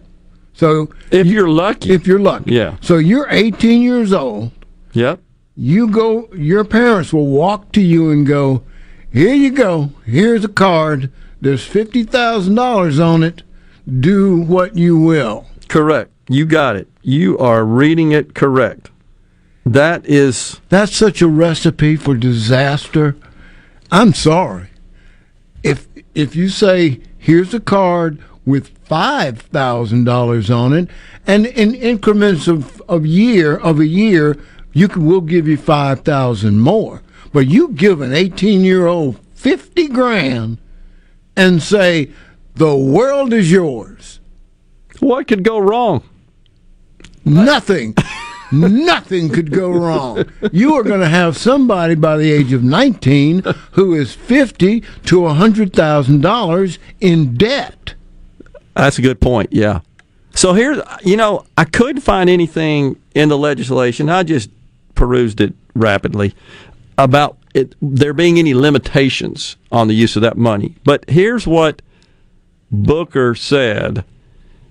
So 0.54 0.90
if 1.12 1.28
you're 1.28 1.50
lucky, 1.50 1.92
if 1.92 2.08
you're 2.08 2.20
lucky, 2.20 2.54
Yeah. 2.54 2.78
So 2.82 2.98
you're 2.98 3.28
18 3.30 3.82
years 3.82 4.14
old. 4.14 4.52
Yep. 4.94 5.20
You 5.56 5.88
go. 5.88 6.30
Your 6.34 6.64
parents 6.64 7.14
will 7.14 7.28
walk 7.28 7.72
to 7.74 7.82
you 7.82 8.10
and 8.10 8.26
go, 8.26 8.64
"Here 9.12 9.34
you 9.34 9.52
go. 9.52 9.92
Here's 10.06 10.44
a 10.44 10.48
card. 10.50 11.12
There's 11.42 11.66
fifty 11.66 12.04
thousand 12.04 12.56
dollars 12.56 13.00
on 13.00 13.24
it. 13.24 13.44
Do 13.88 14.42
what 14.42 14.78
you 14.78 14.98
will." 14.98 15.46
Correct. 15.68 16.12
You 16.28 16.46
got 16.46 16.76
it. 16.76 16.88
You 17.02 17.38
are 17.38 17.64
reading 17.64 18.12
it 18.12 18.34
correct. 18.34 18.90
That 19.66 20.06
is 20.06 20.60
That's 20.70 20.96
such 20.96 21.22
a 21.22 21.28
recipe 21.28 21.96
for 21.96 22.16
disaster. 22.16 23.16
I'm 23.92 24.14
sorry. 24.14 24.68
If 25.64 25.88
if 26.14 26.36
you 26.36 26.50
say 26.50 27.02
here's 27.18 27.54
a 27.54 27.60
card 27.60 28.20
with 28.46 28.70
five 28.86 29.40
thousand 29.40 30.04
dollars 30.04 30.50
on 30.52 30.74
it, 30.74 30.88
and 31.26 31.46
in 31.46 31.74
increments 31.74 32.48
of, 32.48 32.82
of 32.88 33.06
year 33.06 33.58
of 33.58 33.80
a 33.80 33.88
year, 33.88 34.38
you 34.74 34.88
can 34.88 35.06
we'll 35.06 35.22
give 35.22 35.48
you 35.48 35.58
five 35.58 36.02
thousand 36.02 36.60
more. 36.60 37.02
But 37.34 37.48
you 37.48 37.70
give 37.70 38.02
an 38.02 38.14
eighteen 38.14 38.64
year 38.64 38.86
old 38.86 39.20
fifty 39.34 39.88
grand 39.88 40.58
and 41.36 41.62
say 41.62 42.12
the 42.56 42.76
world 42.76 43.34
is 43.34 43.52
yours. 43.52 44.20
What 45.00 45.28
could 45.28 45.44
go 45.44 45.60
wrong? 45.60 46.04
Nothing. 47.26 47.96
Nothing 48.52 49.30
could 49.30 49.52
go 49.52 49.70
wrong. 49.72 50.26
You 50.52 50.76
are 50.76 50.84
going 50.84 51.00
to 51.02 51.10
have 51.10 51.36
somebody 51.36 51.96
by 51.96 52.18
the 52.18 52.32
age 52.32 52.54
of 52.54 52.64
19 52.64 53.44
who 53.72 53.94
is 53.94 54.14
50 54.14 54.82
to 54.82 55.16
$100,000 55.22 56.78
in 57.02 57.36
debt. 57.36 57.96
That's 58.76 59.00
a 59.00 59.02
good 59.02 59.20
point. 59.20 59.52
Yeah. 59.52 59.82
So 60.34 60.54
here's, 60.54 60.80
you 61.04 61.18
know, 61.18 61.46
I 61.58 61.66
couldn't 61.66 62.02
find 62.02 62.30
anything 62.30 63.00
in 63.14 63.30
the 63.30 63.38
legislation. 63.38 64.10
I 64.10 64.24
just 64.24 64.50
perused 64.94 65.42
it 65.42 65.54
rapidly 65.74 66.34
about 66.98 67.38
it, 67.56 67.74
there 67.82 68.14
being 68.14 68.38
any 68.38 68.54
limitations 68.54 69.56
on 69.72 69.88
the 69.88 69.96
use 69.96 70.16
of 70.18 70.22
that 70.22 70.38
money. 70.38 70.76
But 70.84 71.10
here's 71.10 71.48
what 71.48 71.82
Booker 72.70 73.34
said 73.34 74.04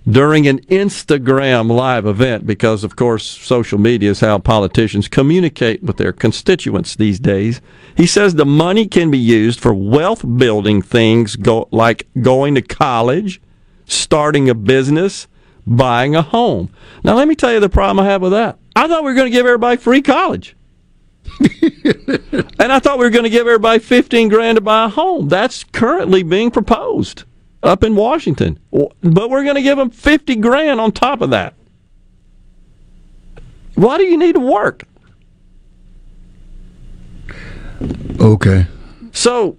during 0.07 0.45
an 0.47 0.59
Instagram 0.65 1.71
live 1.71 2.05
event, 2.05 2.45
because 2.45 2.83
of 2.83 2.95
course 2.95 3.25
social 3.25 3.79
media 3.79 4.11
is 4.11 4.19
how 4.19 4.37
politicians 4.37 5.07
communicate 5.07 5.81
with 5.81 5.97
their 5.97 6.13
constituents 6.13 6.95
these 6.95 7.19
days. 7.19 7.59
He 7.97 8.05
says 8.05 8.35
the 8.35 8.45
money 8.45 8.87
can 8.87 9.09
be 9.09 9.17
used 9.17 9.59
for 9.59 9.73
wealth 9.73 10.23
building 10.37 10.83
things 10.83 11.35
go, 11.35 11.67
like 11.71 12.07
going 12.21 12.53
to 12.53 12.61
college, 12.61 13.41
starting 13.85 14.47
a 14.47 14.53
business, 14.53 15.27
buying 15.65 16.15
a 16.15 16.21
home. 16.21 16.69
Now, 17.03 17.15
let 17.15 17.27
me 17.27 17.33
tell 17.33 17.51
you 17.51 17.59
the 17.59 17.67
problem 17.67 18.05
I 18.05 18.11
have 18.11 18.21
with 18.21 18.33
that. 18.33 18.59
I 18.75 18.87
thought 18.87 19.03
we 19.03 19.09
were 19.09 19.15
going 19.15 19.31
to 19.31 19.35
give 19.35 19.47
everybody 19.47 19.77
free 19.77 20.03
college. 20.03 20.55
and 22.59 22.71
I 22.71 22.79
thought 22.79 22.97
we 22.97 23.05
were 23.05 23.11
going 23.11 23.23
to 23.23 23.29
give 23.29 23.47
everybody 23.47 23.79
15 23.79 24.29
grand 24.29 24.55
to 24.57 24.61
buy 24.61 24.85
a 24.85 24.89
home. 24.89 25.27
That's 25.27 25.63
currently 25.63 26.23
being 26.23 26.51
proposed 26.51 27.23
up 27.63 27.83
in 27.83 27.95
Washington. 27.95 28.59
But 28.71 29.29
we're 29.29 29.43
going 29.43 29.55
to 29.55 29.61
give 29.61 29.77
them 29.77 29.89
50 29.89 30.35
grand 30.37 30.79
on 30.79 30.91
top 30.91 31.21
of 31.21 31.31
that. 31.31 31.53
Why 33.75 33.97
do 33.97 34.03
you 34.05 34.17
need 34.17 34.33
to 34.35 34.39
work? 34.39 34.83
Okay. 38.19 38.67
So, 39.11 39.57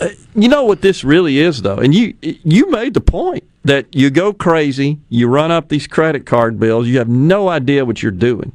uh, 0.00 0.08
you 0.34 0.48
know 0.48 0.64
what 0.64 0.80
this 0.80 1.04
really 1.04 1.38
is, 1.38 1.62
though, 1.62 1.76
and 1.76 1.94
you 1.94 2.14
you 2.22 2.70
made 2.70 2.94
the 2.94 3.00
point 3.00 3.44
that 3.64 3.94
you 3.94 4.10
go 4.10 4.32
crazy, 4.32 4.98
you 5.08 5.28
run 5.28 5.50
up 5.50 5.68
these 5.68 5.86
credit 5.86 6.24
card 6.24 6.58
bills, 6.58 6.86
you 6.86 6.98
have 6.98 7.08
no 7.08 7.48
idea 7.48 7.84
what 7.84 8.02
you're 8.02 8.12
doing, 8.12 8.52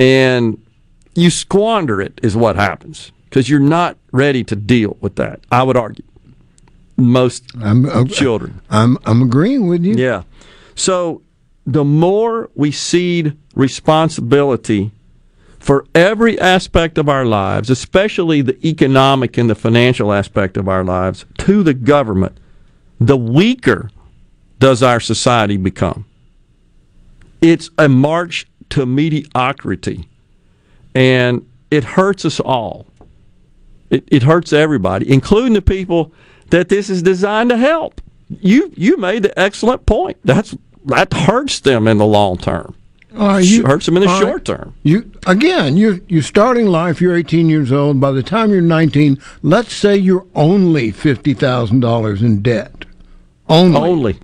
and 0.00 0.60
you 1.14 1.30
squander 1.30 2.00
it 2.00 2.18
is 2.22 2.34
what 2.34 2.56
happens 2.56 3.12
because 3.24 3.48
you're 3.48 3.60
not 3.60 3.96
ready 4.10 4.42
to 4.42 4.56
deal 4.56 4.96
with 5.00 5.16
that. 5.16 5.40
I 5.52 5.62
would 5.62 5.76
argue 5.76 6.04
most 6.96 7.44
I'm, 7.60 7.88
I'm, 7.88 8.08
children. 8.08 8.60
I'm 8.70 8.98
I'm 9.04 9.22
agreeing 9.22 9.68
with 9.68 9.84
you. 9.84 9.94
Yeah. 9.94 10.22
So 10.74 11.22
the 11.66 11.84
more 11.84 12.50
we 12.54 12.72
cede 12.72 13.36
responsibility 13.54 14.90
for 15.58 15.84
every 15.94 16.40
aspect 16.40 16.96
of 16.96 17.08
our 17.08 17.26
lives, 17.26 17.68
especially 17.68 18.40
the 18.40 18.66
economic 18.66 19.36
and 19.36 19.50
the 19.50 19.54
financial 19.54 20.12
aspect 20.12 20.56
of 20.56 20.68
our 20.68 20.82
lives, 20.82 21.26
to 21.38 21.62
the 21.62 21.74
government, 21.74 22.38
the 22.98 23.16
weaker 23.16 23.90
does 24.58 24.82
our 24.82 25.00
society 25.00 25.58
become. 25.58 26.06
It's 27.42 27.70
a 27.78 27.88
march 27.88 28.46
to 28.70 28.86
mediocrity, 28.86 30.08
and 30.94 31.46
it 31.70 31.84
hurts 31.84 32.24
us 32.24 32.40
all. 32.40 32.86
It, 33.90 34.04
it 34.08 34.22
hurts 34.22 34.52
everybody, 34.52 35.10
including 35.10 35.52
the 35.52 35.62
people 35.62 36.12
that 36.50 36.68
this 36.68 36.90
is 36.90 37.02
designed 37.02 37.50
to 37.50 37.56
help. 37.56 38.00
You 38.28 38.72
you 38.76 38.96
made 38.96 39.24
the 39.24 39.38
excellent 39.38 39.86
point. 39.86 40.18
That's 40.24 40.56
that 40.86 41.12
hurts 41.12 41.60
them 41.60 41.88
in 41.88 41.98
the 41.98 42.06
long 42.06 42.38
term. 42.38 42.76
Uh, 43.16 43.40
you, 43.42 43.64
hurts 43.66 43.86
them 43.86 43.96
in 43.96 44.04
the 44.04 44.08
all 44.08 44.20
short 44.20 44.44
term. 44.44 44.74
You 44.84 45.10
again, 45.26 45.76
you 45.76 46.04
you're 46.08 46.22
starting 46.22 46.66
life. 46.66 47.00
You're 47.00 47.16
18 47.16 47.48
years 47.48 47.72
old. 47.72 48.00
By 48.00 48.12
the 48.12 48.22
time 48.22 48.50
you're 48.50 48.60
19, 48.60 49.20
let's 49.42 49.72
say 49.72 49.96
you're 49.96 50.26
only 50.34 50.92
fifty 50.92 51.34
thousand 51.34 51.80
dollars 51.80 52.22
in 52.22 52.40
debt. 52.40 52.84
Only. 53.48 53.76
Only. 53.76 54.18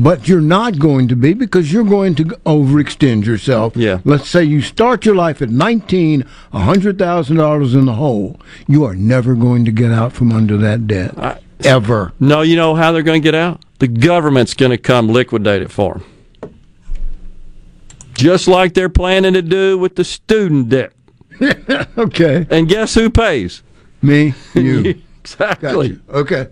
But 0.00 0.26
you're 0.26 0.40
not 0.40 0.78
going 0.78 1.08
to 1.08 1.16
be 1.16 1.34
because 1.34 1.70
you're 1.70 1.84
going 1.84 2.14
to 2.14 2.24
overextend 2.24 3.26
yourself. 3.26 3.76
Yeah. 3.76 4.00
Let's 4.02 4.30
say 4.30 4.42
you 4.44 4.62
start 4.62 5.04
your 5.04 5.14
life 5.14 5.42
at 5.42 5.50
19, 5.50 6.24
$100,000 6.54 7.74
in 7.74 7.84
the 7.84 7.92
hole. 7.92 8.40
You 8.66 8.84
are 8.84 8.94
never 8.94 9.34
going 9.34 9.66
to 9.66 9.70
get 9.70 9.92
out 9.92 10.14
from 10.14 10.32
under 10.32 10.56
that 10.56 10.86
debt. 10.86 11.42
Ever. 11.64 12.14
No, 12.18 12.40
you 12.40 12.56
know 12.56 12.74
how 12.74 12.92
they're 12.92 13.02
going 13.02 13.20
to 13.20 13.26
get 13.26 13.34
out? 13.34 13.62
The 13.78 13.88
government's 13.88 14.54
going 14.54 14.70
to 14.70 14.78
come 14.78 15.08
liquidate 15.08 15.60
it 15.60 15.70
for 15.70 16.00
them. 16.40 16.54
Just 18.14 18.48
like 18.48 18.72
they're 18.72 18.88
planning 18.88 19.34
to 19.34 19.42
do 19.42 19.76
with 19.76 19.96
the 19.96 20.04
student 20.04 20.70
debt. 20.70 20.92
okay. 21.98 22.46
And 22.48 22.68
guess 22.68 22.94
who 22.94 23.10
pays? 23.10 23.62
Me, 24.00 24.32
you. 24.54 25.02
exactly. 25.20 25.90
Gotcha. 25.90 26.18
Okay. 26.18 26.46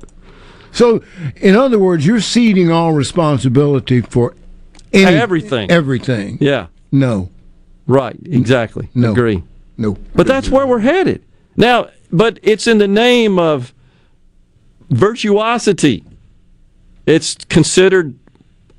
So, 0.72 1.02
in 1.36 1.56
other 1.56 1.78
words, 1.78 2.06
you're 2.06 2.20
ceding 2.20 2.70
all 2.70 2.92
responsibility 2.92 4.00
for 4.00 4.34
any, 4.92 5.16
Everything. 5.16 5.70
Everything. 5.70 6.38
Yeah. 6.40 6.66
No. 6.92 7.30
Right. 7.86 8.16
Exactly. 8.24 8.88
No. 8.94 9.12
Agree. 9.12 9.42
No. 9.76 9.96
But 10.14 10.26
that's 10.26 10.48
where 10.48 10.66
we're 10.66 10.80
headed. 10.80 11.24
Now, 11.56 11.90
but 12.12 12.38
it's 12.42 12.66
in 12.66 12.78
the 12.78 12.88
name 12.88 13.38
of 13.38 13.72
virtuosity. 14.90 16.04
It's 17.06 17.34
considered 17.34 18.18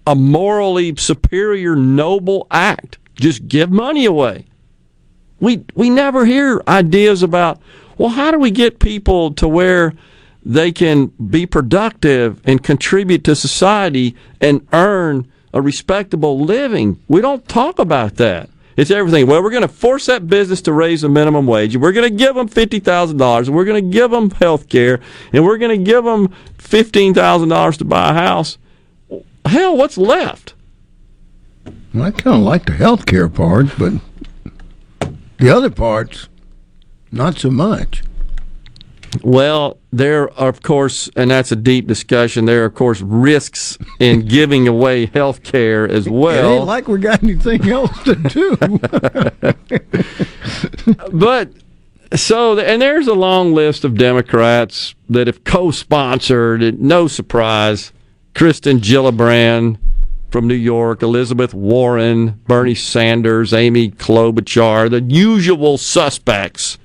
a 0.06 0.16
morally 0.16 0.96
superior, 0.96 1.76
noble 1.76 2.48
act. 2.52 2.98
Just 3.16 3.48
give 3.48 3.72
money 3.72 4.06
away. 4.06 4.46
We 5.40 5.66
we 5.76 5.90
never 5.90 6.26
hear 6.26 6.62
ideas 6.68 7.24
about 7.24 7.62
well, 7.98 8.10
how 8.10 8.32
do 8.32 8.40
we 8.40 8.52
get 8.52 8.80
people 8.80 9.34
to 9.36 9.48
where 9.48 9.94
they 10.44 10.72
can 10.72 11.08
be 11.08 11.46
productive 11.46 12.42
and 12.46 12.64
contribute 12.64 13.24
to 13.26 13.36
society 13.36 14.16
and 14.40 14.66
earn 14.74 15.32
a 15.54 15.62
respectable 15.62 16.40
living? 16.40 17.00
We 17.08 17.22
don't 17.22 17.48
talk 17.48 17.80
about 17.80 18.16
that. 18.16 18.50
It's 18.78 18.92
everything. 18.92 19.28
Well, 19.28 19.44
we're 19.44 19.50
going 19.50 19.64
to 19.64 19.68
force 19.68 20.06
that 20.06 20.28
business 20.28 20.62
to 20.62 20.72
raise 20.72 21.02
the 21.02 21.10
minimum 21.10 21.46
wage. 21.46 21.76
We're 21.76 21.92
going 21.92 22.10
to 22.10 22.16
give 22.18 22.36
them 22.36 22.48
fifty 22.48 22.80
thousand 22.80 23.18
dollars. 23.18 23.50
and 23.50 23.58
We're 23.58 23.66
going 23.66 23.84
to 23.84 23.92
give 23.92 24.10
them 24.12 24.30
health 24.32 24.70
care, 24.70 25.02
and 25.34 25.44
we're 25.44 25.58
going 25.58 25.78
to 25.78 25.84
give 25.84 26.06
them 26.06 26.34
fifteen 26.58 27.14
thousand 27.14 27.50
dollars 27.50 27.76
to 27.78 27.86
buy 27.86 28.12
a 28.12 28.14
house. 28.14 28.58
Hell, 29.46 29.76
what's 29.76 29.98
left? 29.98 30.54
Well, 31.94 32.04
I 32.04 32.12
kind 32.12 32.38
of 32.38 32.44
like 32.44 32.68
the 32.68 32.74
health 32.74 33.06
care 33.06 33.28
part, 33.28 33.68
but 33.78 33.94
the 35.40 35.50
other 35.50 35.70
parts, 35.70 36.30
not 37.12 37.38
so 37.38 37.50
much. 37.50 38.04
Well, 39.24 39.78
there 39.92 40.24
are, 40.24 40.30
of 40.50 40.62
course, 40.62 41.10
and 41.16 41.32
that's 41.32 41.52
a 41.52 41.56
deep 41.56 41.88
discussion. 41.88 42.46
There 42.46 42.64
are, 42.64 42.66
of 42.66 42.76
course, 42.76 43.02
risks 43.02 43.78
in 44.00 44.22
giving 44.28 44.68
away 44.68 45.08
health 45.08 45.44
care 45.44 45.88
as 45.90 46.08
It 46.08 46.12
well. 46.12 46.58
ain't 46.58 46.66
like 46.66 46.88
we 46.88 47.00
got 47.00 47.24
anything 47.24 47.68
else 47.70 48.04
to 48.04 48.16
do. 48.16 48.58
but 51.12 51.52
so 52.16 52.58
and 52.60 52.82
there's 52.82 53.08
a 53.08 53.14
long 53.14 53.54
list 53.54 53.84
of 53.84 53.98
Democrats 53.98 54.96
that 55.10 55.28
have 55.28 55.44
co-sponsored. 55.44 56.64
it. 56.64 56.80
No 56.80 57.08
surprise, 57.08 57.92
Kristen 58.36 58.80
Gillibrand 58.80 59.78
from 60.32 60.48
New 60.48 60.56
York, 60.56 61.02
Elizabeth 61.02 61.54
Warren, 61.54 62.40
Bernie 62.48 62.76
Sanders, 62.76 63.54
Amy 63.54 63.92
Klobuchar, 63.92 64.90
the 64.90 65.02
usual 65.02 65.78
suspects. 65.78 66.78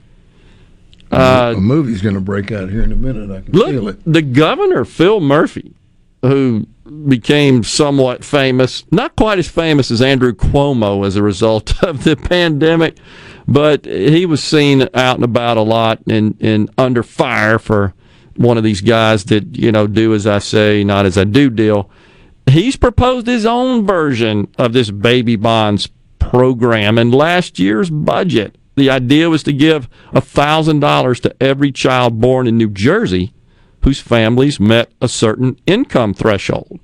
Uh, 1.11 1.55
a 1.57 1.61
movie's 1.61 2.03
going 2.03 2.15
to 2.15 2.21
break 2.21 2.51
out 2.51 2.71
here 2.71 2.83
in 2.83 2.93
a 2.93 2.97
minute. 2.97 3.31
I 3.31 3.41
can 3.41 3.53
feel 3.53 3.89
it. 3.89 4.01
the 4.05 4.23
governor, 4.23 4.85
Phil 4.85 5.21
Murphy, 5.21 5.75
who 6.23 6.67
became 7.09 7.63
somewhat 7.63 8.25
famous, 8.25 8.85
not 8.91 9.17
quite 9.17 9.39
as 9.39 9.49
famous 9.49 9.91
as 9.91 10.03
Andrew 10.03 10.33
Cuomo 10.33 11.07
as 11.07 11.17
a 11.17 11.23
result 11.23 11.83
of 11.83 12.05
the 12.05 12.17
pandemic, 12.17 12.97
but 13.47 13.85
he 13.85 14.27
was 14.27 14.43
seen 14.43 14.83
out 14.95 15.17
and 15.17 15.25
about 15.25 15.57
a 15.57 15.63
lot 15.63 16.01
and, 16.09 16.37
and 16.41 16.71
under 16.79 17.03
fire 17.03 17.59
for 17.59 17.95
one 18.37 18.59
of 18.59 18.65
these 18.65 18.81
guys 18.81 19.25
that, 19.25 19.57
you 19.57 19.71
know, 19.71 19.87
do 19.87 20.15
as 20.15 20.27
I 20.27 20.39
say, 20.39 20.83
not 20.85 21.07
as 21.07 21.17
I 21.17 21.25
do 21.25 21.51
deal. 21.51 21.91
He's 22.47 22.77
proposed 22.77 23.27
his 23.27 23.47
own 23.47 23.87
version 23.87 24.49
of 24.59 24.73
this 24.73 24.91
baby 24.91 25.37
bonds 25.37 25.89
program 26.19 26.99
in 26.99 27.11
last 27.11 27.59
year's 27.59 27.91
budget. 27.91 28.57
The 28.77 28.91
idea 28.91 29.31
was 29.31 29.43
to 29.45 29.53
give 29.53 29.89
$1,000 30.13 31.21
to 31.21 31.43
every 31.43 31.73
child 31.73 32.21
born 32.21 32.47
in 32.47 32.59
New 32.59 32.71
Jersey 32.71 33.33
whose 33.85 34.01
families 34.01 34.59
met 34.59 34.91
a 35.03 35.09
certain 35.09 35.61
income 35.67 36.15
threshold. 36.15 36.81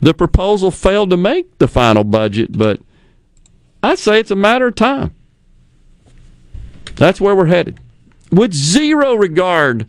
The 0.00 0.12
proposal 0.12 0.72
failed 0.72 1.10
to 1.10 1.16
make 1.16 1.58
the 1.58 1.68
final 1.68 2.02
budget, 2.02 2.58
but 2.58 2.80
I'd 3.80 4.00
say 4.00 4.18
it's 4.18 4.32
a 4.32 4.36
matter 4.36 4.66
of 4.66 4.74
time. 4.74 5.14
That's 6.96 7.20
where 7.20 7.36
we're 7.36 7.46
headed. 7.46 7.78
With 8.32 8.52
zero 8.52 9.14
regard 9.14 9.86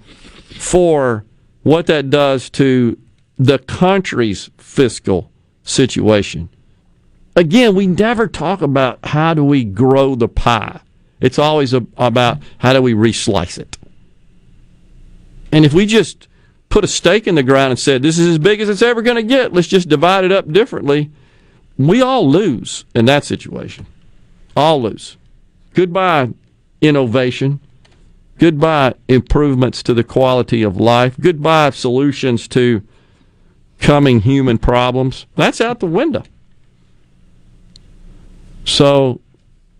for 0.59 1.25
what 1.63 1.87
that 1.87 2.11
does 2.11 2.51
to 2.51 2.99
the 3.37 3.57
country's 3.57 4.51
fiscal 4.57 5.31
situation. 5.63 6.49
Again, 7.35 7.73
we 7.73 7.87
never 7.87 8.27
talk 8.27 8.61
about 8.61 8.99
how 9.05 9.33
do 9.33 9.43
we 9.43 9.63
grow 9.63 10.13
the 10.13 10.27
pie. 10.27 10.81
It's 11.23 11.39
always 11.39 11.73
a, 11.73 11.85
about 11.97 12.39
how 12.57 12.73
do 12.73 12.81
we 12.81 12.93
reslice 12.93 13.57
it. 13.57 13.77
And 15.53 15.65
if 15.65 15.73
we 15.73 15.85
just 15.85 16.27
put 16.67 16.83
a 16.83 16.87
stake 16.87 17.27
in 17.27 17.35
the 17.35 17.43
ground 17.43 17.71
and 17.71 17.79
said, 17.79 18.01
this 18.01 18.19
is 18.19 18.27
as 18.27 18.39
big 18.39 18.59
as 18.59 18.67
it's 18.67 18.81
ever 18.81 19.01
going 19.01 19.15
to 19.15 19.23
get, 19.23 19.53
let's 19.53 19.69
just 19.69 19.87
divide 19.87 20.25
it 20.25 20.33
up 20.33 20.51
differently, 20.51 21.11
we 21.77 22.01
all 22.01 22.29
lose 22.29 22.83
in 22.93 23.05
that 23.05 23.23
situation. 23.23 23.85
All 24.55 24.81
lose. 24.81 25.15
Goodbye, 25.73 26.29
innovation. 26.81 27.61
Goodbye, 28.37 28.95
improvements 29.07 29.81
to 29.83 29.93
the 29.93 30.03
quality 30.03 30.61
of 30.61 30.75
life. 30.75 31.15
Goodbye, 31.17 31.69
solutions 31.69 32.49
to 32.49 32.85
coming 33.79 34.19
human 34.19 34.57
problems. 34.57 35.25
That's 35.37 35.61
out 35.61 35.79
the 35.79 35.85
window. 35.85 36.23
So, 38.65 39.21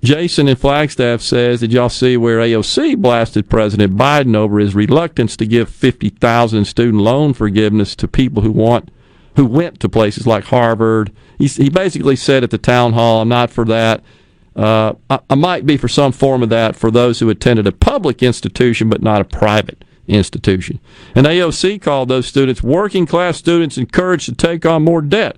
Jason 0.03 0.49
in 0.49 0.57
Flagstaff 0.57 1.21
says, 1.21 1.61
Did 1.61 1.71
y'all 1.71 1.88
see 1.88 2.17
where 2.17 2.39
AOC 2.39 2.97
blasted 2.97 3.49
President 3.49 3.95
Biden 3.95 4.35
over 4.35 4.59
his 4.59 4.75
reluctance 4.75 5.38
to 5.38 5.45
give 5.45 5.69
50,000 5.69 6.65
student 6.65 7.01
loan 7.01 7.34
forgiveness 7.34 7.95
to 7.95 8.07
people 8.07 8.43
who 8.43 8.51
want 8.51 8.91
who 9.35 9.45
went 9.45 9.80
to 9.80 9.88
places 9.88 10.27
like 10.27 10.43
Harvard? 10.43 11.11
He, 11.38 11.47
he 11.47 11.69
basically 11.69 12.17
said 12.17 12.43
at 12.43 12.51
the 12.51 12.57
town 12.57 12.93
hall, 12.93 13.21
I'm 13.21 13.30
not 13.30 13.49
for 13.49 13.63
that. 13.65 14.03
Uh, 14.57 14.93
I, 15.09 15.19
I 15.30 15.35
might 15.35 15.65
be 15.65 15.77
for 15.77 15.88
some 15.88 16.11
form 16.11 16.43
of 16.43 16.49
that 16.49 16.75
for 16.75 16.91
those 16.91 17.19
who 17.19 17.30
attended 17.30 17.65
a 17.65 17.71
public 17.71 18.21
institution 18.21 18.89
but 18.89 19.01
not 19.01 19.21
a 19.21 19.25
private 19.25 19.85
institution. 20.07 20.81
And 21.15 21.25
AOC 21.25 21.81
called 21.81 22.09
those 22.09 22.27
students 22.27 22.61
working 22.61 23.05
class 23.05 23.38
students 23.38 23.77
encouraged 23.77 24.25
to 24.25 24.35
take 24.35 24.65
on 24.65 24.84
more 24.84 25.01
debt. 25.01 25.38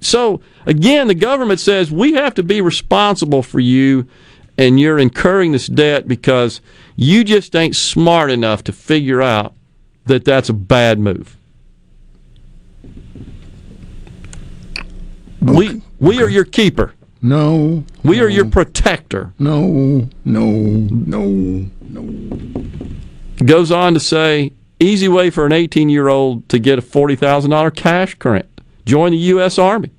So, 0.00 0.40
again, 0.66 1.08
the 1.08 1.14
government 1.14 1.60
says 1.60 1.90
we 1.90 2.12
have 2.14 2.34
to 2.34 2.42
be 2.42 2.60
responsible 2.60 3.42
for 3.42 3.60
you 3.60 4.06
and 4.58 4.78
you're 4.78 4.98
incurring 4.98 5.52
this 5.52 5.66
debt 5.66 6.06
because 6.06 6.60
you 6.96 7.24
just 7.24 7.56
ain't 7.56 7.74
smart 7.74 8.30
enough 8.30 8.62
to 8.64 8.72
figure 8.72 9.22
out 9.22 9.54
that 10.06 10.24
that's 10.24 10.48
a 10.48 10.52
bad 10.54 10.98
move. 10.98 11.36
We 15.40 15.82
we 15.98 16.22
are 16.22 16.28
your 16.28 16.44
keeper. 16.44 16.94
No. 17.20 17.84
We 18.02 18.20
are 18.20 18.28
your 18.28 18.44
protector. 18.44 19.32
No, 19.38 20.08
no, 20.24 20.50
no, 20.90 21.70
no. 21.80 22.66
Goes 23.44 23.70
on 23.70 23.94
to 23.94 24.00
say, 24.00 24.52
easy 24.80 25.08
way 25.08 25.30
for 25.30 25.46
an 25.46 25.52
18 25.52 25.88
year 25.88 26.08
old 26.08 26.48
to 26.48 26.58
get 26.58 26.78
a 26.78 26.82
$40,000 26.82 27.74
cash 27.76 28.14
grant. 28.16 28.46
Join 28.84 29.12
the 29.12 29.18
U.S. 29.18 29.58
Army. 29.58 29.90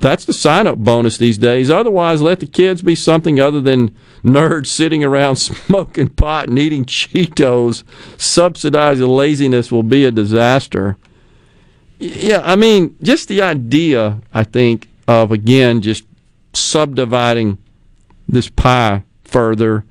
That's 0.00 0.24
the 0.26 0.32
sign 0.32 0.66
up 0.66 0.78
bonus 0.78 1.16
these 1.16 1.38
days. 1.38 1.70
Otherwise, 1.70 2.20
let 2.20 2.40
the 2.40 2.46
kids 2.46 2.82
be 2.82 2.94
something 2.94 3.40
other 3.40 3.60
than 3.60 3.96
nerds 4.22 4.66
sitting 4.66 5.02
around 5.02 5.36
smoking 5.36 6.08
pot 6.08 6.48
and 6.48 6.58
eating 6.58 6.84
Cheetos. 6.84 7.82
Subsidizing 8.20 9.06
laziness 9.06 9.72
will 9.72 9.82
be 9.82 10.04
a 10.04 10.10
disaster. 10.10 10.96
Yeah, 11.98 12.42
I 12.44 12.56
mean, 12.56 12.96
just 13.02 13.28
the 13.28 13.40
idea, 13.40 14.20
I 14.34 14.44
think, 14.44 14.88
of 15.08 15.32
again 15.32 15.80
just 15.80 16.04
subdividing 16.52 17.58
this 18.28 18.50
pie 18.50 19.04
further 19.24 19.84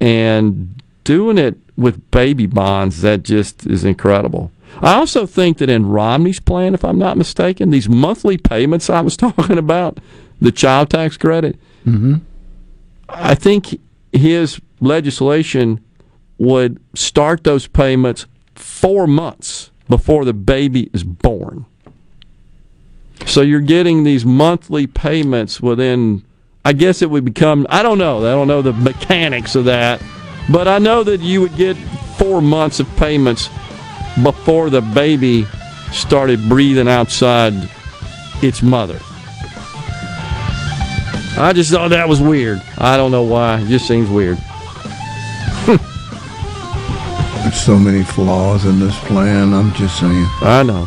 and 0.00 0.82
doing 1.04 1.38
it 1.38 1.56
with 1.76 2.10
baby 2.10 2.46
bonds, 2.46 3.02
that 3.02 3.22
just 3.22 3.66
is 3.66 3.84
incredible. 3.84 4.50
I 4.82 4.94
also 4.94 5.26
think 5.26 5.58
that 5.58 5.68
in 5.68 5.86
Romney's 5.86 6.40
plan, 6.40 6.74
if 6.74 6.84
I'm 6.84 6.98
not 6.98 7.16
mistaken, 7.18 7.70
these 7.70 7.88
monthly 7.88 8.38
payments 8.38 8.88
I 8.88 9.00
was 9.00 9.16
talking 9.18 9.58
about, 9.58 9.98
the 10.40 10.52
child 10.52 10.90
tax 10.90 11.16
credit, 11.16 11.58
Mm-hmm. 11.86 12.16
I 13.08 13.34
think 13.34 13.80
his 14.12 14.60
legislation 14.80 15.82
would 16.38 16.80
start 16.94 17.44
those 17.44 17.66
payments 17.66 18.26
four 18.54 19.06
months 19.06 19.70
before 19.88 20.24
the 20.24 20.32
baby 20.32 20.90
is 20.92 21.04
born. 21.04 21.66
So 23.26 23.42
you're 23.42 23.60
getting 23.60 24.04
these 24.04 24.24
monthly 24.24 24.86
payments 24.86 25.60
within, 25.60 26.24
I 26.64 26.72
guess 26.72 27.02
it 27.02 27.10
would 27.10 27.24
become, 27.24 27.66
I 27.68 27.82
don't 27.82 27.98
know, 27.98 28.18
I 28.18 28.30
don't 28.32 28.48
know 28.48 28.62
the 28.62 28.72
mechanics 28.72 29.54
of 29.54 29.66
that, 29.66 30.02
but 30.48 30.66
I 30.66 30.78
know 30.78 31.02
that 31.04 31.20
you 31.20 31.40
would 31.42 31.56
get 31.56 31.76
four 32.16 32.40
months 32.40 32.80
of 32.80 32.88
payments 32.96 33.50
before 34.22 34.70
the 34.70 34.80
baby 34.80 35.46
started 35.92 36.48
breathing 36.48 36.88
outside 36.88 37.52
its 38.42 38.62
mother. 38.62 38.98
I 41.36 41.52
just 41.54 41.70
thought 41.70 41.88
that 41.88 42.08
was 42.08 42.20
weird. 42.20 42.60
I 42.78 42.96
don't 42.96 43.10
know 43.10 43.22
why. 43.22 43.60
It 43.60 43.68
just 43.68 43.86
seems 43.88 44.10
weird. 44.10 44.36
There's 47.42 47.60
so 47.60 47.78
many 47.78 48.02
flaws 48.02 48.66
in 48.66 48.78
this 48.78 48.98
plan. 49.00 49.54
I'm 49.54 49.72
just 49.74 49.98
saying. 49.98 50.26
I 50.42 50.62
know. 50.62 50.86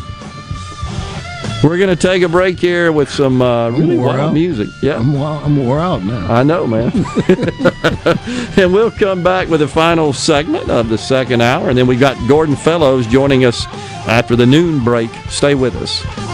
We're 1.64 1.78
going 1.78 1.88
to 1.88 1.96
take 1.96 2.22
a 2.22 2.28
break 2.28 2.60
here 2.60 2.92
with 2.92 3.08
some 3.08 3.40
uh, 3.40 3.70
really 3.70 3.96
wild 3.96 4.20
out. 4.20 4.34
music. 4.34 4.68
Yeah. 4.82 4.98
I'm, 4.98 5.16
I'm 5.16 5.56
wore 5.56 5.80
out 5.80 6.04
now. 6.04 6.30
I 6.30 6.42
know, 6.42 6.66
man. 6.66 6.92
and 8.58 8.70
we'll 8.70 8.90
come 8.90 9.22
back 9.22 9.48
with 9.48 9.60
the 9.60 9.68
final 9.68 10.12
segment 10.12 10.68
of 10.68 10.90
the 10.90 10.98
second 10.98 11.40
hour. 11.40 11.70
And 11.70 11.78
then 11.78 11.86
we've 11.86 11.98
got 11.98 12.18
Gordon 12.28 12.54
Fellows 12.54 13.06
joining 13.06 13.46
us 13.46 13.64
after 14.06 14.36
the 14.36 14.44
noon 14.44 14.84
break. 14.84 15.08
Stay 15.30 15.54
with 15.54 15.74
us. 15.76 16.33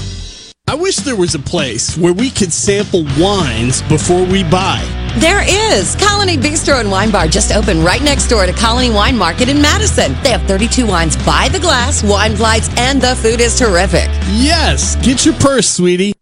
I 0.71 0.73
wish 0.73 0.95
there 0.95 1.17
was 1.17 1.35
a 1.35 1.39
place 1.39 1.97
where 1.97 2.13
we 2.13 2.29
could 2.29 2.53
sample 2.53 3.03
wines 3.19 3.81
before 3.81 4.23
we 4.25 4.41
buy. 4.45 4.79
There 5.17 5.43
is. 5.45 5.97
Colony 5.97 6.37
Bistro 6.37 6.79
and 6.79 6.89
Wine 6.89 7.11
Bar 7.11 7.27
just 7.27 7.51
opened 7.51 7.83
right 7.83 8.01
next 8.01 8.27
door 8.27 8.45
to 8.45 8.53
Colony 8.53 8.89
Wine 8.89 9.17
Market 9.17 9.49
in 9.49 9.61
Madison. 9.61 10.15
They 10.23 10.29
have 10.29 10.43
32 10.43 10.87
wines 10.87 11.17
by 11.25 11.49
the 11.49 11.59
glass, 11.59 12.05
wine 12.05 12.37
flights, 12.37 12.69
and 12.77 13.01
the 13.01 13.17
food 13.17 13.41
is 13.41 13.59
terrific. 13.59 14.07
Yes, 14.29 14.95
get 15.05 15.25
your 15.25 15.35
purse, 15.39 15.69
sweetie. 15.69 16.13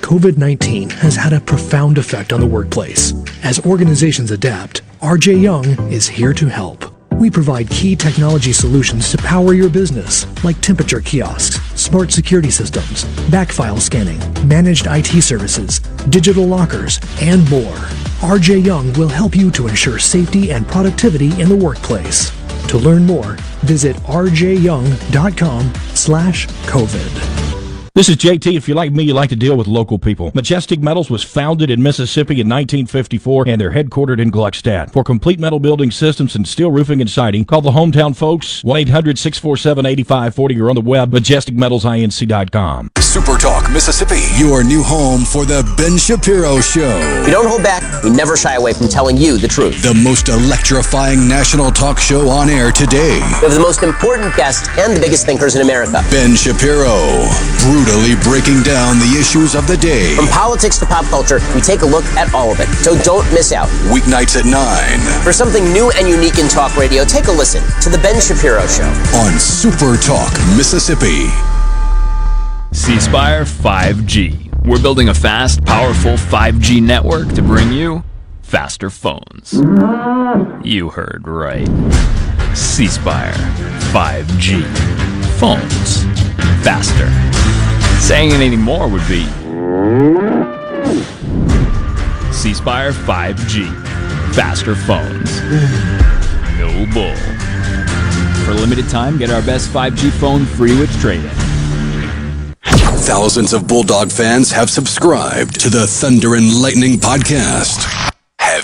COVID 0.00 0.38
19 0.38 0.88
has 0.88 1.14
had 1.14 1.34
a 1.34 1.40
profound 1.42 1.98
effect 1.98 2.32
on 2.32 2.40
the 2.40 2.46
workplace. 2.46 3.12
As 3.42 3.60
organizations 3.66 4.30
adapt, 4.30 4.80
RJ 5.02 5.42
Young 5.42 5.66
is 5.92 6.08
here 6.08 6.32
to 6.32 6.46
help. 6.46 6.86
We 7.22 7.30
provide 7.30 7.68
key 7.68 7.96
technology 7.96 8.52
solutions 8.52 9.10
to 9.10 9.18
power 9.18 9.52
your 9.52 9.68
business, 9.68 10.26
like 10.42 10.60
temperature 10.60 11.00
kiosks, 11.00 11.58
smart 11.82 12.12
security 12.12 12.50
systems, 12.50 13.04
backfile 13.30 13.80
scanning, 13.80 14.20
managed 14.46 14.86
IT 14.88 15.22
services, 15.22 15.80
digital 16.08 16.46
lockers, 16.46 17.00
and 17.20 17.48
more. 17.50 17.76
RJ 18.22 18.64
Young 18.64 18.92
will 18.92 19.08
help 19.08 19.34
you 19.34 19.50
to 19.50 19.66
ensure 19.66 19.98
safety 19.98 20.52
and 20.52 20.66
productivity 20.66 21.38
in 21.40 21.48
the 21.48 21.56
workplace. 21.56 22.30
To 22.68 22.78
learn 22.78 23.04
more, 23.04 23.34
visit 23.62 23.96
rjyoung.com 23.96 25.74
slash 25.94 26.46
COVID. 26.46 27.61
This 27.94 28.08
is 28.08 28.16
JT. 28.16 28.56
If 28.56 28.68
you're 28.68 28.74
like 28.74 28.90
me, 28.90 29.02
you 29.02 29.12
like 29.12 29.28
to 29.28 29.36
deal 29.36 29.54
with 29.54 29.66
local 29.66 29.98
people. 29.98 30.32
Majestic 30.34 30.80
Metals 30.80 31.10
was 31.10 31.22
founded 31.22 31.68
in 31.68 31.82
Mississippi 31.82 32.40
in 32.40 32.48
1954 32.48 33.44
and 33.46 33.60
they're 33.60 33.72
headquartered 33.72 34.18
in 34.18 34.32
Gluckstadt. 34.32 34.90
For 34.90 35.04
complete 35.04 35.38
metal 35.38 35.60
building 35.60 35.90
systems 35.90 36.34
and 36.34 36.48
steel 36.48 36.72
roofing 36.72 37.02
and 37.02 37.10
siding, 37.10 37.44
call 37.44 37.60
the 37.60 37.72
hometown 37.72 38.16
folks 38.16 38.62
1-800-647-8540 38.62 40.62
or 40.62 40.70
on 40.70 40.74
the 40.74 40.80
web 40.80 41.12
majesticmetalsinc.com. 41.12 42.92
Super 42.98 43.36
Talk 43.36 43.70
Mississippi, 43.70 44.22
your 44.38 44.64
new 44.64 44.82
home 44.82 45.20
for 45.20 45.44
the 45.44 45.62
Ben 45.76 45.98
Shapiro 45.98 46.62
Show. 46.62 47.22
We 47.26 47.30
don't 47.30 47.46
hold 47.46 47.62
back. 47.62 48.02
We 48.02 48.08
never 48.08 48.38
shy 48.38 48.54
away 48.54 48.72
from 48.72 48.88
telling 48.88 49.18
you 49.18 49.36
the 49.36 49.48
truth. 49.48 49.82
The 49.82 49.92
most 49.92 50.30
electrifying 50.30 51.28
national 51.28 51.70
talk 51.70 51.98
show 51.98 52.30
on 52.30 52.48
air 52.48 52.72
today. 52.72 53.16
We 53.42 53.48
have 53.48 53.52
the 53.52 53.60
most 53.60 53.82
important 53.82 54.34
guests 54.34 54.66
and 54.78 54.96
the 54.96 55.00
biggest 55.00 55.26
thinkers 55.26 55.56
in 55.56 55.60
America. 55.60 56.02
Ben 56.10 56.34
Shapiro, 56.34 57.28
brutally 57.84 58.14
breaking 58.22 58.62
down 58.62 58.98
the 58.98 59.16
issues 59.18 59.54
of 59.54 59.66
the 59.66 59.76
day. 59.76 60.14
From 60.14 60.28
politics 60.28 60.78
to 60.78 60.86
pop 60.86 61.04
culture, 61.06 61.40
we 61.54 61.60
take 61.60 61.82
a 61.82 61.86
look 61.86 62.04
at 62.16 62.32
all 62.34 62.52
of 62.52 62.60
it. 62.60 62.68
So 62.84 62.96
don't 63.02 63.26
miss 63.32 63.52
out. 63.52 63.68
Weeknights 63.90 64.38
at 64.38 64.46
9. 64.46 65.22
For 65.22 65.32
something 65.32 65.64
new 65.72 65.90
and 65.96 66.08
unique 66.08 66.38
in 66.38 66.48
talk 66.48 66.76
radio, 66.76 67.04
take 67.04 67.26
a 67.26 67.32
listen 67.32 67.62
to 67.82 67.90
The 67.90 67.98
Ben 67.98 68.20
Shapiro 68.20 68.66
Show. 68.66 68.86
On 69.18 69.38
Super 69.38 69.96
Talk 69.96 70.32
Mississippi. 70.56 71.26
C 72.72 73.00
Spire 73.00 73.44
5G. 73.44 74.64
We're 74.64 74.80
building 74.80 75.08
a 75.08 75.14
fast, 75.14 75.64
powerful 75.64 76.12
5G 76.12 76.80
network 76.80 77.28
to 77.34 77.42
bring 77.42 77.72
you 77.72 78.04
faster 78.42 78.90
phones. 78.90 79.54
You 80.64 80.90
heard 80.90 81.26
right. 81.26 81.68
C 82.54 82.86
Spire 82.86 83.34
5G. 83.92 84.62
Phones. 85.38 86.04
Faster. 86.62 87.61
Saying 88.02 88.30
it 88.32 88.40
anymore 88.40 88.88
would 88.88 89.06
be 89.08 89.24
C 92.32 92.52
Spire 92.52 92.90
5G. 92.90 93.64
Faster 94.34 94.74
phones. 94.74 95.40
No 96.58 96.84
bull. 96.92 97.14
For 98.44 98.50
a 98.50 98.54
limited 98.54 98.88
time, 98.88 99.18
get 99.18 99.30
our 99.30 99.40
best 99.42 99.70
5G 99.70 100.10
phone 100.10 100.44
free 100.44 100.76
with 100.76 100.90
trade 101.00 101.24
in. 101.24 101.30
Thousands 102.62 103.52
of 103.52 103.68
Bulldog 103.68 104.10
fans 104.10 104.50
have 104.50 104.68
subscribed 104.68 105.60
to 105.60 105.70
the 105.70 105.86
Thunder 105.86 106.34
and 106.34 106.60
Lightning 106.60 106.98
podcast. 106.98 108.12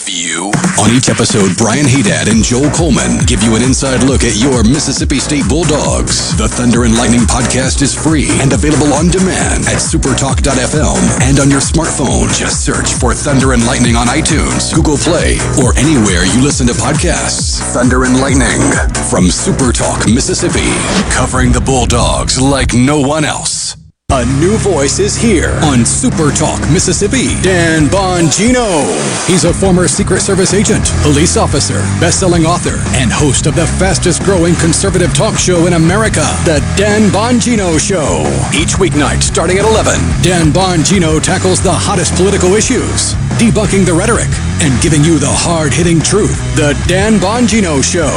You? 0.06 0.52
On 0.78 0.92
each 0.92 1.08
episode, 1.08 1.56
Brian 1.56 1.88
Hadad 1.88 2.28
and 2.28 2.44
Joel 2.44 2.68
Coleman 2.70 3.24
give 3.24 3.42
you 3.42 3.56
an 3.56 3.62
inside 3.62 4.04
look 4.04 4.22
at 4.22 4.36
your 4.36 4.62
Mississippi 4.62 5.18
State 5.18 5.48
Bulldogs. 5.48 6.36
The 6.36 6.46
Thunder 6.46 6.84
and 6.84 6.94
Lightning 6.94 7.24
podcast 7.24 7.80
is 7.80 7.96
free 7.96 8.28
and 8.44 8.52
available 8.52 8.92
on 8.92 9.08
demand 9.08 9.64
at 9.64 9.80
supertalk.fm 9.80 11.00
and 11.24 11.40
on 11.40 11.48
your 11.48 11.64
smartphone. 11.64 12.28
Just 12.36 12.64
search 12.68 12.92
for 13.00 13.14
Thunder 13.14 13.54
and 13.54 13.64
Lightning 13.64 13.96
on 13.96 14.06
iTunes, 14.06 14.74
Google 14.76 15.00
Play, 15.00 15.40
or 15.56 15.72
anywhere 15.80 16.28
you 16.28 16.44
listen 16.44 16.68
to 16.68 16.76
podcasts. 16.76 17.64
Thunder 17.72 18.04
and 18.04 18.20
Lightning 18.20 18.60
from 19.08 19.32
Supertalk, 19.32 20.04
Mississippi, 20.12 20.68
covering 21.08 21.52
the 21.52 21.64
Bulldogs 21.64 22.36
like 22.40 22.74
no 22.74 23.00
one 23.00 23.24
else. 23.24 23.77
A 24.10 24.24
new 24.40 24.56
voice 24.56 25.00
is 25.00 25.14
here 25.14 25.52
on 25.62 25.84
Super 25.84 26.30
Talk 26.32 26.58
Mississippi. 26.72 27.38
Dan 27.42 27.88
Bongino. 27.88 28.66
He's 29.28 29.44
a 29.44 29.52
former 29.52 29.86
Secret 29.86 30.22
Service 30.22 30.54
agent, 30.54 30.90
police 31.02 31.36
officer, 31.36 31.80
best-selling 32.00 32.46
author, 32.46 32.80
and 32.96 33.12
host 33.12 33.46
of 33.46 33.54
the 33.54 33.66
fastest-growing 33.78 34.54
conservative 34.54 35.12
talk 35.12 35.36
show 35.36 35.66
in 35.66 35.74
America, 35.74 36.24
The 36.46 36.64
Dan 36.78 37.10
Bongino 37.10 37.78
Show. 37.78 38.24
Each 38.58 38.80
weeknight 38.80 39.22
starting 39.22 39.58
at 39.58 39.66
11, 39.66 40.00
Dan 40.22 40.52
Bongino 40.52 41.22
tackles 41.22 41.62
the 41.62 41.70
hottest 41.70 42.14
political 42.14 42.54
issues, 42.54 43.12
debunking 43.36 43.84
the 43.84 43.92
rhetoric, 43.92 44.32
and 44.64 44.72
giving 44.82 45.04
you 45.04 45.18
the 45.18 45.28
hard-hitting 45.28 46.00
truth. 46.00 46.40
The 46.56 46.72
Dan 46.88 47.18
Bongino 47.18 47.84
Show. 47.84 48.08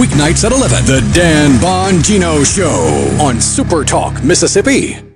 Weeknights 0.00 0.44
at 0.44 0.52
11, 0.52 0.86
The 0.86 1.02
Dan 1.12 1.58
Bongino 1.58 2.46
Show 2.46 3.20
on 3.20 3.40
Super 3.40 3.84
Talk 3.84 4.22
Mississippi. 4.22 5.09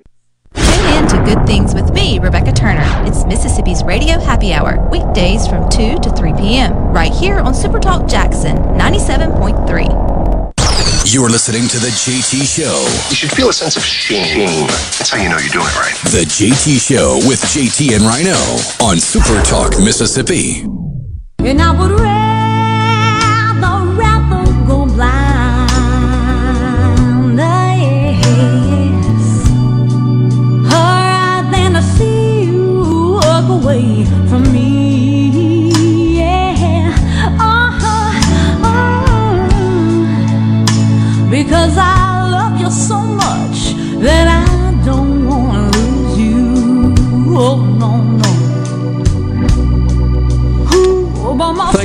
Tune 1.05 1.25
to 1.25 1.35
Good 1.35 1.47
Things 1.47 1.75
with 1.75 1.93
me, 1.93 2.19
Rebecca 2.19 2.51
Turner. 2.53 2.83
It's 3.07 3.27
Mississippi's 3.27 3.85
Radio 3.85 4.19
Happy 4.19 4.55
Hour, 4.55 4.89
weekdays 4.91 5.47
from 5.47 5.69
2 5.69 5.99
to 5.99 6.11
3 6.11 6.33
p.m., 6.35 6.73
right 6.93 7.13
here 7.13 7.39
on 7.39 7.53
Supertalk 7.53 8.09
Jackson 8.09 8.57
97.3. 8.57 11.13
You're 11.13 11.29
listening 11.29 11.69
to 11.69 11.79
The 11.79 11.89
JT 11.89 12.47
Show. 12.47 12.87
You 13.11 13.17
should 13.17 13.33
feel 13.33 13.51
a 13.51 13.53
sense 13.53 13.77
of 13.77 13.83
shame. 13.83 14.67
That's 14.67 15.11
how 15.11 15.23
you 15.23 15.29
know 15.29 15.37
you're 15.37 15.53
doing 15.53 15.67
it 15.67 15.77
right. 15.77 15.95
The 16.05 16.25
JT 16.25 16.81
Show 16.81 17.21
with 17.29 17.43
JT 17.43 17.95
and 17.95 18.05
Rhino 18.05 18.39
on 18.83 18.99
Super 18.99 19.43
Talk 19.43 19.79
Mississippi. 19.79 20.65
And 21.41 21.61
I 21.61 21.79
would 21.79 22.01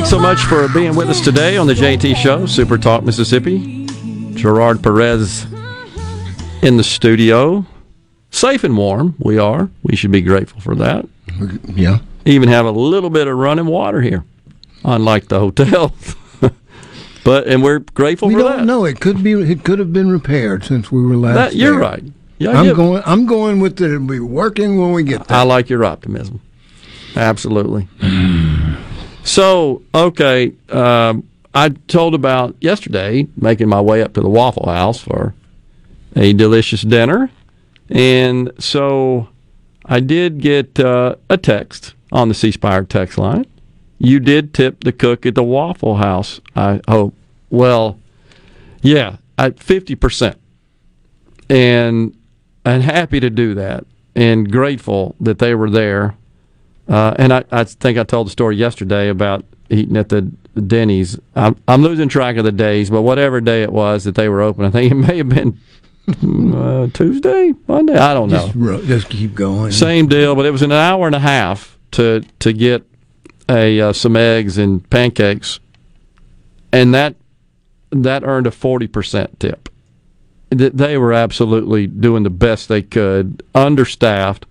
Thanks 0.09 0.23
so 0.23 0.27
much 0.27 0.45
for 0.45 0.67
being 0.73 0.95
with 0.95 1.07
us 1.11 1.21
today 1.21 1.55
on 1.55 1.67
the 1.67 1.75
JT 1.75 2.15
Show, 2.15 2.47
Super 2.47 2.79
Talk 2.79 3.03
Mississippi. 3.03 3.85
Gerard 4.33 4.81
Perez 4.81 5.45
in 6.63 6.77
the 6.77 6.83
studio. 6.83 7.63
safe 8.31 8.63
and 8.63 8.75
warm. 8.75 9.13
We 9.19 9.37
are. 9.37 9.69
We 9.83 9.95
should 9.95 10.11
be 10.11 10.21
grateful 10.21 10.61
for 10.61 10.73
that. 10.77 11.07
Yeah. 11.67 11.99
Even 12.25 12.49
have 12.49 12.65
a 12.65 12.71
little 12.71 13.11
bit 13.11 13.27
of 13.27 13.37
running 13.37 13.67
water 13.67 14.01
here, 14.01 14.25
unlike 14.83 15.27
the 15.27 15.39
hotel. 15.39 15.93
but 17.23 17.45
and 17.47 17.61
we're 17.61 17.77
grateful 17.79 18.29
We 18.29 18.33
for 18.33 18.39
don't 18.39 18.57
that. 18.57 18.65
know. 18.65 18.85
It 18.85 18.99
could 18.99 19.21
be. 19.23 19.33
It 19.33 19.63
could 19.63 19.77
have 19.77 19.93
been 19.93 20.09
repaired 20.09 20.63
since 20.63 20.91
we 20.91 21.03
were 21.05 21.17
last. 21.17 21.35
That- 21.35 21.55
you're 21.55 21.73
there. 21.73 21.79
right. 21.81 22.03
Yeah, 22.39 22.59
I'm 22.59 22.73
going. 22.75 23.03
I'm 23.05 23.27
going 23.27 23.59
with 23.59 23.79
it. 23.79 23.85
It'll 23.91 24.07
be 24.07 24.19
working 24.19 24.81
when 24.81 24.91
we 24.91 25.03
get 25.03 25.27
there. 25.27 25.37
I 25.37 25.43
like 25.43 25.69
your 25.69 25.85
optimism. 25.85 26.41
Absolutely. 27.15 27.87
so, 29.29 29.83
okay, 29.93 30.53
um, 30.69 31.27
I 31.53 31.69
told 31.69 32.15
about 32.15 32.55
yesterday 32.61 33.27
making 33.37 33.69
my 33.69 33.79
way 33.79 34.01
up 34.01 34.13
to 34.13 34.21
the 34.21 34.29
Waffle 34.29 34.67
House 34.67 34.99
for 34.99 35.35
a 36.15 36.33
delicious 36.33 36.81
dinner. 36.81 37.29
And 37.89 38.51
so 38.57 39.29
I 39.85 39.99
did 39.99 40.41
get 40.41 40.79
uh, 40.79 41.15
a 41.29 41.37
text 41.37 41.93
on 42.11 42.27
the 42.27 42.33
C 42.33 42.51
Spire 42.51 42.83
text 42.83 43.19
line. 43.19 43.45
You 43.99 44.19
did 44.19 44.51
tip 44.51 44.83
the 44.83 44.91
cook 44.91 45.27
at 45.27 45.35
the 45.35 45.43
Waffle 45.43 45.97
House, 45.97 46.41
I 46.55 46.81
hope. 46.87 47.13
Well, 47.51 47.99
yeah, 48.81 49.17
at 49.37 49.57
50%. 49.57 50.37
And 51.51 52.15
and 52.65 52.83
happy 52.83 53.19
to 53.19 53.29
do 53.29 53.53
that 53.53 53.85
and 54.15 54.51
grateful 54.51 55.15
that 55.19 55.37
they 55.37 55.53
were 55.53 55.69
there. 55.69 56.15
Uh, 56.89 57.13
and 57.19 57.31
I, 57.31 57.43
I 57.51 57.63
think 57.63 57.99
I 57.99 58.03
told 58.03 58.27
the 58.27 58.31
story 58.31 58.55
yesterday 58.55 59.09
about 59.09 59.45
eating 59.69 59.95
at 59.95 60.09
the 60.09 60.21
Denny's. 60.21 61.19
I'm, 61.35 61.55
I'm 61.67 61.83
losing 61.83 62.09
track 62.09 62.37
of 62.37 62.45
the 62.45 62.51
days, 62.51 62.89
but 62.89 63.03
whatever 63.03 63.39
day 63.39 63.61
it 63.61 63.71
was 63.71 64.03
that 64.05 64.15
they 64.15 64.27
were 64.27 64.41
open, 64.41 64.65
I 64.65 64.71
think 64.71 64.91
it 64.91 64.95
may 64.95 65.17
have 65.17 65.29
been 65.29 65.59
uh, 66.55 66.87
Tuesday, 66.87 67.53
Monday. 67.67 67.95
I 67.95 68.15
don't 68.15 68.31
know. 68.31 68.51
Just, 68.51 68.87
just 68.87 69.09
keep 69.09 69.35
going. 69.35 69.71
Same 69.71 70.07
deal, 70.07 70.35
but 70.35 70.47
it 70.47 70.51
was 70.51 70.63
an 70.63 70.71
hour 70.71 71.05
and 71.05 71.15
a 71.15 71.19
half 71.19 71.77
to 71.91 72.23
to 72.39 72.53
get 72.53 72.83
a 73.47 73.79
uh, 73.79 73.93
some 73.93 74.15
eggs 74.15 74.57
and 74.57 74.87
pancakes, 74.89 75.59
and 76.71 76.93
that 76.95 77.15
that 77.91 78.23
earned 78.23 78.47
a 78.47 78.51
forty 78.51 78.87
percent 78.87 79.39
tip. 79.39 79.69
They 80.49 80.97
were 80.97 81.13
absolutely 81.13 81.85
doing 81.85 82.23
the 82.23 82.31
best 82.31 82.69
they 82.69 82.81
could, 82.81 83.43
understaffed, 83.53 84.47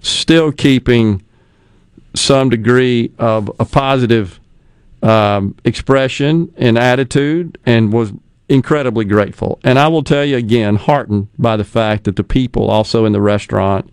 still 0.00 0.50
keeping 0.50 1.22
some 2.16 2.50
degree 2.50 3.12
of 3.18 3.50
a 3.60 3.64
positive 3.64 4.40
um, 5.02 5.54
expression 5.64 6.52
and 6.56 6.78
attitude, 6.78 7.58
and 7.66 7.92
was 7.92 8.12
incredibly 8.48 9.04
grateful. 9.04 9.58
And 9.62 9.78
I 9.78 9.88
will 9.88 10.02
tell 10.02 10.24
you 10.24 10.36
again, 10.36 10.76
heartened 10.76 11.28
by 11.38 11.56
the 11.56 11.64
fact 11.64 12.04
that 12.04 12.16
the 12.16 12.24
people 12.24 12.70
also 12.70 13.04
in 13.04 13.12
the 13.12 13.20
restaurant 13.20 13.90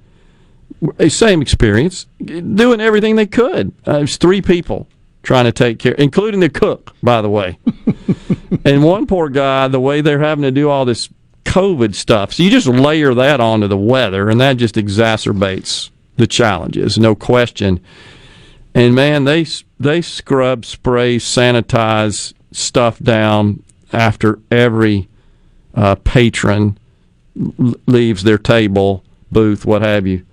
a 1.00 1.10
same 1.10 1.42
experience, 1.42 2.08
doing 2.24 2.82
everything 2.82 3.16
they 3.16 3.26
could. 3.26 3.72
Uh, 3.88 3.98
it 3.98 4.02
was 4.02 4.18
three 4.18 4.42
people 4.42 4.88
trying 5.22 5.46
to 5.46 5.52
take 5.52 5.80
care, 5.80 5.94
including 5.94 6.42
the 6.42 6.50
cook, 6.50 6.94
by 7.02 7.22
the 7.22 7.30
way. 7.30 7.58
and 8.66 8.84
one 8.84 9.08
poor 9.08 9.30
guy, 9.30 9.68
the 9.68 9.80
way 9.80 10.02
they're 10.02 10.20
having 10.20 10.42
to 10.44 10.52
do 10.52 10.70
all 10.70 10.84
this 10.84 11.10
COVID 11.46 11.96
stuff, 11.96 12.34
so 12.34 12.44
you 12.44 12.50
just 12.50 12.68
layer 12.68 13.14
that 13.14 13.40
onto 13.40 13.68
the 13.68 13.78
weather, 13.78 14.30
and 14.30 14.40
that 14.42 14.58
just 14.58 14.76
exacerbates 14.76 15.92
the 16.18 16.28
challenges, 16.28 16.98
no 16.98 17.16
question. 17.16 17.80
And 18.76 18.96
man, 18.96 19.26
they 19.26 19.46
they 19.80 20.02
scrub, 20.02 20.66
spray, 20.66 21.18
sanitize 21.18 22.34
stuff 22.52 23.00
down 23.00 23.64
after 23.92 24.40
every 24.50 25.08
uh, 25.76 25.96
patron 25.96 26.78
leaves 27.36 28.24
their 28.24 28.38
table, 28.38 29.04
booth, 29.32 29.66
what 29.66 29.82
have 29.82 30.08
you. 30.08 30.26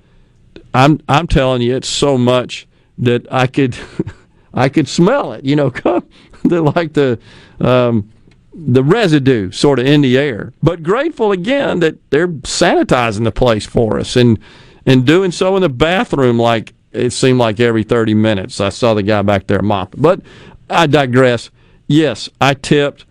I'm 0.72 1.00
I'm 1.08 1.26
telling 1.26 1.62
you, 1.62 1.76
it's 1.76 1.88
so 1.88 2.16
much 2.16 2.66
that 2.98 3.26
I 3.30 3.46
could 3.46 3.76
I 4.54 4.68
could 4.68 4.88
smell 4.88 5.32
it. 5.32 5.44
You 5.44 5.56
know, 5.56 5.70
the 6.44 6.62
like 6.62 6.94
the 6.94 7.18
um, 7.60 8.10
the 8.54 8.82
residue 8.82 9.50
sort 9.50 9.78
of 9.78 9.86
in 9.86 10.00
the 10.00 10.18
air. 10.18 10.52
But 10.62 10.82
grateful 10.82 11.32
again 11.32 11.80
that 11.80 11.98
they're 12.10 12.28
sanitizing 12.28 13.24
the 13.24 13.32
place 13.32 13.66
for 13.66 13.98
us 13.98 14.16
and 14.16 14.38
and 14.86 15.06
doing 15.06 15.30
so 15.30 15.56
in 15.56 15.62
the 15.62 15.68
bathroom 15.68 16.38
like 16.38 16.72
it 16.92 17.10
seemed 17.10 17.38
like 17.38 17.60
every 17.60 17.82
30 17.82 18.14
minutes. 18.14 18.60
I 18.60 18.70
saw 18.70 18.94
the 18.94 19.02
guy 19.02 19.22
back 19.22 19.46
there 19.46 19.62
mopping. 19.62 20.02
But 20.02 20.20
I 20.68 20.86
digress. 20.86 21.50
Yes, 21.86 22.28
I 22.40 22.54
tipped. 22.54 23.04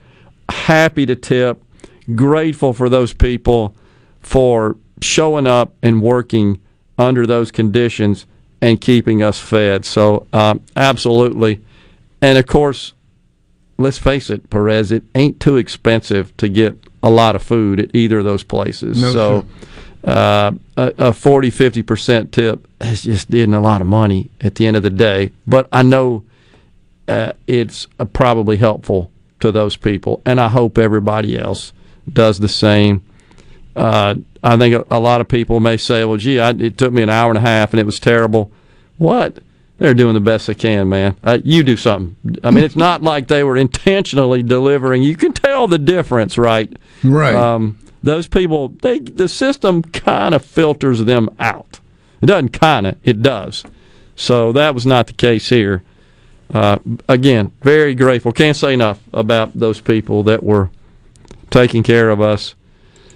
Happy 0.49 1.05
to 1.05 1.15
tip. 1.15 1.63
Grateful 2.15 2.73
for 2.73 2.89
those 2.89 3.13
people 3.13 3.75
for 4.21 4.77
showing 5.01 5.47
up 5.47 5.73
and 5.81 6.01
working 6.01 6.59
under 6.97 7.25
those 7.25 7.51
conditions 7.51 8.25
and 8.61 8.81
keeping 8.81 9.23
us 9.23 9.39
fed. 9.39 9.85
So, 9.85 10.27
um, 10.33 10.61
absolutely. 10.75 11.61
And 12.21 12.37
of 12.37 12.45
course, 12.47 12.93
let's 13.77 13.97
face 13.97 14.29
it, 14.29 14.49
Perez, 14.49 14.91
it 14.91 15.03
ain't 15.15 15.39
too 15.39 15.57
expensive 15.57 16.35
to 16.37 16.49
get 16.49 16.77
a 17.01 17.09
lot 17.09 17.35
of 17.35 17.41
food 17.41 17.79
at 17.79 17.95
either 17.95 18.19
of 18.19 18.25
those 18.25 18.43
places. 18.43 19.01
No, 19.01 19.13
so, 19.13 19.45
uh, 20.03 20.51
a, 20.77 20.93
a 20.97 21.13
40, 21.13 21.51
50% 21.51 22.31
tip 22.31 22.67
is 22.81 23.03
just 23.03 23.33
isn't 23.33 23.53
a 23.53 23.59
lot 23.59 23.81
of 23.81 23.87
money 23.87 24.29
at 24.41 24.55
the 24.55 24.65
end 24.65 24.77
of 24.77 24.83
the 24.83 24.89
day. 24.89 25.31
But 25.45 25.67
I 25.71 25.83
know 25.83 26.23
uh, 27.07 27.33
it's 27.47 27.87
uh, 27.99 28.05
probably 28.05 28.57
helpful 28.57 29.11
to 29.41 29.51
those 29.51 29.75
people, 29.75 30.21
and 30.25 30.39
I 30.39 30.47
hope 30.49 30.77
everybody 30.77 31.37
else 31.37 31.73
does 32.11 32.39
the 32.39 32.49
same. 32.49 33.03
Uh, 33.75 34.15
I 34.43 34.57
think 34.57 34.75
a, 34.75 34.85
a 34.95 34.99
lot 34.99 35.21
of 35.21 35.27
people 35.27 35.59
may 35.59 35.77
say, 35.77 36.05
"Well, 36.05 36.17
gee, 36.17 36.39
I, 36.39 36.51
it 36.51 36.77
took 36.77 36.93
me 36.93 37.01
an 37.01 37.09
hour 37.09 37.29
and 37.29 37.37
a 37.37 37.41
half, 37.41 37.73
and 37.73 37.79
it 37.79 37.85
was 37.85 37.99
terrible." 37.99 38.51
What? 38.97 39.39
They're 39.77 39.93
doing 39.93 40.13
the 40.13 40.19
best 40.19 40.47
they 40.47 40.55
can, 40.55 40.89
man. 40.89 41.15
Uh, 41.23 41.39
you 41.41 41.63
do 41.63 41.77
something. 41.77 42.37
I 42.43 42.51
mean, 42.51 42.65
it's 42.65 42.75
not 42.75 43.01
like 43.01 43.29
they 43.29 43.45
were 43.45 43.55
intentionally 43.55 44.43
delivering. 44.43 45.03
You 45.03 45.15
can 45.15 45.31
tell 45.31 45.69
the 45.69 45.77
difference, 45.77 46.37
right? 46.37 46.71
Right. 47.01 47.33
Um, 47.33 47.79
those 48.01 48.27
people, 48.27 48.69
they 48.69 48.99
the 48.99 49.27
system 49.27 49.81
kind 49.83 50.33
of 50.33 50.45
filters 50.45 51.03
them 51.05 51.29
out. 51.39 51.79
It 52.21 52.27
doesn't 52.27 52.49
kind 52.49 52.87
of, 52.87 52.97
it 53.03 53.21
does. 53.21 53.63
So 54.15 54.51
that 54.53 54.73
was 54.73 54.85
not 54.85 55.07
the 55.07 55.13
case 55.13 55.49
here. 55.49 55.83
Uh, 56.53 56.79
again, 57.07 57.51
very 57.61 57.93
grateful. 57.95 58.31
Can't 58.31 58.57
say 58.57 58.73
enough 58.73 58.99
about 59.13 59.53
those 59.53 59.79
people 59.79 60.23
that 60.23 60.43
were 60.43 60.69
taking 61.49 61.83
care 61.83 62.09
of 62.09 62.19
us. 62.19 62.55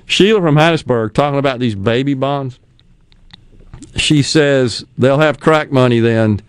Sheila 0.06 0.42
from 0.42 0.56
Hattiesburg 0.56 1.14
talking 1.14 1.40
about 1.40 1.60
these 1.60 1.76
baby 1.76 2.14
bonds. 2.14 2.60
She 3.96 4.22
says 4.22 4.86
they'll 4.98 5.20
have 5.20 5.40
crack 5.40 5.72
money 5.72 6.00
then. 6.00 6.42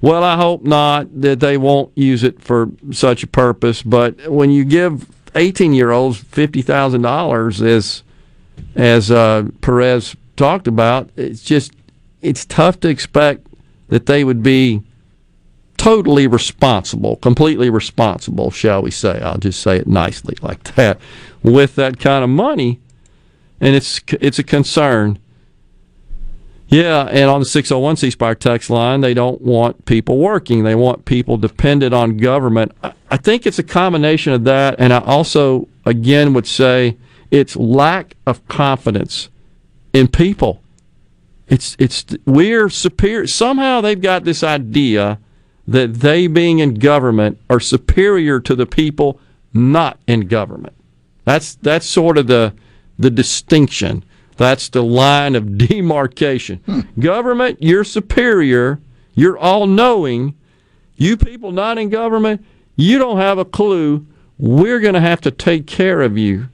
Well, 0.00 0.22
I 0.22 0.36
hope 0.36 0.64
not 0.64 1.20
that 1.22 1.40
they 1.40 1.56
won't 1.56 1.96
use 1.96 2.24
it 2.24 2.42
for 2.42 2.70
such 2.92 3.22
a 3.22 3.26
purpose. 3.26 3.82
But 3.82 4.28
when 4.28 4.50
you 4.50 4.64
give 4.64 5.08
18 5.34 5.72
year 5.72 5.90
olds 5.90 6.22
$50,000, 6.22 7.66
as, 7.66 8.02
as 8.74 9.10
uh, 9.10 9.44
Perez 9.60 10.16
talked 10.36 10.66
about, 10.66 11.10
it's 11.16 11.42
just, 11.42 11.72
it's 12.22 12.44
tough 12.44 12.80
to 12.80 12.88
expect 12.88 13.46
that 13.88 14.06
they 14.06 14.24
would 14.24 14.42
be 14.42 14.82
totally 15.76 16.26
responsible, 16.26 17.16
completely 17.16 17.68
responsible, 17.70 18.50
shall 18.50 18.82
we 18.82 18.90
say. 18.90 19.20
I'll 19.20 19.38
just 19.38 19.60
say 19.60 19.76
it 19.76 19.86
nicely 19.86 20.36
like 20.40 20.62
that, 20.74 20.98
with 21.42 21.74
that 21.76 21.98
kind 21.98 22.24
of 22.24 22.30
money. 22.30 22.80
And 23.60 23.74
it's 23.74 24.00
it's 24.20 24.38
a 24.38 24.42
concern. 24.42 25.18
Yeah, 26.68 27.06
and 27.10 27.30
on 27.30 27.40
the 27.40 27.46
601 27.46 27.96
C 27.96 28.10
Spire 28.10 28.34
text 28.34 28.70
line, 28.70 29.00
they 29.00 29.14
don't 29.14 29.40
want 29.42 29.84
people 29.84 30.18
working. 30.18 30.64
They 30.64 30.74
want 30.74 31.04
people 31.04 31.36
dependent 31.36 31.94
on 31.94 32.16
government. 32.16 32.72
I 32.82 33.16
think 33.16 33.46
it's 33.46 33.58
a 33.58 33.64
combination 33.64 34.32
of 34.32 34.44
that, 34.44 34.76
and 34.78 34.92
I 34.92 34.98
also, 35.00 35.68
again, 35.84 36.32
would 36.32 36.46
say 36.46 36.96
it's 37.30 37.54
lack 37.54 38.16
of 38.26 38.46
confidence 38.48 39.28
in 39.92 40.08
people. 40.08 40.62
It's 41.48 41.76
it's 41.78 42.04
we're 42.24 42.68
superior. 42.70 43.26
Somehow 43.26 43.80
they've 43.80 44.00
got 44.00 44.24
this 44.24 44.42
idea 44.42 45.18
that 45.66 45.94
they 45.94 46.26
being 46.26 46.58
in 46.58 46.74
government 46.74 47.38
are 47.50 47.60
superior 47.60 48.40
to 48.40 48.54
the 48.54 48.66
people 48.66 49.20
not 49.52 49.98
in 50.06 50.22
government. 50.22 50.74
That's 51.24 51.54
that's 51.56 51.86
sort 51.86 52.18
of 52.18 52.26
the 52.26 52.54
the 52.98 53.10
distinction. 53.10 54.04
That's 54.36 54.68
the 54.68 54.82
line 54.82 55.34
of 55.34 55.58
demarcation. 55.68 56.60
Hmm. 56.66 56.80
Government, 56.98 57.58
you're 57.60 57.84
superior. 57.84 58.80
You're 59.14 59.38
all 59.38 59.66
knowing. 59.66 60.36
You 60.96 61.16
people 61.16 61.52
not 61.52 61.78
in 61.78 61.88
government, 61.88 62.44
you 62.76 62.98
don't 62.98 63.18
have 63.18 63.38
a 63.38 63.44
clue. 63.44 64.06
We're 64.38 64.80
going 64.80 64.94
to 64.94 65.00
have 65.00 65.20
to 65.22 65.30
take 65.30 65.66
care 65.66 66.02
of 66.02 66.18
you. 66.18 66.48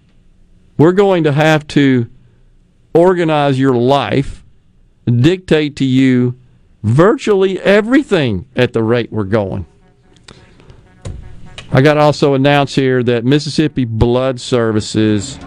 We're 0.79 0.93
going 0.93 1.25
to 1.25 1.33
have 1.33 1.67
to 1.69 2.09
organize 2.95 3.59
your 3.59 3.75
life, 3.75 4.45
dictate 5.07 5.77
to 5.77 5.85
you 5.85 6.39
virtually 6.83 7.61
everything 7.61 8.47
at 8.57 8.73
the 8.73 8.83
rate 8.83 9.13
we're 9.13 9.25
going. 9.25 9.67
I 11.73 11.83
got 11.83 11.95
to 11.95 12.01
also 12.01 12.35
announce 12.35 12.75
here 12.75 13.03
that 13.05 13.25
Mississippi 13.25 13.85
Blood 13.85 14.41
Services 14.41 15.39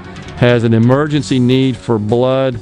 has 0.43 0.65
an 0.65 0.73
emergency 0.73 1.39
need 1.39 1.77
for 1.77 1.97
blood 1.97 2.59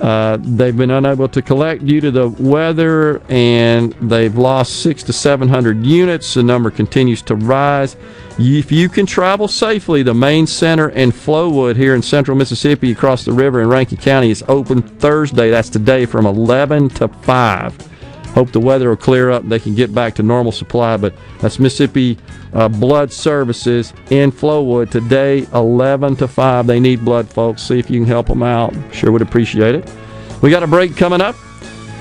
Uh, 0.00 0.36
they've 0.42 0.76
been 0.76 0.90
unable 0.90 1.28
to 1.28 1.40
collect 1.40 1.86
due 1.86 2.00
to 2.00 2.10
the 2.10 2.28
weather, 2.28 3.22
and 3.28 3.92
they've 4.00 4.36
lost 4.36 4.82
six 4.82 5.04
to 5.04 5.12
seven 5.12 5.48
hundred 5.48 5.86
units. 5.86 6.34
The 6.34 6.42
number 6.42 6.72
continues 6.72 7.22
to 7.22 7.36
rise. 7.36 7.94
If 8.36 8.72
you 8.72 8.88
can 8.88 9.06
travel 9.06 9.46
safely, 9.46 10.02
the 10.02 10.12
main 10.12 10.48
center 10.48 10.88
in 10.88 11.12
Flowood 11.12 11.76
here 11.76 11.94
in 11.94 12.02
central 12.02 12.36
Mississippi, 12.36 12.90
across 12.90 13.24
the 13.24 13.32
river 13.32 13.62
in 13.62 13.68
Rankin 13.68 13.98
County, 13.98 14.32
is 14.32 14.42
open 14.48 14.82
Thursday. 14.82 15.50
That's 15.50 15.70
today 15.70 16.04
from 16.04 16.26
11 16.26 16.88
to 16.90 17.06
5. 17.06 17.91
Hope 18.34 18.50
the 18.50 18.60
weather 18.60 18.88
will 18.88 18.96
clear 18.96 19.30
up 19.30 19.42
and 19.42 19.52
they 19.52 19.58
can 19.58 19.74
get 19.74 19.94
back 19.94 20.14
to 20.14 20.22
normal 20.22 20.52
supply. 20.52 20.96
But 20.96 21.14
that's 21.40 21.58
Mississippi 21.58 22.18
uh, 22.54 22.68
Blood 22.68 23.12
Services 23.12 23.92
in 24.10 24.32
Flowood 24.32 24.90
today, 24.90 25.46
11 25.52 26.16
to 26.16 26.28
5. 26.28 26.66
They 26.66 26.80
need 26.80 27.04
blood, 27.04 27.28
folks. 27.28 27.62
See 27.62 27.78
if 27.78 27.90
you 27.90 28.00
can 28.00 28.08
help 28.08 28.26
them 28.26 28.42
out. 28.42 28.74
Sure 28.92 29.12
would 29.12 29.22
appreciate 29.22 29.74
it. 29.74 29.92
We 30.40 30.50
got 30.50 30.62
a 30.62 30.66
break 30.66 30.96
coming 30.96 31.20
up. 31.20 31.36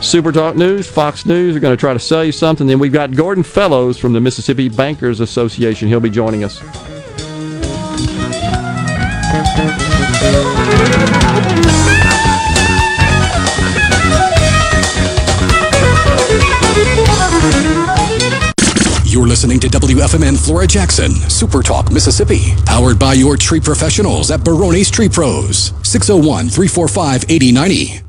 Super 0.02 0.32
Talk 0.32 0.56
News, 0.56 0.90
Fox 0.90 1.28
News 1.28 1.56
are 1.56 1.60
going 1.60 1.78
to 1.78 1.80
try 1.80 1.94
to 1.94 2.00
sell 2.00 2.26
you 2.26 2.32
something. 2.32 2.66
Then 2.66 2.80
we've 2.80 2.92
got 2.92 3.12
Gordon 3.16 3.44
Fellows 3.44 4.00
from 4.00 4.14
the 4.14 4.20
Mississippi 4.20 4.68
Bankers 4.68 5.20
Association. 5.20 5.88
He'll 5.88 6.00
be 6.00 6.10
joining 6.10 6.44
us. 6.44 6.60
You're 19.12 19.28
listening 19.28 19.60
to 19.62 19.68
WFMN 19.68 20.38
Flora 20.38 20.68
Jackson, 20.68 21.12
Super 21.12 21.64
Talk, 21.64 21.92
Mississippi. 21.92 22.56
Powered 22.68 23.00
by 23.00 23.14
your 23.14 23.36
tree 23.36 23.60
professionals 23.60 24.30
at 24.30 24.44
Barone's 24.44 24.92
Tree 24.92 25.10
Pros. 25.10 25.74
601 25.82 26.50
345 26.50 27.26
8090. 27.28 28.02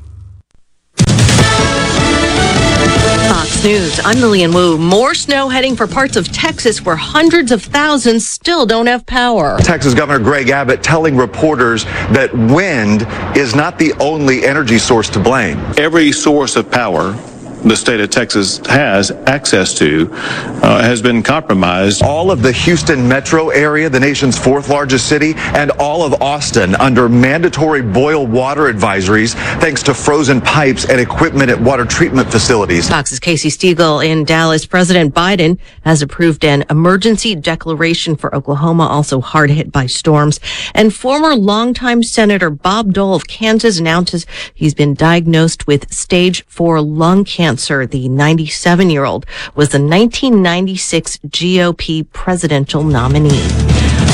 Fox 3.27 3.63
News, 3.63 3.99
I'm 4.05 4.21
Lilian 4.21 4.53
Woo. 4.53 4.77
More 4.77 5.15
snow 5.15 5.49
heading 5.49 5.75
for 5.75 5.87
parts 5.87 6.15
of 6.15 6.31
Texas 6.31 6.85
where 6.85 6.95
hundreds 6.95 7.51
of 7.51 7.63
thousands 7.63 8.29
still 8.29 8.67
don't 8.67 8.85
have 8.85 9.03
power. 9.07 9.57
Texas 9.59 9.95
Governor 9.95 10.23
Greg 10.23 10.49
Abbott 10.49 10.83
telling 10.83 11.17
reporters 11.17 11.85
that 12.13 12.31
wind 12.33 13.07
is 13.35 13.55
not 13.55 13.79
the 13.79 13.93
only 13.93 14.45
energy 14.45 14.77
source 14.77 15.09
to 15.09 15.19
blame. 15.19 15.57
Every 15.77 16.11
source 16.11 16.55
of 16.55 16.69
power 16.69 17.17
the 17.63 17.75
state 17.75 18.01
of 18.01 18.09
Texas 18.09 18.57
has 18.67 19.11
access 19.11 19.73
to 19.75 20.09
uh, 20.11 20.81
has 20.81 21.01
been 21.01 21.23
compromised. 21.23 22.03
All 22.03 22.29
of 22.29 22.41
the 22.41 22.51
Houston 22.51 23.07
metro 23.07 23.49
area, 23.49 23.89
the 23.89 23.99
nation's 23.99 24.37
fourth 24.37 24.69
largest 24.69 25.07
city, 25.07 25.33
and 25.37 25.71
all 25.71 26.03
of 26.03 26.21
Austin 26.21 26.75
under 26.75 27.07
mandatory 27.07 27.81
boil 27.81 28.27
water 28.27 28.63
advisories 28.63 29.33
thanks 29.61 29.81
to 29.83 29.93
frozen 29.93 30.41
pipes 30.41 30.89
and 30.89 30.99
equipment 30.99 31.49
at 31.49 31.59
water 31.59 31.85
treatment 31.85 32.29
facilities. 32.29 32.89
Fox's 32.89 33.19
Casey 33.19 33.49
Stegall 33.49 34.05
in 34.05 34.25
Dallas. 34.25 34.65
President 34.65 35.13
Biden 35.13 35.57
has 35.83 36.01
approved 36.01 36.43
an 36.43 36.65
emergency 36.69 37.35
declaration 37.35 38.15
for 38.15 38.33
Oklahoma, 38.35 38.87
also 38.87 39.21
hard 39.21 39.49
hit 39.49 39.71
by 39.71 39.85
storms. 39.85 40.39
And 40.73 40.93
former 40.93 41.35
longtime 41.35 42.03
Senator 42.03 42.49
Bob 42.49 42.93
Dole 42.93 43.15
of 43.15 43.27
Kansas 43.27 43.79
announces 43.79 44.25
he's 44.53 44.73
been 44.73 44.93
diagnosed 44.93 45.65
with 45.65 45.93
stage 45.93 46.45
four 46.47 46.81
lung 46.81 47.23
cancer 47.23 47.52
cancer. 47.53 47.85
The 47.85 48.09
97 48.09 48.89
year 48.89 49.05
old 49.05 49.25
was 49.55 49.69
the 49.69 49.79
1996 49.79 51.17
GOP 51.27 52.11
presidential 52.11 52.83
nominee. 52.83 53.43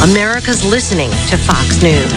America's 0.04 0.66
listening 0.66 1.10
to 1.30 1.38
Fox 1.38 1.82
News. 1.82 2.12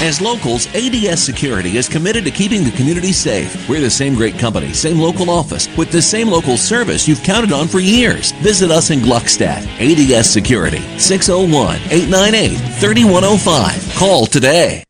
As 0.00 0.20
locals, 0.20 0.68
ADS 0.74 1.22
Security 1.22 1.76
is 1.76 1.88
committed 1.88 2.24
to 2.24 2.30
keeping 2.30 2.62
the 2.64 2.70
community 2.70 3.12
safe. 3.12 3.68
We're 3.68 3.80
the 3.80 3.90
same 3.90 4.14
great 4.14 4.38
company, 4.38 4.72
same 4.72 4.98
local 4.98 5.28
office, 5.28 5.68
with 5.76 5.90
the 5.90 6.00
same 6.00 6.28
local 6.28 6.56
service 6.56 7.08
you've 7.08 7.22
counted 7.22 7.52
on 7.52 7.66
for 7.66 7.80
years. 7.80 8.30
Visit 8.42 8.70
us 8.70 8.90
in 8.90 9.00
Gluckstadt. 9.00 9.66
ADS 9.80 10.30
Security, 10.30 10.82
601 10.98 11.76
898 11.90 12.56
3105. 12.78 13.94
Call 13.96 14.26
today. 14.26 14.84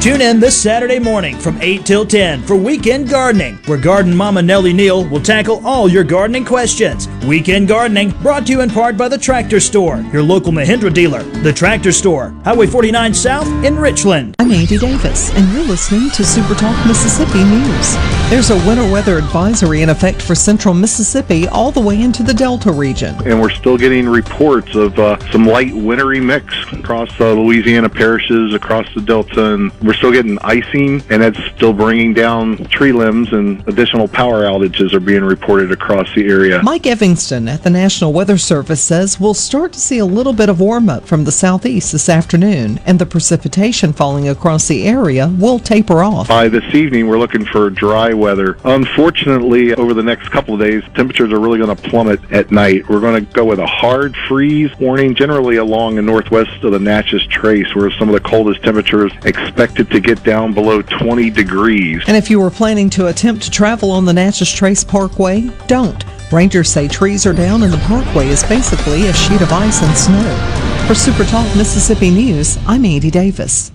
Tune 0.00 0.20
in 0.20 0.38
this 0.38 0.56
Saturday 0.56 1.00
morning 1.00 1.36
from 1.36 1.60
8 1.60 1.84
till 1.84 2.06
10 2.06 2.42
for 2.42 2.54
Weekend 2.54 3.10
Gardening, 3.10 3.56
where 3.66 3.76
Garden 3.76 4.14
Mama 4.14 4.40
Nellie 4.40 4.72
Neal 4.72 5.04
will 5.04 5.20
tackle 5.20 5.60
all 5.66 5.88
your 5.88 6.04
gardening 6.04 6.44
questions. 6.44 7.08
Weekend 7.26 7.66
Gardening 7.66 8.10
brought 8.22 8.46
to 8.46 8.52
you 8.52 8.60
in 8.60 8.70
part 8.70 8.96
by 8.96 9.08
the 9.08 9.18
Tractor 9.18 9.58
Store, 9.58 10.00
your 10.12 10.22
local 10.22 10.52
Mahindra 10.52 10.94
dealer. 10.94 11.24
The 11.42 11.52
Tractor 11.52 11.90
Store, 11.90 12.30
Highway 12.44 12.68
49 12.68 13.12
South 13.12 13.48
in 13.64 13.76
Richland. 13.76 14.36
I'm 14.38 14.52
Andy 14.52 14.78
Davis, 14.78 15.34
and 15.34 15.52
you're 15.52 15.64
listening 15.64 16.10
to 16.10 16.24
Super 16.24 16.54
Talk 16.54 16.86
Mississippi 16.86 17.42
News. 17.42 17.96
There's 18.30 18.50
a 18.50 18.56
winter 18.68 18.88
weather 18.92 19.18
advisory 19.18 19.82
in 19.82 19.88
effect 19.88 20.22
for 20.22 20.34
central 20.34 20.74
Mississippi 20.74 21.48
all 21.48 21.72
the 21.72 21.80
way 21.80 22.00
into 22.00 22.22
the 22.22 22.34
Delta 22.34 22.70
region. 22.70 23.16
And 23.26 23.40
we're 23.40 23.50
still 23.50 23.76
getting 23.76 24.08
reports 24.08 24.76
of 24.76 24.96
uh, 24.98 25.18
some 25.30 25.46
light 25.46 25.74
wintry 25.74 26.20
mix 26.20 26.54
across 26.72 27.08
uh, 27.20 27.32
Louisiana 27.32 27.88
parishes, 27.88 28.54
across 28.54 28.86
the 28.94 29.00
Delta, 29.00 29.54
and 29.54 29.72
we're 29.88 29.94
still 29.94 30.12
getting 30.12 30.38
icing, 30.40 31.02
and 31.08 31.22
that's 31.22 31.42
still 31.56 31.72
bringing 31.72 32.12
down 32.12 32.58
tree 32.66 32.92
limbs, 32.92 33.32
and 33.32 33.66
additional 33.66 34.06
power 34.06 34.42
outages 34.42 34.92
are 34.92 35.00
being 35.00 35.24
reported 35.24 35.72
across 35.72 36.14
the 36.14 36.28
area. 36.28 36.62
Mike 36.62 36.82
Edmonston 36.82 37.48
at 37.48 37.62
the 37.62 37.70
National 37.70 38.12
Weather 38.12 38.36
Service 38.36 38.82
says 38.82 39.18
we'll 39.18 39.32
start 39.32 39.72
to 39.72 39.80
see 39.80 39.96
a 39.96 40.04
little 40.04 40.34
bit 40.34 40.50
of 40.50 40.60
warm 40.60 40.90
up 40.90 41.06
from 41.06 41.24
the 41.24 41.32
southeast 41.32 41.92
this 41.92 42.10
afternoon, 42.10 42.78
and 42.84 42.98
the 42.98 43.06
precipitation 43.06 43.94
falling 43.94 44.28
across 44.28 44.68
the 44.68 44.84
area 44.84 45.28
will 45.38 45.58
taper 45.58 46.02
off. 46.02 46.28
By 46.28 46.48
this 46.48 46.74
evening, 46.74 47.08
we're 47.08 47.18
looking 47.18 47.46
for 47.46 47.70
dry 47.70 48.12
weather. 48.12 48.58
Unfortunately, 48.64 49.72
over 49.72 49.94
the 49.94 50.02
next 50.02 50.28
couple 50.28 50.52
of 50.52 50.60
days, 50.60 50.82
temperatures 50.94 51.32
are 51.32 51.40
really 51.40 51.58
going 51.58 51.74
to 51.74 51.82
plummet 51.88 52.20
at 52.30 52.50
night. 52.50 52.86
We're 52.90 53.00
going 53.00 53.24
to 53.24 53.32
go 53.32 53.46
with 53.46 53.58
a 53.58 53.66
hard 53.66 54.14
freeze 54.28 54.70
warning, 54.78 55.14
generally 55.14 55.56
along 55.56 55.94
the 55.94 56.02
northwest 56.02 56.62
of 56.62 56.72
the 56.72 56.78
Natchez 56.78 57.26
Trace, 57.28 57.74
where 57.74 57.90
some 57.92 58.10
of 58.10 58.12
the 58.12 58.20
coldest 58.20 58.62
temperatures 58.62 59.12
expected 59.24 59.77
to 59.84 60.00
get 60.00 60.22
down 60.24 60.52
below 60.52 60.82
20 60.82 61.30
degrees. 61.30 62.02
And 62.06 62.16
if 62.16 62.30
you 62.30 62.40
were 62.40 62.50
planning 62.50 62.90
to 62.90 63.06
attempt 63.06 63.42
to 63.44 63.50
travel 63.50 63.90
on 63.90 64.04
the 64.04 64.12
Natchez 64.12 64.52
Trace 64.52 64.84
Parkway, 64.84 65.50
don't. 65.66 66.04
Rangers 66.32 66.70
say 66.70 66.88
trees 66.88 67.24
are 67.26 67.32
down 67.32 67.62
and 67.62 67.72
the 67.72 67.78
parkway 67.78 68.28
is 68.28 68.42
basically 68.44 69.06
a 69.06 69.12
sheet 69.12 69.40
of 69.40 69.52
ice 69.52 69.82
and 69.82 69.96
snow. 69.96 70.84
For 70.86 70.94
Super 70.94 71.24
Talk 71.24 71.46
Mississippi 71.56 72.10
News, 72.10 72.58
I'm 72.66 72.84
Andy 72.84 73.10
Davis. 73.10 73.72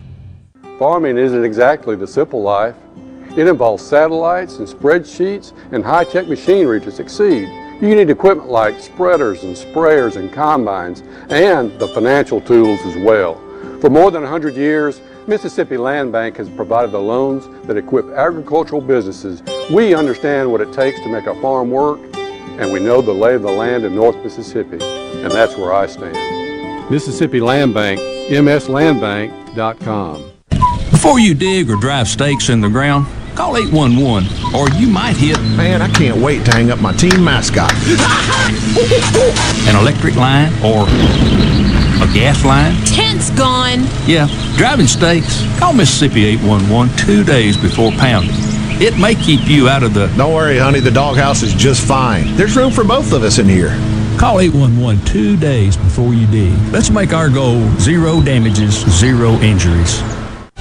Farming 0.77 1.17
isn't 1.17 1.43
exactly 1.43 1.95
the 1.95 2.07
simple 2.07 2.41
life. 2.41 2.75
It 3.37 3.47
involves 3.47 3.83
satellites 3.83 4.57
and 4.57 4.67
spreadsheets 4.67 5.53
and 5.71 5.83
high-tech 5.83 6.27
machinery 6.27 6.79
to 6.81 6.91
succeed. 6.91 7.47
You 7.81 7.95
need 7.95 8.09
equipment 8.09 8.49
like 8.49 8.79
spreaders 8.79 9.43
and 9.43 9.55
sprayers 9.55 10.15
and 10.15 10.31
combines 10.31 11.01
and 11.29 11.77
the 11.79 11.87
financial 11.87 12.39
tools 12.39 12.79
as 12.85 12.95
well. 12.97 13.35
For 13.81 13.89
more 13.89 14.11
than 14.11 14.21
100 14.21 14.55
years, 14.55 15.01
Mississippi 15.25 15.77
Land 15.77 16.11
Bank 16.11 16.35
has 16.35 16.49
provided 16.49 16.91
the 16.91 16.99
loans 16.99 17.47
that 17.65 17.77
equip 17.77 18.09
agricultural 18.09 18.81
businesses. 18.81 19.41
We 19.71 19.95
understand 19.95 20.51
what 20.51 20.59
it 20.59 20.73
takes 20.73 20.99
to 20.99 21.07
make 21.09 21.27
a 21.27 21.41
farm 21.41 21.71
work, 21.71 22.01
and 22.13 22.73
we 22.73 22.81
know 22.81 23.01
the 23.01 23.13
lay 23.13 23.35
of 23.35 23.41
the 23.41 23.51
land 23.51 23.85
in 23.85 23.95
North 23.95 24.17
Mississippi, 24.17 24.83
and 24.83 25.31
that's 25.31 25.55
where 25.55 25.71
I 25.73 25.87
stand. 25.87 26.91
Mississippi 26.91 27.39
Land 27.39 27.73
Bank, 27.73 28.01
mslandbank.com. 28.01 30.31
Before 30.91 31.19
you 31.19 31.33
dig 31.33 31.69
or 31.69 31.77
drive 31.77 32.09
stakes 32.09 32.49
in 32.49 32.59
the 32.59 32.69
ground, 32.69 33.07
call 33.35 33.55
811 33.55 34.27
or 34.53 34.69
you 34.71 34.87
might 34.87 35.15
hit. 35.15 35.39
Man, 35.55 35.81
I 35.81 35.87
can't 35.89 36.17
wait 36.17 36.43
to 36.45 36.51
hang 36.51 36.69
up 36.69 36.81
my 36.81 36.91
team 36.93 37.23
mascot. 37.23 37.71
an 39.67 39.75
electric 39.75 40.15
line 40.15 40.53
or 40.63 40.85
a 40.85 41.32
gas 42.13 42.45
line. 42.45 42.75
Tent's 42.85 43.29
gone. 43.31 43.81
Yeah, 44.05 44.27
driving 44.57 44.87
stakes. 44.87 45.43
Call 45.59 45.73
Mississippi 45.73 46.25
811 46.25 46.95
two 46.97 47.23
days 47.23 47.57
before 47.57 47.91
pounding. 47.93 48.35
It 48.81 48.97
may 48.97 49.15
keep 49.15 49.47
you 49.47 49.67
out 49.67 49.83
of 49.83 49.93
the. 49.93 50.07
Don't 50.17 50.33
worry, 50.33 50.57
honey, 50.57 50.79
the 50.79 50.91
doghouse 50.91 51.41
is 51.41 51.53
just 51.53 51.85
fine. 51.85 52.35
There's 52.35 52.55
room 52.55 52.71
for 52.71 52.83
both 52.83 53.13
of 53.13 53.23
us 53.23 53.39
in 53.39 53.47
here. 53.47 53.69
Call 54.19 54.39
811 54.39 55.05
two 55.05 55.35
days 55.37 55.75
before 55.75 56.13
you 56.13 56.27
dig. 56.27 56.53
Let's 56.71 56.89
make 56.89 57.13
our 57.13 57.29
goal 57.29 57.67
zero 57.79 58.21
damages, 58.21 58.85
zero 58.99 59.33
injuries. 59.41 60.01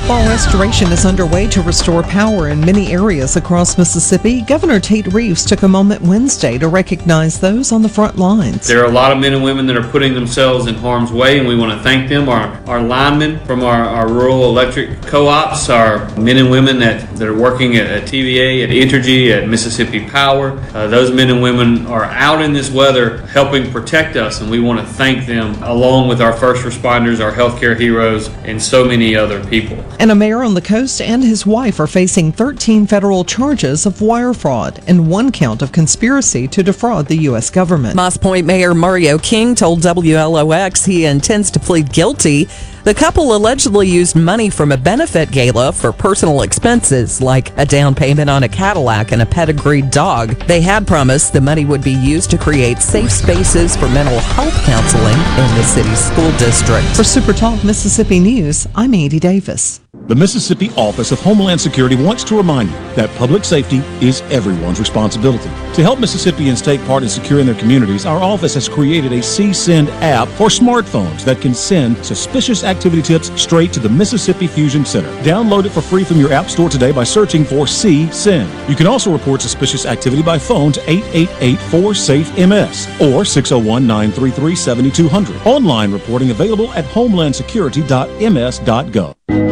While 0.09 0.29
restoration 0.29 0.91
is 0.91 1.07
underway 1.07 1.47
to 1.49 1.63
restore 1.63 2.03
power 2.03 2.49
in 2.49 2.61
many 2.61 2.93
areas 2.93 3.37
across 3.37 3.79
Mississippi, 3.79 4.43
Governor 4.43 4.81
Tate 4.81 5.07
Reeves 5.07 5.45
took 5.45 5.63
a 5.63 5.69
moment 5.69 6.03
Wednesday 6.03 6.59
to 6.59 6.67
recognize 6.67 7.39
those 7.39 7.71
on 7.71 7.83
the 7.83 7.89
front 7.89 8.19
lines. 8.19 8.67
There 8.67 8.83
are 8.83 8.91
a 8.91 8.93
lot 8.93 9.13
of 9.13 9.19
men 9.19 9.33
and 9.33 9.45
women 9.45 9.65
that 9.67 9.77
are 9.77 9.89
putting 9.89 10.13
themselves 10.13 10.67
in 10.67 10.75
harm's 10.75 11.13
way, 11.13 11.39
and 11.39 11.47
we 11.47 11.57
want 11.57 11.79
to 11.79 11.83
thank 11.85 12.09
them. 12.09 12.29
Our, 12.29 12.49
our 12.67 12.83
linemen 12.83 13.39
from 13.47 13.63
our, 13.63 13.85
our 13.85 14.09
rural 14.09 14.45
electric 14.47 15.01
co 15.03 15.29
ops, 15.29 15.71
our 15.71 16.11
men 16.19 16.37
and 16.37 16.51
women 16.51 16.81
that, 16.81 17.15
that 17.17 17.29
are 17.29 17.39
working 17.39 17.77
at, 17.77 17.87
at 17.87 18.03
TVA, 18.03 18.65
at 18.65 18.71
Entergy, 18.71 19.31
at 19.31 19.49
Mississippi 19.49 20.05
Power. 20.09 20.59
Uh, 20.75 20.89
those 20.89 21.13
men 21.13 21.31
and 21.31 21.41
women 21.41 21.87
are 21.87 22.05
out 22.07 22.43
in 22.43 22.53
this 22.53 22.73
weather 22.73 23.19
helping 23.29 23.71
protect 23.71 24.17
us, 24.17 24.41
and 24.41 24.51
we 24.51 24.59
want 24.59 24.81
to 24.81 24.95
thank 24.95 25.27
them 25.27 25.55
along 25.63 26.09
with 26.09 26.21
our 26.21 26.33
first 26.33 26.65
responders, 26.65 27.25
our 27.25 27.33
healthcare 27.33 27.79
heroes, 27.79 28.29
and 28.45 28.61
so 28.61 28.85
many 28.85 29.15
other 29.15 29.43
people. 29.47 29.83
And 29.99 30.11
a 30.11 30.15
mayor 30.15 30.43
on 30.43 30.55
the 30.55 30.61
coast 30.61 31.01
and 31.01 31.23
his 31.23 31.47
wife 31.47 31.79
are 31.79 31.87
facing 31.87 32.33
13 32.33 32.87
federal 32.87 33.25
charges 33.25 33.87
of 33.87 34.01
wire 34.01 34.35
fraud 34.35 34.83
and 34.87 35.09
one 35.09 35.31
count 35.31 35.63
of 35.63 35.73
conspiracy 35.73 36.49
to 36.49 36.63
defraud 36.63 37.07
the 37.07 37.17
U.S. 37.29 37.51
government. 37.51 37.95
Moss 37.95 38.17
Point 38.17 38.47
Mayor 38.47 38.75
Mario 38.75 39.19
King 39.19 39.55
told 39.55 39.81
WLOX 39.81 40.87
he 40.87 41.05
intends 41.05 41.51
to 41.53 41.61
plead 41.61 41.93
guilty. 41.93 42.49
The 42.85 42.95
couple 42.95 43.37
allegedly 43.37 43.87
used 43.87 44.17
money 44.17 44.51
from 44.51 44.73
a 44.73 44.77
benefit 44.77 45.31
gala 45.31 45.71
for 45.73 45.93
personal 45.93 46.43
expenses, 46.43 47.21
like 47.23 47.57
a 47.57 47.65
down 47.65 47.95
payment 47.95 48.29
on 48.29 48.43
a 48.43 48.49
Cadillac 48.49 49.13
and 49.13 49.23
a 49.23 49.27
pedigreed 49.27 49.93
dog. 49.93 50.31
They 50.49 50.61
had 50.61 50.85
promised 50.85 51.33
the 51.33 51.41
money 51.41 51.65
would 51.65 51.85
be 51.85 51.93
used 51.93 52.29
to 52.33 52.39
create 52.39 52.79
safe 52.79 53.13
spaces 53.13 53.77
for 53.77 53.89
mental 53.89 54.19
health 54.19 54.55
counseling 54.65 55.15
in 55.15 55.57
the 55.57 55.63
city's 55.63 56.01
school 56.01 56.33
district. 56.39 56.89
For 56.97 57.05
Super 57.05 57.33
Talk 57.33 57.63
Mississippi 57.63 58.19
News, 58.19 58.67
I'm 58.75 58.95
Andy 58.95 59.21
Davis. 59.21 59.82
The 60.09 60.17
Mississippi 60.17 60.71
Office 60.71 61.13
of 61.13 61.21
Homeland 61.21 61.61
Security 61.61 61.97
wants 61.97 62.25
to 62.25 62.35
remind 62.35 62.71
you 62.71 62.77
that 62.97 63.15
public 63.17 63.45
safety 63.45 63.83
is 64.01 64.23
everyone's 64.23 64.79
responsibility. 64.79 65.51
To 65.75 65.83
help 65.83 66.01
Mississippians 66.01 66.63
take 66.63 66.83
part 66.87 67.03
in 67.03 67.11
securing 67.11 67.45
their 67.45 67.55
communities, 67.55 68.07
our 68.07 68.23
office 68.23 68.55
has 68.55 68.71
created 68.71 69.13
a 69.13 69.19
CSend 69.19 69.89
app 70.01 70.29
for 70.29 70.49
smartphones 70.49 71.25
that 71.25 71.43
can 71.43 71.53
send 71.55 72.03
suspicious 72.05 72.65
activity 72.65 73.03
tips 73.03 73.31
straight 73.41 73.73
to 73.75 73.81
the 73.81 73.89
Mississippi 73.89 74.47
Fusion 74.47 74.85
Center. 74.85 75.09
Download 75.23 75.65
it 75.67 75.73
for 75.73 75.83
free 75.83 76.05
from 76.05 76.19
your 76.19 76.33
app 76.33 76.49
store 76.51 76.69
today 76.71 76.91
by 76.91 77.05
searching 77.05 77.45
for 77.45 77.67
CSend. 77.67 78.69
You 78.71 78.77
can 78.77 78.87
also 78.87 79.13
report 79.13 79.43
suspicious 79.43 79.85
activity 79.87 80.23
by 80.23 80.39
phone 80.39 80.73
to 80.73 80.81
888-4SAFE-MS 80.81 82.89
or 83.01 83.25
601-933-7200. 83.25 85.47
Online 85.47 85.93
reporting 85.93 86.31
available 86.31 86.73
at 86.73 86.85
homelandsecurity.ms.gov. 86.87 89.52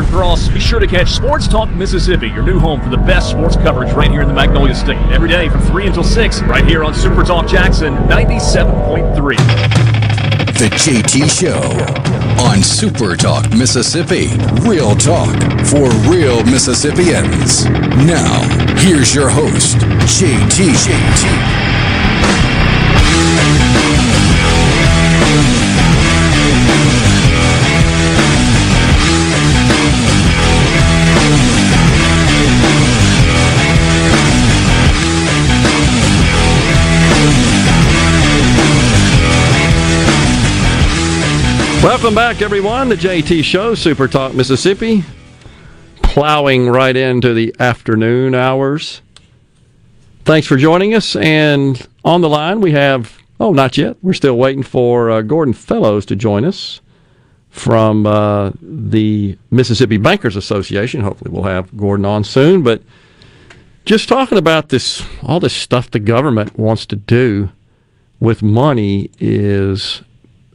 Richard 0.00 0.14
Cross. 0.14 0.48
Be 0.48 0.60
sure 0.60 0.80
to 0.80 0.86
catch 0.86 1.10
Sports 1.10 1.46
Talk 1.46 1.68
Mississippi, 1.70 2.28
your 2.28 2.42
new 2.42 2.58
home 2.58 2.80
for 2.80 2.88
the 2.88 2.96
best 2.96 3.30
sports 3.30 3.56
coverage 3.56 3.92
right 3.92 4.10
here 4.10 4.22
in 4.22 4.28
the 4.28 4.34
Magnolia 4.34 4.74
State. 4.74 4.96
Every 5.12 5.28
day 5.28 5.48
from 5.48 5.60
3 5.62 5.88
until 5.88 6.04
6, 6.04 6.42
right 6.42 6.64
here 6.64 6.84
on 6.84 6.94
Super 6.94 7.22
Talk 7.22 7.46
Jackson 7.46 7.94
97.3. 8.08 9.36
The 10.58 10.68
JT 10.70 11.28
Show 11.30 12.42
on 12.44 12.62
Super 12.62 13.14
Talk 13.16 13.50
Mississippi. 13.50 14.28
Real 14.66 14.94
talk 14.94 15.34
for 15.66 15.90
real 16.08 16.42
Mississippians. 16.44 17.66
Now, 18.06 18.40
here's 18.78 19.14
your 19.14 19.28
host, 19.28 19.76
JT. 19.76 20.70
JT. 20.70 21.59
Welcome 41.82 42.14
back, 42.14 42.42
everyone. 42.42 42.90
The 42.90 42.94
JT 42.94 43.42
Show, 43.42 43.74
Super 43.74 44.06
Talk 44.06 44.34
Mississippi, 44.34 45.02
plowing 46.02 46.68
right 46.68 46.94
into 46.94 47.32
the 47.32 47.56
afternoon 47.58 48.34
hours. 48.34 49.00
Thanks 50.26 50.46
for 50.46 50.58
joining 50.58 50.94
us. 50.94 51.16
And 51.16 51.88
on 52.04 52.20
the 52.20 52.28
line, 52.28 52.60
we 52.60 52.72
have, 52.72 53.18
oh, 53.40 53.54
not 53.54 53.78
yet. 53.78 53.96
We're 54.02 54.12
still 54.12 54.36
waiting 54.36 54.62
for 54.62 55.10
uh, 55.10 55.22
Gordon 55.22 55.54
Fellows 55.54 56.04
to 56.06 56.16
join 56.16 56.44
us 56.44 56.82
from 57.48 58.06
uh, 58.06 58.50
the 58.60 59.38
Mississippi 59.50 59.96
Bankers 59.96 60.36
Association. 60.36 61.00
Hopefully, 61.00 61.30
we'll 61.30 61.44
have 61.44 61.74
Gordon 61.78 62.04
on 62.04 62.24
soon. 62.24 62.62
But 62.62 62.82
just 63.86 64.06
talking 64.06 64.36
about 64.36 64.68
this, 64.68 65.02
all 65.22 65.40
this 65.40 65.54
stuff 65.54 65.90
the 65.90 65.98
government 65.98 66.58
wants 66.58 66.84
to 66.84 66.96
do 66.96 67.48
with 68.20 68.42
money 68.42 69.10
is 69.18 70.02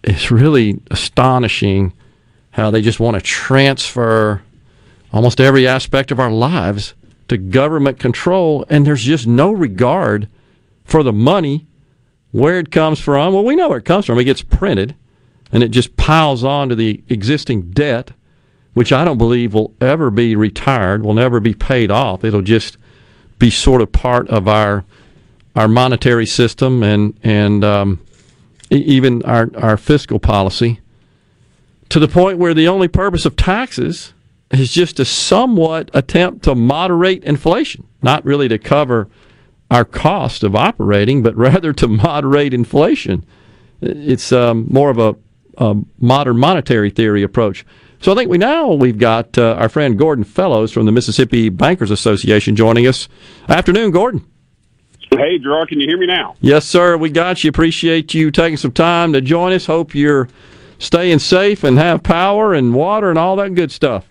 it's 0.06 0.32
really 0.32 0.80
astonishing 0.92 1.94
how 2.52 2.72
they 2.72 2.82
just 2.82 3.00
want 3.00 3.16
to 3.16 3.22
transfer 3.22 4.42
almost 5.12 5.42
every 5.42 5.68
aspect 5.68 6.12
of 6.12 6.20
our 6.20 6.32
lives 6.32 6.94
to 7.28 7.38
government 7.38 8.00
control, 8.00 8.66
and 8.70 8.86
there's 8.86 9.04
just 9.04 9.26
no 9.26 9.52
regard 9.52 10.30
for 10.84 11.02
the 11.02 11.12
money, 11.12 11.66
where 12.32 12.60
it 12.60 12.70
comes 12.70 13.00
from. 13.00 13.34
Well, 13.34 13.44
we 13.44 13.56
know 13.56 13.70
where 13.70 13.80
it 13.80 13.86
comes 13.86 14.06
from. 14.06 14.20
It 14.20 14.26
gets 14.26 14.44
printed, 14.44 14.96
and 15.52 15.64
it 15.64 15.70
just 15.70 15.98
piles 15.98 16.44
on 16.44 16.70
to 16.70 16.76
the 16.76 17.04
existing 17.10 17.72
debt, 17.72 18.12
which 18.74 18.94
I 18.94 19.04
don't 19.04 19.18
believe 19.18 19.54
will 19.54 19.74
ever 19.82 20.12
be 20.12 20.36
retired, 20.36 21.04
will 21.04 21.14
never 21.14 21.40
be 21.40 21.54
paid 21.54 21.90
off. 21.90 22.24
It'll 22.24 22.42
just 22.42 22.78
be 23.40 23.50
sort 23.50 23.82
of 23.82 23.92
part 23.92 24.30
of 24.30 24.48
our 24.48 24.86
our 25.56 25.68
monetary 25.68 26.26
system 26.26 26.84
and 26.84 27.18
and 27.24 27.64
um, 27.64 28.05
even 28.78 29.24
our, 29.24 29.50
our 29.56 29.78
fiscal 29.78 30.20
policy 30.20 30.80
to 31.90 32.00
the 32.00 32.08
point 32.08 32.38
where 32.38 32.54
the 32.54 32.68
only 32.68 32.88
purpose 32.88 33.26
of 33.26 33.36
taxes 33.36 34.14
is 34.52 34.74
just 34.74 34.98
to 34.98 35.06
somewhat 35.06 35.90
attempt 35.94 36.44
to 36.44 36.56
moderate 36.56 37.24
inflation, 37.24 37.88
not 38.02 38.26
really 38.26 38.48
to 38.48 38.58
cover 38.58 39.08
our 39.72 39.86
cost 39.86 40.44
of 40.44 40.56
operating, 40.56 41.24
but 41.24 41.36
rather 41.38 41.74
to 41.74 41.88
moderate 41.88 42.54
inflation. 42.54 43.26
It's 43.82 44.32
um, 44.32 44.68
more 44.70 44.90
of 44.90 44.98
a, 44.98 45.16
a, 45.58 45.76
modern 46.00 46.38
monetary 46.38 46.90
theory 46.90 47.24
approach. 47.24 47.66
So 48.00 48.12
I 48.12 48.16
think 48.16 48.30
we 48.30 48.38
now 48.38 48.72
we've 48.74 48.98
got 48.98 49.38
uh, 49.38 49.56
our 49.56 49.70
friend 49.70 49.98
Gordon 49.98 50.24
Fellows 50.24 50.72
from 50.72 50.86
the 50.86 50.92
Mississippi 50.92 51.50
Bankers 51.50 51.92
Association 51.92 52.56
joining 52.56 52.88
us. 52.88 53.08
Afternoon, 53.48 53.92
Gordon. 53.92 54.26
Hey, 55.12 55.38
Gerard, 55.38 55.70
can 55.70 55.80
you 55.80 55.88
hear 55.88 55.98
me 55.98 56.08
now? 56.08 56.36
Yes, 56.42 56.66
sir. 56.66 56.98
We 56.98 57.10
got 57.10 57.44
you. 57.44 57.50
Appreciate 57.50 58.14
you 58.14 58.32
taking 58.32 58.58
some 58.58 58.72
time 58.72 59.14
to 59.14 59.22
join 59.22 59.54
us. 59.54 59.66
Hope 59.66 59.96
you're 59.96 60.28
staying 60.80 61.20
safe 61.20 61.64
and 61.64 61.78
have 61.78 62.04
power 62.04 62.54
and 62.54 62.74
water 62.74 63.10
and 63.10 63.18
all 63.18 63.36
that 63.38 63.54
good 63.56 63.72
stuff. 63.72 64.08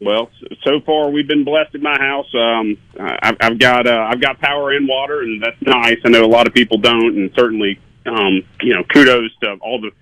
Well, 0.00 0.30
so 0.64 0.80
far 0.84 1.10
we've 1.10 1.28
been 1.28 1.44
blessed 1.44 1.74
at 1.74 1.80
my 1.80 1.98
house. 1.98 2.26
Um, 2.34 2.76
I've, 3.00 3.36
I've 3.40 3.58
got 3.58 3.86
uh, 3.86 4.08
I've 4.10 4.20
got 4.20 4.38
power 4.38 4.72
and 4.72 4.86
water, 4.86 5.22
and 5.22 5.42
that's 5.42 5.60
nice. 5.62 5.98
I 6.04 6.10
know 6.10 6.24
a 6.24 6.26
lot 6.26 6.46
of 6.46 6.52
people 6.52 6.78
don't, 6.78 7.16
and 7.16 7.30
certainly, 7.34 7.80
um, 8.04 8.42
you 8.60 8.74
know, 8.74 8.82
kudos 8.84 9.30
to 9.42 9.54
all 9.62 9.80
the 9.80 9.92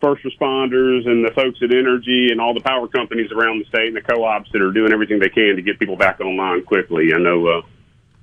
first 0.00 0.22
responders 0.22 1.08
and 1.08 1.24
the 1.24 1.32
folks 1.34 1.58
at 1.60 1.70
Entergy 1.70 2.30
and 2.30 2.40
all 2.40 2.54
the 2.54 2.60
power 2.60 2.86
companies 2.86 3.32
around 3.32 3.58
the 3.58 3.64
state 3.64 3.88
and 3.88 3.96
the 3.96 4.00
co-ops 4.00 4.48
that 4.52 4.62
are 4.62 4.70
doing 4.70 4.92
everything 4.92 5.18
they 5.18 5.28
can 5.28 5.56
to 5.56 5.62
get 5.62 5.80
people 5.80 5.96
back 5.96 6.20
online 6.20 6.64
quickly. 6.64 7.12
I 7.12 7.18
know. 7.18 7.46
Uh, 7.46 7.62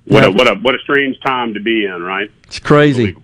what 0.06 0.24
a 0.24 0.30
what 0.30 0.48
a 0.48 0.54
what 0.54 0.74
a 0.74 0.78
strange 0.78 1.18
time 1.20 1.54
to 1.54 1.60
be 1.60 1.84
in, 1.84 2.02
right? 2.02 2.30
It's 2.44 2.58
crazy. 2.58 3.16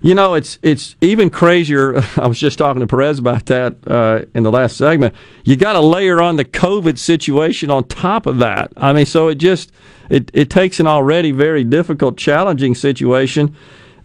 You 0.00 0.14
know, 0.14 0.34
it's 0.34 0.58
it's 0.62 0.96
even 1.00 1.30
crazier. 1.30 1.96
I 2.16 2.26
was 2.26 2.38
just 2.38 2.58
talking 2.58 2.80
to 2.80 2.86
Perez 2.86 3.18
about 3.18 3.46
that 3.46 3.76
uh, 3.86 4.24
in 4.34 4.42
the 4.42 4.50
last 4.50 4.76
segment. 4.76 5.14
You 5.44 5.56
got 5.56 5.74
to 5.74 5.80
layer 5.80 6.20
on 6.20 6.36
the 6.36 6.44
COVID 6.44 6.98
situation 6.98 7.70
on 7.70 7.84
top 7.84 8.26
of 8.26 8.38
that. 8.38 8.72
I 8.76 8.92
mean, 8.92 9.06
so 9.06 9.28
it 9.28 9.36
just 9.36 9.70
it 10.10 10.30
it 10.34 10.50
takes 10.50 10.80
an 10.80 10.86
already 10.86 11.30
very 11.30 11.64
difficult, 11.64 12.16
challenging 12.16 12.74
situation. 12.74 13.54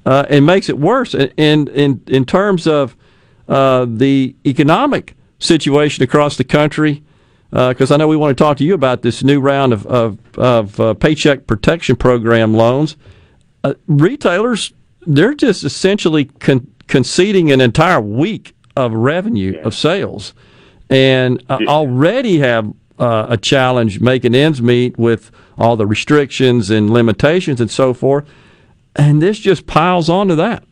uh, 0.06 0.26
and 0.30 0.45
makes 0.45 0.69
it 0.69 0.80
worse. 0.80 1.14
In 1.14 1.68
in 1.68 2.02
in 2.07 2.26
terms 2.26 2.65
of 2.65 2.95
uh, 3.49 3.85
the 3.88 4.35
economic 4.45 5.15
situation 5.39 6.03
across 6.03 6.38
the 6.38 6.44
country, 6.44 7.03
because 7.49 7.91
uh, 7.91 7.94
I 7.94 7.98
know 7.98 8.07
we 8.07 8.18
want 8.18 8.38
to 8.38 8.44
talk 8.44 8.57
to 8.57 8.64
you 8.64 8.74
about 8.74 9.02
this 9.02 9.24
new 9.24 9.40
round 9.40 9.74
of 9.74 9.86
of, 9.88 10.38
of 10.38 10.80
uh, 10.80 10.94
paycheck 10.94 11.48
protection 11.48 11.95
program 11.95 12.53
loans. 12.53 12.95
Uh, 13.64 13.74
retailers, 13.88 14.74
they're 15.06 15.34
just 15.34 15.64
essentially 15.64 16.26
con- 16.26 16.72
conceding 16.88 17.52
an 17.52 17.61
entire 17.61 18.02
week 18.02 18.56
of 18.76 18.94
revenue 18.94 19.53
yeah. 19.53 19.61
of 19.61 19.74
sales, 19.74 20.34
and 20.90 21.44
yeah. 21.49 21.68
already 21.68 22.40
have 22.40 22.74
a 22.99 23.38
challenge 23.38 23.99
making 23.99 24.34
ends 24.34 24.60
meet 24.60 24.98
with 24.98 25.30
all 25.56 25.76
the 25.76 25.86
restrictions 25.86 26.72
and 26.72 26.90
limitations 26.90 27.61
and 27.61 27.69
so 27.69 27.94
forth 27.94 28.28
and 28.98 29.22
this 29.22 29.40
just 29.40 29.68
piles 29.68 30.10
onto 30.10 30.36
that. 30.36 30.64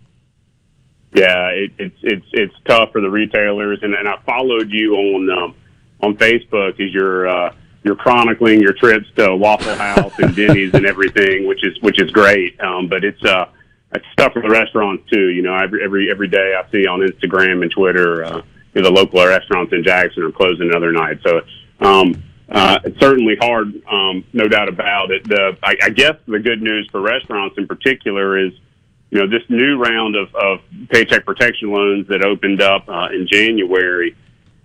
Yeah, 1.14 1.48
it, 1.50 1.72
it's 1.78 1.96
it's 2.02 2.26
it's 2.34 2.54
tough 2.66 2.92
for 2.92 3.00
the 3.00 3.10
retailers, 3.10 3.80
and, 3.84 3.94
and 3.94 4.08
I 4.08 4.18
followed 4.26 4.70
you 4.70 4.96
on 4.96 5.30
um, 5.30 5.56
on 6.02 6.18
Facebook 6.18 6.80
as 6.80 6.94
you're 6.94 7.28
uh, 7.28 7.54
you're 7.84 7.96
chronicling 7.96 8.62
your 8.62 8.74
trips 8.74 9.06
to 9.16 9.36
Waffle 9.36 9.76
House 9.76 10.14
and 10.18 10.36
Denny's 10.36 10.74
and 10.74 10.86
everything, 10.86 11.48
which 11.48 11.64
is 11.64 11.80
which 11.82 12.02
is 12.02 12.10
great. 12.12 12.60
Um, 12.60 12.88
but 12.88 13.04
it's 13.04 13.24
uh, 13.24 13.48
it's 13.94 14.06
tough 14.18 14.34
for 14.34 14.42
the 14.42 14.50
restaurants 14.50 15.10
too. 15.10 15.30
You 15.30 15.42
know, 15.42 15.56
every 15.56 15.84
every 15.84 16.12
every 16.12 16.28
day 16.28 16.56
I 16.58 16.70
see 16.72 16.88
on 16.88 17.02
Instagram 17.02 17.62
and 17.62 17.72
Twitter, 17.72 18.26
uh, 18.26 18.42
you 18.74 18.82
know, 18.82 18.90
the 18.90 18.92
local 18.92 19.26
restaurants 19.26 19.72
in 19.72 19.84
Jackson 19.84 20.24
are 20.24 20.32
closing 20.32 20.70
another 20.70 20.92
night. 20.92 21.20
So 21.24 21.42
um, 21.80 22.24
uh, 22.50 22.80
it's 22.84 23.00
certainly 23.00 23.36
hard, 23.40 23.68
um, 23.88 24.24
no 24.34 24.48
doubt 24.48 24.70
about 24.70 25.12
it. 25.12 25.24
The, 25.24 25.58
I, 25.64 25.76
I 25.82 25.90
guess 25.90 26.16
the 26.28 26.40
good 26.40 26.62
news 26.62 26.88
for 26.92 27.02
restaurants 27.02 27.58
in 27.58 27.68
particular 27.68 28.38
is, 28.38 28.54
you 29.10 29.20
know, 29.20 29.28
this 29.28 29.48
new 29.50 29.78
round 29.78 30.16
of, 30.16 30.34
of 30.36 30.60
paycheck 30.90 31.26
protection 31.26 31.72
loans 31.72 32.08
that 32.08 32.24
opened 32.24 32.62
up 32.62 32.88
uh, 32.88 33.10
in 33.12 33.28
January 33.28 34.16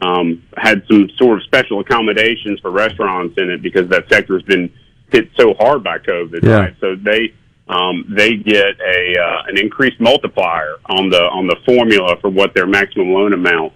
um, 0.01 0.43
had 0.57 0.83
some 0.91 1.09
sort 1.17 1.39
of 1.39 1.45
special 1.45 1.81
accommodations 1.81 2.61
for 2.61 2.71
restaurants 2.71 3.37
in 3.39 3.51
it 3.51 3.63
because 3.63 3.89
that 3.89 4.09
sector 4.09 4.35
has 4.35 4.43
been 4.43 4.73
hit 5.11 5.29
so 5.37 5.55
hard 5.55 5.83
by 5.85 5.99
COVID, 5.99 6.43
yeah. 6.43 6.53
right? 6.53 6.77
So 6.81 6.97
they 6.97 7.35
um, 7.69 8.05
they 8.17 8.37
get 8.37 8.81
a 8.81 9.15
uh, 9.19 9.43
an 9.47 9.59
increased 9.59 10.01
multiplier 10.01 10.77
on 10.87 11.11
the 11.11 11.23
on 11.23 11.47
the 11.47 11.57
formula 11.65 12.17
for 12.21 12.31
what 12.31 12.55
their 12.55 12.67
maximum 12.67 13.13
loan 13.13 13.33
amount 13.33 13.73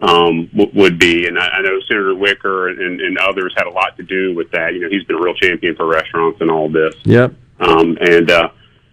um, 0.00 0.48
w- 0.48 0.70
would 0.74 0.98
be. 0.98 1.26
And 1.26 1.38
I, 1.38 1.46
I 1.46 1.62
know 1.62 1.78
Senator 1.88 2.14
Wicker 2.14 2.68
and, 2.68 3.00
and 3.00 3.18
others 3.18 3.54
had 3.56 3.66
a 3.66 3.70
lot 3.70 3.96
to 3.98 4.02
do 4.02 4.34
with 4.34 4.50
that. 4.50 4.74
You 4.74 4.80
know, 4.80 4.88
he's 4.90 5.04
been 5.04 5.16
a 5.16 5.22
real 5.22 5.34
champion 5.34 5.76
for 5.76 5.86
restaurants 5.86 6.40
and 6.40 6.50
all 6.50 6.68
this. 6.68 6.94
Yep. 7.04 7.34
Um, 7.60 7.96
and 8.00 8.30
uh, 8.30 8.48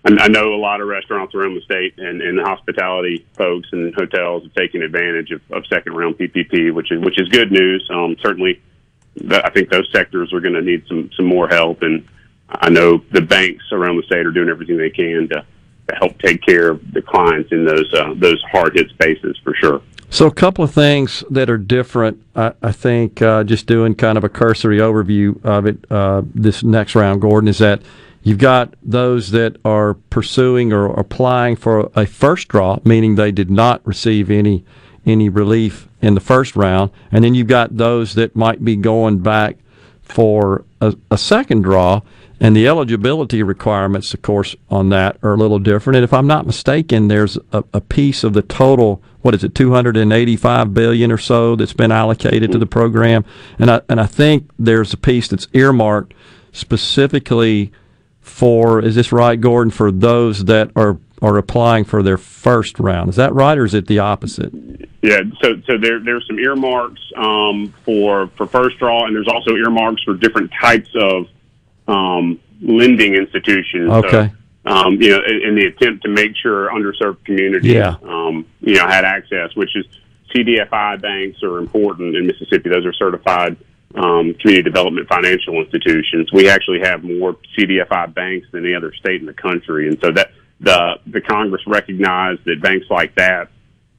I, 0.05 0.27
know 0.27 0.53
a 0.53 0.57
lot 0.57 0.81
of 0.81 0.87
restaurants 0.87 1.33
around 1.33 1.55
the 1.55 1.61
state 1.61 1.97
and, 1.97 2.21
and 2.21 2.37
the 2.37 2.43
hospitality 2.43 3.25
folks 3.37 3.69
and 3.71 3.93
hotels 3.95 4.43
have 4.43 4.53
taken 4.53 4.81
advantage 4.81 5.31
of, 5.31 5.41
of 5.51 5.65
second 5.67 5.93
round 5.93 6.17
PPP, 6.17 6.73
which 6.73 6.91
is 6.91 7.01
which 7.01 7.19
is 7.19 7.29
good 7.29 7.51
news. 7.51 7.87
Um, 7.93 8.17
certainly, 8.21 8.61
I 9.31 9.49
think 9.51 9.69
those 9.69 9.89
sectors 9.91 10.33
are 10.33 10.41
going 10.41 10.55
to 10.55 10.61
need 10.61 10.85
some 10.87 11.09
some 11.15 11.25
more 11.25 11.47
help, 11.47 11.83
and 11.83 12.07
I 12.49 12.69
know 12.69 13.01
the 13.11 13.21
banks 13.21 13.63
around 13.71 13.97
the 13.97 14.03
state 14.03 14.25
are 14.25 14.31
doing 14.31 14.49
everything 14.49 14.77
they 14.77 14.89
can 14.89 15.29
to, 15.29 15.45
to 15.87 15.95
help 15.95 16.19
take 16.19 16.41
care 16.41 16.71
of 16.71 16.91
the 16.91 17.01
clients 17.01 17.51
in 17.51 17.65
those 17.65 17.91
uh, 17.93 18.13
those 18.15 18.41
hard 18.51 18.75
hit 18.75 18.89
spaces 18.89 19.39
for 19.43 19.53
sure. 19.55 19.81
So, 20.09 20.27
a 20.27 20.33
couple 20.33 20.63
of 20.63 20.71
things 20.71 21.23
that 21.31 21.49
are 21.49 21.57
different, 21.57 22.21
I, 22.35 22.53
I 22.61 22.71
think, 22.71 23.21
uh, 23.21 23.43
just 23.43 23.65
doing 23.65 23.95
kind 23.95 24.15
of 24.17 24.23
a 24.23 24.29
cursory 24.29 24.77
overview 24.77 25.43
of 25.43 25.65
it 25.65 25.89
uh, 25.89 26.21
this 26.35 26.61
next 26.61 26.93
round, 26.93 27.21
Gordon, 27.21 27.47
is 27.47 27.57
that 27.57 27.81
you've 28.23 28.39
got 28.39 28.73
those 28.81 29.31
that 29.31 29.57
are 29.63 29.93
pursuing 29.93 30.73
or 30.73 30.87
applying 30.87 31.55
for 31.55 31.91
a 31.95 32.05
first 32.05 32.47
draw, 32.47 32.79
meaning 32.83 33.15
they 33.15 33.31
did 33.31 33.51
not 33.51 33.85
receive 33.85 34.31
any 34.31 34.65
any 35.05 35.27
relief 35.27 35.89
in 36.01 36.13
the 36.13 36.21
first 36.21 36.55
round, 36.55 36.89
and 37.11 37.23
then 37.23 37.35
you've 37.35 37.47
got 37.47 37.75
those 37.75 38.15
that 38.15 38.35
might 38.35 38.63
be 38.63 38.75
going 38.77 39.19
back 39.19 39.57
for 40.01 40.63
a, 40.79 40.95
a 41.11 41.17
second 41.17 41.61
draw. 41.61 42.01
And 42.39 42.55
the 42.55 42.67
eligibility 42.67 43.41
requirements, 43.41 44.13
of 44.13 44.21
course, 44.21 44.53
on 44.69 44.89
that 44.89 45.17
are 45.23 45.33
a 45.33 45.37
little 45.37 45.59
different. 45.59 45.95
And 45.95 46.03
if 46.03 46.13
I'm 46.13 46.27
not 46.27 46.45
mistaken, 46.45 47.07
there's 47.07 47.37
a, 47.53 47.63
a 47.73 47.79
piece 47.79 48.23
of 48.23 48.33
the 48.33 48.41
total 48.41 49.01
what 49.21 49.33
is 49.33 49.43
it 49.45 49.55
285 49.55 50.73
billion 50.73 51.09
or 51.09 51.17
so 51.17 51.55
that's 51.55 51.71
been 51.71 51.93
allocated 51.93 52.51
to 52.51 52.57
the 52.57 52.65
program 52.65 53.23
and 53.57 53.71
I 53.71 53.81
and 53.87 54.01
I 54.01 54.05
think 54.05 54.49
there's 54.59 54.91
a 54.91 54.97
piece 54.97 55.29
that's 55.29 55.47
earmarked 55.53 56.13
specifically 56.51 57.71
for 58.23 58.81
is 58.81 58.95
this 58.95 59.11
right 59.11 59.39
Gordon 59.39 59.69
for 59.69 59.91
those 59.91 60.45
that 60.45 60.71
are 60.75 60.97
are 61.21 61.37
applying 61.37 61.83
for 61.83 62.01
their 62.01 62.17
first 62.17 62.79
round 62.79 63.09
is 63.09 63.15
that 63.17 63.33
right 63.33 63.57
or 63.57 63.65
is 63.65 63.73
it 63.73 63.87
the 63.87 63.99
opposite 63.99 64.51
yeah 65.01 65.21
so 65.41 65.61
so 65.67 65.77
there 65.77 65.99
there's 65.99 66.25
some 66.27 66.39
earmarks 66.39 67.01
um, 67.15 67.73
for 67.85 68.27
for 68.35 68.47
first 68.47 68.77
draw 68.79 69.05
and 69.05 69.15
there's 69.15 69.27
also 69.27 69.55
earmarks 69.55 70.01
for 70.03 70.15
different 70.15 70.51
types 70.59 70.89
of 70.95 71.27
um, 71.87 72.39
lending 72.61 73.13
institutions 73.13 73.91
okay 73.91 74.31
so, 74.31 74.37
um, 74.65 75.01
you 75.01 75.09
know, 75.09 75.21
in, 75.27 75.41
in, 75.49 75.55
the 75.55 75.65
attempt 75.65 76.03
to 76.03 76.09
make 76.09 76.37
sure 76.37 76.69
underserved 76.69 77.25
communities, 77.25 77.73
yeah. 77.73 77.97
um, 78.01 78.45
you 78.61 78.75
know, 78.75 78.87
had 78.87 79.03
access, 79.03 79.53
which 79.57 79.75
is 79.75 79.85
CDFI 80.33 81.01
banks 81.01 81.43
are 81.43 81.57
important 81.57 82.15
in 82.15 82.27
Mississippi. 82.27 82.69
Those 82.69 82.85
are 82.85 82.93
certified 82.93 83.57
um, 83.95 84.33
community 84.35 84.63
development 84.63 85.07
financial 85.07 85.61
institutions. 85.61 86.31
We 86.31 86.49
actually 86.49 86.79
have 86.81 87.03
more 87.03 87.37
CDFI 87.57 88.13
banks 88.13 88.47
than 88.51 88.65
any 88.65 88.75
other 88.75 88.93
state 88.93 89.21
in 89.21 89.27
the 89.27 89.33
country, 89.33 89.87
and 89.87 89.99
so 90.01 90.11
that 90.11 90.31
the 90.59 90.99
the 91.07 91.21
Congress 91.21 91.61
recognized 91.67 92.45
that 92.45 92.61
banks 92.61 92.87
like 92.89 93.15
that, 93.15 93.49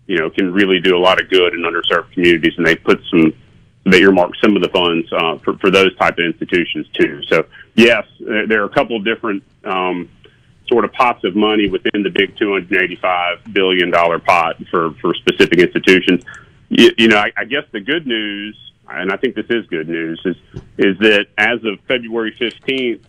you 0.06 0.18
know, 0.18 0.30
can 0.30 0.52
really 0.52 0.80
do 0.80 0.96
a 0.96 0.98
lot 0.98 1.20
of 1.20 1.30
good 1.30 1.54
in 1.54 1.60
underserved 1.60 2.12
communities, 2.12 2.54
and 2.56 2.66
they 2.66 2.76
put 2.76 3.00
some 3.10 3.32
they 3.86 4.00
earmark 4.00 4.32
some 4.42 4.56
of 4.56 4.62
the 4.62 4.68
funds 4.70 5.12
uh, 5.12 5.38
for, 5.44 5.58
for 5.58 5.70
those 5.70 5.94
type 5.96 6.18
of 6.18 6.24
institutions 6.24 6.86
too. 6.98 7.20
So 7.28 7.46
yes, 7.74 8.06
there 8.18 8.62
are 8.62 8.66
a 8.66 8.74
couple 8.74 8.98
different 9.00 9.42
um, 9.64 10.08
sort 10.68 10.84
of 10.84 10.92
pots 10.92 11.24
of 11.24 11.36
money 11.36 11.68
within 11.68 12.02
the 12.02 12.10
big 12.10 12.36
$285 12.36 13.52
billion 13.52 13.92
pot 13.92 14.56
for, 14.70 14.94
for 14.94 15.14
specific 15.14 15.58
institutions. 15.58 16.24
You, 16.70 16.90
you 16.96 17.08
know, 17.08 17.18
I, 17.18 17.30
I 17.36 17.44
guess 17.44 17.64
the 17.72 17.80
good 17.80 18.06
news, 18.06 18.56
and 18.88 19.10
I 19.12 19.16
think 19.16 19.34
this 19.34 19.46
is 19.48 19.66
good 19.66 19.88
news, 19.88 20.20
is, 20.24 20.36
is 20.78 20.98
that 20.98 21.26
as 21.38 21.58
of 21.64 21.80
February 21.86 22.34
15th, 22.38 23.02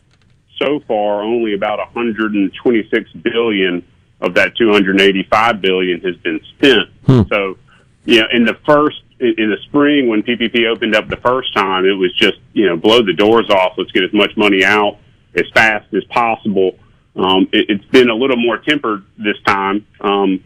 so 0.58 0.80
far 0.88 1.22
only 1.22 1.54
about 1.54 1.80
126 1.80 3.12
billion 3.14 3.86
of 4.22 4.34
that 4.36 4.56
285 4.56 5.62
billion 5.62 6.00
has 6.02 6.16
been 6.18 6.40
spent. 6.56 6.90
Hmm. 7.06 7.22
So, 7.30 7.58
you 8.06 8.22
know, 8.22 8.28
in 8.32 8.46
the 8.46 8.58
first 8.66 9.02
in 9.20 9.50
the 9.50 9.58
spring 9.68 10.10
when 10.10 10.24
PPP 10.24 10.68
opened 10.70 10.96
up 10.96 11.08
the 11.08 11.18
first 11.18 11.54
time, 11.54 11.86
it 11.86 11.94
was 11.94 12.14
just 12.16 12.38
you 12.54 12.68
know 12.68 12.76
blow 12.76 13.02
the 13.02 13.14
doors 13.14 13.50
off. 13.50 13.74
Let's 13.78 13.92
get 13.92 14.04
as 14.04 14.14
much 14.14 14.36
money 14.36 14.64
out 14.64 14.98
as 15.36 15.46
fast 15.54 15.94
as 15.94 16.04
possible. 16.06 16.78
Um, 17.16 17.48
it, 17.54 17.70
it's 17.70 17.86
been 17.86 18.10
a 18.10 18.14
little 18.14 18.38
more 18.38 18.58
tempered 18.58 19.06
this 19.18 19.38
time, 19.46 19.86
um, 20.02 20.44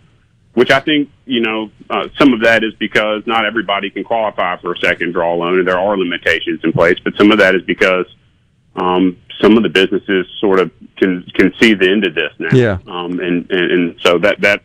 which 0.59 0.71
I 0.71 0.81
think, 0.81 1.09
you 1.25 1.39
know, 1.39 1.71
uh, 1.89 2.09
some 2.17 2.33
of 2.33 2.41
that 2.41 2.65
is 2.65 2.73
because 2.75 3.23
not 3.25 3.45
everybody 3.45 3.89
can 3.89 4.03
qualify 4.03 4.57
for 4.57 4.73
a 4.73 4.77
second 4.79 5.13
draw 5.13 5.33
loan, 5.33 5.59
and 5.59 5.65
there 5.65 5.79
are 5.79 5.97
limitations 5.97 6.59
in 6.65 6.73
place. 6.73 6.97
But 7.01 7.13
some 7.17 7.31
of 7.31 7.39
that 7.39 7.55
is 7.55 7.61
because 7.61 8.05
um, 8.75 9.17
some 9.41 9.55
of 9.55 9.63
the 9.63 9.69
businesses 9.69 10.27
sort 10.41 10.59
of 10.59 10.69
can 10.97 11.23
can 11.33 11.53
see 11.61 11.75
the 11.75 11.89
end 11.89 12.05
of 12.05 12.13
this 12.13 12.33
now. 12.39 12.49
Yeah. 12.51 12.77
Um, 12.87 13.21
and, 13.21 13.49
and 13.49 13.71
and 13.71 13.95
so 14.01 14.17
that 14.19 14.41
that 14.41 14.63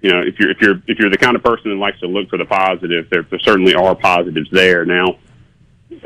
you 0.00 0.10
know, 0.10 0.20
if 0.20 0.36
you're 0.40 0.50
if 0.50 0.60
you're 0.60 0.82
if 0.88 0.98
you're 0.98 1.10
the 1.10 1.16
kind 1.16 1.36
of 1.36 1.44
person 1.44 1.70
that 1.70 1.76
likes 1.76 2.00
to 2.00 2.08
look 2.08 2.28
for 2.28 2.38
the 2.38 2.44
positive, 2.44 3.08
there, 3.08 3.22
there 3.22 3.38
certainly 3.38 3.74
are 3.76 3.94
positives 3.94 4.48
there. 4.50 4.84
Now, 4.84 5.16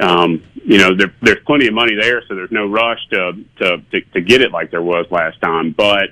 um, 0.01 0.43
you 0.67 0.77
know, 0.77 0.95
there, 0.95 1.15
there's 1.23 1.43
plenty 1.47 1.67
of 1.67 1.73
money 1.73 1.95
there, 1.99 2.23
so 2.29 2.35
there's 2.35 2.53
no 2.53 2.67
rush 2.67 3.01
to, 3.11 3.33
to, 3.59 3.79
to, 3.91 4.01
to 4.13 4.21
get 4.21 4.43
it 4.43 4.53
like 4.53 4.71
there 4.71 4.83
was 4.83 5.07
last 5.11 5.41
time. 5.41 5.73
But 5.73 6.11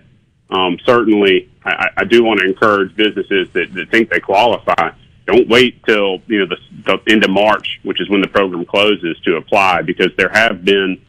um, 0.51 0.79
certainly, 0.85 1.51
I, 1.65 1.91
I 1.99 2.05
do 2.05 2.25
want 2.25 2.41
to 2.41 2.47
encourage 2.47 2.95
businesses 2.97 3.49
that, 3.53 3.73
that 3.75 3.91
think 3.91 4.11
they 4.11 4.21
qualify. 4.21 4.93
Don't 5.27 5.49
wait 5.49 5.85
till 5.85 6.23
you 6.27 6.39
know 6.39 6.47
the, 6.47 6.57
the 7.05 7.13
end 7.13 7.25
of 7.25 7.31
March, 7.31 7.81
which 7.83 8.01
is 8.01 8.09
when 8.09 8.23
the 8.23 8.29
program 8.29 8.65
closes, 8.65 9.19
to 9.25 9.37
apply 9.37 9.83
because 9.83 10.11
there 10.17 10.31
have 10.31 10.65
been 10.65 11.01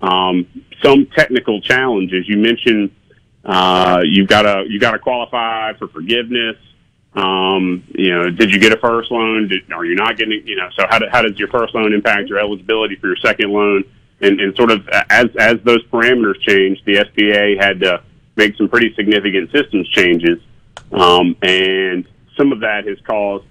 um, 0.00 0.46
some 0.82 1.06
technical 1.06 1.60
challenges. 1.60 2.28
You 2.28 2.38
mentioned 2.38 2.92
uh, 3.44 4.02
you've 4.04 4.28
got 4.28 4.42
to 4.42 4.64
you 4.68 4.78
got 4.78 4.92
to 4.92 4.98
qualify 5.00 5.72
for 5.74 5.88
forgiveness. 5.88 6.56
Um, 7.14 7.82
you 7.94 8.14
know, 8.14 8.30
did 8.30 8.52
you 8.52 8.60
get 8.60 8.72
a 8.72 8.76
first 8.76 9.10
loan? 9.10 9.48
Did, 9.48 9.72
are 9.72 9.86
you 9.86 9.94
not 9.94 10.18
getting, 10.18 10.46
you 10.46 10.54
know, 10.54 10.68
so 10.76 10.86
how, 10.86 10.98
do, 10.98 11.06
how 11.10 11.22
does 11.22 11.38
your 11.38 11.48
first 11.48 11.74
loan 11.74 11.94
impact 11.94 12.28
your 12.28 12.38
eligibility 12.38 12.96
for 12.96 13.06
your 13.06 13.16
second 13.16 13.50
loan? 13.50 13.84
And, 14.20 14.38
and 14.38 14.54
sort 14.54 14.70
of 14.70 14.86
as, 15.08 15.26
as 15.38 15.56
those 15.64 15.82
parameters 15.86 16.38
changed, 16.40 16.84
the 16.84 16.96
SBA 16.96 17.58
had 17.58 17.80
to 17.80 18.02
make 18.36 18.56
some 18.56 18.68
pretty 18.68 18.94
significant 18.94 19.50
systems 19.50 19.88
changes. 19.88 20.38
Um, 20.92 21.36
and 21.42 22.06
some 22.36 22.52
of 22.52 22.60
that 22.60 22.86
has 22.86 22.98
caused 23.06 23.46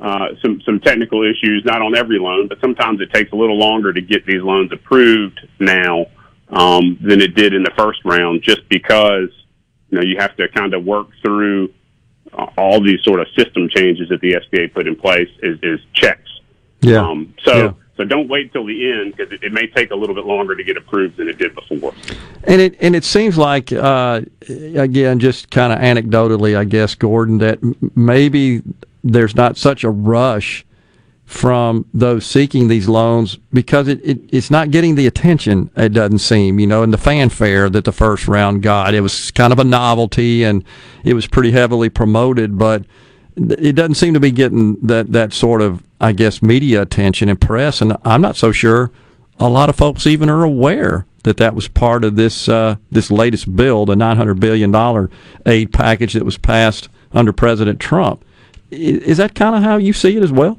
uh, 0.00 0.28
some 0.42 0.60
some 0.62 0.80
technical 0.80 1.22
issues, 1.22 1.62
not 1.64 1.80
on 1.80 1.96
every 1.96 2.18
loan, 2.18 2.48
but 2.48 2.60
sometimes 2.60 3.00
it 3.00 3.12
takes 3.12 3.30
a 3.32 3.36
little 3.36 3.58
longer 3.58 3.92
to 3.92 4.00
get 4.00 4.26
these 4.26 4.42
loans 4.42 4.72
approved 4.72 5.46
now 5.60 6.06
um, 6.48 6.98
than 7.00 7.20
it 7.20 7.34
did 7.34 7.54
in 7.54 7.62
the 7.62 7.70
first 7.76 8.00
round, 8.04 8.42
just 8.42 8.68
because 8.68 9.28
you 9.90 9.98
know, 9.98 10.04
you 10.04 10.16
have 10.18 10.34
to 10.36 10.48
kind 10.48 10.74
of 10.74 10.84
work 10.84 11.08
through 11.22 11.72
uh, 12.32 12.46
all 12.56 12.82
these 12.82 13.02
sort 13.04 13.20
of 13.20 13.26
system 13.36 13.68
changes 13.68 14.08
that 14.08 14.20
the 14.22 14.32
SBA 14.32 14.72
put 14.72 14.88
in 14.88 14.96
place 14.96 15.28
is, 15.42 15.58
is 15.62 15.80
checks. 15.92 16.30
Yeah. 16.80 17.06
Um, 17.06 17.34
so, 17.44 17.56
Yeah. 17.56 17.72
So 17.96 18.04
don't 18.04 18.28
wait 18.28 18.52
till 18.52 18.64
the 18.64 18.90
end 18.90 19.14
because 19.14 19.32
it, 19.32 19.42
it 19.42 19.52
may 19.52 19.66
take 19.66 19.90
a 19.90 19.94
little 19.94 20.14
bit 20.14 20.24
longer 20.24 20.56
to 20.56 20.64
get 20.64 20.76
approved 20.76 21.18
than 21.18 21.28
it 21.28 21.38
did 21.38 21.54
before. 21.54 21.94
And 22.44 22.60
it 22.60 22.76
and 22.80 22.96
it 22.96 23.04
seems 23.04 23.36
like 23.36 23.72
uh, 23.72 24.22
again, 24.48 25.18
just 25.18 25.50
kind 25.50 25.72
of 25.72 25.78
anecdotally, 25.78 26.56
I 26.56 26.64
guess, 26.64 26.94
Gordon, 26.94 27.38
that 27.38 27.58
maybe 27.94 28.62
there's 29.04 29.34
not 29.34 29.56
such 29.56 29.84
a 29.84 29.90
rush 29.90 30.64
from 31.24 31.86
those 31.94 32.26
seeking 32.26 32.68
these 32.68 32.88
loans 32.88 33.38
because 33.52 33.88
it, 33.88 34.00
it 34.04 34.18
it's 34.30 34.50
not 34.50 34.70
getting 34.70 34.96
the 34.96 35.06
attention 35.06 35.70
it 35.76 35.90
doesn't 35.90 36.18
seem 36.18 36.60
you 36.60 36.66
know 36.66 36.82
and 36.82 36.92
the 36.92 36.98
fanfare 36.98 37.70
that 37.70 37.84
the 37.84 37.92
first 37.92 38.28
round 38.28 38.62
got 38.62 38.92
it 38.92 39.00
was 39.00 39.30
kind 39.30 39.50
of 39.50 39.58
a 39.58 39.64
novelty 39.64 40.44
and 40.44 40.62
it 41.04 41.14
was 41.14 41.26
pretty 41.26 41.50
heavily 41.50 41.88
promoted 41.88 42.58
but 42.58 42.84
it 43.36 43.74
doesn't 43.74 43.94
seem 43.94 44.12
to 44.12 44.20
be 44.20 44.30
getting 44.30 44.74
that 44.82 45.10
that 45.12 45.32
sort 45.32 45.62
of 45.62 45.82
I 46.02 46.12
guess 46.12 46.42
media 46.42 46.82
attention 46.82 47.28
and 47.28 47.40
press 47.40 47.80
and 47.80 47.96
I'm 48.04 48.20
not 48.20 48.36
so 48.36 48.52
sure 48.52 48.90
a 49.38 49.48
lot 49.48 49.68
of 49.68 49.76
folks 49.76 50.06
even 50.06 50.28
are 50.28 50.42
aware 50.42 51.06
that 51.24 51.36
that 51.36 51.54
was 51.54 51.68
part 51.68 52.04
of 52.04 52.16
this 52.16 52.48
uh, 52.48 52.76
this 52.90 53.10
latest 53.10 53.54
bill, 53.54 53.86
the 53.86 53.96
900 53.96 54.40
billion 54.40 54.70
dollar 54.70 55.10
aid 55.46 55.72
package 55.72 56.14
that 56.14 56.24
was 56.24 56.38
passed 56.38 56.88
under 57.12 57.32
President 57.32 57.80
Trump. 57.80 58.24
Is 58.70 59.18
that 59.18 59.34
kind 59.34 59.54
of 59.54 59.62
how 59.62 59.76
you 59.76 59.92
see 59.92 60.16
it 60.16 60.22
as 60.22 60.32
well? 60.32 60.58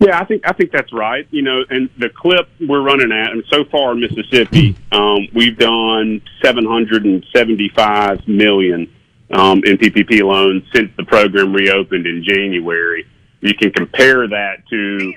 Yeah, 0.00 0.18
I 0.20 0.24
think 0.24 0.42
I 0.46 0.52
think 0.52 0.70
that's 0.72 0.92
right. 0.92 1.26
You 1.30 1.42
know, 1.42 1.64
and 1.70 1.88
the 1.98 2.08
clip 2.08 2.48
we're 2.60 2.82
running 2.82 3.12
at, 3.12 3.32
and 3.32 3.44
so 3.48 3.64
far 3.64 3.92
in 3.92 4.00
Mississippi, 4.00 4.76
um, 4.92 5.28
we've 5.32 5.58
done 5.58 6.20
seven 6.42 6.66
hundred 6.66 7.04
and 7.04 7.24
seventy-five 7.34 8.26
million 8.26 8.92
um, 9.30 9.62
in 9.64 9.78
PPP 9.78 10.22
loans 10.22 10.62
since 10.74 10.90
the 10.96 11.04
program 11.04 11.52
reopened 11.52 12.06
in 12.06 12.22
January. 12.24 13.06
You 13.44 13.52
can 13.54 13.72
compare 13.72 14.26
that 14.26 14.66
to 14.70 15.14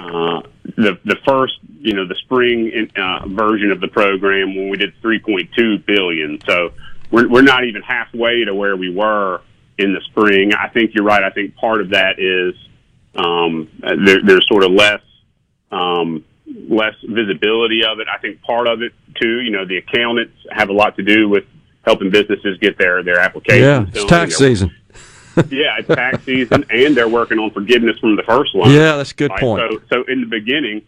uh, 0.00 0.40
the 0.76 1.00
the 1.04 1.16
first, 1.26 1.54
you 1.80 1.94
know, 1.94 2.06
the 2.06 2.14
spring 2.14 2.88
uh, 2.94 3.26
version 3.26 3.72
of 3.72 3.80
the 3.80 3.88
program 3.88 4.54
when 4.54 4.68
we 4.68 4.76
did 4.76 4.94
three 5.02 5.18
point 5.18 5.50
two 5.56 5.78
billion. 5.78 6.38
So 6.46 6.74
we're 7.10 7.28
we're 7.28 7.42
not 7.42 7.64
even 7.64 7.82
halfway 7.82 8.44
to 8.44 8.54
where 8.54 8.76
we 8.76 8.94
were 8.94 9.40
in 9.78 9.92
the 9.94 10.00
spring. 10.02 10.54
I 10.54 10.68
think 10.68 10.92
you're 10.94 11.02
right. 11.02 11.24
I 11.24 11.30
think 11.30 11.56
part 11.56 11.80
of 11.80 11.90
that 11.90 12.20
is 12.20 12.54
um, 13.16 13.68
there, 13.80 14.22
there's 14.22 14.46
sort 14.46 14.62
of 14.62 14.70
less 14.70 15.02
um, 15.72 16.24
less 16.46 16.94
visibility 17.02 17.84
of 17.84 17.98
it. 17.98 18.06
I 18.06 18.18
think 18.18 18.42
part 18.42 18.68
of 18.68 18.82
it 18.82 18.92
too, 19.20 19.40
you 19.40 19.50
know, 19.50 19.66
the 19.66 19.78
accountants 19.78 20.36
have 20.52 20.68
a 20.68 20.72
lot 20.72 20.94
to 20.98 21.02
do 21.02 21.28
with 21.28 21.42
helping 21.84 22.10
businesses 22.10 22.58
get 22.58 22.78
their 22.78 23.02
their 23.02 23.18
applications. 23.18 23.90
Yeah, 23.92 24.02
it's 24.02 24.04
tax 24.04 24.36
season. 24.36 24.72
Yeah, 25.50 25.76
it's 25.78 25.88
tax 25.88 26.22
season, 26.24 26.64
and 26.70 26.96
they're 26.96 27.08
working 27.08 27.38
on 27.38 27.50
forgiveness 27.50 27.98
from 27.98 28.16
the 28.16 28.22
first 28.22 28.54
loan. 28.54 28.70
Yeah, 28.70 28.96
that's 28.96 29.12
a 29.12 29.14
good 29.14 29.30
Right? 29.30 29.40
point. 29.40 29.62
So, 29.90 30.02
so 30.02 30.04
in 30.08 30.20
the 30.20 30.26
beginning, 30.26 30.82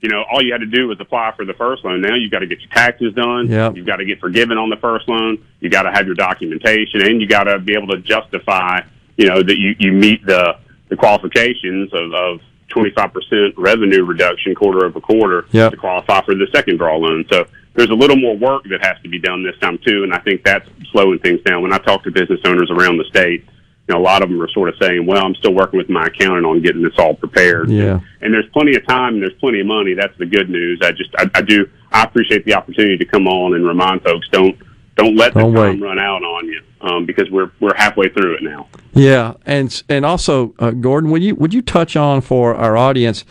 you 0.00 0.08
know, 0.08 0.24
all 0.30 0.42
you 0.42 0.52
had 0.52 0.60
to 0.62 0.66
do 0.66 0.88
was 0.88 0.98
apply 1.00 1.32
for 1.36 1.44
the 1.44 1.54
first 1.54 1.84
loan. 1.84 2.00
Now 2.00 2.14
you've 2.14 2.30
got 2.32 2.40
to 2.40 2.46
get 2.46 2.60
your 2.60 2.70
taxes 2.70 3.14
done. 3.14 3.48
Yep. 3.48 3.76
You've 3.76 3.86
got 3.86 3.96
to 3.96 4.04
get 4.04 4.18
forgiven 4.20 4.58
on 4.58 4.68
the 4.68 4.76
first 4.76 5.08
loan. 5.08 5.44
You 5.60 5.70
got 5.70 5.82
to 5.82 5.92
have 5.92 6.06
your 6.06 6.16
documentation, 6.16 7.02
and 7.02 7.20
you 7.20 7.28
got 7.28 7.44
to 7.44 7.58
be 7.60 7.74
able 7.74 7.88
to 7.88 7.98
justify, 7.98 8.80
you 9.16 9.28
know, 9.28 9.42
that 9.42 9.58
you 9.58 9.74
you 9.78 9.92
meet 9.92 10.24
the 10.26 10.56
the 10.88 10.96
qualifications 10.96 11.92
of. 11.92 12.12
of 12.12 12.40
25% 12.70 13.52
revenue 13.58 14.02
reduction 14.02 14.54
quarter 14.54 14.86
over 14.86 14.98
quarter 14.98 15.44
Yep. 15.50 15.72
to 15.72 15.76
qualify 15.76 16.22
for 16.22 16.34
the 16.34 16.46
second 16.54 16.78
draw 16.78 16.96
loan. 16.96 17.26
So 17.30 17.46
there's 17.74 17.90
a 17.90 17.94
little 17.94 18.16
more 18.16 18.34
work 18.34 18.64
that 18.70 18.82
has 18.82 18.96
to 19.02 19.10
be 19.10 19.18
done 19.18 19.42
this 19.42 19.54
time 19.60 19.76
too, 19.86 20.04
and 20.04 20.14
I 20.14 20.18
think 20.20 20.42
that's 20.42 20.66
slowing 20.90 21.18
things 21.18 21.42
down. 21.42 21.60
When 21.60 21.74
I 21.74 21.76
talk 21.76 22.02
to 22.04 22.10
business 22.10 22.40
owners 22.46 22.70
around 22.70 22.96
the 22.96 23.04
state, 23.04 23.44
you 23.88 23.94
know, 23.94 24.00
a 24.00 24.04
lot 24.04 24.22
of 24.22 24.28
them 24.28 24.40
are 24.40 24.48
sort 24.50 24.68
of 24.68 24.76
saying, 24.80 25.06
"Well, 25.06 25.24
I'm 25.24 25.34
still 25.34 25.54
working 25.54 25.78
with 25.78 25.88
my 25.90 26.06
accountant 26.06 26.46
on 26.46 26.62
getting 26.62 26.82
this 26.82 26.94
all 26.98 27.14
prepared." 27.14 27.68
Yeah. 27.68 28.00
And 28.20 28.32
there's 28.32 28.48
plenty 28.52 28.76
of 28.76 28.86
time 28.86 29.14
and 29.14 29.22
there's 29.22 29.38
plenty 29.40 29.60
of 29.60 29.66
money. 29.66 29.94
That's 29.94 30.16
the 30.18 30.26
good 30.26 30.48
news. 30.48 30.80
I 30.82 30.92
just, 30.92 31.10
I, 31.18 31.28
I 31.34 31.42
do, 31.42 31.68
I 31.90 32.04
appreciate 32.04 32.44
the 32.44 32.54
opportunity 32.54 32.96
to 32.98 33.04
come 33.04 33.26
on 33.26 33.54
and 33.54 33.66
remind 33.66 34.02
folks 34.02 34.28
don't, 34.30 34.56
don't 34.96 35.16
let 35.16 35.34
Don't 35.34 35.52
the 35.52 35.60
time 35.60 35.80
wait. 35.80 35.86
run 35.86 35.98
out 35.98 36.22
on 36.22 36.46
you, 36.46 36.60
um, 36.82 37.06
because 37.06 37.28
we're 37.30 37.50
we're 37.60 37.74
halfway 37.74 38.08
through 38.10 38.34
it 38.34 38.42
now. 38.42 38.68
Yeah, 38.92 39.34
and 39.46 39.82
and 39.88 40.04
also, 40.04 40.54
uh, 40.58 40.70
Gordon, 40.70 41.10
would 41.10 41.22
you 41.22 41.34
would 41.34 41.52
you 41.54 41.62
touch 41.62 41.96
on 41.96 42.20
for 42.20 42.54
our 42.54 42.76
audience? 42.76 43.24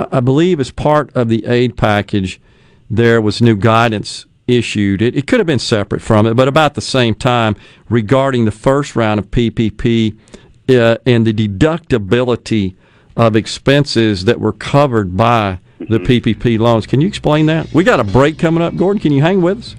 I 0.00 0.18
believe 0.20 0.58
as 0.58 0.72
part 0.72 1.14
of 1.14 1.28
the 1.28 1.46
aid 1.46 1.76
package, 1.76 2.40
there 2.90 3.20
was 3.20 3.40
new 3.40 3.54
guidance 3.54 4.26
issued. 4.56 5.02
It, 5.02 5.16
it 5.16 5.26
could 5.26 5.40
have 5.40 5.46
been 5.46 5.58
separate 5.58 6.02
from 6.02 6.26
it, 6.26 6.34
but 6.34 6.48
about 6.48 6.74
the 6.74 6.80
same 6.80 7.14
time 7.14 7.56
regarding 7.88 8.44
the 8.44 8.50
first 8.50 8.96
round 8.96 9.18
of 9.18 9.30
PPP 9.30 10.16
uh, 10.68 10.96
and 11.06 11.26
the 11.26 11.32
deductibility 11.32 12.76
of 13.16 13.36
expenses 13.36 14.24
that 14.24 14.40
were 14.40 14.52
covered 14.52 15.16
by 15.16 15.58
the 15.78 15.98
PPP 15.98 16.58
loans. 16.58 16.86
Can 16.86 17.00
you 17.00 17.08
explain 17.08 17.46
that? 17.46 17.72
We 17.72 17.84
got 17.84 18.00
a 18.00 18.04
break 18.04 18.38
coming 18.38 18.62
up, 18.62 18.76
Gordon. 18.76 19.00
Can 19.00 19.12
you 19.12 19.20
hang 19.20 19.42
with 19.42 19.58
us? 19.58 19.76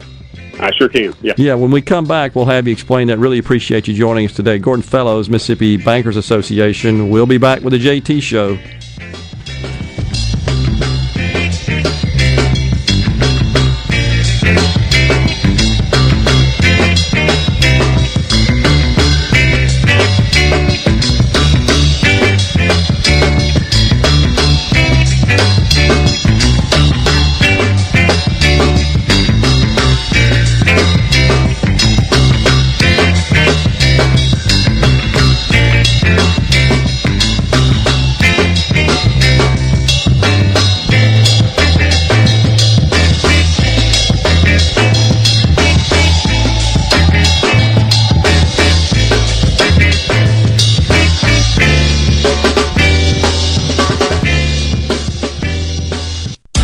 I 0.59 0.71
sure 0.75 0.87
can. 0.87 1.13
Yeah. 1.21 1.33
Yeah, 1.37 1.55
when 1.55 1.71
we 1.71 1.81
come 1.81 2.05
back, 2.05 2.35
we'll 2.35 2.45
have 2.45 2.67
you 2.67 2.73
explain 2.73 3.07
that. 3.07 3.17
Really 3.17 3.39
appreciate 3.39 3.87
you 3.87 3.93
joining 3.93 4.25
us 4.25 4.33
today. 4.33 4.59
Gordon 4.59 4.83
Fellows, 4.83 5.29
Mississippi 5.29 5.77
Bankers 5.77 6.15
Association. 6.15 7.09
We'll 7.09 7.25
be 7.25 7.39
back 7.39 7.61
with 7.61 7.73
the 7.73 7.79
JT 7.79 8.21
Show. 8.21 8.57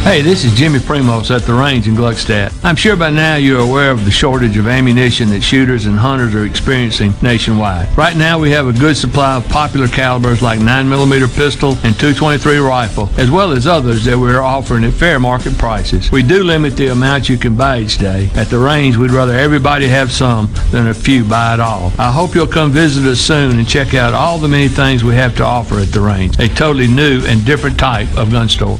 Hey, 0.09 0.23
this 0.23 0.43
is 0.43 0.55
Jimmy 0.55 0.79
Primos 0.79 1.29
at 1.29 1.43
the 1.43 1.53
range 1.53 1.87
in 1.87 1.93
Gluckstadt. 1.93 2.51
I'm 2.65 2.75
sure 2.75 2.95
by 2.95 3.11
now 3.11 3.35
you're 3.35 3.59
aware 3.59 3.91
of 3.91 4.05
the 4.05 4.09
shortage 4.11 4.57
of 4.57 4.67
ammunition 4.67 5.29
that 5.29 5.43
shooters 5.43 5.85
and 5.85 5.95
hunters 5.95 6.33
are 6.33 6.45
experiencing 6.45 7.13
nationwide. 7.21 7.95
Right 7.95 8.17
now 8.17 8.39
we 8.39 8.49
have 8.49 8.65
a 8.65 8.73
good 8.73 8.97
supply 8.97 9.35
of 9.35 9.47
popular 9.49 9.87
calibers 9.87 10.41
like 10.41 10.61
9mm 10.61 11.35
pistol 11.35 11.73
and 11.83 11.93
223 11.93 12.57
rifle, 12.57 13.07
as 13.19 13.29
well 13.29 13.51
as 13.51 13.67
others 13.67 14.03
that 14.05 14.17
we're 14.17 14.41
offering 14.41 14.83
at 14.83 14.93
fair 14.93 15.19
market 15.19 15.55
prices. 15.59 16.11
We 16.11 16.23
do 16.23 16.43
limit 16.43 16.75
the 16.75 16.87
amount 16.87 17.29
you 17.29 17.37
can 17.37 17.55
buy 17.55 17.81
each 17.81 17.99
day. 17.99 18.31
At 18.33 18.47
the 18.47 18.57
range, 18.57 18.97
we'd 18.97 19.11
rather 19.11 19.33
everybody 19.33 19.87
have 19.89 20.11
some 20.11 20.51
than 20.71 20.87
a 20.87 20.93
few 20.95 21.23
buy 21.23 21.53
it 21.53 21.59
all. 21.59 21.93
I 21.99 22.11
hope 22.11 22.33
you'll 22.33 22.47
come 22.47 22.71
visit 22.71 23.05
us 23.05 23.19
soon 23.19 23.59
and 23.59 23.69
check 23.69 23.93
out 23.93 24.15
all 24.15 24.39
the 24.39 24.47
many 24.47 24.69
things 24.69 25.03
we 25.03 25.13
have 25.13 25.35
to 25.35 25.43
offer 25.43 25.77
at 25.77 25.91
the 25.91 26.01
range. 26.01 26.39
A 26.39 26.47
totally 26.47 26.87
new 26.87 27.23
and 27.27 27.45
different 27.45 27.77
type 27.77 28.17
of 28.17 28.31
gun 28.31 28.49
store. 28.49 28.79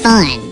fun. 0.00 0.51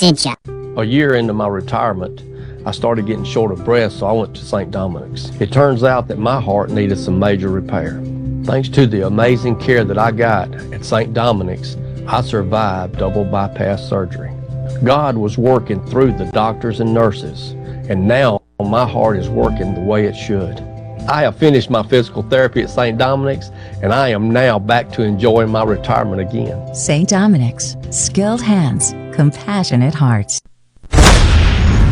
sent 0.00 0.24
you. 0.24 0.34
A 0.78 0.84
year 0.84 1.14
into 1.14 1.34
my 1.34 1.46
retirement, 1.46 2.22
I 2.64 2.70
started 2.70 3.06
getting 3.06 3.24
short 3.24 3.52
of 3.52 3.66
breath, 3.66 3.92
so 3.92 4.06
I 4.06 4.12
went 4.12 4.34
to 4.34 4.42
St. 4.42 4.70
Dominic's. 4.70 5.28
It 5.40 5.52
turns 5.52 5.84
out 5.84 6.08
that 6.08 6.18
my 6.18 6.40
heart 6.40 6.70
needed 6.70 6.98
some 6.98 7.18
major 7.18 7.50
repair. 7.50 8.02
Thanks 8.44 8.70
to 8.70 8.86
the 8.86 9.06
amazing 9.06 9.60
care 9.60 9.84
that 9.84 9.98
I 9.98 10.10
got 10.10 10.54
at 10.72 10.86
St. 10.86 11.12
Dominic's, 11.12 11.76
I 12.08 12.22
survived 12.22 12.98
double 12.98 13.26
bypass 13.26 13.86
surgery. 13.86 14.32
God 14.82 15.18
was 15.18 15.36
working 15.36 15.84
through 15.88 16.12
the 16.12 16.30
doctors 16.32 16.80
and 16.80 16.94
nurses, 16.94 17.50
and 17.90 18.08
now 18.08 18.40
my 18.58 18.88
heart 18.88 19.18
is 19.18 19.28
working 19.28 19.74
the 19.74 19.82
way 19.82 20.06
it 20.06 20.16
should. 20.16 20.60
I 21.08 21.22
have 21.22 21.36
finished 21.36 21.68
my 21.68 21.82
physical 21.82 22.22
therapy 22.22 22.62
at 22.62 22.70
St. 22.70 22.96
Dominic's, 22.96 23.50
and 23.82 23.92
I 23.92 24.08
am 24.08 24.30
now 24.30 24.58
back 24.58 24.90
to 24.92 25.02
enjoying 25.02 25.50
my 25.50 25.64
retirement 25.64 26.22
again. 26.22 26.74
St. 26.74 27.08
Dominic's, 27.08 27.76
skilled 27.90 28.40
hands, 28.40 28.92
compassionate 29.20 29.92
hearts. 29.92 30.40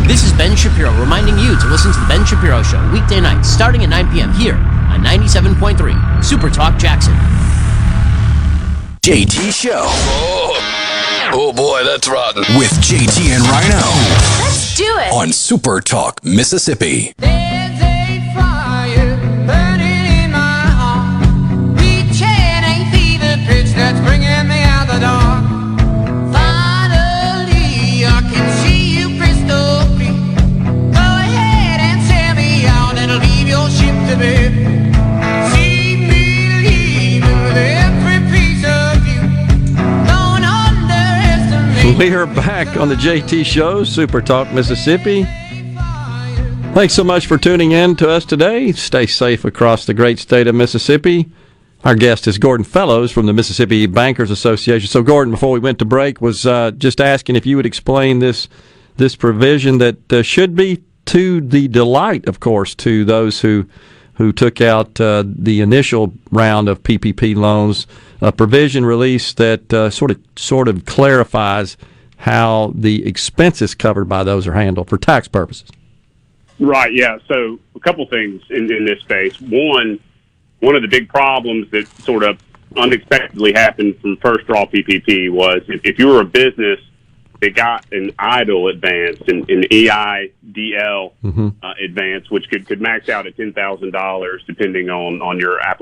This 0.09 0.25
is 0.25 0.33
Ben 0.33 0.57
Shapiro 0.57 0.91
reminding 0.99 1.39
you 1.39 1.61
to 1.61 1.67
listen 1.67 1.93
to 1.93 2.01
The 2.01 2.07
Ben 2.09 2.25
Shapiro 2.25 2.63
Show 2.63 2.81
weekday 2.91 3.21
nights 3.21 3.51
starting 3.51 3.83
at 3.83 3.91
9 3.91 4.11
p.m. 4.15 4.33
here 4.33 4.55
on 4.55 5.05
97.3 5.05 6.25
Super 6.25 6.49
Talk 6.49 6.79
Jackson. 6.79 7.13
JT 9.05 9.53
Show. 9.53 9.83
Oh, 9.85 11.31
oh 11.35 11.53
boy, 11.53 11.85
that's 11.85 12.09
rotten. 12.09 12.45
With 12.57 12.71
JT 12.81 13.29
and 13.29 13.43
Rhino. 13.45 13.77
Let's 14.43 14.75
do 14.75 14.85
it. 14.85 15.13
On 15.13 15.31
Super 15.31 15.83
Talk, 15.83 16.25
Mississippi. 16.25 17.13
that's 17.19 17.68
We 41.99 42.15
are 42.15 42.27
back 42.27 42.77
on 42.77 42.89
the 42.89 42.95
JT 42.95 43.45
Show, 43.45 43.83
Super 43.83 44.23
Talk 44.23 44.53
Mississippi. 44.53 45.25
Thanks 46.73 46.95
so 46.95 47.03
much 47.03 47.27
for 47.27 47.37
tuning 47.37 47.73
in 47.73 47.97
to 47.97 48.09
us 48.09 48.25
today. 48.25 48.71
Stay 48.71 49.05
safe 49.05 49.45
across 49.45 49.85
the 49.85 49.95
great 49.95 50.21
state 50.21 50.47
of 50.47 50.55
Mississippi. 50.55 51.29
Our 51.83 51.97
guest 51.97 52.29
is 52.29 52.39
Gordon 52.39 52.63
Fellows 52.63 53.11
from 53.11 53.27
the 53.27 53.33
Mississippi 53.33 53.87
Bankers 53.87 54.31
Association. 54.31 54.87
So, 54.89 55.03
Gordon, 55.03 55.33
before 55.33 55.51
we 55.51 55.59
went 55.59 55.81
to 55.81 55.85
break, 55.85 56.21
was 56.21 56.47
uh, 56.47 56.71
just 56.71 57.01
asking 57.01 57.35
if 57.35 57.45
you 57.45 57.57
would 57.57 57.67
explain 57.67 58.21
this 58.21 58.49
this 58.97 59.17
provision 59.17 59.79
that 59.79 60.13
uh, 60.13 60.23
should 60.23 60.55
be 60.55 60.85
to 61.07 61.41
the 61.41 61.67
delight, 61.67 62.29
of 62.29 62.39
course, 62.39 62.77
to 62.77 63.05
those 63.05 63.41
who 63.41 63.67
who 64.19 64.33
took 64.33 64.61
out 64.61 65.01
uh, 65.01 65.23
the 65.25 65.61
initial 65.61 66.13
round 66.31 66.69
of 66.69 66.83
PPP 66.83 67.37
loans. 67.37 67.87
A 68.21 68.33
provision 68.33 68.85
released 68.85 69.37
that 69.37 69.73
uh, 69.73 69.91
sort 69.91 70.11
of 70.11 70.21
sort 70.37 70.67
of 70.67 70.85
clarifies 70.85 71.77
how 72.19 72.73
the 72.75 73.07
expenses 73.07 73.77
covered 73.77 74.09
by 74.09 74.25
those 74.25 74.47
are 74.49 74.55
handled 74.55 74.89
for 74.89 74.99
tax 74.99 75.29
purposes. 75.29 75.71
Right. 76.59 76.93
Yeah. 76.93 77.19
So, 77.29 77.61
a 77.77 77.81
couple 77.81 78.05
things 78.07 78.43
in, 78.51 78.71
in 78.73 78.85
this 78.85 79.01
space. 79.01 79.41
One 79.41 80.01
one 80.59 80.75
of 80.75 80.83
the 80.83 80.89
big 80.89 81.09
problems 81.09 81.71
that 81.71 81.87
sort 82.03 82.25
of 82.25 82.41
unexpectedly 82.77 83.53
happened 83.53 84.01
from 84.01 84.17
first 84.17 84.49
draw 84.49 84.67
PPP 84.67 85.31
was 85.31 85.63
if, 85.69 85.81
if 85.85 85.99
you 86.01 86.09
were 86.09 86.21
a 86.21 86.25
business 86.25 86.81
that 87.41 87.55
got 87.55 87.87
an 87.93 88.11
EIDL 88.19 88.71
advance, 88.73 89.21
an, 89.29 89.45
an 89.49 89.63
EIDL 89.71 91.13
Mm-hmm. 91.25 91.49
uh, 91.63 91.75
advance, 91.85 92.31
which 92.31 92.49
could, 92.51 92.67
could 92.67 92.81
max 92.81 93.09
out 93.09 93.27
at 93.27 93.37
ten 93.37 93.53
thousand 93.53 93.93
dollars, 93.93 94.43
depending 94.47 94.89
on 94.91 95.21
on 95.23 95.39
your 95.39 95.61
app, 95.61 95.81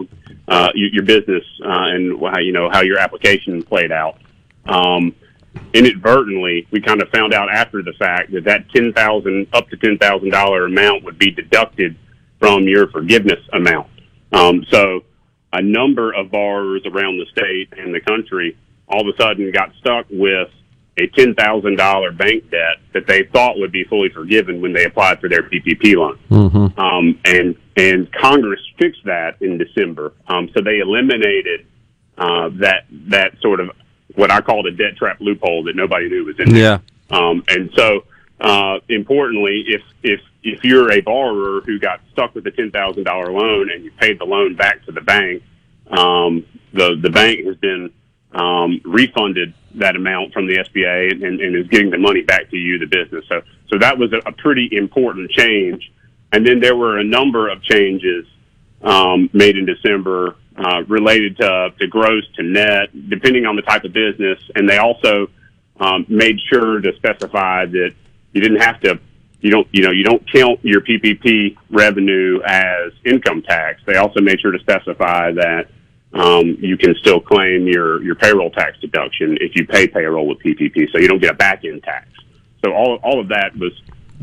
uh, 0.48 0.68
your, 0.74 0.90
your 0.90 1.02
business 1.02 1.44
uh, 1.64 1.68
and 1.68 2.20
how 2.20 2.38
you 2.38 2.52
know 2.52 2.68
how 2.70 2.82
your 2.82 2.98
application 2.98 3.62
played 3.62 3.92
out. 3.92 4.18
Um, 4.66 5.14
inadvertently, 5.72 6.66
we 6.70 6.80
kind 6.80 7.02
of 7.02 7.08
found 7.10 7.32
out 7.34 7.48
after 7.50 7.82
the 7.82 7.92
fact 7.98 8.32
that 8.32 8.44
that 8.44 8.68
ten 8.70 8.92
thousand 8.92 9.48
up 9.52 9.68
to 9.70 9.76
ten 9.76 9.98
thousand 9.98 10.30
dollar 10.30 10.66
amount 10.66 11.04
would 11.04 11.18
be 11.18 11.30
deducted 11.30 11.96
from 12.38 12.64
your 12.64 12.88
forgiveness 12.88 13.40
amount. 13.52 13.88
Um, 14.32 14.64
so 14.70 15.04
a 15.52 15.62
number 15.62 16.12
of 16.12 16.30
borrowers 16.30 16.82
around 16.86 17.18
the 17.18 17.26
state 17.30 17.72
and 17.78 17.94
the 17.94 18.00
country 18.00 18.56
all 18.88 19.08
of 19.08 19.14
a 19.14 19.22
sudden 19.22 19.50
got 19.52 19.72
stuck 19.80 20.06
with 20.10 20.48
a 20.98 21.06
ten 21.08 21.34
thousand 21.34 21.76
dollar 21.76 22.12
bank 22.12 22.50
debt 22.50 22.76
that 22.94 23.06
they 23.06 23.24
thought 23.24 23.58
would 23.58 23.72
be 23.72 23.84
fully 23.84 24.08
forgiven 24.08 24.60
when 24.60 24.72
they 24.72 24.84
applied 24.84 25.20
for 25.20 25.28
their 25.28 25.42
PPP 25.42 25.94
loan. 25.96 26.18
Mm-hmm. 26.30 26.80
Um, 26.80 27.18
and 27.24 27.56
and 27.76 28.10
Congress 28.12 28.60
fixed 28.78 29.04
that 29.04 29.40
in 29.42 29.58
December. 29.58 30.14
Um, 30.26 30.48
so 30.54 30.62
they 30.62 30.78
eliminated 30.78 31.66
uh, 32.16 32.48
that 32.60 32.86
that 33.10 33.38
sort 33.40 33.60
of 33.60 33.70
what 34.14 34.30
I 34.30 34.40
called 34.40 34.66
a 34.66 34.72
debt 34.72 34.96
trap 34.96 35.18
loophole 35.20 35.64
that 35.64 35.76
nobody 35.76 36.08
knew 36.08 36.24
was 36.24 36.38
in 36.38 36.54
there. 36.54 36.62
Yeah. 36.62 36.78
Um, 37.10 37.44
and 37.48 37.70
so, 37.74 38.04
uh, 38.40 38.78
importantly, 38.88 39.64
if 39.66 39.82
if 40.02 40.20
if 40.42 40.64
you're 40.64 40.90
a 40.92 41.00
borrower 41.00 41.60
who 41.60 41.78
got 41.78 42.00
stuck 42.12 42.34
with 42.34 42.46
a 42.46 42.50
ten 42.50 42.70
thousand 42.70 43.04
dollar 43.04 43.30
loan 43.30 43.70
and 43.70 43.84
you 43.84 43.90
paid 43.92 44.18
the 44.18 44.24
loan 44.24 44.56
back 44.56 44.84
to 44.86 44.92
the 44.92 45.02
bank, 45.02 45.42
um, 45.90 46.46
the 46.72 46.96
the 47.00 47.10
bank 47.10 47.44
has 47.44 47.56
been 47.56 47.92
um, 48.32 48.80
refunded 48.84 49.54
that 49.76 49.96
amount 49.96 50.32
from 50.32 50.46
the 50.46 50.56
SBA 50.56 51.12
and, 51.12 51.40
and, 51.40 51.56
is 51.56 51.66
getting 51.68 51.90
the 51.90 51.98
money 51.98 52.22
back 52.22 52.50
to 52.50 52.56
you, 52.56 52.78
the 52.78 52.86
business. 52.86 53.24
So 53.28 53.42
so 53.70 53.78
that 53.78 53.98
was 53.98 54.12
a, 54.12 54.18
a 54.28 54.32
pretty 54.32 54.68
important 54.72 55.30
change. 55.30 55.92
And 56.32 56.46
then 56.46 56.60
there 56.60 56.76
were 56.76 56.98
a 56.98 57.04
number 57.04 57.48
of 57.48 57.62
changes 57.62 58.26
um, 58.82 59.30
made 59.32 59.56
in 59.56 59.66
December 59.66 60.36
uh, 60.56 60.82
related 60.88 61.36
to, 61.38 61.72
to 61.78 61.86
gross 61.86 62.24
to 62.36 62.42
net, 62.42 62.88
depending 63.08 63.46
on 63.46 63.56
the 63.56 63.62
type 63.62 63.84
of 63.84 63.92
business. 63.92 64.38
And 64.54 64.68
they 64.68 64.78
also 64.78 65.28
um, 65.78 66.06
made 66.08 66.38
sure 66.50 66.80
to 66.80 66.94
specify 66.96 67.66
that 67.66 67.94
you 68.32 68.40
didn't 68.40 68.60
have 68.60 68.80
to, 68.80 68.98
you 69.40 69.50
don't, 69.50 69.68
you 69.72 69.82
know, 69.82 69.90
you 69.90 70.04
don't 70.04 70.22
count 70.32 70.60
your 70.62 70.80
PPP 70.80 71.56
revenue 71.70 72.40
as 72.44 72.92
income 73.04 73.42
tax. 73.42 73.80
They 73.86 73.96
also 73.96 74.20
made 74.20 74.40
sure 74.40 74.52
to 74.52 74.58
specify 74.58 75.32
that 75.32 75.68
um, 76.12 76.56
you 76.60 76.76
can 76.76 76.94
still 76.96 77.20
claim 77.20 77.66
your 77.66 78.02
your 78.02 78.14
payroll 78.14 78.50
tax 78.50 78.78
deduction 78.80 79.36
if 79.40 79.52
you 79.54 79.66
pay 79.66 79.86
payroll 79.86 80.26
with 80.26 80.38
PPP, 80.38 80.90
so 80.92 80.98
you 80.98 81.08
don't 81.08 81.20
get 81.20 81.32
a 81.32 81.34
back 81.34 81.64
end 81.64 81.82
tax. 81.82 82.08
So 82.64 82.72
all 82.72 82.96
all 83.02 83.20
of 83.20 83.28
that 83.28 83.56
was 83.56 83.72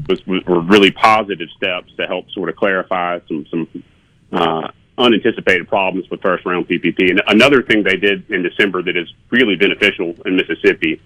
was 0.07 0.25
were 0.25 0.61
really 0.61 0.91
positive 0.91 1.49
steps 1.55 1.91
to 1.97 2.07
help 2.07 2.29
sort 2.31 2.49
of 2.49 2.55
clarify 2.55 3.19
some 3.27 3.45
some 3.49 3.83
uh, 4.31 4.67
unanticipated 4.97 5.67
problems 5.67 6.09
with 6.09 6.21
first 6.21 6.45
round 6.45 6.67
PPP. 6.67 7.09
And 7.09 7.21
another 7.27 7.61
thing 7.63 7.83
they 7.83 7.97
did 7.97 8.29
in 8.29 8.43
December 8.43 8.81
that 8.83 8.95
is 8.95 9.11
really 9.29 9.55
beneficial 9.55 10.15
in 10.25 10.35
Mississippi, 10.35 11.01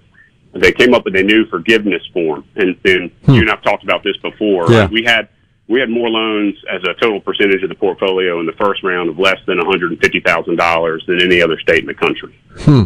they 0.54 0.72
came 0.72 0.94
up 0.94 1.06
with 1.06 1.16
a 1.16 1.24
new 1.24 1.46
forgiveness 1.48 2.02
form. 2.14 2.46
And, 2.56 2.78
and 2.86 3.12
you 3.28 3.42
and 3.42 3.50
I've 3.50 3.64
talked 3.64 3.84
about 3.84 4.04
this 4.04 4.18
before. 4.18 4.72
Yeah. 4.72 4.82
Right? 4.82 4.90
We 4.90 5.04
had 5.04 5.30
we 5.68 5.80
had 5.80 5.90
more 5.90 6.10
loans 6.10 6.56
as 6.70 6.82
a 6.84 6.94
total 6.94 7.20
percentage 7.20 7.62
of 7.64 7.70
the 7.70 7.76
portfolio 7.76 8.40
in 8.40 8.46
the 8.46 8.54
first 8.54 8.84
round 8.84 9.10
of 9.10 9.20
less 9.20 9.40
than 9.46 9.58
one 9.58 9.66
hundred 9.66 9.92
and 9.92 10.00
fifty 10.02 10.20
thousand 10.20 10.56
dollars 10.56 11.04
than 11.08 11.22
any 11.22 11.42
other 11.42 11.60
state 11.60 11.80
in 11.80 11.86
the 11.88 11.94
country. 11.94 12.34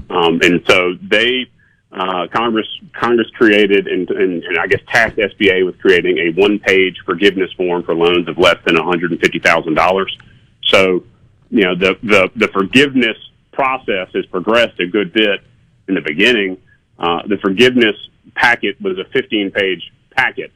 Um, 0.10 0.40
and 0.42 0.64
so 0.68 0.96
they, 1.02 1.46
uh, 1.92 2.28
Congress, 2.28 2.68
Congress 2.94 3.30
created 3.36 3.88
and, 3.88 4.10
and, 4.10 4.44
and 4.44 4.58
I 4.58 4.68
guess 4.68 4.82
tasked 4.88 5.18
SBA 5.18 5.66
with 5.66 5.80
creating 5.80 6.18
a 6.18 6.32
one-page 6.40 6.98
forgiveness 7.06 7.52
form 7.54 7.84
for 7.84 7.94
loans 7.94 8.28
of 8.28 8.38
less 8.38 8.58
than 8.66 8.76
one 8.76 8.86
hundred 8.86 9.12
and 9.12 9.20
fifty 9.20 9.40
thousand 9.40 9.76
dollars. 9.76 10.18
So, 10.64 11.04
you 11.50 11.64
know, 11.64 11.76
the, 11.76 11.98
the 12.02 12.32
the 12.36 12.48
forgiveness 12.48 13.18
process 13.52 14.10
has 14.14 14.26
progressed 14.28 14.80
a 14.80 14.88
good 14.88 15.14
bit. 15.14 15.42
In 15.88 15.96
the 15.96 16.02
beginning, 16.02 16.58
uh, 16.98 17.28
the 17.28 17.38
forgiveness 17.38 17.96
packet 18.36 18.80
was 18.82 18.98
a 18.98 19.06
fifteen-page 19.12 19.92
packet, 20.16 20.52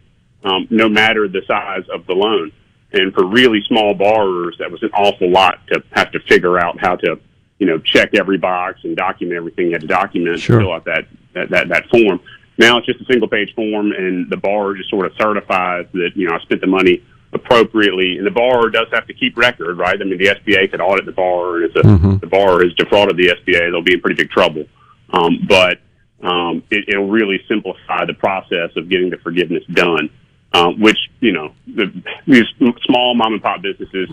um, 0.46 0.68
no 0.70 0.88
matter 0.88 1.28
the 1.28 1.42
size 1.48 1.84
of 1.94 2.06
the 2.08 2.14
loan. 2.14 2.52
And 2.94 3.14
for 3.14 3.26
really 3.26 3.62
small 3.68 3.94
borrowers, 3.94 4.56
that 4.60 4.72
was 4.72 4.82
an 4.84 4.92
awful 4.94 5.30
lot 5.30 5.60
to 5.68 5.84
have 5.92 6.12
to 6.12 6.20
figure 6.22 6.58
out 6.60 6.80
how 6.80 6.96
to 6.98 7.20
you 7.58 7.66
know, 7.66 7.78
check 7.80 8.14
every 8.16 8.38
box 8.38 8.80
and 8.84 8.96
document 8.98 9.38
everything 9.38 9.68
you 9.68 9.72
had 9.72 9.82
to 9.82 9.88
document 9.88 10.40
Sure. 10.40 10.60
to 10.60 10.66
fill 10.66 10.74
out 10.74 10.86
that, 10.86 11.06
that, 11.34 11.50
that, 11.50 11.70
that 11.70 11.88
form. 11.90 12.20
Now 12.58 12.78
it's 12.78 12.86
just 12.86 13.02
a 13.02 13.06
single 13.06 13.28
page 13.28 13.54
form 13.56 13.92
and 13.92 14.30
the 14.30 14.38
borrower 14.38 14.76
just 14.76 14.90
sort 14.90 15.06
of 15.06 15.14
certifies 15.20 15.88
that, 15.94 16.12
you 16.16 16.28
know, 16.28 16.36
I 16.36 16.40
spent 16.42 16.62
the 16.62 16.68
money 16.68 17.02
appropriately 17.34 18.18
and 18.18 18.26
the 18.26 18.32
borrower 18.32 18.70
does 18.70 18.88
have 18.92 19.08
to 19.08 19.14
keep 19.14 19.38
record, 19.38 19.78
right? 19.78 20.00
I 20.00 20.04
mean, 20.04 20.18
the 20.18 20.28
SBA 20.28 20.72
could 20.72 20.82
audit 20.82 21.06
the 21.06 21.12
borrower 21.12 21.58
and 21.58 21.66
if 21.66 21.74
the, 21.74 21.82
Mhm. 21.82 22.20
the 22.22 22.28
borrower 22.28 22.64
has 22.64 22.74
defrauded 22.74 23.18
the 23.18 23.30
SBA, 23.30 23.72
they'll 23.72 23.82
be 23.82 23.94
in 23.94 24.02
pretty 24.02 24.16
big 24.22 24.30
trouble. 24.32 24.66
Um, 25.12 25.46
but, 25.48 25.80
um, 26.24 26.64
it, 26.72 26.86
it'll 26.90 27.08
really 27.10 27.42
simplify 27.48 28.06
the 28.06 28.14
process 28.16 28.72
of 28.76 28.90
getting 28.90 29.10
the 29.10 29.18
forgiveness 29.18 29.64
done. 29.74 30.10
Um, 30.54 30.80
which, 30.80 30.98
you 31.20 31.34
know, 31.34 31.54
the, 31.68 31.92
these 32.26 32.46
small 32.86 33.14
mom 33.14 33.34
and 33.34 33.44
pop 33.44 33.62
businesses 33.62 34.10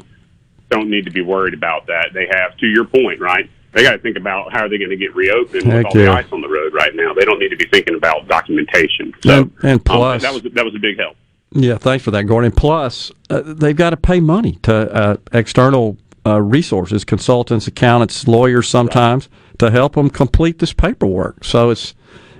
don't 0.70 0.90
need 0.90 1.04
to 1.04 1.12
be 1.12 1.20
worried 1.20 1.54
about 1.54 1.86
that. 1.86 2.08
They 2.12 2.26
have, 2.32 2.56
to 2.56 2.66
your 2.66 2.84
point, 2.84 3.20
right? 3.20 3.48
They 3.72 3.82
got 3.84 3.92
to 3.92 3.98
think 3.98 4.16
about 4.16 4.52
how 4.52 4.64
are 4.64 4.68
they 4.68 4.76
going 4.78 4.90
to 4.90 4.96
get 4.96 5.14
reopened 5.14 5.64
Heck 5.64 5.76
with 5.76 5.86
all 5.86 5.92
the 5.92 6.04
yeah. 6.04 6.12
ice 6.14 6.26
on 6.32 6.40
the 6.40 6.48
road 6.48 6.74
right 6.74 6.94
now. 6.94 7.14
They 7.14 7.24
don't 7.24 7.38
need 7.38 7.50
to 7.50 7.56
be 7.56 7.66
thinking 7.66 7.94
about 7.94 8.26
documentation. 8.26 9.14
So 9.22 9.42
And- 9.42 9.52
and 9.62 9.72
um, 9.72 9.80
plus- 9.80 10.22
that 10.22 10.32
was 10.32 10.42
that 10.42 10.64
was 10.64 10.74
a 10.74 10.78
big 10.80 10.98
help. 10.98 11.16
Yeah, 11.54 11.76
thanks 11.76 12.02
for 12.02 12.10
that, 12.12 12.24
Gordon. 12.24 12.50
Plus, 12.50 13.12
uh, 13.30 13.42
they've 13.44 13.76
got 13.76 13.90
to 13.90 13.96
pay 13.96 14.20
money 14.20 14.58
to 14.62 14.74
uh, 14.92 15.16
external 15.32 15.98
uh, 16.26 16.40
resources, 16.40 17.04
consultants, 17.04 17.66
accountants, 17.66 18.26
lawyers, 18.26 18.68
sometimes 18.68 19.28
to 19.58 19.70
help 19.70 19.94
them 19.94 20.08
complete 20.08 20.58
this 20.60 20.72
paperwork. 20.72 21.44
So 21.44 21.68
it's, 21.70 21.94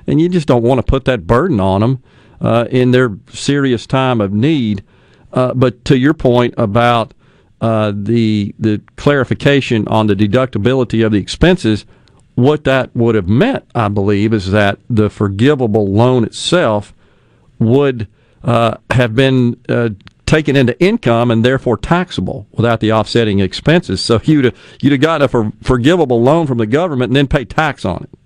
and 0.06 0.18
you 0.20 0.28
just 0.30 0.48
don't 0.48 0.62
want 0.62 0.78
to 0.78 0.82
put 0.82 1.04
that 1.04 1.26
burden 1.26 1.60
on 1.60 1.82
them 1.82 2.02
uh, 2.42 2.66
in 2.70 2.90
their 2.90 3.16
serious 3.30 3.86
time 3.86 4.20
of 4.20 4.32
need. 4.32 4.84
Uh, 5.32 5.54
but 5.54 5.82
to 5.86 5.96
your 5.96 6.12
point 6.12 6.52
about 6.58 7.14
uh, 7.62 7.92
the 7.94 8.54
the 8.58 8.82
clarification 8.96 9.88
on 9.88 10.08
the 10.08 10.14
deductibility 10.14 11.06
of 11.06 11.12
the 11.12 11.18
expenses, 11.18 11.86
what 12.34 12.64
that 12.64 12.94
would 12.94 13.14
have 13.14 13.28
meant, 13.28 13.64
I 13.74 13.88
believe, 13.88 14.34
is 14.34 14.50
that 14.50 14.78
the 14.90 15.08
forgivable 15.08 15.90
loan 15.90 16.24
itself 16.24 16.92
would 17.58 18.08
uh, 18.42 18.76
have 18.90 19.14
been 19.14 19.58
uh, 19.68 19.90
taken 20.26 20.56
into 20.56 20.78
income 20.82 21.30
and 21.30 21.44
therefore 21.44 21.76
taxable 21.76 22.46
without 22.52 22.80
the 22.80 22.92
offsetting 22.92 23.38
expenses. 23.38 24.00
So 24.00 24.20
you'd 24.24 24.46
have, 24.46 24.56
you'd 24.80 24.92
have 24.92 25.00
gotten 25.00 25.24
a 25.26 25.28
for, 25.28 25.52
forgivable 25.62 26.20
loan 26.20 26.46
from 26.46 26.58
the 26.58 26.66
government 26.66 27.10
and 27.10 27.16
then 27.16 27.28
pay 27.28 27.44
tax 27.44 27.84
on 27.84 28.04
it. 28.04 28.18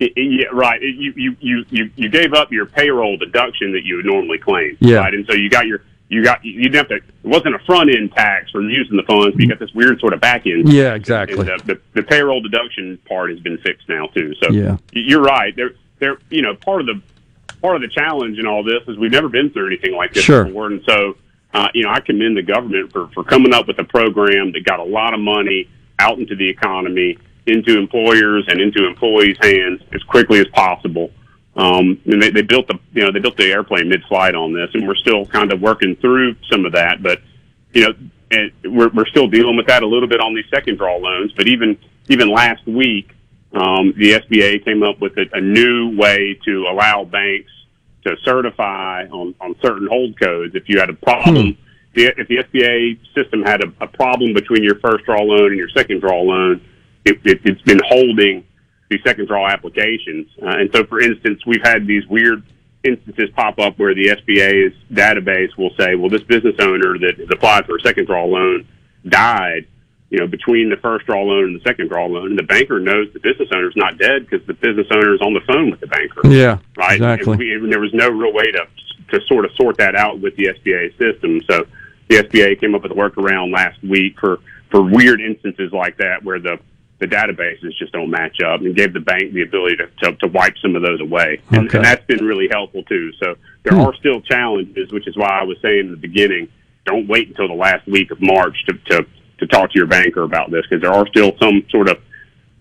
It, 0.00 0.12
it- 0.16 0.40
yeah, 0.40 0.46
right. 0.52 0.82
It, 0.82 0.94
you, 0.96 1.12
you 1.16 1.36
you 1.40 1.64
you 1.70 1.90
you 1.96 2.08
gave 2.08 2.32
up 2.34 2.52
your 2.52 2.66
payroll 2.66 3.16
deduction 3.16 3.72
that 3.72 3.84
you 3.84 3.96
would 3.96 4.04
normally 4.06 4.38
claim. 4.38 4.76
Yeah. 4.80 4.98
Right, 4.98 5.14
and 5.14 5.26
so 5.26 5.34
you 5.34 5.50
got 5.50 5.66
your 5.66 5.82
you 6.08 6.22
got 6.24 6.44
you 6.44 6.62
didn't 6.62 6.74
have 6.76 6.88
to. 6.88 6.94
It 6.96 7.04
wasn't 7.22 7.54
a 7.54 7.58
front 7.60 7.90
end 7.90 8.12
tax 8.12 8.50
for 8.50 8.62
using 8.62 8.96
the 8.96 9.02
funds. 9.02 9.34
But 9.34 9.42
you 9.42 9.48
got 9.48 9.58
this 9.58 9.72
weird 9.74 9.98
sort 10.00 10.12
of 10.12 10.20
back 10.20 10.46
end. 10.46 10.72
Yeah, 10.72 10.94
exactly. 10.94 11.36
The, 11.44 11.60
the, 11.64 11.80
the 11.94 12.02
payroll 12.02 12.40
deduction 12.40 12.96
part 13.08 13.30
has 13.30 13.40
been 13.40 13.58
fixed 13.58 13.88
now 13.88 14.06
too. 14.08 14.34
So 14.42 14.50
Yeah. 14.50 14.76
you're 14.92 15.20
right. 15.22 15.54
There, 15.56 15.72
there. 15.98 16.18
You 16.30 16.42
know, 16.42 16.54
part 16.54 16.80
of 16.80 16.86
the 16.86 17.02
part 17.60 17.76
of 17.76 17.82
the 17.82 17.88
challenge 17.88 18.38
in 18.38 18.46
all 18.46 18.62
this 18.62 18.82
is 18.86 18.96
we've 18.96 19.10
never 19.10 19.28
been 19.28 19.50
through 19.50 19.66
anything 19.66 19.94
like 19.96 20.14
this 20.14 20.22
Sure. 20.24 20.44
before, 20.44 20.68
and 20.68 20.82
so 20.86 21.16
uh, 21.52 21.68
you 21.74 21.82
know, 21.82 21.90
I 21.90 22.00
commend 22.00 22.36
the 22.36 22.42
government 22.42 22.92
for 22.92 23.08
for 23.08 23.24
coming 23.24 23.52
up 23.52 23.66
with 23.66 23.78
a 23.80 23.84
program 23.84 24.52
that 24.52 24.64
got 24.64 24.78
a 24.80 24.84
lot 24.84 25.12
of 25.12 25.18
money 25.20 25.68
out 25.98 26.18
into 26.20 26.36
the 26.36 26.48
economy, 26.48 27.18
into 27.48 27.78
employers 27.78 28.44
and 28.48 28.60
into 28.60 28.86
employees' 28.86 29.36
hands 29.40 29.80
as 29.92 30.02
quickly 30.04 30.40
as 30.40 30.46
possible. 30.48 31.10
Um, 31.56 32.00
and 32.06 32.22
they, 32.22 32.30
they 32.30 32.42
built 32.42 32.68
the 32.68 32.78
you 32.92 33.02
know 33.02 33.10
they 33.10 33.18
built 33.18 33.36
the 33.36 33.50
airplane 33.50 33.88
mid-flight 33.88 34.34
on 34.34 34.52
this, 34.52 34.70
and 34.74 34.86
we're 34.86 34.94
still 34.94 35.26
kind 35.26 35.52
of 35.52 35.60
working 35.60 35.96
through 35.96 36.36
some 36.50 36.64
of 36.64 36.72
that. 36.72 37.02
But 37.02 37.20
you 37.72 37.82
know, 37.82 37.94
and 38.30 38.52
we're 38.64 38.90
we're 38.90 39.06
still 39.06 39.26
dealing 39.26 39.56
with 39.56 39.66
that 39.66 39.82
a 39.82 39.86
little 39.86 40.08
bit 40.08 40.20
on 40.20 40.34
these 40.34 40.48
second 40.54 40.78
draw 40.78 40.96
loans. 40.96 41.32
But 41.32 41.48
even 41.48 41.76
even 42.08 42.30
last 42.30 42.64
week, 42.66 43.10
um, 43.52 43.92
the 43.96 44.12
SBA 44.12 44.64
came 44.64 44.82
up 44.82 45.00
with 45.00 45.16
a, 45.18 45.26
a 45.32 45.40
new 45.40 45.96
way 45.96 46.38
to 46.44 46.66
allow 46.70 47.04
banks 47.04 47.50
to 48.04 48.16
certify 48.24 49.06
on, 49.06 49.34
on 49.40 49.56
certain 49.60 49.86
hold 49.88 50.18
codes 50.18 50.54
if 50.54 50.68
you 50.68 50.78
had 50.78 50.90
a 50.90 50.94
problem. 50.94 51.56
The, 51.94 52.14
if 52.16 52.28
the 52.28 52.36
SBA 52.36 52.98
system 53.14 53.42
had 53.42 53.64
a, 53.64 53.72
a 53.80 53.86
problem 53.88 54.34
between 54.34 54.62
your 54.62 54.78
first 54.78 55.04
draw 55.04 55.20
loan 55.20 55.48
and 55.48 55.56
your 55.56 55.70
second 55.70 56.00
draw 56.00 56.20
loan, 56.20 56.60
it, 57.04 57.18
it, 57.24 57.40
it's 57.44 57.62
been 57.62 57.80
holding 57.86 58.44
the 58.90 58.98
second 59.06 59.26
draw 59.28 59.48
applications. 59.48 60.26
Uh, 60.42 60.46
and 60.48 60.70
so, 60.74 60.84
for 60.84 61.00
instance, 61.00 61.44
we've 61.46 61.62
had 61.62 61.86
these 61.86 62.06
weird 62.06 62.42
instances 62.84 63.28
pop 63.34 63.58
up 63.58 63.78
where 63.78 63.94
the 63.94 64.06
SBA's 64.08 64.74
database 64.92 65.56
will 65.58 65.70
say, 65.78 65.94
well, 65.94 66.08
this 66.08 66.22
business 66.22 66.54
owner 66.60 66.98
that 66.98 67.16
has 67.18 67.28
applied 67.30 67.66
for 67.66 67.76
a 67.76 67.80
second 67.80 68.06
draw 68.06 68.24
loan 68.24 68.66
died, 69.08 69.66
you 70.10 70.18
know, 70.18 70.26
between 70.26 70.70
the 70.70 70.76
first 70.76 71.04
draw 71.06 71.22
loan 71.22 71.44
and 71.44 71.60
the 71.60 71.64
second 71.64 71.88
draw 71.88 72.06
loan. 72.06 72.28
And 72.30 72.38
the 72.38 72.44
banker 72.44 72.80
knows 72.80 73.12
the 73.12 73.20
business 73.20 73.48
owner's 73.52 73.74
not 73.76 73.98
dead 73.98 74.26
because 74.28 74.46
the 74.46 74.54
business 74.54 74.86
owner 74.90 75.14
is 75.14 75.20
on 75.20 75.34
the 75.34 75.40
phone 75.46 75.70
with 75.70 75.80
the 75.80 75.86
banker. 75.86 76.26
Yeah, 76.26 76.58
Right. 76.76 76.94
exactly. 76.94 77.32
And, 77.32 77.38
we, 77.38 77.54
and 77.54 77.72
there 77.72 77.80
was 77.80 77.92
no 77.92 78.08
real 78.08 78.32
way 78.32 78.50
to 78.52 78.66
to 79.10 79.20
sort 79.26 79.46
of 79.46 79.50
sort 79.56 79.78
that 79.78 79.94
out 79.96 80.20
with 80.20 80.36
the 80.36 80.44
SBA 80.46 80.90
system. 80.98 81.40
So 81.50 81.66
the 82.08 82.16
SBA 82.16 82.60
came 82.60 82.74
up 82.74 82.82
with 82.82 82.92
a 82.92 82.94
workaround 82.94 83.52
last 83.54 83.82
week 83.82 84.18
for 84.20 84.38
for 84.70 84.82
weird 84.82 85.20
instances 85.20 85.72
like 85.72 85.96
that 85.96 86.22
where 86.22 86.38
the 86.38 86.58
the 86.98 87.06
databases 87.06 87.76
just 87.78 87.92
don't 87.92 88.10
match 88.10 88.40
up 88.40 88.60
and 88.60 88.74
gave 88.74 88.92
the 88.92 89.00
bank 89.00 89.32
the 89.32 89.42
ability 89.42 89.76
to, 89.76 89.86
to, 90.02 90.16
to 90.16 90.26
wipe 90.28 90.54
some 90.60 90.74
of 90.74 90.82
those 90.82 91.00
away. 91.00 91.40
And, 91.52 91.66
Okay. 91.68 91.78
and 91.78 91.84
that's 91.84 92.04
been 92.06 92.24
really 92.24 92.48
helpful 92.50 92.82
too. 92.84 93.12
So 93.22 93.36
there 93.62 93.74
Hmm. 93.74 93.82
are 93.82 93.94
still 93.94 94.20
challenges, 94.22 94.90
which 94.92 95.06
is 95.06 95.16
why 95.16 95.28
I 95.28 95.44
was 95.44 95.58
saying 95.62 95.80
in 95.86 95.90
the 95.92 95.96
beginning, 95.96 96.48
don't 96.84 97.06
wait 97.06 97.28
until 97.28 97.46
the 97.48 97.54
last 97.54 97.86
week 97.86 98.10
of 98.10 98.20
March 98.20 98.56
to, 98.66 98.72
to, 98.90 99.06
to 99.38 99.46
talk 99.46 99.70
to 99.72 99.78
your 99.78 99.86
banker 99.86 100.22
about 100.22 100.50
this 100.50 100.64
because 100.68 100.82
there 100.82 100.92
are 100.92 101.06
still 101.08 101.32
some 101.40 101.62
sort 101.70 101.88
of 101.88 101.98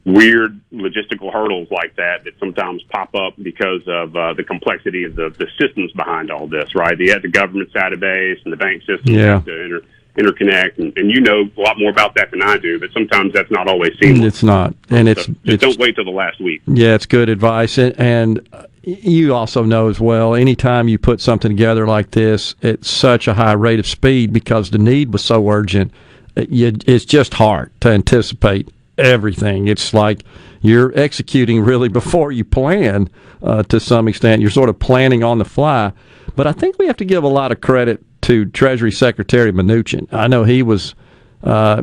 weird 0.06 0.60
logistical 0.72 1.34
hurdles 1.34 1.68
like 1.70 1.96
that 1.98 2.24
that 2.24 2.34
sometimes 2.40 2.82
pop 2.90 3.14
up 3.16 3.34
because 3.42 3.82
of 3.88 4.16
uh, 4.16 4.34
the 4.34 4.44
complexity 4.44 5.04
of 5.04 5.16
the, 5.16 5.30
the 5.38 5.48
systems 5.60 5.92
behind 5.94 6.32
all 6.32 6.48
this, 6.48 6.76
right? 6.76 6.98
The, 6.98 7.18
the 7.22 7.28
government 7.28 7.74
database 7.74 8.38
and 8.46 8.54
the 8.54 8.58
bank 8.58 8.84
system 8.84 9.14
Yeah. 9.16 9.34
have 9.34 9.46
to 9.46 9.64
inter, 9.64 9.82
interconnect, 10.18 10.78
and, 10.80 10.96
and 10.98 11.12
you 11.12 11.22
know 11.22 11.50
a 11.58 11.62
lot 11.62 11.78
more 11.80 11.90
about 11.90 12.16
that 12.16 12.32
than 12.32 12.42
I 12.42 12.58
do, 12.58 12.80
but 12.80 12.92
sometimes 12.92 13.34
that's 13.34 13.52
not 13.52 13.68
always 13.68 13.98
seamless. 14.00 14.26
It's 14.26 14.44
not, 14.44 14.74
and 14.90 15.08
it's 15.08 15.26
So 15.26 15.32
just 15.32 15.46
it's 15.46 15.64
don't 15.64 15.80
wait 15.80 15.96
till 15.96 16.06
the 16.06 16.12
last 16.12 16.40
week. 16.40 16.62
Yeah, 16.68 16.96
it's 16.96 17.06
good 17.06 17.30
advice, 17.30 17.78
and, 17.78 17.98
and 18.00 18.48
uh, 18.52 18.66
you 18.84 19.34
also 19.34 19.64
know 19.64 19.90
as 19.90 20.00
well. 20.00 20.36
Anytime 20.36 20.88
you 20.88 20.98
put 20.98 21.22
something 21.22 21.52
together 21.52 21.86
like 21.88 22.12
this 22.12 22.56
at 22.64 22.86
such 22.86 23.28
a 23.28 23.34
high 23.34 23.54
rate 23.54 23.80
of 23.80 23.88
speed, 23.88 24.34
because 24.34 24.72
the 24.72 24.78
need 24.78 25.14
was 25.14 25.24
so 25.24 25.50
urgent, 25.50 25.92
uh, 26.36 26.46
it's 26.50 27.06
just 27.06 27.36
hard 27.36 27.72
to 27.82 27.90
anticipate 27.90 28.70
everything. 28.98 29.68
It's 29.68 29.94
like 29.94 30.24
you're 30.62 30.98
executing 30.98 31.62
really 31.62 31.90
before 32.02 32.32
you 32.32 32.44
plan 32.44 33.10
uh, 33.44 33.64
to 33.64 33.80
some 33.80 34.08
extent. 34.08 34.42
You're 34.42 34.52
sort 34.52 34.70
of 34.70 34.80
planning 34.80 35.24
on 35.24 35.38
the 35.38 35.46
fly. 35.46 35.92
But 36.36 36.48
I 36.48 36.52
think 36.52 36.78
we 36.78 36.88
have 36.88 36.98
to 36.98 37.06
give 37.06 37.24
a 37.24 37.28
lot 37.28 37.52
of 37.52 37.62
credit 37.62 38.04
to 38.28 38.46
Treasury 38.46 38.92
Secretary 38.92 39.54
Mnuchin. 39.54 40.06
I 40.12 40.28
know 40.28 40.44
he 40.44 40.62
was 40.62 40.96
uh, 41.44 41.82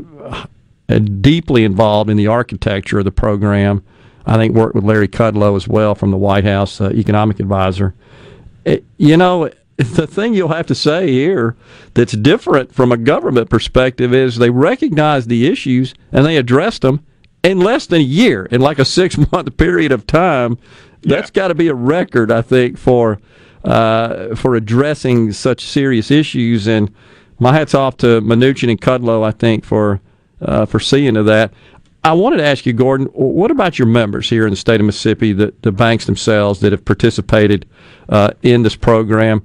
deeply 0.89 1.64
involved 1.64 2.10
in 2.10 2.18
the 2.18 2.26
architecture 2.26 2.98
of 2.98 3.06
the 3.06 3.10
program. 3.10 3.82
I 4.26 4.36
think 4.36 4.55
worked 4.55 4.74
with 4.74 4.84
Larry 4.84 5.08
Kudlow 5.08 5.56
as 5.56 5.66
well 5.66 5.94
from 5.94 6.10
the 6.10 6.18
White 6.18 6.44
House 6.44 6.81
uh, 6.82 6.90
economic 6.90 7.40
advisor. 7.40 7.94
It- 8.66 8.84
you 8.98 9.16
know, 9.16 9.50
the 9.76 10.06
thing 10.06 10.34
you'll 10.34 10.48
have 10.48 10.66
to 10.66 10.74
say 10.74 11.10
here 11.10 11.56
that's 11.94 12.12
different 12.12 12.74
from 12.74 12.92
a 12.92 12.98
government 12.98 13.48
perspective 13.48 14.12
is 14.12 14.36
they 14.36 14.50
recognized 14.50 15.31
the 15.31 15.47
issues 15.47 15.94
and 16.12 16.26
they 16.26 16.36
addressed 16.36 16.82
them 16.82 17.05
in 17.42 17.58
less 17.58 17.86
than 17.86 18.00
a 18.00 18.05
year, 18.05 18.44
in 18.47 18.60
like 18.60 18.78
a 18.78 18.84
six 18.98 19.16
month 19.32 19.56
period 19.56 19.92
of 19.92 20.06
time. 20.06 20.58
That's 21.00 21.31
got 21.31 21.48
to 21.48 21.55
be 21.55 21.68
a 21.68 21.74
record, 21.74 22.31
I 22.31 22.42
think, 22.42 22.76
for 22.76 23.18
uh, 23.65 24.34
for 24.34 24.55
addressing 24.55 25.33
such 25.33 25.65
serious 25.65 26.10
issues. 26.10 26.67
And 26.67 26.93
my 27.39 27.52
hats 27.52 27.75
off 27.75 27.97
to 27.99 28.20
Mnuchin 28.20 28.70
and 28.70 28.81
Kudlow, 28.81 29.25
I 29.25 29.31
think, 29.31 29.65
for 29.65 30.01
uh, 30.41 30.67
for 30.67 30.78
seeing 30.78 31.15
to 31.15 31.23
that. 31.25 31.52
I 32.02 32.12
wanted 32.12 32.36
to 32.36 32.44
ask 32.44 32.67
you, 32.67 32.75
Gordon, 32.75 33.07
what 33.15 33.51
about 33.51 33.78
your 33.78 33.89
members 33.89 34.28
here 34.28 34.44
in 34.44 34.51
the 34.51 34.57
state 34.57 34.78
of 34.78 34.84
Mississippi, 34.84 35.33
the, 35.33 35.55
the 35.62 35.73
banks 35.73 36.05
themselves 36.05 36.60
that 36.60 36.73
have 36.73 36.84
participated 36.84 37.67
uh, 38.10 38.31
in 38.43 38.62
this 38.62 38.76
program? 38.76 39.43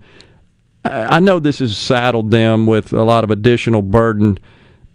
I 0.84 1.22
know 1.22 1.40
this 1.40 1.60
has 1.60 1.78
saddled 1.78 2.32
them 2.32 2.66
with 2.66 2.92
a 2.92 3.04
lot 3.04 3.24
of 3.24 3.32
additional 3.32 3.82
burden 3.82 4.40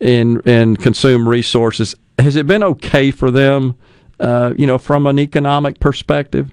in 0.01 0.41
in 0.41 0.77
consume 0.77 1.29
resources. 1.29 1.95
Has 2.19 2.37
it 2.37 2.47
been 2.47 2.63
okay 2.63 3.11
for 3.11 3.31
them, 3.31 3.77
uh, 4.21 4.55
you 4.57 4.67
know, 4.67 4.79
from 4.79 5.07
an 5.07 5.19
economic 5.19 5.81
perspective? 5.81 6.53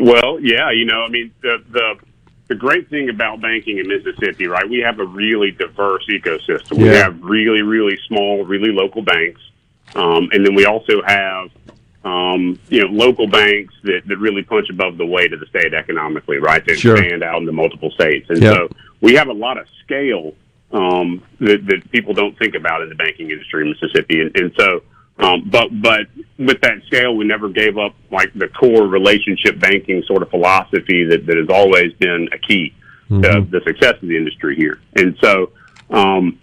Well, 0.00 0.38
yeah, 0.40 0.70
you 0.70 0.84
know, 0.84 1.02
I 1.02 1.08
mean, 1.08 1.32
the 1.42 1.62
the 1.70 1.96
the 2.48 2.54
great 2.54 2.88
thing 2.88 3.08
about 3.10 3.40
banking 3.40 3.78
in 3.78 3.88
Mississippi, 3.88 4.46
right? 4.46 4.68
We 4.68 4.78
have 4.80 5.00
a 5.00 5.04
really 5.04 5.50
diverse 5.50 6.06
ecosystem. 6.08 6.78
We 6.80 6.88
have 6.88 7.20
really, 7.20 7.62
really 7.62 7.98
small, 8.06 8.44
really 8.44 8.70
local 8.70 9.02
banks, 9.02 9.40
um, 9.96 10.28
and 10.32 10.46
then 10.46 10.54
we 10.54 10.64
also 10.64 11.02
have, 11.04 11.50
um, 12.04 12.56
you 12.68 12.82
know, 12.82 12.86
local 12.86 13.26
banks 13.26 13.74
that, 13.82 14.02
that 14.06 14.16
really 14.18 14.42
punch 14.44 14.70
above 14.70 14.96
the 14.96 15.04
weight 15.06 15.32
of 15.32 15.40
the 15.40 15.46
state 15.46 15.74
economically, 15.74 16.36
right? 16.38 16.64
They 16.64 16.76
Sure. 16.76 16.96
expand 16.96 17.24
out 17.24 17.40
into 17.40 17.50
multiple 17.52 17.90
states, 17.90 18.30
and 18.30 18.40
Yeah. 18.40 18.52
so 18.52 18.68
we 19.00 19.14
have 19.14 19.26
a 19.28 19.32
lot 19.34 19.58
of 19.58 19.66
scale 19.84 20.32
um, 20.70 21.22
that, 21.40 21.66
that 21.66 21.90
people 21.90 22.14
don't 22.14 22.38
think 22.38 22.54
about 22.54 22.80
in 22.82 22.88
the 22.90 22.94
banking 22.94 23.30
industry 23.30 23.62
in 23.62 23.70
Mississippi, 23.70 24.20
and, 24.20 24.36
and 24.36 24.52
so. 24.58 24.82
Um, 25.18 25.48
but 25.50 25.68
but 25.70 26.06
with 26.38 26.60
that 26.60 26.82
scale, 26.86 27.16
we 27.16 27.24
never 27.24 27.48
gave 27.48 27.78
up 27.78 27.94
like 28.10 28.32
the 28.34 28.48
core 28.48 28.86
relationship 28.86 29.58
banking 29.58 30.02
sort 30.06 30.22
of 30.22 30.30
philosophy 30.30 31.04
that, 31.04 31.26
that 31.26 31.36
has 31.36 31.48
always 31.48 31.92
been 31.94 32.28
a 32.32 32.38
key 32.38 32.74
to 33.08 33.46
the 33.48 33.60
success 33.64 33.94
of 34.02 34.08
the 34.08 34.16
industry 34.16 34.56
here. 34.56 34.80
And 34.96 35.16
so 35.22 35.52
um, 35.90 36.38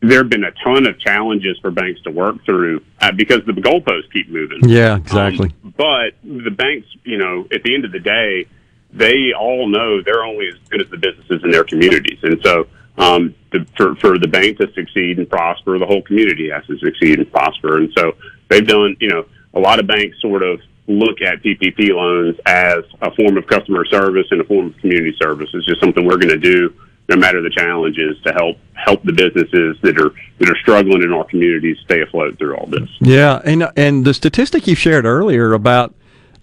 there 0.00 0.18
have 0.18 0.28
been 0.28 0.44
a 0.44 0.50
ton 0.64 0.86
of 0.86 0.98
challenges 0.98 1.58
for 1.60 1.70
banks 1.70 2.02
to 2.02 2.10
work 2.10 2.44
through 2.44 2.82
uh, 3.00 3.12
because 3.12 3.44
the 3.46 3.52
goalposts 3.52 4.12
keep 4.12 4.28
moving. 4.28 4.68
Yeah, 4.68 4.96
exactly. 4.96 5.54
But 5.62 6.14
the 6.24 6.50
banks, 6.50 6.88
you 7.04 7.18
know, 7.18 7.46
at 7.52 7.62
the 7.62 7.74
end 7.74 7.84
of 7.84 7.92
the 7.92 8.00
day, 8.00 8.46
they 8.92 9.32
all 9.38 9.68
know 9.68 10.02
they're 10.02 10.24
only 10.24 10.48
as 10.48 10.54
good 10.68 10.80
as 10.80 10.90
the 10.90 10.96
businesses 10.96 11.42
in 11.44 11.50
their 11.50 11.64
communities, 11.64 12.18
and 12.22 12.40
so 12.42 12.66
um, 13.00 13.34
the, 13.50 13.66
for 13.76 13.94
for 13.96 14.18
the 14.18 14.28
bank 14.28 14.58
to 14.58 14.70
succeed 14.74 15.18
and 15.18 15.28
prosper, 15.28 15.78
the 15.78 15.86
whole 15.86 16.02
community 16.02 16.50
has 16.50 16.64
to 16.66 16.78
succeed 16.78 17.18
and 17.18 17.30
prosper. 17.32 17.78
And 17.78 17.92
so 17.96 18.12
they've 18.48 18.66
done, 18.66 18.96
you 19.00 19.08
know, 19.08 19.26
a 19.54 19.58
lot 19.58 19.80
of 19.80 19.86
banks 19.86 20.20
sort 20.20 20.42
of 20.42 20.60
look 20.86 21.20
at 21.22 21.42
PPP 21.42 21.90
loans 21.90 22.36
as 22.46 22.84
a 23.00 23.10
form 23.14 23.36
of 23.36 23.46
customer 23.46 23.84
service 23.86 24.26
and 24.30 24.40
a 24.40 24.44
form 24.44 24.66
of 24.66 24.76
community 24.78 25.16
service. 25.20 25.48
It's 25.54 25.66
just 25.66 25.80
something 25.80 26.04
we're 26.04 26.18
going 26.18 26.28
to 26.28 26.36
do 26.38 26.74
no 27.08 27.16
matter 27.16 27.42
the 27.42 27.50
challenges 27.50 28.20
to 28.24 28.32
help 28.32 28.58
help 28.74 29.02
the 29.02 29.12
businesses 29.12 29.76
that 29.82 29.98
are 29.98 30.12
that 30.38 30.50
are 30.50 30.56
struggling 30.56 31.02
in 31.02 31.12
our 31.12 31.24
communities 31.24 31.76
stay 31.84 32.02
afloat 32.02 32.38
through 32.38 32.56
all 32.56 32.66
this. 32.66 32.88
Yeah, 33.00 33.40
and 33.44 33.68
and 33.76 34.04
the 34.04 34.14
statistic 34.14 34.66
you 34.66 34.74
shared 34.74 35.06
earlier 35.06 35.54
about 35.54 35.94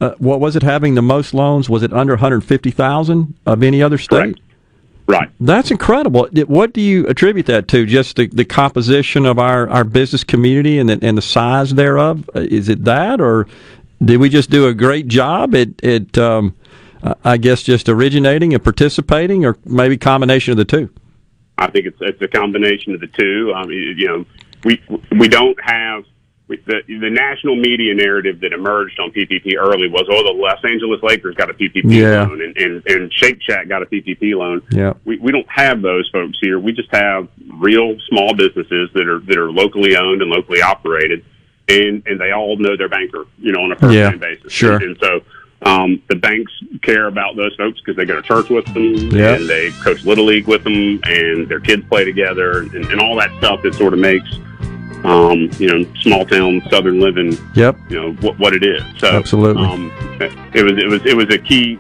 uh, 0.02 0.12
what 0.18 0.40
was 0.40 0.56
it 0.56 0.64
having 0.64 0.96
the 0.96 1.02
most 1.02 1.34
loans? 1.34 1.70
Was 1.70 1.84
it 1.84 1.94
under 1.94 2.14
150,000 2.14 3.36
of 3.46 3.64
any 3.64 3.82
other 3.82 3.98
state? 3.98 4.40
Right. 5.08 5.30
That's 5.40 5.72
incredible. 5.72 6.28
What 6.48 6.74
do 6.74 6.82
you 6.82 7.08
attribute 7.08 7.46
that 7.46 7.70
to? 7.70 7.86
Just 7.86 8.18
the, 8.18 8.28
the 8.28 8.44
composition 8.44 9.26
of 9.26 9.40
our, 9.40 9.70
our 9.70 9.86
business 9.86 10.24
community 10.26 10.80
and 10.80 10.90
the, 10.90 11.00
and 11.02 11.18
the 11.18 11.22
size 11.22 11.74
thereof? 11.74 12.30
Uh, 12.36 12.42
Is 12.42 12.68
it 12.68 12.84
that, 12.84 13.22
or 13.22 13.48
did 14.04 14.18
we 14.18 14.28
just 14.30 14.50
do 14.50 14.68
a 14.68 14.74
great 14.74 15.08
job 15.08 15.56
at, 15.56 15.82
at 15.84 16.18
um, 16.18 16.56
I 17.24 17.38
guess, 17.38 17.64
just 17.64 17.88
originating 17.88 18.54
and 18.54 18.62
participating, 18.62 19.46
or 19.46 19.58
maybe 19.64 19.98
combination 19.98 20.52
of 20.52 20.58
the 20.58 20.66
two? 20.66 20.90
I 21.58 21.72
think 21.72 21.86
it's 21.88 21.98
it's 22.02 22.22
a 22.22 22.28
combination 22.28 22.94
of 22.94 23.00
the 23.00 23.08
two. 23.08 23.54
I 23.56 23.66
mean, 23.66 23.96
you 23.98 24.08
know, 24.08 24.26
we 24.66 24.84
we 25.18 25.28
don't 25.28 25.58
have 25.64 26.04
the 26.48 26.82
the 26.88 27.10
national 27.10 27.56
media 27.58 27.94
narrative 27.94 28.40
that 28.40 28.54
emerged 28.54 29.00
on 29.00 29.12
PPP 29.12 29.56
early 29.58 29.90
was, 29.90 30.06
oh, 30.10 30.24
the 30.24 30.32
Los 30.34 30.64
Angeles 30.64 31.02
Lakers 31.04 31.36
got 31.36 31.50
a 31.50 31.54
PPP 31.54 31.84
Yeah. 31.86 32.24
loan 32.24 32.42
and, 32.42 32.58
and 32.58 32.84
and 32.88 33.14
Shake 33.14 33.42
Shack 33.42 33.68
got 33.68 33.84
a 33.84 33.86
PPP 33.86 34.34
loan. 34.36 34.62
Yeah. 34.72 34.94
We 35.06 35.18
we 35.18 35.32
don't 35.32 35.50
have 35.50 35.82
those 35.82 36.10
folks 36.12 36.38
here. 36.42 36.58
We 36.60 36.72
just 36.72 36.90
have 36.96 37.28
real 37.58 37.98
small 38.08 38.34
businesses 38.34 38.90
that 38.94 39.08
are 39.08 39.20
that 39.20 39.38
are 39.38 39.52
locally 39.52 39.98
owned 39.98 40.22
and 40.22 40.32
locally 40.32 40.62
operated, 40.62 41.26
and 41.68 42.02
and 42.08 42.20
they 42.20 42.32
all 42.32 42.56
know 42.58 42.78
their 42.78 42.90
banker, 42.90 43.26
you 43.40 43.52
know, 43.52 43.62
on 43.64 43.72
a 43.74 43.76
first 43.76 43.94
Yeah, 43.94 44.10
name 44.12 44.20
basis. 44.20 44.52
sure. 44.54 44.76
And, 44.76 44.84
and 44.84 44.98
so. 45.00 45.22
Um, 45.64 46.04
the 46.08 46.16
banks 46.16 46.52
care 46.84 47.08
about 47.08 47.36
those 47.36 47.56
folks 47.56 47.80
because 47.82 47.96
they 47.98 48.06
go 48.06 48.16
to 48.16 48.22
church 48.22 48.48
with 48.52 48.66
them 48.76 48.94
Yeah. 49.10 49.34
and 49.34 49.50
they 49.50 49.72
coach 49.82 50.06
little 50.06 50.26
league 50.26 50.46
with 50.46 50.64
them 50.64 51.00
and 51.04 51.48
their 51.50 51.60
kids 51.60 51.84
play 51.90 52.06
together 52.06 52.60
and, 52.60 52.76
and 52.76 53.02
all 53.02 53.16
that 53.16 53.36
stuff 53.40 53.64
that 53.64 53.74
sort 53.74 53.94
of 53.94 54.00
makes 54.00 54.30
um, 55.06 55.50
you 55.60 55.68
know 55.68 55.86
small 56.02 56.26
town 56.26 56.62
southern 56.70 57.00
living 57.00 57.38
Yep. 57.56 57.78
you 57.90 58.02
know 58.02 58.12
what, 58.14 58.38
what 58.40 58.54
it 58.54 58.64
is 58.64 58.82
so 58.98 59.08
Absolutely. 59.08 59.64
um, 59.66 59.92
it 60.54 60.64
was 60.64 60.74
it 60.78 60.88
was 60.88 61.06
it 61.06 61.16
was 61.16 61.34
a 61.34 61.38
key 61.38 61.78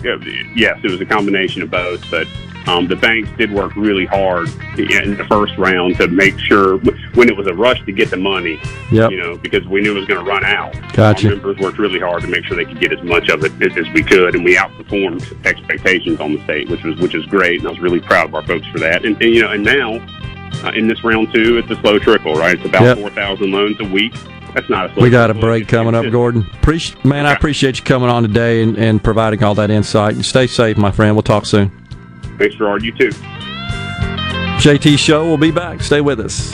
yes 0.55 0.79
it 0.83 0.91
was 0.91 1.01
a 1.01 1.05
combination 1.05 1.61
of 1.61 1.71
both 1.71 2.03
but 2.11 2.27
um, 2.67 2.85
the 2.85 2.97
banks 2.97 3.29
did 3.37 3.49
work 3.49 3.73
really 3.77 4.05
hard 4.05 4.49
in 4.77 5.15
the 5.15 5.25
first 5.29 5.57
round 5.57 5.95
to 5.97 6.09
make 6.09 6.37
sure 6.37 6.77
when 7.15 7.29
it 7.29 7.37
was 7.37 7.47
a 7.47 7.53
rush 7.53 7.81
to 7.85 7.93
get 7.93 8.09
the 8.09 8.17
money 8.17 8.59
Yep. 8.91 9.11
you 9.11 9.17
know 9.21 9.37
because 9.37 9.65
we 9.67 9.81
knew 9.81 9.95
it 9.95 9.99
was 9.99 10.05
going 10.07 10.23
to 10.23 10.29
run 10.29 10.43
out 10.45 10.73
Gotcha. 10.93 11.27
our 11.29 11.33
members 11.35 11.57
worked 11.59 11.79
really 11.79 11.99
hard 11.99 12.21
to 12.23 12.27
make 12.27 12.43
sure 12.45 12.57
they 12.57 12.65
could 12.65 12.79
get 12.79 12.91
as 12.91 13.01
much 13.03 13.29
of 13.29 13.43
it 13.43 13.53
as, 13.61 13.77
as 13.77 13.93
we 13.93 14.03
could, 14.03 14.35
and 14.35 14.43
we 14.43 14.55
outperformed 14.55 15.45
expectations 15.45 16.19
on 16.19 16.33
the 16.33 16.43
state, 16.43 16.69
which 16.69 16.83
was 16.83 16.97
which 16.99 17.13
is 17.15 17.25
great. 17.27 17.59
And 17.59 17.67
I 17.67 17.71
was 17.71 17.79
really 17.79 17.99
proud 18.01 18.27
of 18.29 18.35
our 18.35 18.43
folks 18.43 18.65
for 18.67 18.79
that. 18.79 19.05
And, 19.05 19.21
and 19.21 19.33
you 19.35 19.41
know, 19.41 19.51
and 19.51 19.63
now 19.63 19.99
uh, 20.63 20.71
in 20.75 20.87
this 20.87 21.03
round 21.03 21.33
two, 21.33 21.57
it's 21.57 21.69
a 21.69 21.75
slow 21.81 21.99
trickle, 21.99 22.33
right? 22.35 22.55
It's 22.57 22.65
about 22.65 22.83
Yep. 22.83 22.97
four 22.97 23.09
thousand 23.11 23.51
loans 23.51 23.79
a 23.79 23.83
week. 23.85 24.13
That's 24.53 24.69
not 24.69 24.89
a 24.89 24.93
slow. 24.93 25.03
We 25.03 25.09
got 25.09 25.29
a 25.29 25.33
trickle. 25.33 25.49
break 25.49 25.67
coming 25.67 25.93
up, 25.93 26.09
Gordon. 26.11 26.45
Man, 27.03 27.25
I 27.25 27.33
appreciate 27.33 27.77
you 27.77 27.83
coming 27.83 28.09
on 28.09 28.23
today 28.23 28.63
and, 28.63 28.77
and 28.77 29.03
providing 29.03 29.43
all 29.43 29.53
that 29.55 29.69
insight. 29.69 30.15
And 30.15 30.25
stay 30.25 30.47
safe, 30.47 30.77
my 30.77 30.89
friend. 30.91 31.15
We'll 31.15 31.21
talk 31.23 31.45
soon. 31.45 31.69
Thanks, 32.37 32.55
Gerard. 32.55 32.83
You 32.83 32.91
too. 32.91 33.11
JT 34.59 34.97
Show 34.97 35.27
will 35.27 35.37
be 35.37 35.51
back. 35.51 35.81
Stay 35.81 36.01
with 36.01 36.19
us. 36.19 36.53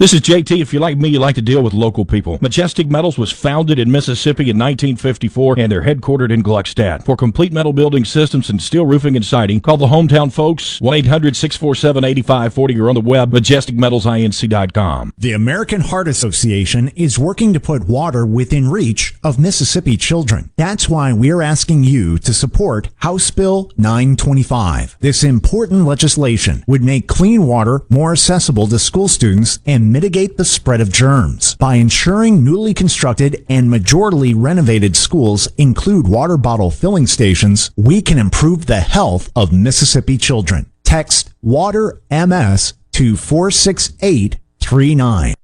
This 0.00 0.12
is 0.12 0.22
JT. 0.22 0.60
If 0.60 0.72
you're 0.72 0.82
like 0.82 0.98
me, 0.98 1.08
you 1.08 1.20
like 1.20 1.36
to 1.36 1.40
deal 1.40 1.62
with 1.62 1.72
local 1.72 2.04
people. 2.04 2.36
Majestic 2.40 2.88
Metals 2.88 3.16
was 3.16 3.30
founded 3.30 3.78
in 3.78 3.92
Mississippi 3.92 4.50
in 4.50 4.58
1954 4.58 5.54
and 5.56 5.70
they're 5.70 5.82
headquartered 5.82 6.32
in 6.32 6.42
Gluckstadt. 6.42 7.04
For 7.04 7.16
complete 7.16 7.52
metal 7.52 7.72
building 7.72 8.04
systems 8.04 8.50
and 8.50 8.60
steel 8.60 8.86
roofing 8.86 9.14
and 9.14 9.24
siding, 9.24 9.60
call 9.60 9.76
the 9.76 9.86
hometown 9.86 10.32
folks 10.32 10.80
1-800-647-8540 10.80 12.80
or 12.80 12.88
on 12.88 12.96
the 12.96 13.02
web 13.02 13.30
majesticmetalsinc.com. 13.30 15.14
The 15.16 15.32
American 15.32 15.82
Heart 15.82 16.08
Association 16.08 16.88
is 16.96 17.16
working 17.16 17.52
to 17.52 17.60
put 17.60 17.86
water 17.86 18.26
within 18.26 18.68
reach 18.68 19.14
of 19.22 19.38
Mississippi 19.38 19.96
children. 19.96 20.50
That's 20.56 20.88
why 20.88 21.12
we're 21.12 21.40
asking 21.40 21.84
you 21.84 22.18
to 22.18 22.34
support 22.34 22.88
House 22.96 23.30
Bill 23.30 23.70
925. 23.76 24.96
This 24.98 25.22
important 25.22 25.84
legislation 25.84 26.64
would 26.66 26.82
make 26.82 27.06
clean 27.06 27.46
water 27.46 27.82
more 27.88 28.10
accessible 28.10 28.66
to 28.66 28.80
school 28.80 29.06
students 29.06 29.60
and 29.64 29.83
mitigate 29.92 30.36
the 30.36 30.44
spread 30.44 30.80
of 30.80 30.92
germs. 30.92 31.54
By 31.56 31.76
ensuring 31.76 32.44
newly 32.44 32.74
constructed 32.74 33.46
and 33.48 33.68
majorly 33.68 34.34
renovated 34.36 34.96
schools 34.96 35.46
include 35.58 36.08
water 36.08 36.36
bottle 36.36 36.70
filling 36.70 37.06
stations, 37.06 37.70
we 37.76 38.02
can 38.02 38.18
improve 38.18 38.66
the 38.66 38.80
health 38.80 39.30
of 39.36 39.52
Mississippi 39.52 40.18
children. 40.18 40.66
Text 40.84 41.30
WATER 41.42 42.00
MS 42.10 42.74
to 42.92 43.16
46839. 43.16 45.34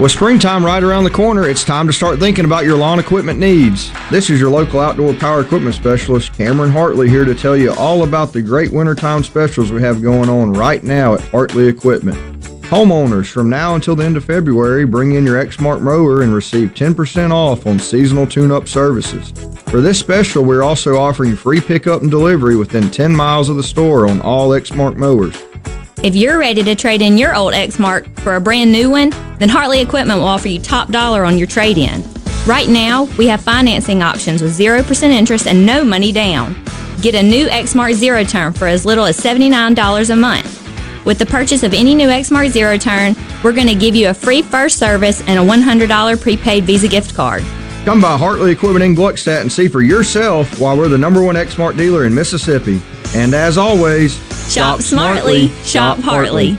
With 0.00 0.12
springtime 0.12 0.64
right 0.64 0.82
around 0.82 1.04
the 1.04 1.10
corner, 1.10 1.46
it's 1.46 1.62
time 1.62 1.86
to 1.86 1.92
start 1.92 2.18
thinking 2.18 2.46
about 2.46 2.64
your 2.64 2.78
lawn 2.78 2.98
equipment 2.98 3.38
needs. 3.38 3.92
This 4.10 4.30
is 4.30 4.40
your 4.40 4.48
local 4.48 4.80
outdoor 4.80 5.12
power 5.12 5.42
equipment 5.42 5.74
specialist, 5.74 6.32
Cameron 6.32 6.70
Hartley, 6.70 7.10
here 7.10 7.26
to 7.26 7.34
tell 7.34 7.54
you 7.54 7.74
all 7.74 8.02
about 8.02 8.32
the 8.32 8.40
great 8.40 8.72
wintertime 8.72 9.22
specials 9.22 9.70
we 9.70 9.82
have 9.82 10.00
going 10.00 10.30
on 10.30 10.54
right 10.54 10.82
now 10.82 11.12
at 11.12 11.20
Hartley 11.20 11.68
Equipment. 11.68 12.16
Homeowners, 12.70 13.28
from 13.28 13.50
now 13.50 13.74
until 13.74 13.96
the 13.96 14.04
end 14.04 14.16
of 14.16 14.24
February, 14.24 14.86
bring 14.86 15.16
in 15.16 15.26
your 15.26 15.44
Exmark 15.44 15.80
mower 15.80 16.22
and 16.22 16.32
receive 16.32 16.72
10% 16.72 17.32
off 17.32 17.66
on 17.66 17.80
seasonal 17.80 18.28
tune-up 18.28 18.68
services. 18.68 19.32
For 19.66 19.80
this 19.80 19.98
special, 19.98 20.44
we're 20.44 20.62
also 20.62 20.96
offering 20.96 21.34
free 21.34 21.60
pickup 21.60 22.02
and 22.02 22.12
delivery 22.12 22.54
within 22.54 22.88
10 22.88 23.10
miles 23.10 23.48
of 23.48 23.56
the 23.56 23.62
store 23.64 24.08
on 24.08 24.20
all 24.20 24.50
Exmark 24.50 24.94
mowers. 24.94 25.36
If 26.04 26.14
you're 26.14 26.38
ready 26.38 26.62
to 26.62 26.76
trade 26.76 27.02
in 27.02 27.18
your 27.18 27.34
old 27.34 27.54
Exmark 27.54 28.20
for 28.20 28.36
a 28.36 28.40
brand 28.40 28.70
new 28.70 28.88
one, 28.88 29.10
then 29.40 29.48
Hartley 29.48 29.80
Equipment 29.80 30.20
will 30.20 30.28
offer 30.28 30.46
you 30.46 30.60
top 30.60 30.90
dollar 30.90 31.24
on 31.24 31.38
your 31.38 31.48
trade 31.48 31.76
in. 31.76 32.04
Right 32.46 32.68
now, 32.68 33.06
we 33.18 33.26
have 33.26 33.40
financing 33.40 34.00
options 34.00 34.42
with 34.42 34.56
0% 34.56 35.02
interest 35.10 35.48
and 35.48 35.66
no 35.66 35.82
money 35.82 36.12
down. 36.12 36.54
Get 37.02 37.16
a 37.16 37.22
new 37.22 37.48
Exmark 37.48 37.94
Zero 37.94 38.22
Turn 38.22 38.52
for 38.52 38.68
as 38.68 38.86
little 38.86 39.06
as 39.06 39.18
$79 39.18 40.10
a 40.10 40.14
month. 40.14 40.69
With 41.04 41.18
the 41.18 41.26
purchase 41.26 41.62
of 41.62 41.72
any 41.72 41.94
new 41.94 42.08
Exmark 42.08 42.50
Zero 42.50 42.76
Turn, 42.76 43.14
we're 43.42 43.52
going 43.52 43.66
to 43.66 43.74
give 43.74 43.96
you 43.96 44.10
a 44.10 44.14
free 44.14 44.42
first 44.42 44.78
service 44.78 45.22
and 45.26 45.38
a 45.38 45.42
$100 45.42 46.20
prepaid 46.20 46.64
Visa 46.64 46.88
gift 46.88 47.14
card. 47.14 47.42
Come 47.84 48.00
by 48.00 48.18
Hartley 48.18 48.52
Equipment 48.52 48.84
in 48.84 48.94
Gluckstadt 48.94 49.40
and 49.40 49.50
see 49.50 49.66
for 49.66 49.80
yourself 49.80 50.60
why 50.60 50.74
we're 50.74 50.88
the 50.88 50.98
number 50.98 51.22
one 51.22 51.36
Exmark 51.36 51.76
dealer 51.76 52.04
in 52.04 52.14
Mississippi. 52.14 52.80
And 53.14 53.34
as 53.34 53.56
always, 53.56 54.18
Shop 54.52 54.80
smartly, 54.80 55.48
shop 55.64 55.98
Hartley. 55.98 56.58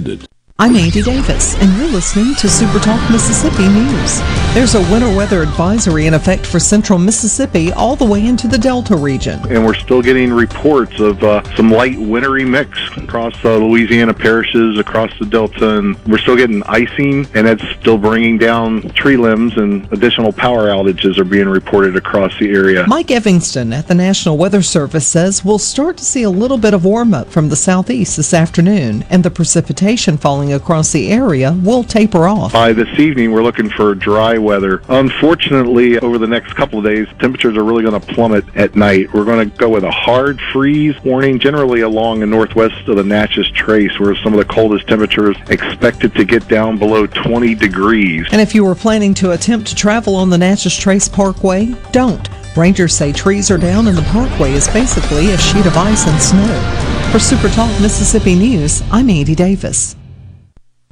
intended. 0.01 0.30
I'm 0.61 0.75
Andy 0.75 1.01
Davis, 1.01 1.55
and 1.55 1.75
you're 1.75 1.87
listening 1.87 2.35
to 2.35 2.47
Super 2.47 2.77
Talk 2.77 3.09
Mississippi 3.09 3.67
News. 3.67 4.19
There's 4.53 4.75
a 4.75 4.81
winter 4.91 5.07
weather 5.07 5.41
advisory 5.41 6.05
in 6.05 6.13
effect 6.13 6.45
for 6.45 6.59
central 6.59 6.99
Mississippi 6.99 7.71
all 7.71 7.95
the 7.95 8.05
way 8.05 8.27
into 8.27 8.47
the 8.47 8.59
Delta 8.59 8.95
region. 8.95 9.39
and 9.49 9.65
we're 9.65 9.73
still 9.73 10.03
getting 10.03 10.31
reports 10.31 10.99
of 10.99 11.23
uh, 11.23 11.41
some 11.55 11.71
light 11.71 11.97
wintry 11.97 12.45
mix 12.45 12.77
across 12.97 13.41
the 13.41 13.57
Louisiana 13.57 14.13
parishes, 14.13 14.77
across 14.77 15.09
the 15.17 15.25
Delta, 15.25 15.79
and 15.79 15.97
we're 16.05 16.19
still 16.19 16.35
getting 16.35 16.61
icing, 16.67 17.25
and 17.33 17.47
it's 17.47 17.67
still 17.79 17.97
bringing 17.97 18.37
down 18.37 18.81
tree 18.89 19.17
limbs, 19.17 19.57
and 19.57 19.91
additional 19.91 20.31
power 20.31 20.67
outages 20.67 21.17
are 21.17 21.23
being 21.23 21.49
reported 21.49 21.95
across 21.95 22.37
the 22.37 22.51
area. 22.51 22.85
Mike 22.87 23.07
Edmonston 23.07 23.73
at 23.73 23.87
the 23.87 23.95
National 23.95 24.37
Weather 24.37 24.61
Service 24.61 25.07
says 25.07 25.43
we'll 25.43 25.57
start 25.57 25.97
to 25.97 26.05
see 26.05 26.21
a 26.21 26.29
little 26.29 26.59
bit 26.59 26.75
of 26.75 26.85
warm 26.85 27.15
up 27.15 27.29
from 27.29 27.49
the 27.49 27.55
southeast 27.55 28.15
this 28.15 28.31
afternoon, 28.31 29.03
and 29.09 29.23
the 29.23 29.31
precipitation 29.31 30.17
falling 30.17 30.50
across 30.53 30.91
the 30.91 31.11
area 31.11 31.53
will 31.63 31.83
taper 31.83 32.27
off. 32.27 32.53
By 32.53 32.73
this 32.73 32.99
evening, 32.99 33.31
we're 33.31 33.43
looking 33.43 33.69
for 33.69 33.93
dry 33.95 34.37
weather. 34.37 34.81
Unfortunately, 34.89 35.99
over 35.99 36.17
the 36.17 36.27
next 36.27 36.53
couple 36.53 36.79
of 36.79 36.85
days, 36.85 37.07
temperatures 37.19 37.57
are 37.57 37.63
really 37.63 37.83
going 37.83 37.99
to 37.99 38.13
plummet 38.13 38.45
at 38.55 38.75
night. 38.75 39.13
We're 39.13 39.25
going 39.25 39.49
to 39.49 39.57
go 39.57 39.69
with 39.69 39.83
a 39.83 39.91
hard 39.91 40.39
freeze 40.51 40.95
warning, 41.03 41.39
generally 41.39 41.81
along 41.81 42.19
the 42.19 42.25
northwest 42.25 42.87
of 42.87 42.95
the 42.95 43.03
Natchez 43.03 43.49
Trace, 43.51 43.99
where 43.99 44.15
some 44.15 44.33
of 44.33 44.39
the 44.39 44.53
coldest 44.53 44.87
temperatures 44.87 45.37
expected 45.49 46.13
to 46.15 46.25
get 46.25 46.47
down 46.47 46.77
below 46.77 47.07
20 47.07 47.55
degrees. 47.55 48.27
And 48.31 48.41
if 48.41 48.55
you 48.55 48.63
were 48.63 48.75
planning 48.75 49.13
to 49.15 49.31
attempt 49.31 49.67
to 49.67 49.75
travel 49.75 50.15
on 50.15 50.29
the 50.29 50.37
Natchez 50.37 50.75
Trace 50.75 51.07
Parkway, 51.07 51.73
don't. 51.91 52.27
Rangers 52.57 52.93
say 52.95 53.13
trees 53.13 53.49
are 53.49 53.57
down 53.57 53.87
and 53.87 53.97
the 53.97 54.01
parkway 54.03 54.51
is 54.51 54.67
basically 54.67 55.31
a 55.31 55.37
sheet 55.37 55.65
of 55.65 55.77
ice 55.77 56.05
and 56.05 56.21
snow. 56.21 57.09
For 57.11 57.19
Super 57.19 57.49
Talk 57.49 57.69
Mississippi 57.81 58.35
News, 58.35 58.83
I'm 58.91 59.09
Andy 59.09 59.35
Davis. 59.35 59.95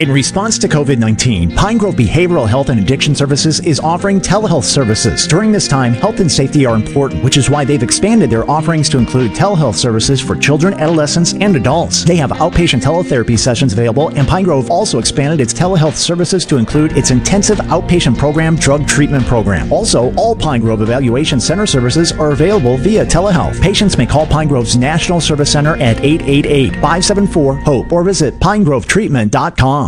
In 0.00 0.12
response 0.12 0.58
to 0.58 0.68
COVID 0.68 0.98
19, 0.98 1.56
Pine 1.56 1.76
Grove 1.76 1.96
Behavioral 1.96 2.48
Health 2.48 2.68
and 2.68 2.78
Addiction 2.78 3.16
Services 3.16 3.58
is 3.58 3.80
offering 3.80 4.20
telehealth 4.20 4.62
services. 4.62 5.26
During 5.26 5.50
this 5.50 5.66
time, 5.66 5.92
health 5.92 6.20
and 6.20 6.30
safety 6.30 6.64
are 6.64 6.76
important, 6.76 7.24
which 7.24 7.36
is 7.36 7.50
why 7.50 7.64
they've 7.64 7.82
expanded 7.82 8.30
their 8.30 8.48
offerings 8.48 8.88
to 8.90 8.98
include 8.98 9.32
telehealth 9.32 9.74
services 9.74 10.20
for 10.20 10.36
children, 10.36 10.74
adolescents, 10.74 11.34
and 11.34 11.56
adults. 11.56 12.04
They 12.04 12.14
have 12.14 12.30
outpatient 12.30 12.80
teletherapy 12.80 13.36
sessions 13.36 13.72
available, 13.72 14.10
and 14.10 14.28
Pine 14.28 14.44
Grove 14.44 14.70
also 14.70 15.00
expanded 15.00 15.40
its 15.40 15.52
telehealth 15.52 15.96
services 15.96 16.46
to 16.46 16.58
include 16.58 16.96
its 16.96 17.10
intensive 17.10 17.58
outpatient 17.58 18.16
program 18.16 18.54
drug 18.54 18.86
treatment 18.86 19.26
program. 19.26 19.72
Also, 19.72 20.14
all 20.14 20.36
Pine 20.36 20.60
Grove 20.60 20.80
Evaluation 20.80 21.40
Center 21.40 21.66
services 21.66 22.12
are 22.12 22.30
available 22.30 22.76
via 22.76 23.04
telehealth. 23.04 23.60
Patients 23.60 23.98
may 23.98 24.06
call 24.06 24.28
Pine 24.28 24.46
Grove's 24.46 24.76
National 24.76 25.20
Service 25.20 25.50
Center 25.50 25.74
at 25.78 25.98
888 26.04 26.74
574 26.74 27.56
HOPE 27.56 27.92
or 27.92 28.04
visit 28.04 28.38
pinegrovetreatment.com. 28.38 29.87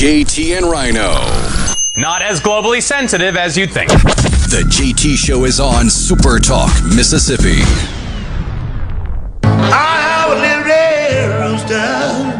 JT 0.00 0.56
and 0.56 0.64
Rhino. 0.64 1.12
Not 1.98 2.22
as 2.22 2.40
globally 2.40 2.80
sensitive 2.80 3.36
as 3.36 3.54
you'd 3.54 3.70
think. 3.70 3.90
The 3.90 4.64
JT 4.66 5.14
Show 5.14 5.44
is 5.44 5.60
on 5.60 5.90
Super 5.90 6.38
Talk 6.38 6.72
Mississippi. 6.82 7.60
I 9.42 10.00
have 10.00 10.30
a 10.30 10.40
little 10.40 10.64
red 10.64 11.52
rooster 11.52 12.39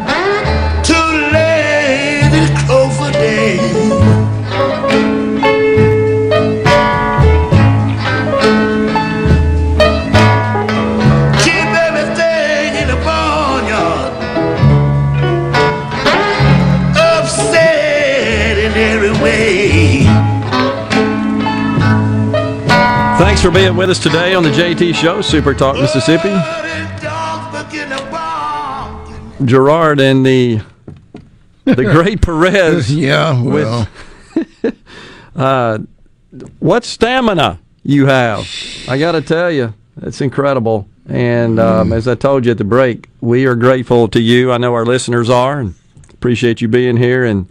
Thanks 23.41 23.55
for 23.55 23.59
being 23.59 23.75
with 23.75 23.89
us 23.89 23.97
today 23.97 24.35
on 24.35 24.43
the 24.43 24.51
JT 24.51 24.93
Show, 24.93 25.19
Super 25.23 25.55
Talk 25.55 25.75
Mississippi. 25.75 26.29
Gerard 29.43 29.99
and 29.99 30.23
the 30.23 30.61
the 31.65 31.83
great 31.91 32.21
Perez. 32.21 32.95
Yeah, 32.95 33.41
well. 33.41 33.87
With, 34.35 34.77
uh, 35.35 35.79
what 36.59 36.83
stamina 36.83 37.57
you 37.81 38.05
have! 38.05 38.47
I 38.87 38.99
got 38.99 39.13
to 39.13 39.21
tell 39.21 39.49
you, 39.49 39.73
it's 40.03 40.21
incredible. 40.21 40.87
And 41.09 41.59
um, 41.59 41.93
as 41.93 42.07
I 42.07 42.13
told 42.13 42.45
you 42.45 42.51
at 42.51 42.59
the 42.59 42.63
break, 42.63 43.09
we 43.21 43.47
are 43.47 43.55
grateful 43.55 44.07
to 44.09 44.21
you. 44.21 44.51
I 44.51 44.59
know 44.59 44.75
our 44.75 44.85
listeners 44.85 45.31
are, 45.31 45.59
and 45.59 45.73
appreciate 46.13 46.61
you 46.61 46.67
being 46.67 46.95
here 46.95 47.25
and 47.25 47.47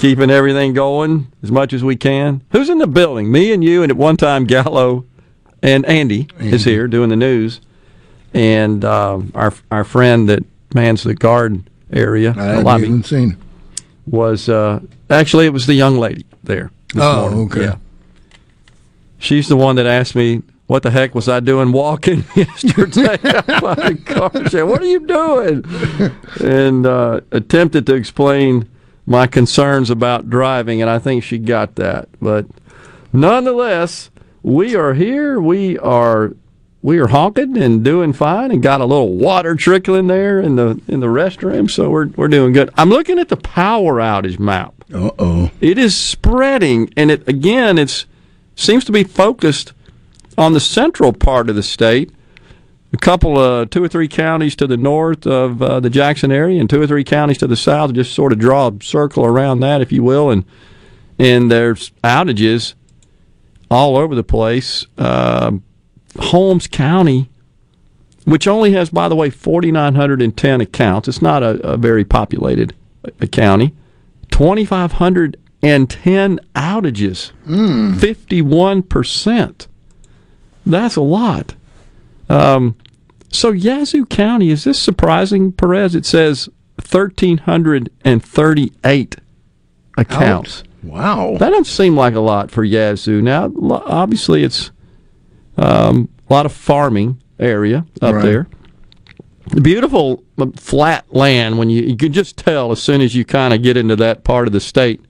keeping 0.00 0.30
everything 0.30 0.72
going 0.72 1.30
as 1.42 1.52
much 1.52 1.74
as 1.74 1.84
we 1.84 1.94
can. 1.94 2.40
Who's 2.52 2.70
in 2.70 2.78
the 2.78 2.86
building? 2.86 3.30
Me 3.30 3.52
and 3.52 3.62
you, 3.62 3.82
and 3.82 3.90
at 3.92 3.98
one 3.98 4.16
time 4.16 4.46
Gallo 4.46 5.04
and 5.62 5.84
Andy, 5.86 6.28
is 6.38 6.64
here 6.64 6.88
doing 6.88 7.08
the 7.10 7.16
news, 7.16 7.60
and 8.34 8.84
um, 8.84 9.32
our 9.34 9.52
our 9.70 9.84
friend 9.84 10.28
that 10.28 10.44
mans 10.74 11.02
the 11.02 11.14
guard 11.14 11.62
area, 11.92 12.34
I 12.36 12.42
hadn't 12.42 12.64
lobby. 12.64 12.84
even 12.84 13.02
seen 13.02 13.36
was 14.06 14.48
uh, 14.48 14.80
actually 15.08 15.46
it 15.46 15.52
was 15.52 15.66
the 15.66 15.74
young 15.74 15.98
lady 15.98 16.24
there. 16.42 16.70
This 16.94 17.02
Oh, 17.02 17.22
morning. 17.30 17.46
okay. 17.52 17.62
Yeah. 17.64 17.74
She's 19.18 19.48
the 19.48 19.56
one 19.56 19.76
that 19.76 19.86
asked 19.86 20.14
me, 20.16 20.42
"What 20.66 20.82
the 20.82 20.90
heck 20.90 21.14
was 21.14 21.28
I 21.28 21.40
doing 21.40 21.72
walking 21.72 22.24
yesterday?" 22.34 23.16
by 23.60 23.74
the 23.74 24.00
car. 24.04 24.48
Said, 24.48 24.62
"What 24.62 24.80
are 24.82 24.86
you 24.86 25.06
doing?" 25.06 25.64
And 26.42 26.86
uh, 26.86 27.20
attempted 27.30 27.86
to 27.86 27.94
explain 27.94 28.68
my 29.06 29.26
concerns 29.26 29.90
about 29.90 30.30
driving, 30.30 30.80
and 30.80 30.90
I 30.90 30.98
think 30.98 31.22
she 31.24 31.36
got 31.38 31.74
that. 31.76 32.08
But 32.22 32.46
nonetheless, 33.12 34.10
we 34.42 34.74
are 34.74 34.94
here. 34.94 35.40
We 35.40 35.78
are 35.78 36.32
we 36.82 36.98
are 36.98 37.08
honking 37.08 37.58
and 37.58 37.84
doing 37.84 38.12
fine, 38.12 38.50
and 38.50 38.62
got 38.62 38.80
a 38.80 38.86
little 38.86 39.14
water 39.14 39.54
trickling 39.54 40.06
there 40.06 40.40
in 40.40 40.56
the 40.56 40.80
in 40.88 41.00
the 41.00 41.08
restroom, 41.08 41.70
so 41.70 41.90
we're 41.90 42.06
we're 42.08 42.28
doing 42.28 42.52
good. 42.52 42.70
I'm 42.76 42.88
looking 42.88 43.18
at 43.18 43.28
the 43.28 43.36
power 43.36 43.96
outage 43.96 44.38
map. 44.38 44.74
Uh 44.92 45.10
oh. 45.18 45.50
It 45.60 45.78
is 45.78 45.94
spreading, 45.94 46.92
and 46.96 47.10
it 47.10 47.28
again, 47.28 47.78
it's 47.78 48.06
seems 48.54 48.84
to 48.84 48.92
be 48.92 49.04
focused 49.04 49.72
on 50.38 50.52
the 50.52 50.60
central 50.60 51.12
part 51.12 51.50
of 51.50 51.56
the 51.56 51.62
state. 51.62 52.12
A 52.92 52.96
couple, 52.96 53.38
of 53.38 53.70
two 53.70 53.84
or 53.84 53.88
three 53.88 54.08
counties 54.08 54.56
to 54.56 54.66
the 54.66 54.76
north 54.76 55.24
of 55.24 55.62
uh, 55.62 55.78
the 55.78 55.90
Jackson 55.90 56.32
area, 56.32 56.58
and 56.58 56.68
two 56.68 56.82
or 56.82 56.88
three 56.88 57.04
counties 57.04 57.38
to 57.38 57.46
the 57.46 57.56
south. 57.56 57.92
Just 57.92 58.12
sort 58.14 58.32
of 58.32 58.40
draw 58.40 58.68
a 58.68 58.82
circle 58.82 59.24
around 59.24 59.60
that, 59.60 59.80
if 59.80 59.92
you 59.92 60.02
will, 60.02 60.30
and 60.30 60.44
and 61.18 61.50
there's 61.52 61.90
outages 62.02 62.74
all 63.70 63.96
over 63.96 64.14
the 64.14 64.24
place. 64.24 64.86
Uh, 64.98 65.52
Holmes 66.18 66.66
County, 66.66 67.28
which 68.24 68.46
only 68.48 68.72
has, 68.72 68.90
by 68.90 69.08
the 69.08 69.16
way, 69.16 69.30
4,910 69.30 70.60
accounts. 70.60 71.08
It's 71.08 71.22
not 71.22 71.42
a, 71.42 71.50
a 71.66 71.76
very 71.76 72.04
populated 72.04 72.74
uh, 73.04 73.26
county. 73.26 73.74
2,510 74.32 76.40
outages. 76.54 77.32
51%. 77.46 79.66
That's 80.66 80.96
a 80.96 81.00
lot. 81.00 81.54
Um, 82.28 82.76
so 83.32 83.52
Yazoo 83.52 84.04
County, 84.06 84.50
is 84.50 84.64
this 84.64 84.78
surprising, 84.78 85.52
Perez? 85.52 85.94
It 85.94 86.04
says 86.04 86.48
1,338 86.76 89.16
accounts. 89.96 90.64
Wow. 90.82 91.36
That 91.38 91.50
doesn't 91.50 91.64
seem 91.66 91.96
like 91.96 92.14
a 92.14 92.20
lot 92.20 92.50
for 92.50 92.64
Yazoo. 92.64 93.20
Now, 93.22 93.52
obviously, 93.86 94.42
it's 94.44 94.70
um, 95.56 96.08
a 96.28 96.32
lot 96.32 96.46
of 96.46 96.52
farming 96.52 97.20
area 97.38 97.84
up 98.00 98.14
Right. 98.14 98.22
there. 98.22 98.48
Beautiful 99.62 100.22
uh, 100.38 100.46
flat 100.56 101.12
land 101.14 101.58
when 101.58 101.70
you, 101.70 101.82
you 101.82 101.96
could 101.96 102.12
just 102.12 102.36
tell 102.36 102.70
as 102.70 102.80
soon 102.80 103.00
as 103.00 103.14
you 103.14 103.24
kind 103.24 103.52
of 103.52 103.62
get 103.62 103.76
into 103.76 103.96
that 103.96 104.22
part 104.24 104.46
of 104.46 104.52
the 104.52 104.60
state. 104.60 105.00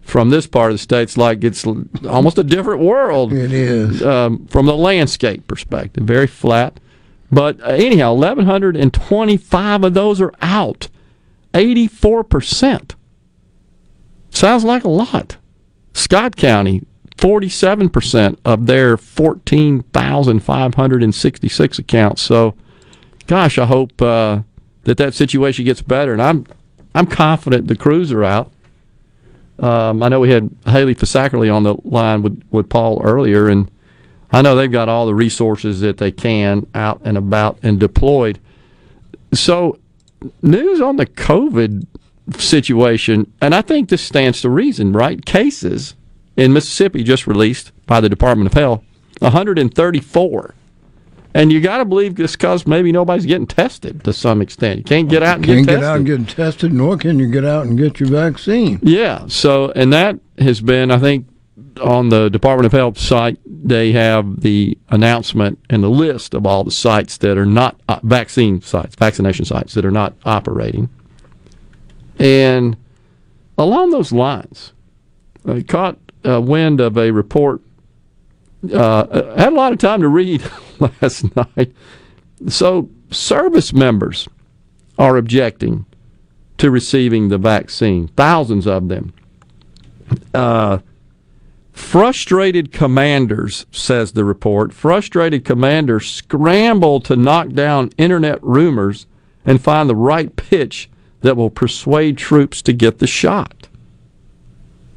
From 0.00 0.30
this 0.30 0.48
part 0.48 0.72
of 0.72 0.74
the 0.74 0.82
state, 0.82 1.02
it's 1.02 1.16
like 1.16 1.44
it's 1.44 1.64
almost 2.08 2.36
a 2.36 2.42
different 2.42 2.80
world. 2.82 3.32
It 3.32 3.52
is. 3.52 4.02
Um, 4.02 4.46
from 4.46 4.66
the 4.66 4.74
landscape 4.76 5.46
perspective, 5.46 6.02
very 6.02 6.26
flat. 6.26 6.80
But 7.30 7.60
uh, 7.60 7.66
anyhow, 7.66 8.14
1,125 8.14 9.84
of 9.84 9.94
those 9.94 10.20
are 10.20 10.32
out. 10.42 10.88
84%. 11.54 12.94
Sounds 14.32 14.64
like 14.64 14.84
a 14.84 14.88
lot. 14.88 15.36
Scott 15.92 16.36
County, 16.36 16.82
47% 17.18 18.38
of 18.44 18.66
their 18.66 18.96
14,566 18.96 21.78
accounts. 21.78 22.22
So, 22.22 22.54
gosh, 23.26 23.58
I 23.58 23.66
hope 23.66 24.02
uh, 24.02 24.40
that 24.84 24.96
that 24.96 25.14
situation 25.14 25.64
gets 25.64 25.82
better. 25.82 26.12
And 26.12 26.22
I'm 26.22 26.46
I'm 26.94 27.06
confident 27.06 27.68
the 27.68 27.76
crews 27.76 28.10
are 28.10 28.24
out. 28.24 28.50
Um, 29.58 30.02
I 30.02 30.08
know 30.08 30.20
we 30.20 30.30
had 30.30 30.50
Haley 30.66 30.94
Fisackerly 30.94 31.54
on 31.54 31.62
the 31.62 31.76
line 31.84 32.22
with, 32.22 32.42
with 32.50 32.68
Paul 32.68 33.00
earlier, 33.04 33.48
and 33.48 33.70
I 34.32 34.42
know 34.42 34.56
they've 34.56 34.72
got 34.72 34.88
all 34.88 35.06
the 35.06 35.14
resources 35.14 35.80
that 35.80 35.98
they 35.98 36.10
can 36.10 36.66
out 36.74 37.00
and 37.04 37.16
about 37.16 37.58
and 37.62 37.78
deployed. 37.78 38.40
So, 39.32 39.78
news 40.42 40.80
on 40.80 40.96
the 40.96 41.06
COVID 41.06 41.86
situation, 42.40 43.32
and 43.40 43.54
I 43.54 43.62
think 43.62 43.88
this 43.88 44.02
stands 44.02 44.40
to 44.42 44.50
reason, 44.50 44.92
right? 44.92 45.24
Cases 45.24 45.94
in 46.36 46.52
Mississippi 46.52 47.02
just 47.02 47.26
released 47.26 47.72
by 47.86 48.00
the 48.00 48.08
Department 48.08 48.46
of 48.48 48.54
Health 48.54 48.82
134. 49.20 50.54
And 51.34 51.50
you 51.50 51.60
got 51.62 51.78
to 51.78 51.86
believe 51.86 52.16
this 52.16 52.32
because 52.36 52.66
maybe 52.66 52.92
nobody's 52.92 53.24
getting 53.24 53.46
tested 53.46 54.04
to 54.04 54.12
some 54.12 54.42
extent. 54.42 54.78
You 54.78 54.84
can't 54.84 55.08
get 55.08 55.22
out 55.22 55.36
and 55.36 55.44
Can't 55.46 55.58
get 55.60 55.66
get 55.66 55.72
tested. 55.80 55.84
out 55.88 55.96
and 55.96 56.06
get 56.06 56.28
tested, 56.28 56.72
nor 56.74 56.98
can 56.98 57.18
you 57.18 57.26
get 57.30 57.44
out 57.44 57.64
and 57.66 57.78
get 57.78 57.98
your 58.00 58.10
vaccine. 58.10 58.78
Yeah. 58.82 59.26
So, 59.28 59.70
and 59.74 59.92
that 59.94 60.18
has 60.38 60.60
been, 60.60 60.90
I 60.90 60.98
think, 60.98 61.26
on 61.82 62.10
the 62.10 62.28
Department 62.28 62.66
of 62.66 62.72
Health 62.72 62.98
site, 62.98 63.38
they 63.46 63.92
have 63.92 64.40
the 64.42 64.76
announcement 64.90 65.58
and 65.70 65.82
the 65.82 65.88
list 65.88 66.34
of 66.34 66.44
all 66.44 66.64
the 66.64 66.70
sites 66.70 67.16
that 67.18 67.38
are 67.38 67.46
not 67.46 67.80
uh, 67.88 68.00
vaccine 68.02 68.60
sites, 68.60 68.94
vaccination 68.94 69.46
sites 69.46 69.72
that 69.72 69.86
are 69.86 69.90
not 69.90 70.12
operating. 70.26 70.90
And 72.18 72.76
along 73.58 73.90
those 73.90 74.12
lines, 74.12 74.72
I 75.46 75.62
caught 75.62 75.98
uh, 76.26 76.40
wind 76.40 76.80
of 76.80 76.96
a 76.96 77.10
report. 77.10 77.60
Uh, 78.72 79.32
I 79.36 79.42
had 79.42 79.52
a 79.52 79.56
lot 79.56 79.72
of 79.72 79.78
time 79.78 80.00
to 80.02 80.08
read 80.08 80.42
last 80.78 81.34
night. 81.36 81.72
So, 82.48 82.88
service 83.10 83.72
members 83.72 84.28
are 84.98 85.16
objecting 85.16 85.86
to 86.58 86.70
receiving 86.70 87.28
the 87.28 87.38
vaccine, 87.38 88.08
thousands 88.08 88.66
of 88.66 88.88
them. 88.88 89.12
Uh, 90.32 90.78
frustrated 91.72 92.70
commanders, 92.72 93.66
says 93.72 94.12
the 94.12 94.24
report, 94.24 94.72
frustrated 94.72 95.44
commanders 95.44 96.08
scramble 96.08 97.00
to 97.00 97.16
knock 97.16 97.48
down 97.50 97.90
internet 97.98 98.42
rumors 98.42 99.06
and 99.44 99.60
find 99.60 99.88
the 99.88 99.96
right 99.96 100.36
pitch 100.36 100.88
that 101.22 101.36
will 101.36 101.50
persuade 101.50 102.18
troops 102.18 102.62
to 102.62 102.72
get 102.72 102.98
the 102.98 103.06
shot. 103.06 103.68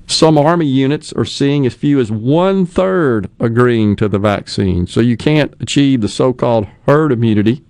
Some 0.07 0.37
Army 0.37 0.67
units 0.67 1.11
are 1.13 1.25
seeing 1.25 1.65
as 1.65 1.73
few 1.73 1.99
as 1.99 2.11
one 2.11 2.65
third 2.65 3.29
agreeing 3.39 3.95
to 3.95 4.07
the 4.07 4.19
vaccine. 4.19 4.85
So 4.85 4.99
you 4.99 5.17
can't 5.17 5.53
achieve 5.59 6.01
the 6.01 6.07
so 6.07 6.31
called 6.31 6.67
herd 6.85 7.11
immunity 7.11 7.63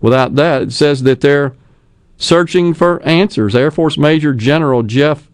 without 0.00 0.34
that. 0.34 0.62
It 0.62 0.72
says 0.72 1.02
that 1.04 1.22
they're 1.22 1.54
searching 2.18 2.74
for 2.74 3.02
answers. 3.02 3.54
Air 3.56 3.70
Force 3.70 3.96
Major 3.96 4.34
General 4.34 4.82
Jeff 4.82 5.30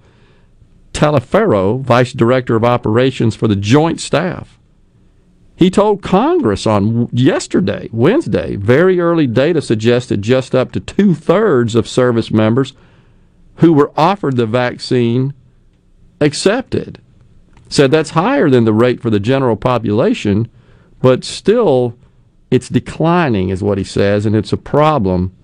Taliaferro, 0.92 1.80
Vice 1.80 2.12
Director 2.12 2.54
of 2.54 2.64
Operations 2.64 3.34
for 3.34 3.48
the 3.48 3.56
Joint 3.56 4.00
Staff, 4.00 4.58
he 5.56 5.70
told 5.70 6.02
Congress 6.02 6.66
on 6.66 7.08
yesterday, 7.12 7.88
Wednesday, 7.92 8.56
very 8.56 8.98
early 8.98 9.26
data 9.26 9.62
suggested 9.62 10.22
just 10.22 10.54
up 10.54 10.72
to 10.72 10.80
two 10.80 11.14
thirds 11.14 11.74
of 11.74 11.88
service 11.88 12.30
members 12.30 12.72
who 13.56 13.72
were 13.72 13.92
offered 13.96 14.36
the 14.36 14.46
vaccine 14.46 15.32
accepted. 16.20 17.00
Said 17.68 17.90
that's 17.90 18.10
higher 18.10 18.50
than 18.50 18.64
the 18.64 18.72
rate 18.72 19.00
for 19.00 19.10
the 19.10 19.20
general 19.20 19.56
population, 19.56 20.48
but 21.00 21.24
still 21.24 21.96
it's 22.50 22.68
declining, 22.68 23.48
is 23.48 23.62
what 23.62 23.78
he 23.78 23.84
says, 23.84 24.26
and 24.26 24.34
it's 24.34 24.52
a 24.52 24.56
problem. 24.56 25.34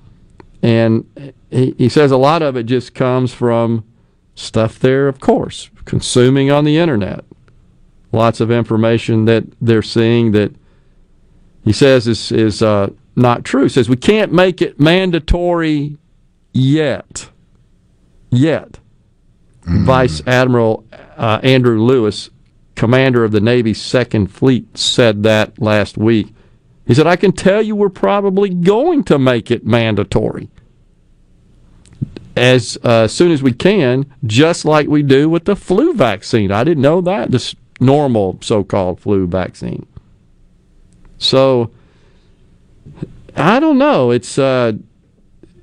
And 0.63 1.33
he, 1.51 1.75
he 1.79 1.89
says 1.89 2.11
a 2.11 2.17
lot 2.17 2.43
of 2.43 2.57
it 2.57 2.65
just 2.65 2.95
comes 2.95 3.33
from 3.33 3.85
stuff 4.35 4.79
there, 4.79 5.07
of 5.09 5.21
course, 5.21 5.71
consuming 5.85 6.51
on 6.51 6.65
the 6.65 6.79
internet. 6.79 7.25
Lots 8.13 8.41
of 8.41 8.51
information 8.51 9.25
that 9.27 9.45
they're 9.61 9.83
seeing 9.83 10.33
that 10.33 10.53
he 11.65 11.73
says 11.73 12.09
is, 12.09 12.33
is 12.33 12.63
uh, 12.63 12.91
not 13.17 13.45
true. 13.45 13.65
He 13.65 13.69
says 13.69 13.89
we 13.89 13.97
can't 13.97 14.33
make 14.33 14.61
it 14.61 14.81
mandatory 14.81 15.97
yet. 16.53 17.31
Yet. 18.31 18.79
Vice 19.63 20.23
Admiral 20.27 20.85
uh, 21.17 21.39
Andrew 21.43 21.81
Lewis, 21.81 22.31
commander 22.75 23.25
of 23.25 23.31
the 23.31 23.41
Navy's 23.41 23.81
Second 23.81 24.29
Fleet, 24.29 24.77
said 24.77 25.23
that 25.23 25.61
last 25.61 25.97
week. 25.97 26.33
He 26.87 26.95
said, 26.95 27.07
I 27.07 27.17
can 27.17 27.33
tell 27.33 27.63
you 27.63 27.77
we're 27.77 27.89
probably 27.89 28.51
going 28.51 29.05
to 29.05 29.19
make 29.19 29.51
it 29.51 29.65
mandatory 29.65 30.49
as 32.37 32.79
uh, 32.83 33.07
soon 33.07 33.31
as 33.31 33.43
we 33.43 33.53
can, 33.53 34.13
just 34.25 34.65
like 34.65 34.89
we 34.89 35.03
do 35.03 35.29
with 35.29 35.45
the 35.45 35.55
flu 35.55 35.93
vaccine. 35.93 36.51
I 36.51 36.65
didn't 36.65 36.83
know 36.83 37.01
that, 37.03 37.31
this 37.31 37.55
normal 37.81 38.39
so 38.41 38.63
called 38.63 39.01
flu 39.01 39.27
vaccine. 39.27 39.87
So, 41.19 41.71
I 43.37 43.61
don't 43.61 43.79
know. 43.79 44.11
It's 44.11 44.39
uh, 44.39 44.73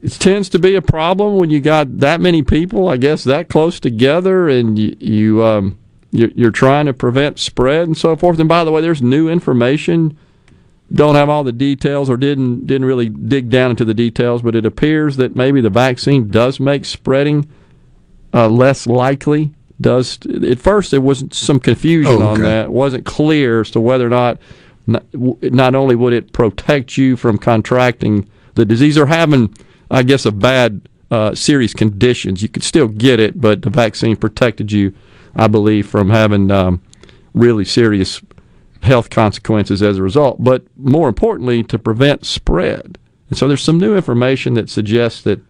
it 0.01 0.11
tends 0.13 0.49
to 0.49 0.59
be 0.59 0.75
a 0.75 0.81
problem 0.81 1.37
when 1.37 1.49
you 1.49 1.59
got 1.59 1.99
that 1.99 2.21
many 2.21 2.43
people, 2.43 2.87
I 2.87 2.97
guess, 2.97 3.23
that 3.23 3.49
close 3.49 3.79
together, 3.79 4.47
and 4.47 4.77
you, 4.77 4.95
you 4.99 5.45
um, 5.45 5.77
you're, 6.11 6.51
trying 6.51 6.85
to 6.85 6.93
prevent 6.93 7.39
spread 7.39 7.87
and 7.87 7.97
so 7.97 8.15
forth. 8.15 8.39
And 8.39 8.47
by 8.47 8.63
the 8.63 8.71
way, 8.71 8.81
there's 8.81 9.01
new 9.01 9.29
information. 9.29 10.17
Don't 10.91 11.15
have 11.15 11.29
all 11.29 11.43
the 11.43 11.51
details, 11.51 12.09
or 12.09 12.17
didn't 12.17 12.65
didn't 12.67 12.85
really 12.85 13.09
dig 13.09 13.49
down 13.49 13.71
into 13.71 13.83
the 13.83 13.93
details, 13.93 14.41
but 14.41 14.55
it 14.55 14.65
appears 14.65 15.17
that 15.17 15.35
maybe 15.35 15.59
the 15.59 15.69
vaccine 15.69 16.29
does 16.29 16.59
make 16.59 16.85
spreading 16.85 17.49
uh, 18.33 18.47
less 18.47 18.87
likely. 18.87 19.53
Does 19.79 20.17
at 20.25 20.59
first 20.59 20.91
there 20.91 21.01
wasn't 21.01 21.33
some 21.33 21.59
confusion 21.59 22.21
Oh, 22.21 22.27
on 22.27 22.41
that. 22.41 22.65
It 22.65 22.71
wasn't 22.71 23.05
clear 23.05 23.61
as 23.61 23.71
to 23.71 23.79
whether 23.79 24.05
or 24.05 24.09
not 24.09 24.39
not, 24.87 25.03
not 25.13 25.75
only 25.75 25.95
would 25.95 26.13
it 26.13 26.33
protect 26.33 26.97
you 26.97 27.15
from 27.15 27.37
contracting 27.37 28.27
the 28.55 28.65
disease 28.65 28.97
or 28.97 29.05
having, 29.05 29.53
I 29.91 30.03
guess, 30.03 30.25
a 30.25 30.31
bad 30.31 30.87
uh, 31.11 31.35
serious 31.35 31.73
conditions. 31.73 32.41
You 32.41 32.49
could 32.49 32.63
still 32.63 32.87
get 32.87 33.19
it, 33.19 33.39
but 33.39 33.61
the 33.61 33.69
vaccine 33.69 34.15
protected 34.15 34.71
you, 34.71 34.93
I 35.35 35.47
believe, 35.47 35.87
from 35.87 36.09
having 36.09 36.49
um, 36.51 36.81
really 37.33 37.65
serious 37.65 38.21
health 38.81 39.09
consequences 39.09 39.81
as 39.83 39.97
a 39.97 40.03
result. 40.03 40.43
But 40.43 40.63
more 40.77 41.09
importantly, 41.09 41.63
to 41.63 41.77
prevent 41.77 42.25
spread. 42.25 42.97
And 43.29 43.37
so 43.37 43.47
there's 43.47 43.61
some 43.61 43.77
new 43.77 43.95
information 43.95 44.53
that 44.55 44.69
suggests 44.69 45.21
that 45.23 45.41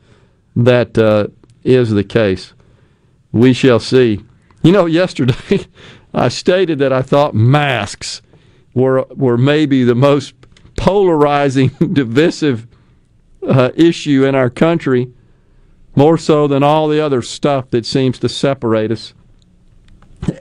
that 0.56 0.98
uh, 0.98 1.28
is 1.64 1.92
the 1.92 2.04
case. 2.04 2.54
We 3.38 3.54
shall 3.54 3.80
see. 3.80 4.24
You 4.64 4.72
know, 4.72 4.86
yesterday 4.86 5.66
I 6.14 6.30
stated 6.30 6.80
that 6.80 6.92
I 6.92 7.02
thought 7.02 7.36
masks 7.36 8.22
were 8.74 9.04
were 9.16 9.38
maybe 9.38 9.84
the 9.84 9.96
most 9.96 10.34
polarizing, 10.76 11.70
divisive 11.94 12.68
uh, 13.48 13.70
issue 13.76 14.26
in 14.26 14.36
our 14.36 14.50
country, 14.50 15.12
more 15.96 16.18
so 16.18 16.48
than 16.48 16.64
all 16.64 16.88
the 16.88 17.00
other 17.00 17.22
stuff 17.22 17.70
that 17.72 17.86
seems 17.86 18.20
to 18.20 18.30
separate 18.30 18.92
us. 18.92 19.14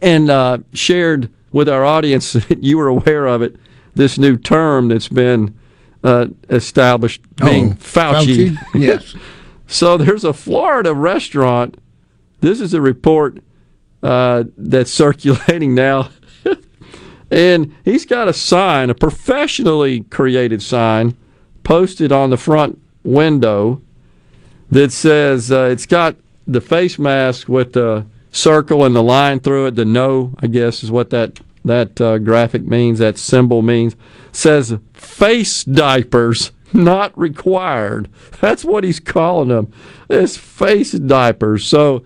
And 0.02 0.30
uh, 0.30 0.58
shared 0.72 1.30
with 1.52 1.68
our 1.68 1.84
audience, 1.84 2.36
you 2.60 2.78
were 2.78 2.88
aware 2.88 3.26
of 3.26 3.42
it, 3.42 3.56
this 3.94 4.18
new 4.18 4.36
term 4.36 4.88
that's 4.88 5.08
been 5.08 5.54
uh, 6.02 6.28
established, 6.50 7.22
being 7.36 7.72
Oh, 7.72 7.74
Fauci. 7.74 8.50
Fauci? 8.56 8.58
Yes. 8.74 9.14
so 9.66 9.96
there's 9.96 10.24
a 10.24 10.32
Florida 10.32 10.94
restaurant. 10.94 11.78
This 12.46 12.60
is 12.60 12.74
a 12.74 12.80
report 12.80 13.42
uh, 14.04 14.44
that's 14.56 14.92
circulating 14.92 15.74
now. 15.74 16.10
and 17.30 17.74
he's 17.84 18.06
got 18.06 18.28
a 18.28 18.32
sign, 18.32 18.88
a 18.88 18.94
professionally 18.94 20.02
created 20.02 20.62
sign, 20.62 21.16
posted 21.64 22.12
on 22.12 22.30
the 22.30 22.36
front 22.36 22.80
window 23.02 23.82
that 24.70 24.92
says 24.92 25.50
uh, 25.50 25.68
it's 25.72 25.86
got 25.86 26.14
the 26.46 26.60
face 26.60 27.00
mask 27.00 27.48
with 27.48 27.72
the 27.72 28.06
circle 28.30 28.84
and 28.84 28.94
the 28.94 29.02
line 29.02 29.40
through 29.40 29.66
it. 29.66 29.74
The 29.74 29.84
no, 29.84 30.32
I 30.38 30.46
guess, 30.46 30.84
is 30.84 30.90
what 30.92 31.10
that 31.10 31.40
that 31.64 32.00
uh, 32.00 32.18
graphic 32.18 32.62
means. 32.62 33.00
That 33.00 33.18
symbol 33.18 33.60
means 33.60 33.96
says 34.30 34.78
face 34.94 35.64
diapers 35.64 36.52
not 36.72 37.16
required. 37.18 38.08
That's 38.40 38.64
what 38.64 38.84
he's 38.84 39.00
calling 39.00 39.48
them. 39.48 39.72
It's 40.08 40.36
face 40.36 40.92
diapers. 40.92 41.66
So 41.66 42.04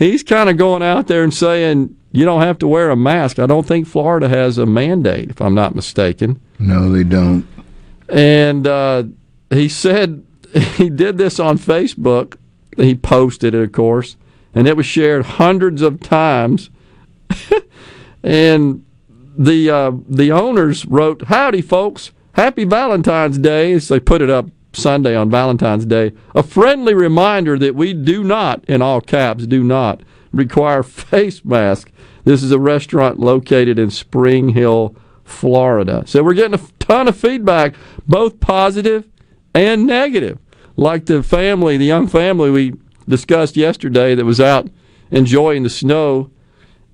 he's 0.00 0.22
kind 0.24 0.48
of 0.48 0.56
going 0.56 0.82
out 0.82 1.06
there 1.06 1.22
and 1.22 1.32
saying 1.32 1.94
you 2.10 2.24
don't 2.24 2.42
have 2.42 2.58
to 2.58 2.66
wear 2.66 2.90
a 2.90 2.96
mask. 2.96 3.38
I 3.38 3.46
don't 3.46 3.66
think 3.66 3.86
Florida 3.86 4.28
has 4.28 4.58
a 4.58 4.66
mandate, 4.66 5.30
if 5.30 5.40
I'm 5.40 5.54
not 5.54 5.76
mistaken. 5.76 6.40
No, 6.58 6.90
they 6.90 7.04
don't. 7.04 7.46
And 8.08 8.66
uh, 8.66 9.04
he 9.50 9.68
said 9.68 10.24
he 10.74 10.90
did 10.90 11.18
this 11.18 11.38
on 11.38 11.58
Facebook. 11.58 12.36
He 12.76 12.94
posted 12.94 13.54
it, 13.54 13.62
of 13.62 13.72
course, 13.72 14.16
and 14.54 14.66
it 14.66 14.76
was 14.76 14.86
shared 14.86 15.24
hundreds 15.26 15.82
of 15.82 16.00
times. 16.00 16.70
and 18.22 18.84
the 19.36 19.70
uh, 19.70 19.92
the 20.08 20.32
owners 20.32 20.86
wrote, 20.86 21.26
"Howdy, 21.26 21.62
folks! 21.62 22.10
Happy 22.32 22.64
Valentine's 22.64 23.38
Day." 23.38 23.72
As 23.72 23.88
they 23.88 24.00
put 24.00 24.22
it 24.22 24.30
up 24.30 24.46
Sunday 24.72 25.16
on 25.16 25.30
Valentine's 25.30 25.86
Day, 25.86 26.12
a 26.34 26.42
friendly 26.42 26.94
reminder 26.94 27.58
that 27.58 27.74
we 27.74 27.92
do 27.92 28.22
not, 28.22 28.64
in 28.66 28.82
all 28.82 29.00
caps, 29.00 29.46
do 29.46 29.64
not 29.64 30.02
require 30.32 30.82
face 30.82 31.44
mask. 31.44 31.90
This 32.24 32.42
is 32.42 32.52
a 32.52 32.58
restaurant 32.58 33.18
located 33.18 33.78
in 33.78 33.90
Spring 33.90 34.50
Hill, 34.50 34.94
Florida. 35.24 36.04
So 36.06 36.22
we're 36.22 36.34
getting 36.34 36.58
a 36.58 36.62
ton 36.78 37.08
of 37.08 37.16
feedback, 37.16 37.74
both 38.06 38.40
positive 38.40 39.08
and 39.54 39.86
negative. 39.86 40.38
Like 40.76 41.06
the 41.06 41.22
family, 41.22 41.76
the 41.76 41.84
young 41.84 42.06
family 42.06 42.50
we 42.50 42.74
discussed 43.08 43.56
yesterday 43.56 44.14
that 44.14 44.24
was 44.24 44.40
out 44.40 44.68
enjoying 45.10 45.62
the 45.62 45.70
snow 45.70 46.30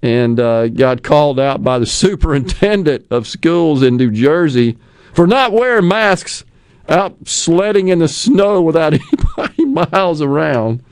and 0.02 0.40
uh, 0.40 0.68
got 0.68 1.02
called 1.02 1.38
out 1.38 1.62
by 1.62 1.78
the 1.78 1.86
superintendent 2.05 3.06
of 3.10 3.26
schools 3.26 3.82
in 3.82 3.96
New 3.96 4.10
Jersey 4.10 4.78
for 5.12 5.26
not 5.26 5.52
wearing 5.52 5.88
masks 5.88 6.44
out 6.89 7.16
sledding 7.26 7.89
in 7.89 7.98
the 7.98 8.08
snow 8.08 8.62
without 8.62 8.94
anybody 9.39 9.65
miles 9.65 10.20
around. 10.20 10.82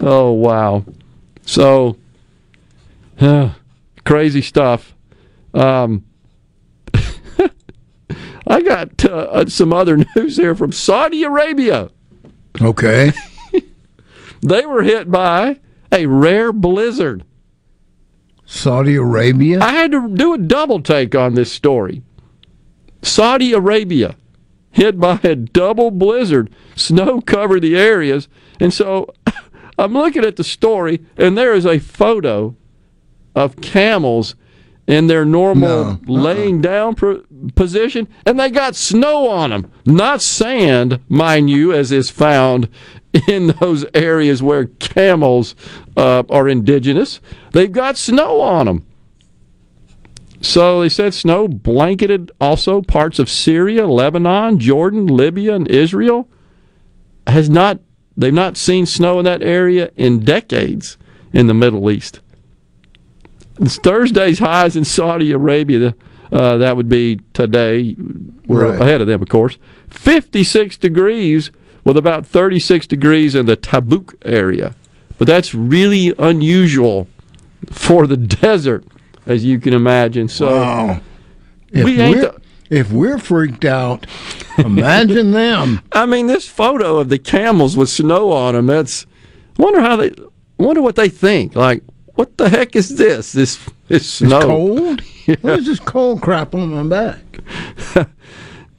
Oh, 0.00 0.32
wow. 0.32 0.84
So, 1.44 1.96
uh, 3.20 3.50
crazy 4.04 4.42
stuff. 4.42 4.94
Um, 5.52 6.04
I 8.46 8.62
got 8.62 9.04
uh, 9.04 9.46
some 9.46 9.72
other 9.72 9.96
news 10.16 10.36
here 10.36 10.54
from 10.54 10.72
Saudi 10.72 11.22
Arabia. 11.22 11.90
Okay. 12.60 13.12
They 14.42 14.64
were 14.64 14.82
hit 14.82 15.10
by 15.10 15.60
a 15.92 16.06
rare 16.06 16.52
blizzard. 16.52 17.24
Saudi 18.46 18.96
Arabia? 18.96 19.60
I 19.60 19.72
had 19.72 19.92
to 19.92 20.08
do 20.08 20.32
a 20.34 20.38
double 20.38 20.82
take 20.82 21.14
on 21.14 21.34
this 21.34 21.52
story. 21.52 22.02
Saudi 23.02 23.52
Arabia 23.52 24.16
hit 24.70 24.98
by 24.98 25.20
a 25.22 25.34
double 25.34 25.90
blizzard. 25.90 26.50
Snow 26.76 27.20
covered 27.20 27.60
the 27.60 27.76
areas. 27.76 28.28
And 28.58 28.72
so 28.72 29.12
I'm 29.78 29.92
looking 29.92 30.24
at 30.24 30.36
the 30.36 30.44
story, 30.44 31.04
and 31.16 31.36
there 31.36 31.54
is 31.54 31.66
a 31.66 31.78
photo 31.78 32.54
of 33.34 33.60
camels 33.60 34.34
in 34.86 35.06
their 35.06 35.24
normal 35.24 36.00
laying 36.06 36.60
down 36.60 36.96
position, 37.54 38.08
and 38.26 38.40
they 38.40 38.50
got 38.50 38.74
snow 38.74 39.28
on 39.28 39.50
them. 39.50 39.70
Not 39.86 40.20
sand, 40.20 41.00
mind 41.08 41.48
you, 41.48 41.72
as 41.72 41.92
is 41.92 42.10
found 42.10 42.68
in 43.28 43.48
those 43.60 43.86
areas 43.94 44.42
where 44.42 44.66
camels 44.66 45.54
uh, 45.96 46.24
are 46.28 46.48
indigenous. 46.48 47.20
They've 47.52 47.70
got 47.70 47.96
snow 47.96 48.40
on 48.40 48.66
them. 48.66 48.86
So 50.40 50.80
they 50.80 50.88
said 50.88 51.12
snow 51.12 51.48
blanketed 51.48 52.30
also 52.40 52.80
parts 52.80 53.18
of 53.18 53.28
Syria, 53.28 53.86
Lebanon, 53.86 54.58
Jordan, 54.58 55.06
Libya, 55.06 55.54
and 55.54 55.68
Israel. 55.68 56.28
Has 57.26 57.50
not 57.50 57.78
they've 58.16 58.32
not 58.32 58.56
seen 58.56 58.86
snow 58.86 59.18
in 59.18 59.24
that 59.26 59.42
area 59.42 59.90
in 59.96 60.20
decades 60.20 60.96
in 61.32 61.46
the 61.46 61.54
Middle 61.54 61.90
East. 61.90 62.20
It's 63.60 63.76
Thursday's 63.76 64.38
highs 64.38 64.74
in 64.76 64.84
Saudi 64.84 65.32
Arabia. 65.32 65.94
Uh, 66.32 66.56
that 66.56 66.76
would 66.76 66.88
be 66.88 67.20
today. 67.34 67.94
We're 68.46 68.70
Right. 68.70 68.80
ahead 68.80 69.00
of 69.00 69.06
them, 69.06 69.20
of 69.20 69.28
course. 69.28 69.58
56 69.90 70.76
degrees 70.78 71.50
with 71.84 71.96
about 71.96 72.26
36 72.26 72.86
degrees 72.86 73.34
in 73.34 73.46
the 73.46 73.56
Tabuk 73.56 74.14
area. 74.24 74.74
But 75.18 75.26
that's 75.28 75.54
really 75.54 76.14
unusual 76.18 77.06
for 77.70 78.06
the 78.06 78.16
desert, 78.42 78.84
as 79.30 79.44
you 79.44 79.58
can 79.60 79.72
imagine. 79.72 80.28
So 80.28 80.46
Wow. 80.56 81.00
If 81.72 81.84
we 81.84 82.00
ain't. 82.00 82.16
we're, 82.16 82.22
the- 82.22 82.40
if 82.70 82.90
we're 82.92 83.18
freaked 83.18 83.64
out, 83.64 84.06
imagine 84.58 85.30
them. 85.32 85.82
I 85.92 86.06
mean, 86.06 86.26
this 86.28 86.46
photo 86.46 86.98
of 86.98 87.08
the 87.08 87.18
camels 87.18 87.76
with 87.76 87.88
snow 87.88 88.30
on 88.32 88.54
them. 88.54 88.66
That's. 88.66 89.06
Wonder 89.56 89.80
how 89.80 89.96
they. 89.96 90.12
Wonder 90.58 90.82
what 90.82 90.94
they 90.96 91.08
think. 91.08 91.54
Like, 91.56 91.82
what 92.14 92.36
the 92.38 92.48
heck 92.48 92.76
is 92.76 92.96
this? 92.96 93.32
This 93.32 93.58
this 93.88 94.08
snow. 94.08 94.36
It's 94.38 94.46
cold? 94.46 95.02
What 95.42 95.60
is 95.60 95.66
this 95.66 95.78
cold 95.80 96.22
crap 96.22 96.54
on 96.56 96.70
my 96.74 96.82
back? 96.82 97.38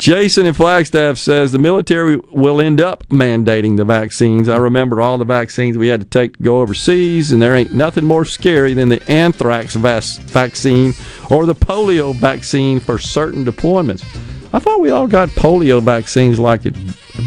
Jason 0.02 0.48
in 0.48 0.54
Flagstaff 0.56 1.20
says 1.20 1.52
the 1.52 1.60
military 1.60 2.18
will 2.32 2.60
end 2.60 2.82
up 2.82 3.08
mandating 3.10 3.78
the 3.78 3.86
vaccines. 3.86 4.50
I 4.50 4.58
remember 4.58 5.00
all 5.00 5.20
the 5.20 5.26
vaccines 5.26 5.78
we 5.78 5.90
had 5.90 6.00
to 6.02 6.08
take 6.08 6.38
to 6.38 6.44
go 6.44 6.62
overseas, 6.62 7.32
and 7.32 7.40
there 7.40 7.56
ain't 7.56 7.76
nothing 7.76 8.06
more 8.06 8.26
scary 8.26 8.74
than 8.74 8.90
the 8.90 9.00
anthrax 9.12 9.76
vaccine 9.76 10.96
or 11.30 11.46
the 11.46 11.54
polio 11.54 12.16
vaccine 12.16 12.80
for 12.80 12.98
certain 12.98 13.46
deployments. 13.46 14.04
I 14.52 14.58
thought 14.58 14.82
we 14.82 14.90
all 14.90 15.06
got 15.06 15.30
polio 15.30 15.80
vaccines 15.84 16.40
like 16.40 16.66
at 16.66 16.74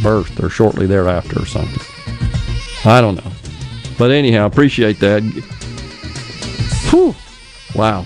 birth 0.02 0.42
or 0.42 0.50
shortly 0.50 0.88
thereafter 0.88 1.42
or 1.42 1.46
something. 1.46 1.80
I 2.84 3.00
don't 3.00 3.14
know. 3.24 3.30
But 3.98 4.10
anyhow, 4.10 4.46
appreciate 4.46 4.98
that. 4.98 5.22
Whew. 6.90 7.14
Wow. 7.76 8.04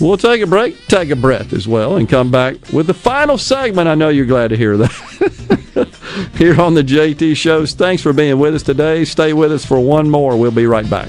We'll 0.00 0.16
take 0.16 0.42
a 0.42 0.46
break, 0.46 0.86
take 0.88 1.10
a 1.10 1.16
breath 1.16 1.52
as 1.52 1.68
well, 1.68 1.96
and 1.96 2.08
come 2.08 2.30
back 2.30 2.56
with 2.72 2.86
the 2.86 2.94
final 2.94 3.38
segment. 3.38 3.88
I 3.88 3.94
know 3.94 4.08
you're 4.08 4.26
glad 4.26 4.48
to 4.48 4.56
hear 4.56 4.76
that. 4.76 4.90
Here 6.36 6.60
on 6.60 6.74
the 6.74 6.82
JT 6.82 7.36
Shows. 7.36 7.72
Thanks 7.74 8.02
for 8.02 8.12
being 8.12 8.38
with 8.38 8.54
us 8.54 8.62
today. 8.62 9.04
Stay 9.04 9.32
with 9.32 9.52
us 9.52 9.64
for 9.64 9.78
one 9.80 10.10
more. 10.10 10.36
We'll 10.36 10.50
be 10.50 10.66
right 10.66 10.88
back. 10.88 11.08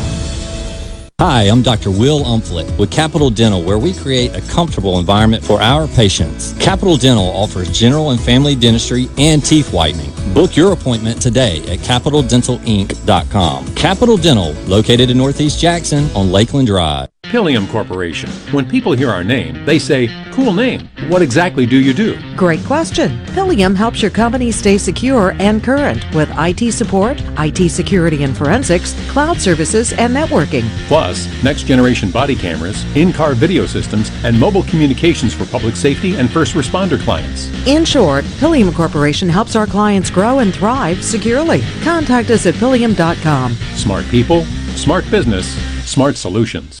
Hi, 1.23 1.43
I'm 1.43 1.61
Dr. 1.61 1.91
Will 1.91 2.23
Umflett 2.23 2.75
with 2.79 2.89
Capital 2.89 3.29
Dental, 3.29 3.61
where 3.61 3.77
we 3.77 3.93
create 3.93 4.35
a 4.35 4.41
comfortable 4.49 4.97
environment 4.97 5.43
for 5.43 5.61
our 5.61 5.87
patients. 5.87 6.53
Capital 6.53 6.97
Dental 6.97 7.27
offers 7.27 7.69
general 7.69 8.09
and 8.09 8.19
family 8.19 8.55
dentistry 8.55 9.07
and 9.19 9.45
teeth 9.45 9.71
whitening. 9.71 10.11
Book 10.33 10.55
your 10.55 10.73
appointment 10.73 11.21
today 11.21 11.59
at 11.71 11.77
capitaldentalinc.com. 11.77 13.75
Capital 13.75 14.17
Dental, 14.17 14.53
located 14.65 15.11
in 15.11 15.17
Northeast 15.19 15.59
Jackson 15.59 16.09
on 16.15 16.31
Lakeland 16.31 16.65
Drive. 16.65 17.09
Pileum 17.31 17.65
Corporation. 17.69 18.29
When 18.51 18.67
people 18.67 18.91
hear 18.91 19.09
our 19.09 19.23
name, 19.23 19.63
they 19.65 19.79
say, 19.79 20.09
cool 20.33 20.51
name. 20.51 20.89
What 21.07 21.21
exactly 21.21 21.65
do 21.65 21.77
you 21.77 21.93
do? 21.93 22.19
Great 22.35 22.61
question. 22.65 23.25
Pileum 23.27 23.73
helps 23.73 24.01
your 24.01 24.11
company 24.11 24.51
stay 24.51 24.77
secure 24.77 25.31
and 25.39 25.63
current 25.63 26.03
with 26.13 26.29
IT 26.35 26.73
support, 26.73 27.23
IT 27.39 27.69
security 27.69 28.25
and 28.25 28.35
forensics, 28.35 28.93
cloud 29.09 29.39
services, 29.39 29.93
and 29.93 30.13
networking. 30.13 30.67
Plus, 30.89 31.25
next 31.41 31.63
generation 31.67 32.11
body 32.11 32.35
cameras, 32.35 32.83
in 32.97 33.13
car 33.13 33.33
video 33.33 33.65
systems, 33.65 34.11
and 34.25 34.37
mobile 34.37 34.63
communications 34.63 35.33
for 35.33 35.45
public 35.45 35.77
safety 35.77 36.17
and 36.17 36.29
first 36.29 36.53
responder 36.53 36.99
clients. 36.99 37.47
In 37.65 37.85
short, 37.85 38.25
Pileum 38.41 38.75
Corporation 38.75 39.29
helps 39.29 39.55
our 39.55 39.65
clients 39.65 40.09
grow 40.09 40.39
and 40.39 40.53
thrive 40.53 41.01
securely. 41.01 41.61
Contact 41.81 42.29
us 42.29 42.45
at 42.45 42.55
pileum.com. 42.55 43.53
Smart 43.75 44.05
people, 44.09 44.43
smart 44.75 45.09
business, 45.09 45.55
smart 45.89 46.17
solutions. 46.17 46.80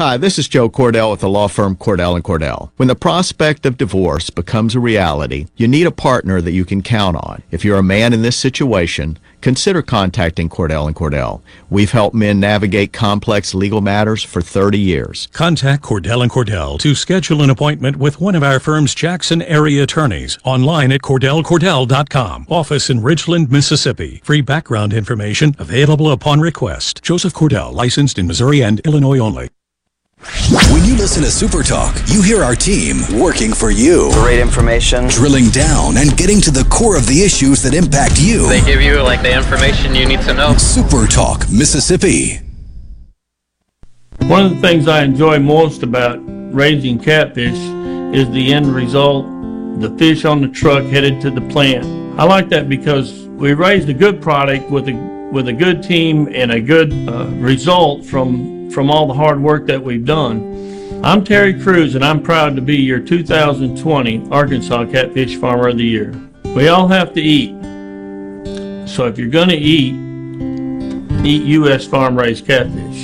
Hi, 0.00 0.16
this 0.16 0.38
is 0.38 0.48
Joe 0.48 0.70
Cordell 0.70 1.10
with 1.10 1.20
the 1.20 1.28
law 1.28 1.48
firm 1.48 1.76
Cordell 1.76 2.14
and 2.14 2.24
Cordell. 2.24 2.70
When 2.76 2.88
the 2.88 2.94
prospect 2.94 3.66
of 3.66 3.76
divorce 3.76 4.30
becomes 4.30 4.74
a 4.74 4.80
reality, 4.80 5.46
you 5.56 5.68
need 5.68 5.86
a 5.86 5.90
partner 5.90 6.40
that 6.40 6.52
you 6.52 6.64
can 6.64 6.82
count 6.82 7.16
on. 7.16 7.42
If 7.50 7.64
you're 7.64 7.78
a 7.78 7.82
man 7.82 8.12
in 8.12 8.22
this 8.22 8.36
situation, 8.36 9.18
consider 9.44 9.82
contacting 9.82 10.48
Cordell 10.48 10.86
and 10.86 10.96
Cordell. 10.96 11.42
We've 11.68 11.90
helped 11.90 12.16
men 12.16 12.40
navigate 12.40 12.94
complex 12.94 13.54
legal 13.54 13.82
matters 13.82 14.22
for 14.22 14.40
30 14.40 14.78
years. 14.78 15.28
Contact 15.34 15.82
Cordell 15.82 16.22
and 16.22 16.32
Cordell 16.32 16.78
to 16.80 16.94
schedule 16.94 17.42
an 17.42 17.50
appointment 17.50 17.98
with 17.98 18.22
one 18.22 18.34
of 18.34 18.42
our 18.42 18.58
firm's 18.58 18.94
Jackson 18.94 19.42
area 19.42 19.82
attorneys 19.82 20.38
online 20.44 20.90
at 20.92 21.02
cordellcordell.com. 21.02 22.46
Office 22.48 22.88
in 22.88 23.00
Ridgeland, 23.00 23.50
Mississippi. 23.50 24.22
Free 24.24 24.40
background 24.40 24.94
information 24.94 25.54
available 25.58 26.10
upon 26.10 26.40
request. 26.40 27.02
Joseph 27.02 27.34
Cordell, 27.34 27.70
licensed 27.74 28.18
in 28.18 28.26
Missouri 28.26 28.62
and 28.62 28.80
Illinois 28.80 29.18
only. 29.18 29.50
When 30.72 30.84
you 30.84 30.96
listen 30.96 31.22
to 31.22 31.30
Super 31.30 31.62
Talk, 31.62 31.94
you 32.06 32.22
hear 32.22 32.42
our 32.42 32.54
team 32.54 33.02
working 33.18 33.52
for 33.52 33.70
you. 33.70 34.10
Great 34.12 34.40
information. 34.40 35.08
Drilling 35.08 35.48
down 35.50 35.96
and 35.98 36.16
getting 36.16 36.40
to 36.42 36.50
the 36.50 36.64
core 36.64 36.96
of 36.96 37.06
the 37.06 37.22
issues 37.22 37.62
that 37.62 37.74
impact 37.74 38.20
you. 38.20 38.48
They 38.48 38.64
give 38.64 38.80
you 38.80 39.02
like 39.02 39.22
the 39.22 39.34
information 39.34 39.94
you 39.94 40.06
need 40.06 40.20
to 40.22 40.34
know. 40.34 40.56
Super 40.56 41.06
Talk, 41.06 41.48
Mississippi. 41.50 42.40
One 44.22 44.46
of 44.46 44.54
the 44.54 44.60
things 44.60 44.88
I 44.88 45.02
enjoy 45.02 45.38
most 45.38 45.82
about 45.82 46.18
raising 46.54 46.98
catfish 46.98 47.58
is 48.14 48.30
the 48.30 48.54
end 48.54 48.66
result, 48.74 49.26
the 49.80 49.94
fish 49.98 50.24
on 50.24 50.40
the 50.40 50.48
truck 50.48 50.84
headed 50.84 51.20
to 51.22 51.30
the 51.30 51.42
plant. 51.42 51.84
I 52.18 52.24
like 52.24 52.48
that 52.48 52.68
because 52.68 53.28
we 53.28 53.52
raised 53.52 53.88
a 53.88 53.94
good 53.94 54.22
product 54.22 54.70
with 54.70 54.88
a 54.88 55.14
with 55.32 55.48
a 55.48 55.52
good 55.52 55.82
team 55.82 56.28
and 56.32 56.52
a 56.52 56.60
good 56.60 56.92
uh, 57.08 57.26
result 57.30 58.04
from 58.04 58.53
from 58.74 58.90
all 58.90 59.06
the 59.06 59.14
hard 59.14 59.40
work 59.40 59.66
that 59.66 59.80
we've 59.80 60.04
done. 60.04 61.00
I'm 61.04 61.24
Terry 61.24 61.58
Cruz 61.62 61.94
and 61.94 62.04
I'm 62.04 62.20
proud 62.20 62.56
to 62.56 62.60
be 62.60 62.76
your 62.76 62.98
2020 62.98 64.28
Arkansas 64.32 64.86
Catfish 64.86 65.36
Farmer 65.36 65.68
of 65.68 65.76
the 65.76 65.84
Year. 65.84 66.12
We 66.56 66.66
all 66.66 66.88
have 66.88 67.12
to 67.14 67.22
eat. 67.22 67.52
So 68.88 69.06
if 69.06 69.16
you're 69.16 69.28
going 69.28 69.50
to 69.50 69.56
eat, 69.56 69.94
eat 71.24 71.44
U.S. 71.44 71.86
farm 71.86 72.18
raised 72.18 72.46
catfish. 72.46 73.03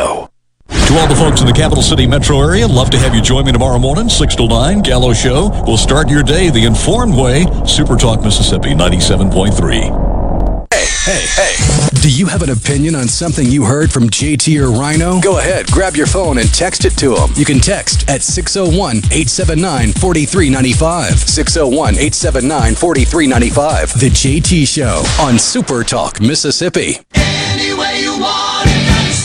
To 0.00 0.98
all 0.98 1.06
the 1.06 1.14
folks 1.14 1.40
in 1.40 1.46
the 1.46 1.52
capital 1.52 1.82
city 1.82 2.06
metro 2.06 2.40
area, 2.40 2.66
love 2.66 2.90
to 2.90 2.98
have 2.98 3.14
you 3.14 3.20
join 3.20 3.44
me 3.44 3.52
tomorrow 3.52 3.78
morning, 3.78 4.08
6 4.08 4.36
to 4.36 4.48
9, 4.48 4.80
Gallo 4.80 5.12
Show. 5.12 5.50
We'll 5.66 5.76
start 5.76 6.08
your 6.08 6.22
day 6.22 6.48
the 6.50 6.64
informed 6.64 7.14
way. 7.14 7.44
Super 7.66 7.96
Talk 7.96 8.22
Mississippi 8.22 8.70
97.3. 8.70 10.66
Hey, 10.72 10.86
hey, 11.04 11.26
hey. 11.26 11.88
Do 12.00 12.10
you 12.10 12.26
have 12.26 12.40
an 12.42 12.48
opinion 12.48 12.94
on 12.94 13.08
something 13.08 13.44
you 13.46 13.64
heard 13.64 13.92
from 13.92 14.08
JT 14.08 14.58
or 14.62 14.70
Rhino? 14.70 15.20
Go 15.20 15.38
ahead, 15.38 15.66
grab 15.66 15.96
your 15.96 16.06
phone 16.06 16.38
and 16.38 16.48
text 16.54 16.86
it 16.86 16.96
to 16.98 17.14
them. 17.14 17.30
You 17.34 17.44
can 17.44 17.58
text 17.60 18.08
at 18.08 18.22
601 18.22 18.96
879 19.12 19.92
4395. 19.92 21.18
601 21.18 21.94
879 21.94 22.74
4395. 22.74 24.00
The 24.00 24.08
JT 24.08 24.66
Show 24.66 25.04
on 25.22 25.38
Super 25.38 25.84
Talk, 25.84 26.22
Mississippi. 26.22 26.96
Any 27.14 27.74
way 27.78 28.00
you 28.00 28.18
want 28.18 28.66
it, 28.66 28.69
that's 28.69 28.69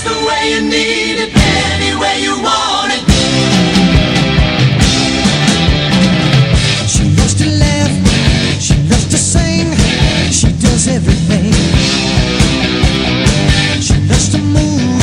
the 0.06 0.17
way 0.27 0.43
you 0.53 0.61
need 0.61 1.17
it. 1.25 1.32
Any 1.35 1.92
way 2.01 2.22
you 2.22 2.34
want 2.42 2.92
it. 2.93 3.03
She 6.93 7.03
loves 7.17 7.34
to 7.42 7.45
laugh, 7.64 7.93
she 8.61 8.75
loves 8.90 9.08
to 9.14 9.17
sing, 9.17 9.67
she 10.32 10.50
does 10.61 10.88
everything. 10.88 11.51
She 13.82 13.95
loves 14.09 14.30
to 14.34 14.40
move, 14.40 15.01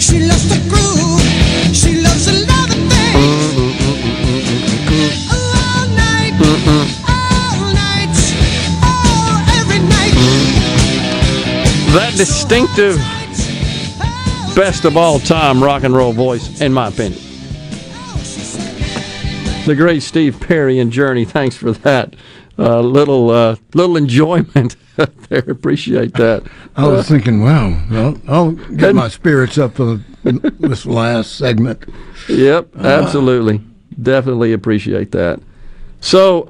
she 0.00 0.16
loves 0.30 0.46
to 0.52 0.58
groove, 0.68 1.22
she 1.72 2.00
loves 2.02 2.26
a 2.28 2.36
lot 2.50 2.68
of 2.74 2.80
things. 2.90 3.70
All 5.30 5.86
night, 6.04 6.34
all 7.08 7.60
night, 7.84 8.16
oh, 8.82 9.58
every 9.58 9.80
night. 9.94 10.14
That 11.94 12.12
distinctive 12.16 12.98
best 14.60 14.84
of 14.84 14.94
all 14.94 15.18
time 15.18 15.62
rock 15.64 15.84
and 15.84 15.94
roll 15.94 16.12
voice, 16.12 16.60
in 16.60 16.70
my 16.70 16.88
opinion. 16.88 17.18
The 19.64 19.74
great 19.74 20.02
Steve 20.02 20.38
Perry 20.38 20.78
and 20.78 20.92
Journey. 20.92 21.24
Thanks 21.24 21.56
for 21.56 21.72
that. 21.72 22.14
Uh, 22.58 22.80
little 22.80 23.30
uh, 23.30 23.56
little 23.72 23.96
enjoyment 23.96 24.76
there. 25.30 25.38
Appreciate 25.50 26.12
that. 26.14 26.42
I 26.76 26.86
was 26.88 27.06
Uh, 27.10 27.14
thinking, 27.14 27.40
wow, 27.42 27.82
well, 27.90 28.20
I'll 28.28 28.50
get 28.52 28.94
my 28.94 29.08
spirits 29.08 29.56
up 29.56 29.76
for 29.76 29.98
this 30.24 30.84
last 30.84 31.36
segment. 31.36 31.82
Yep, 32.28 32.76
absolutely. 32.76 33.62
Definitely 34.02 34.52
appreciate 34.52 35.12
that. 35.12 35.40
So, 36.02 36.48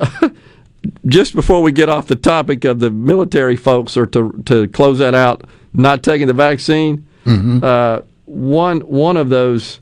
just 1.06 1.32
before 1.36 1.62
we 1.62 1.70
get 1.70 1.88
off 1.88 2.08
the 2.08 2.16
topic 2.16 2.64
of 2.64 2.80
the 2.80 2.90
military 2.90 3.54
folks, 3.54 3.96
or 3.96 4.04
to 4.06 4.32
to 4.46 4.66
close 4.66 4.98
that 4.98 5.14
out, 5.14 5.44
not 5.72 6.02
taking 6.02 6.26
the 6.26 6.32
vaccine, 6.32 7.06
uh, 7.26 8.02
one 8.24 8.80
one 8.80 9.16
of 9.16 9.28
those 9.28 9.80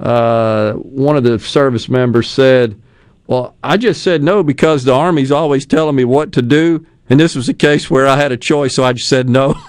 uh, 0.00 0.72
one 0.74 1.16
of 1.16 1.24
the 1.24 1.38
service 1.38 1.88
members 1.88 2.28
said, 2.28 2.80
"Well, 3.26 3.54
I 3.62 3.76
just 3.76 4.02
said 4.02 4.22
no 4.22 4.42
because 4.42 4.84
the 4.84 4.92
Army's 4.94 5.32
always 5.32 5.66
telling 5.66 5.96
me 5.96 6.04
what 6.04 6.32
to 6.32 6.42
do, 6.42 6.86
and 7.10 7.18
this 7.18 7.34
was 7.34 7.48
a 7.48 7.54
case 7.54 7.90
where 7.90 8.06
I 8.06 8.16
had 8.16 8.32
a 8.32 8.36
choice, 8.36 8.74
so 8.74 8.84
I 8.84 8.92
just 8.92 9.08
said 9.08 9.28
no." 9.28 9.54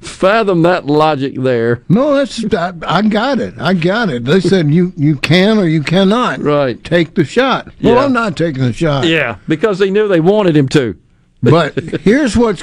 Fathom 0.00 0.62
that 0.62 0.86
logic 0.86 1.34
there. 1.36 1.82
No, 1.88 2.14
that's 2.14 2.42
I, 2.54 2.72
I 2.86 3.02
got 3.02 3.40
it. 3.40 3.54
I 3.58 3.74
got 3.74 4.08
it. 4.08 4.24
They 4.24 4.40
said 4.40 4.70
you 4.70 4.92
you 4.96 5.16
can 5.16 5.58
or 5.58 5.66
you 5.68 5.82
cannot. 5.82 6.40
Right. 6.40 6.82
Take 6.82 7.14
the 7.14 7.24
shot. 7.24 7.66
Well, 7.82 7.94
Yeah. 7.94 8.04
I'm 8.04 8.12
not 8.14 8.36
taking 8.38 8.62
the 8.62 8.72
shot. 8.72 9.04
Yeah, 9.06 9.36
because 9.48 9.78
they 9.78 9.90
knew 9.90 10.08
they 10.08 10.20
wanted 10.20 10.56
him 10.56 10.68
to. 10.70 10.98
But 11.42 11.74
here's 12.00 12.36
what's. 12.36 12.62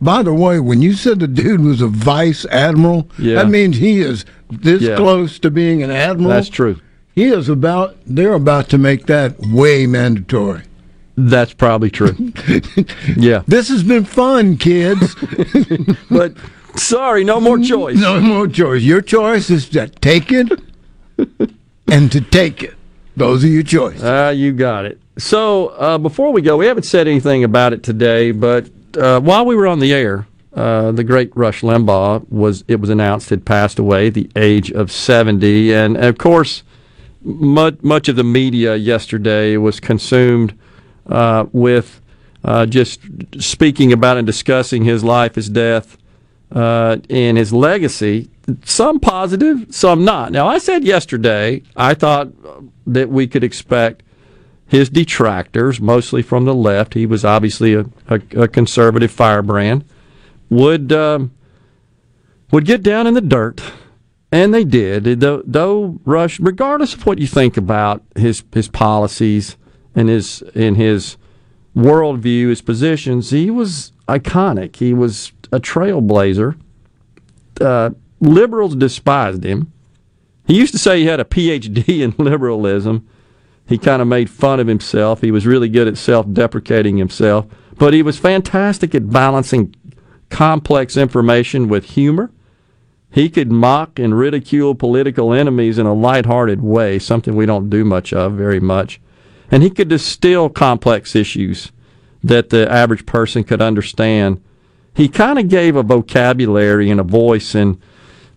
By 0.00 0.22
the 0.22 0.32
way, 0.32 0.58
when 0.60 0.80
you 0.80 0.94
said 0.94 1.20
the 1.20 1.28
dude 1.28 1.60
was 1.60 1.82
a 1.82 1.86
vice 1.86 2.46
admiral, 2.46 3.08
Yeah. 3.18 3.36
that 3.36 3.48
means 3.50 3.76
he 3.76 4.00
is 4.00 4.24
this 4.50 4.82
Yeah. 4.82 4.96
close 4.96 5.38
to 5.40 5.50
being 5.50 5.82
an 5.82 5.90
admiral. 5.90 6.30
That's 6.30 6.48
true. 6.48 6.76
He 7.14 7.24
is 7.26 7.48
about. 7.48 7.96
They're 8.06 8.32
about 8.34 8.68
to 8.70 8.78
make 8.78 9.06
that 9.06 9.38
way 9.40 9.86
mandatory. 9.86 10.62
That's 11.18 11.52
probably 11.52 11.90
true. 11.90 12.14
yeah. 13.16 13.42
This 13.46 13.68
has 13.68 13.82
been 13.82 14.04
fun, 14.04 14.56
kids. 14.56 15.14
but 16.10 16.32
sorry, 16.76 17.24
no 17.24 17.40
more 17.40 17.58
choice. 17.58 17.98
No 17.98 18.20
more 18.20 18.48
choice. 18.48 18.82
Your 18.82 19.02
choice 19.02 19.50
is 19.50 19.68
to 19.70 19.88
take 19.88 20.32
it 20.32 20.50
and 21.88 22.10
to 22.10 22.20
take 22.22 22.62
it. 22.62 22.74
Those 23.16 23.44
are 23.44 23.48
your 23.48 23.64
choices. 23.64 24.02
Ah, 24.02 24.30
you 24.30 24.52
got 24.52 24.86
it. 24.86 24.98
So 25.18 25.68
uh, 25.68 25.98
before 25.98 26.32
we 26.32 26.40
go, 26.40 26.56
we 26.56 26.66
haven't 26.66 26.84
said 26.84 27.06
anything 27.06 27.44
about 27.44 27.74
it 27.74 27.82
today, 27.82 28.30
but 28.30 28.70
uh, 28.96 29.20
while 29.20 29.44
we 29.44 29.54
were 29.54 29.66
on 29.66 29.78
the 29.78 29.92
air, 29.92 30.26
uh, 30.54 30.92
the 30.92 31.04
great 31.04 31.34
Rush 31.36 31.62
Limbaugh 31.62 32.28
was 32.30 32.64
it 32.66 32.80
was 32.80 32.90
announced 32.90 33.30
had 33.30 33.44
passed 33.44 33.78
away 33.78 34.08
at 34.08 34.14
the 34.14 34.30
age 34.34 34.70
of 34.72 34.90
seventy, 34.90 35.72
and 35.72 35.96
of 35.96 36.18
course, 36.18 36.62
much 37.22 37.82
much 37.82 38.08
of 38.08 38.16
the 38.16 38.24
media 38.24 38.76
yesterday 38.76 39.56
was 39.56 39.78
consumed 39.78 40.58
uh, 41.06 41.46
with 41.52 42.00
uh, 42.44 42.66
just 42.66 43.00
speaking 43.38 43.92
about 43.92 44.16
and 44.16 44.26
discussing 44.26 44.84
his 44.84 45.04
life, 45.04 45.34
his 45.34 45.48
death, 45.48 45.96
uh, 46.52 46.96
and 47.08 47.38
his 47.38 47.52
legacy. 47.52 48.28
Some 48.64 48.98
positive, 48.98 49.66
some 49.70 50.04
not. 50.04 50.32
Now, 50.32 50.48
I 50.48 50.58
said 50.58 50.82
yesterday 50.82 51.62
I 51.76 51.94
thought 51.94 52.28
that 52.86 53.08
we 53.08 53.28
could 53.28 53.44
expect 53.44 54.02
his 54.70 54.88
detractors, 54.88 55.80
mostly 55.80 56.22
from 56.22 56.44
the 56.44 56.54
left, 56.54 56.94
he 56.94 57.04
was 57.04 57.24
obviously 57.24 57.74
a, 57.74 57.86
a, 58.06 58.20
a 58.36 58.48
conservative 58.48 59.10
firebrand, 59.10 59.84
would 60.48 60.92
um, 60.92 61.32
would 62.52 62.64
get 62.64 62.80
down 62.80 63.08
in 63.08 63.14
the 63.14 63.20
dirt, 63.20 63.60
and 64.30 64.54
they 64.54 64.62
did. 64.62 65.18
Though, 65.18 65.42
though 65.44 65.98
Rush, 66.04 66.38
regardless 66.38 66.94
of 66.94 67.04
what 67.04 67.18
you 67.18 67.26
think 67.26 67.56
about 67.56 68.04
his 68.14 68.44
his 68.54 68.68
policies 68.68 69.56
and 69.96 70.08
his 70.08 70.40
in 70.54 70.76
his 70.76 71.16
worldview, 71.76 72.50
his 72.50 72.62
positions, 72.62 73.30
he 73.30 73.50
was 73.50 73.90
iconic. 74.06 74.76
He 74.76 74.94
was 74.94 75.32
a 75.50 75.58
trailblazer. 75.58 76.56
Uh, 77.60 77.90
liberals 78.20 78.76
despised 78.76 79.42
him. 79.42 79.72
He 80.46 80.56
used 80.56 80.72
to 80.74 80.78
say 80.78 81.00
he 81.00 81.06
had 81.06 81.18
a 81.18 81.24
PhD 81.24 81.88
in 82.02 82.14
liberalism. 82.24 83.08
He 83.70 83.78
kind 83.78 84.02
of 84.02 84.08
made 84.08 84.28
fun 84.28 84.58
of 84.58 84.66
himself. 84.66 85.20
He 85.20 85.30
was 85.30 85.46
really 85.46 85.68
good 85.68 85.86
at 85.86 85.96
self 85.96 86.26
deprecating 86.32 86.96
himself, 86.96 87.46
but 87.78 87.94
he 87.94 88.02
was 88.02 88.18
fantastic 88.18 88.96
at 88.96 89.10
balancing 89.10 89.76
complex 90.28 90.96
information 90.96 91.68
with 91.68 91.84
humor. 91.84 92.32
He 93.12 93.30
could 93.30 93.52
mock 93.52 94.00
and 94.00 94.18
ridicule 94.18 94.74
political 94.74 95.32
enemies 95.32 95.78
in 95.78 95.86
a 95.86 95.94
lighthearted 95.94 96.60
way, 96.60 96.98
something 96.98 97.36
we 97.36 97.46
don't 97.46 97.70
do 97.70 97.84
much 97.84 98.12
of 98.12 98.32
very 98.32 98.58
much. 98.58 99.00
And 99.52 99.62
he 99.62 99.70
could 99.70 99.88
distill 99.88 100.48
complex 100.48 101.14
issues 101.14 101.70
that 102.24 102.50
the 102.50 102.68
average 102.68 103.06
person 103.06 103.44
could 103.44 103.62
understand. 103.62 104.42
He 104.96 105.06
kind 105.06 105.38
of 105.38 105.48
gave 105.48 105.76
a 105.76 105.84
vocabulary 105.84 106.90
and 106.90 106.98
a 106.98 107.04
voice 107.04 107.54
and 107.54 107.80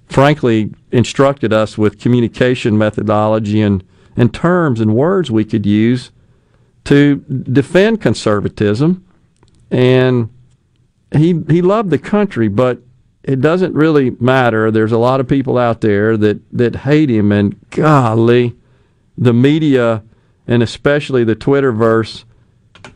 frankly 0.06 0.76
instructed 0.92 1.52
us 1.52 1.76
with 1.76 2.00
communication 2.00 2.78
methodology 2.78 3.62
and, 3.62 3.84
and 4.16 4.34
terms 4.34 4.80
and 4.80 4.96
words 4.96 5.32
we 5.32 5.46
could 5.46 5.66
use 5.66 6.12
to 6.86 7.18
defend 7.18 8.02
conservatism. 8.02 9.06
And 9.72 10.30
he 11.16 11.44
he 11.48 11.62
loved 11.62 11.90
the 11.90 11.98
country, 11.98 12.48
but 12.48 12.82
it 13.24 13.40
doesn't 13.40 13.74
really 13.74 14.12
matter. 14.20 14.70
There's 14.70 14.92
a 14.92 14.98
lot 14.98 15.20
of 15.20 15.28
people 15.28 15.58
out 15.58 15.82
there 15.82 16.18
that, 16.18 16.42
that 16.52 16.76
hate 16.78 17.10
him, 17.10 17.32
and 17.32 17.58
golly, 17.70 18.56
the 19.18 19.34
media 19.34 20.04
and 20.46 20.62
especially 20.62 21.24
the 21.24 21.36
Twitterverse 21.36 22.26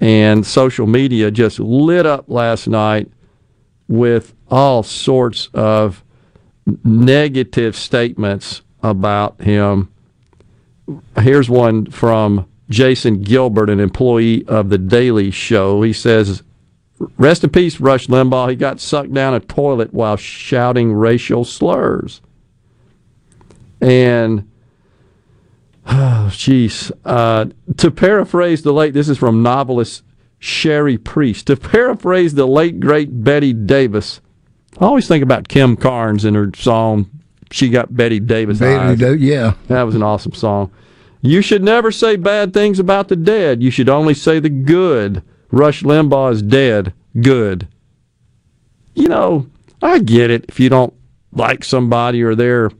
and 0.01 0.45
social 0.45 0.85
media 0.85 1.31
just 1.31 1.59
lit 1.59 2.05
up 2.05 2.25
last 2.27 2.67
night 2.67 3.09
with 3.87 4.33
all 4.49 4.83
sorts 4.83 5.49
of 5.53 6.03
negative 6.83 7.75
statements 7.75 8.61
about 8.83 9.41
him. 9.41 9.89
Here's 11.19 11.49
one 11.49 11.87
from 11.87 12.47
Jason 12.69 13.21
Gilbert, 13.21 13.69
an 13.69 13.79
employee 13.79 14.45
of 14.47 14.69
The 14.69 14.77
Daily 14.77 15.31
Show. 15.31 15.81
He 15.81 15.93
says, 15.93 16.43
Rest 17.17 17.43
in 17.43 17.51
peace, 17.51 17.79
Rush 17.79 18.07
Limbaugh. 18.07 18.49
He 18.49 18.55
got 18.55 18.79
sucked 18.79 19.13
down 19.13 19.33
a 19.33 19.39
toilet 19.39 19.93
while 19.93 20.17
shouting 20.17 20.93
racial 20.93 21.45
slurs. 21.45 22.21
And, 23.79 24.49
oh, 25.85 26.29
jeez. 26.31 26.91
Uh, 27.05 27.47
to 27.77 27.91
paraphrase 27.91 28.63
the 28.63 28.73
late, 28.73 28.93
this 28.93 29.09
is 29.09 29.17
from 29.17 29.43
novelist 29.43 30.03
Cherie 30.39 30.97
Priest. 30.97 31.47
To 31.47 31.55
paraphrase 31.55 32.33
the 32.33 32.47
late, 32.47 32.79
great 32.79 33.23
Bette 33.23 33.53
Davis, 33.53 34.21
I 34.79 34.85
always 34.85 35.07
think 35.07 35.23
about 35.23 35.47
Kim 35.47 35.75
Carnes 35.75 36.25
in 36.25 36.35
her 36.35 36.51
song, 36.55 37.09
She 37.51 37.69
Got 37.69 37.95
Bette 37.95 38.19
Davis 38.19 38.59
Betty 38.59 39.03
Eyes. 39.03 39.19
Yeah. 39.19 39.53
That 39.67 39.83
was 39.83 39.95
an 39.95 40.03
awesome 40.03 40.33
song. 40.33 40.71
You 41.21 41.41
should 41.41 41.63
never 41.63 41.91
say 41.91 42.15
bad 42.15 42.53
things 42.53 42.79
about 42.79 43.07
the 43.07 43.15
dead. 43.15 43.63
You 43.63 43.71
should 43.71 43.89
only 43.89 44.13
say 44.13 44.39
the 44.39 44.49
good. 44.49 45.23
Rush 45.51 45.83
Limbaugh 45.83 46.33
is 46.33 46.41
dead. 46.41 46.93
Good. 47.19 47.67
You 48.93 49.07
know, 49.07 49.47
I 49.81 49.99
get 49.99 50.29
it 50.29 50.45
if 50.49 50.59
you 50.59 50.69
don't 50.69 50.93
like 51.31 51.63
somebody 51.63 52.21
or 52.21 52.35
they're 52.35 52.71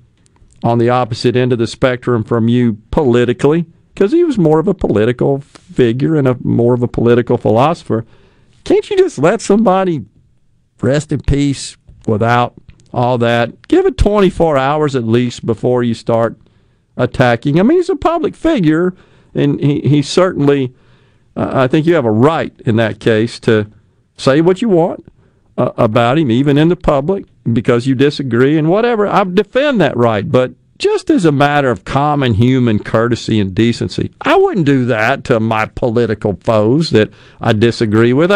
on 0.63 0.79
the 0.79 0.89
opposite 0.89 1.35
end 1.35 1.53
of 1.53 1.59
the 1.59 1.67
spectrum 1.67 2.23
from 2.23 2.47
you 2.47 2.77
politically, 2.91 3.65
because 3.93 4.11
he 4.11 4.23
was 4.23 4.37
more 4.37 4.59
of 4.59 4.67
a 4.67 4.73
political 4.73 5.39
figure 5.41 6.15
and 6.15 6.27
a 6.27 6.37
more 6.43 6.73
of 6.73 6.83
a 6.83 6.87
political 6.87 7.37
philosopher. 7.37 8.05
Can't 8.63 8.89
you 8.89 8.97
just 8.97 9.19
let 9.19 9.41
somebody 9.41 10.05
rest 10.81 11.11
in 11.11 11.21
peace 11.21 11.77
without 12.05 12.55
all 12.97 13.19
that? 13.19 13.67
Give 13.67 13.85
it 13.85 13.95
24 13.95 14.57
hours 14.57 14.95
at 14.95 15.03
least 15.03 15.45
before 15.45 15.83
you 15.83 15.93
start 15.93 16.35
attacking. 16.97 17.59
I 17.59 17.63
mean, 17.63 17.77
he's 17.77 17.89
a 17.89 17.95
public 17.95 18.35
figure, 18.35 18.95
and 19.35 19.61
he, 19.61 19.81
he 19.81 20.01
certainly, 20.01 20.73
uh, 21.35 21.51
I 21.53 21.67
think 21.67 21.85
you 21.85 21.93
have 21.93 22.05
a 22.05 22.11
right 22.11 22.59
in 22.65 22.75
that 22.77 22.99
case 22.99 23.39
to 23.41 23.71
say 24.17 24.41
what 24.41 24.63
you 24.63 24.69
want 24.69 25.05
uh, 25.59 25.73
about 25.77 26.17
him, 26.17 26.31
even 26.31 26.57
in 26.57 26.69
the 26.69 26.75
public, 26.75 27.25
because 27.53 27.85
you 27.85 27.93
disagree 27.93 28.57
and 28.57 28.67
whatever. 28.67 29.05
I 29.05 29.23
defend 29.25 29.79
that 29.79 29.95
right, 29.95 30.29
but 30.29 30.53
just 30.79 31.11
as 31.11 31.23
a 31.23 31.31
matter 31.31 31.69
of 31.69 31.85
common 31.85 32.33
human 32.33 32.79
courtesy 32.79 33.39
and 33.39 33.53
decency, 33.53 34.11
I 34.21 34.37
wouldn't 34.37 34.65
do 34.65 34.85
that 34.85 35.23
to 35.25 35.39
my 35.39 35.67
political 35.67 36.35
foes 36.41 36.89
that 36.91 37.11
I 37.39 37.53
disagree 37.53 38.13
with. 38.13 38.31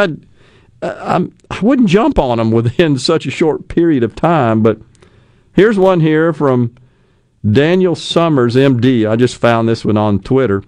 I, 0.81 1.27
I 1.49 1.59
wouldn't 1.59 1.89
jump 1.89 2.17
on 2.17 2.37
them 2.37 2.51
within 2.51 2.97
such 2.99 3.25
a 3.25 3.31
short 3.31 3.67
period 3.67 4.03
of 4.03 4.15
time. 4.15 4.63
But 4.63 4.79
here's 5.53 5.77
one 5.77 5.99
here 5.99 6.33
from 6.33 6.75
Daniel 7.49 7.95
Summers, 7.95 8.55
MD. 8.55 9.09
I 9.09 9.15
just 9.15 9.37
found 9.37 9.67
this 9.67 9.85
one 9.85 9.97
on 9.97 10.19
Twitter. 10.19 10.63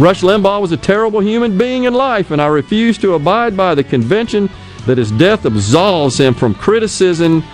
Rush 0.00 0.22
Limbaugh 0.22 0.60
was 0.60 0.72
a 0.72 0.76
terrible 0.76 1.20
human 1.20 1.56
being 1.56 1.84
in 1.84 1.94
life, 1.94 2.32
and 2.32 2.42
I 2.42 2.46
refuse 2.46 2.98
to 2.98 3.14
abide 3.14 3.56
by 3.56 3.76
the 3.76 3.84
convention 3.84 4.50
that 4.86 4.98
his 4.98 5.12
death 5.12 5.46
absolves 5.46 6.18
him 6.18 6.34
from 6.34 6.54
criticism 6.54 7.44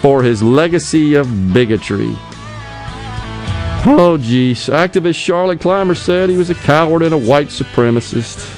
for 0.00 0.22
his 0.22 0.42
legacy 0.42 1.14
of 1.14 1.52
bigotry. 1.52 2.16
Oh, 3.84 4.18
geez. 4.20 4.66
Activist 4.68 5.16
Charlotte 5.16 5.60
Clymer 5.60 5.94
said 5.94 6.30
he 6.30 6.36
was 6.36 6.50
a 6.50 6.54
coward 6.54 7.02
and 7.02 7.14
a 7.14 7.18
white 7.18 7.48
supremacist. 7.48 8.57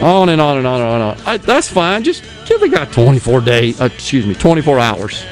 On 0.00 0.28
and 0.30 0.40
on 0.40 0.58
and 0.58 0.66
on 0.66 0.80
and 0.80 0.90
on. 0.90 1.00
And 1.00 1.20
on. 1.20 1.26
I, 1.26 1.36
that's 1.36 1.68
fine. 1.68 2.02
Just 2.02 2.24
give 2.46 2.60
the 2.60 2.68
guy 2.68 2.86
24 2.86 3.40
days, 3.42 3.80
uh, 3.80 3.84
excuse 3.84 4.26
me, 4.26 4.34
24 4.34 4.78
hours 4.78 5.24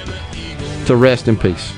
to 0.86 0.96
rest 0.96 1.28
in 1.28 1.36
peace. 1.36 1.72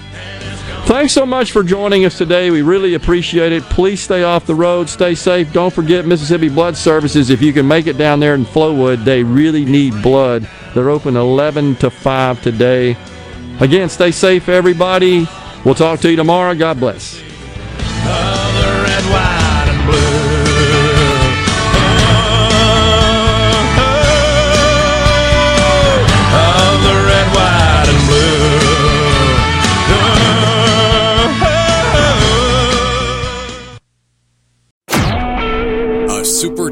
Thanks 0.86 1.12
so 1.12 1.24
much 1.24 1.52
for 1.52 1.62
joining 1.62 2.04
us 2.04 2.18
today. 2.18 2.50
We 2.50 2.62
really 2.62 2.94
appreciate 2.94 3.52
it. 3.52 3.62
Please 3.64 4.00
stay 4.00 4.24
off 4.24 4.44
the 4.44 4.56
road, 4.56 4.88
stay 4.88 5.14
safe. 5.14 5.52
Don't 5.52 5.72
forget 5.72 6.04
Mississippi 6.04 6.48
Blood 6.48 6.76
Services. 6.76 7.30
If 7.30 7.40
you 7.40 7.52
can 7.52 7.68
make 7.68 7.86
it 7.86 7.96
down 7.96 8.18
there 8.18 8.34
in 8.34 8.44
Flowood, 8.44 9.04
they 9.04 9.22
really 9.22 9.64
need 9.64 10.02
blood. 10.02 10.48
They're 10.74 10.90
open 10.90 11.16
11 11.16 11.76
to 11.76 11.90
5 11.90 12.42
today. 12.42 12.96
Again, 13.60 13.88
stay 13.88 14.10
safe, 14.10 14.48
everybody. 14.48 15.28
We'll 15.64 15.76
talk 15.76 16.00
to 16.00 16.10
you 16.10 16.16
tomorrow. 16.16 16.56
God 16.56 16.80
bless. 16.80 17.22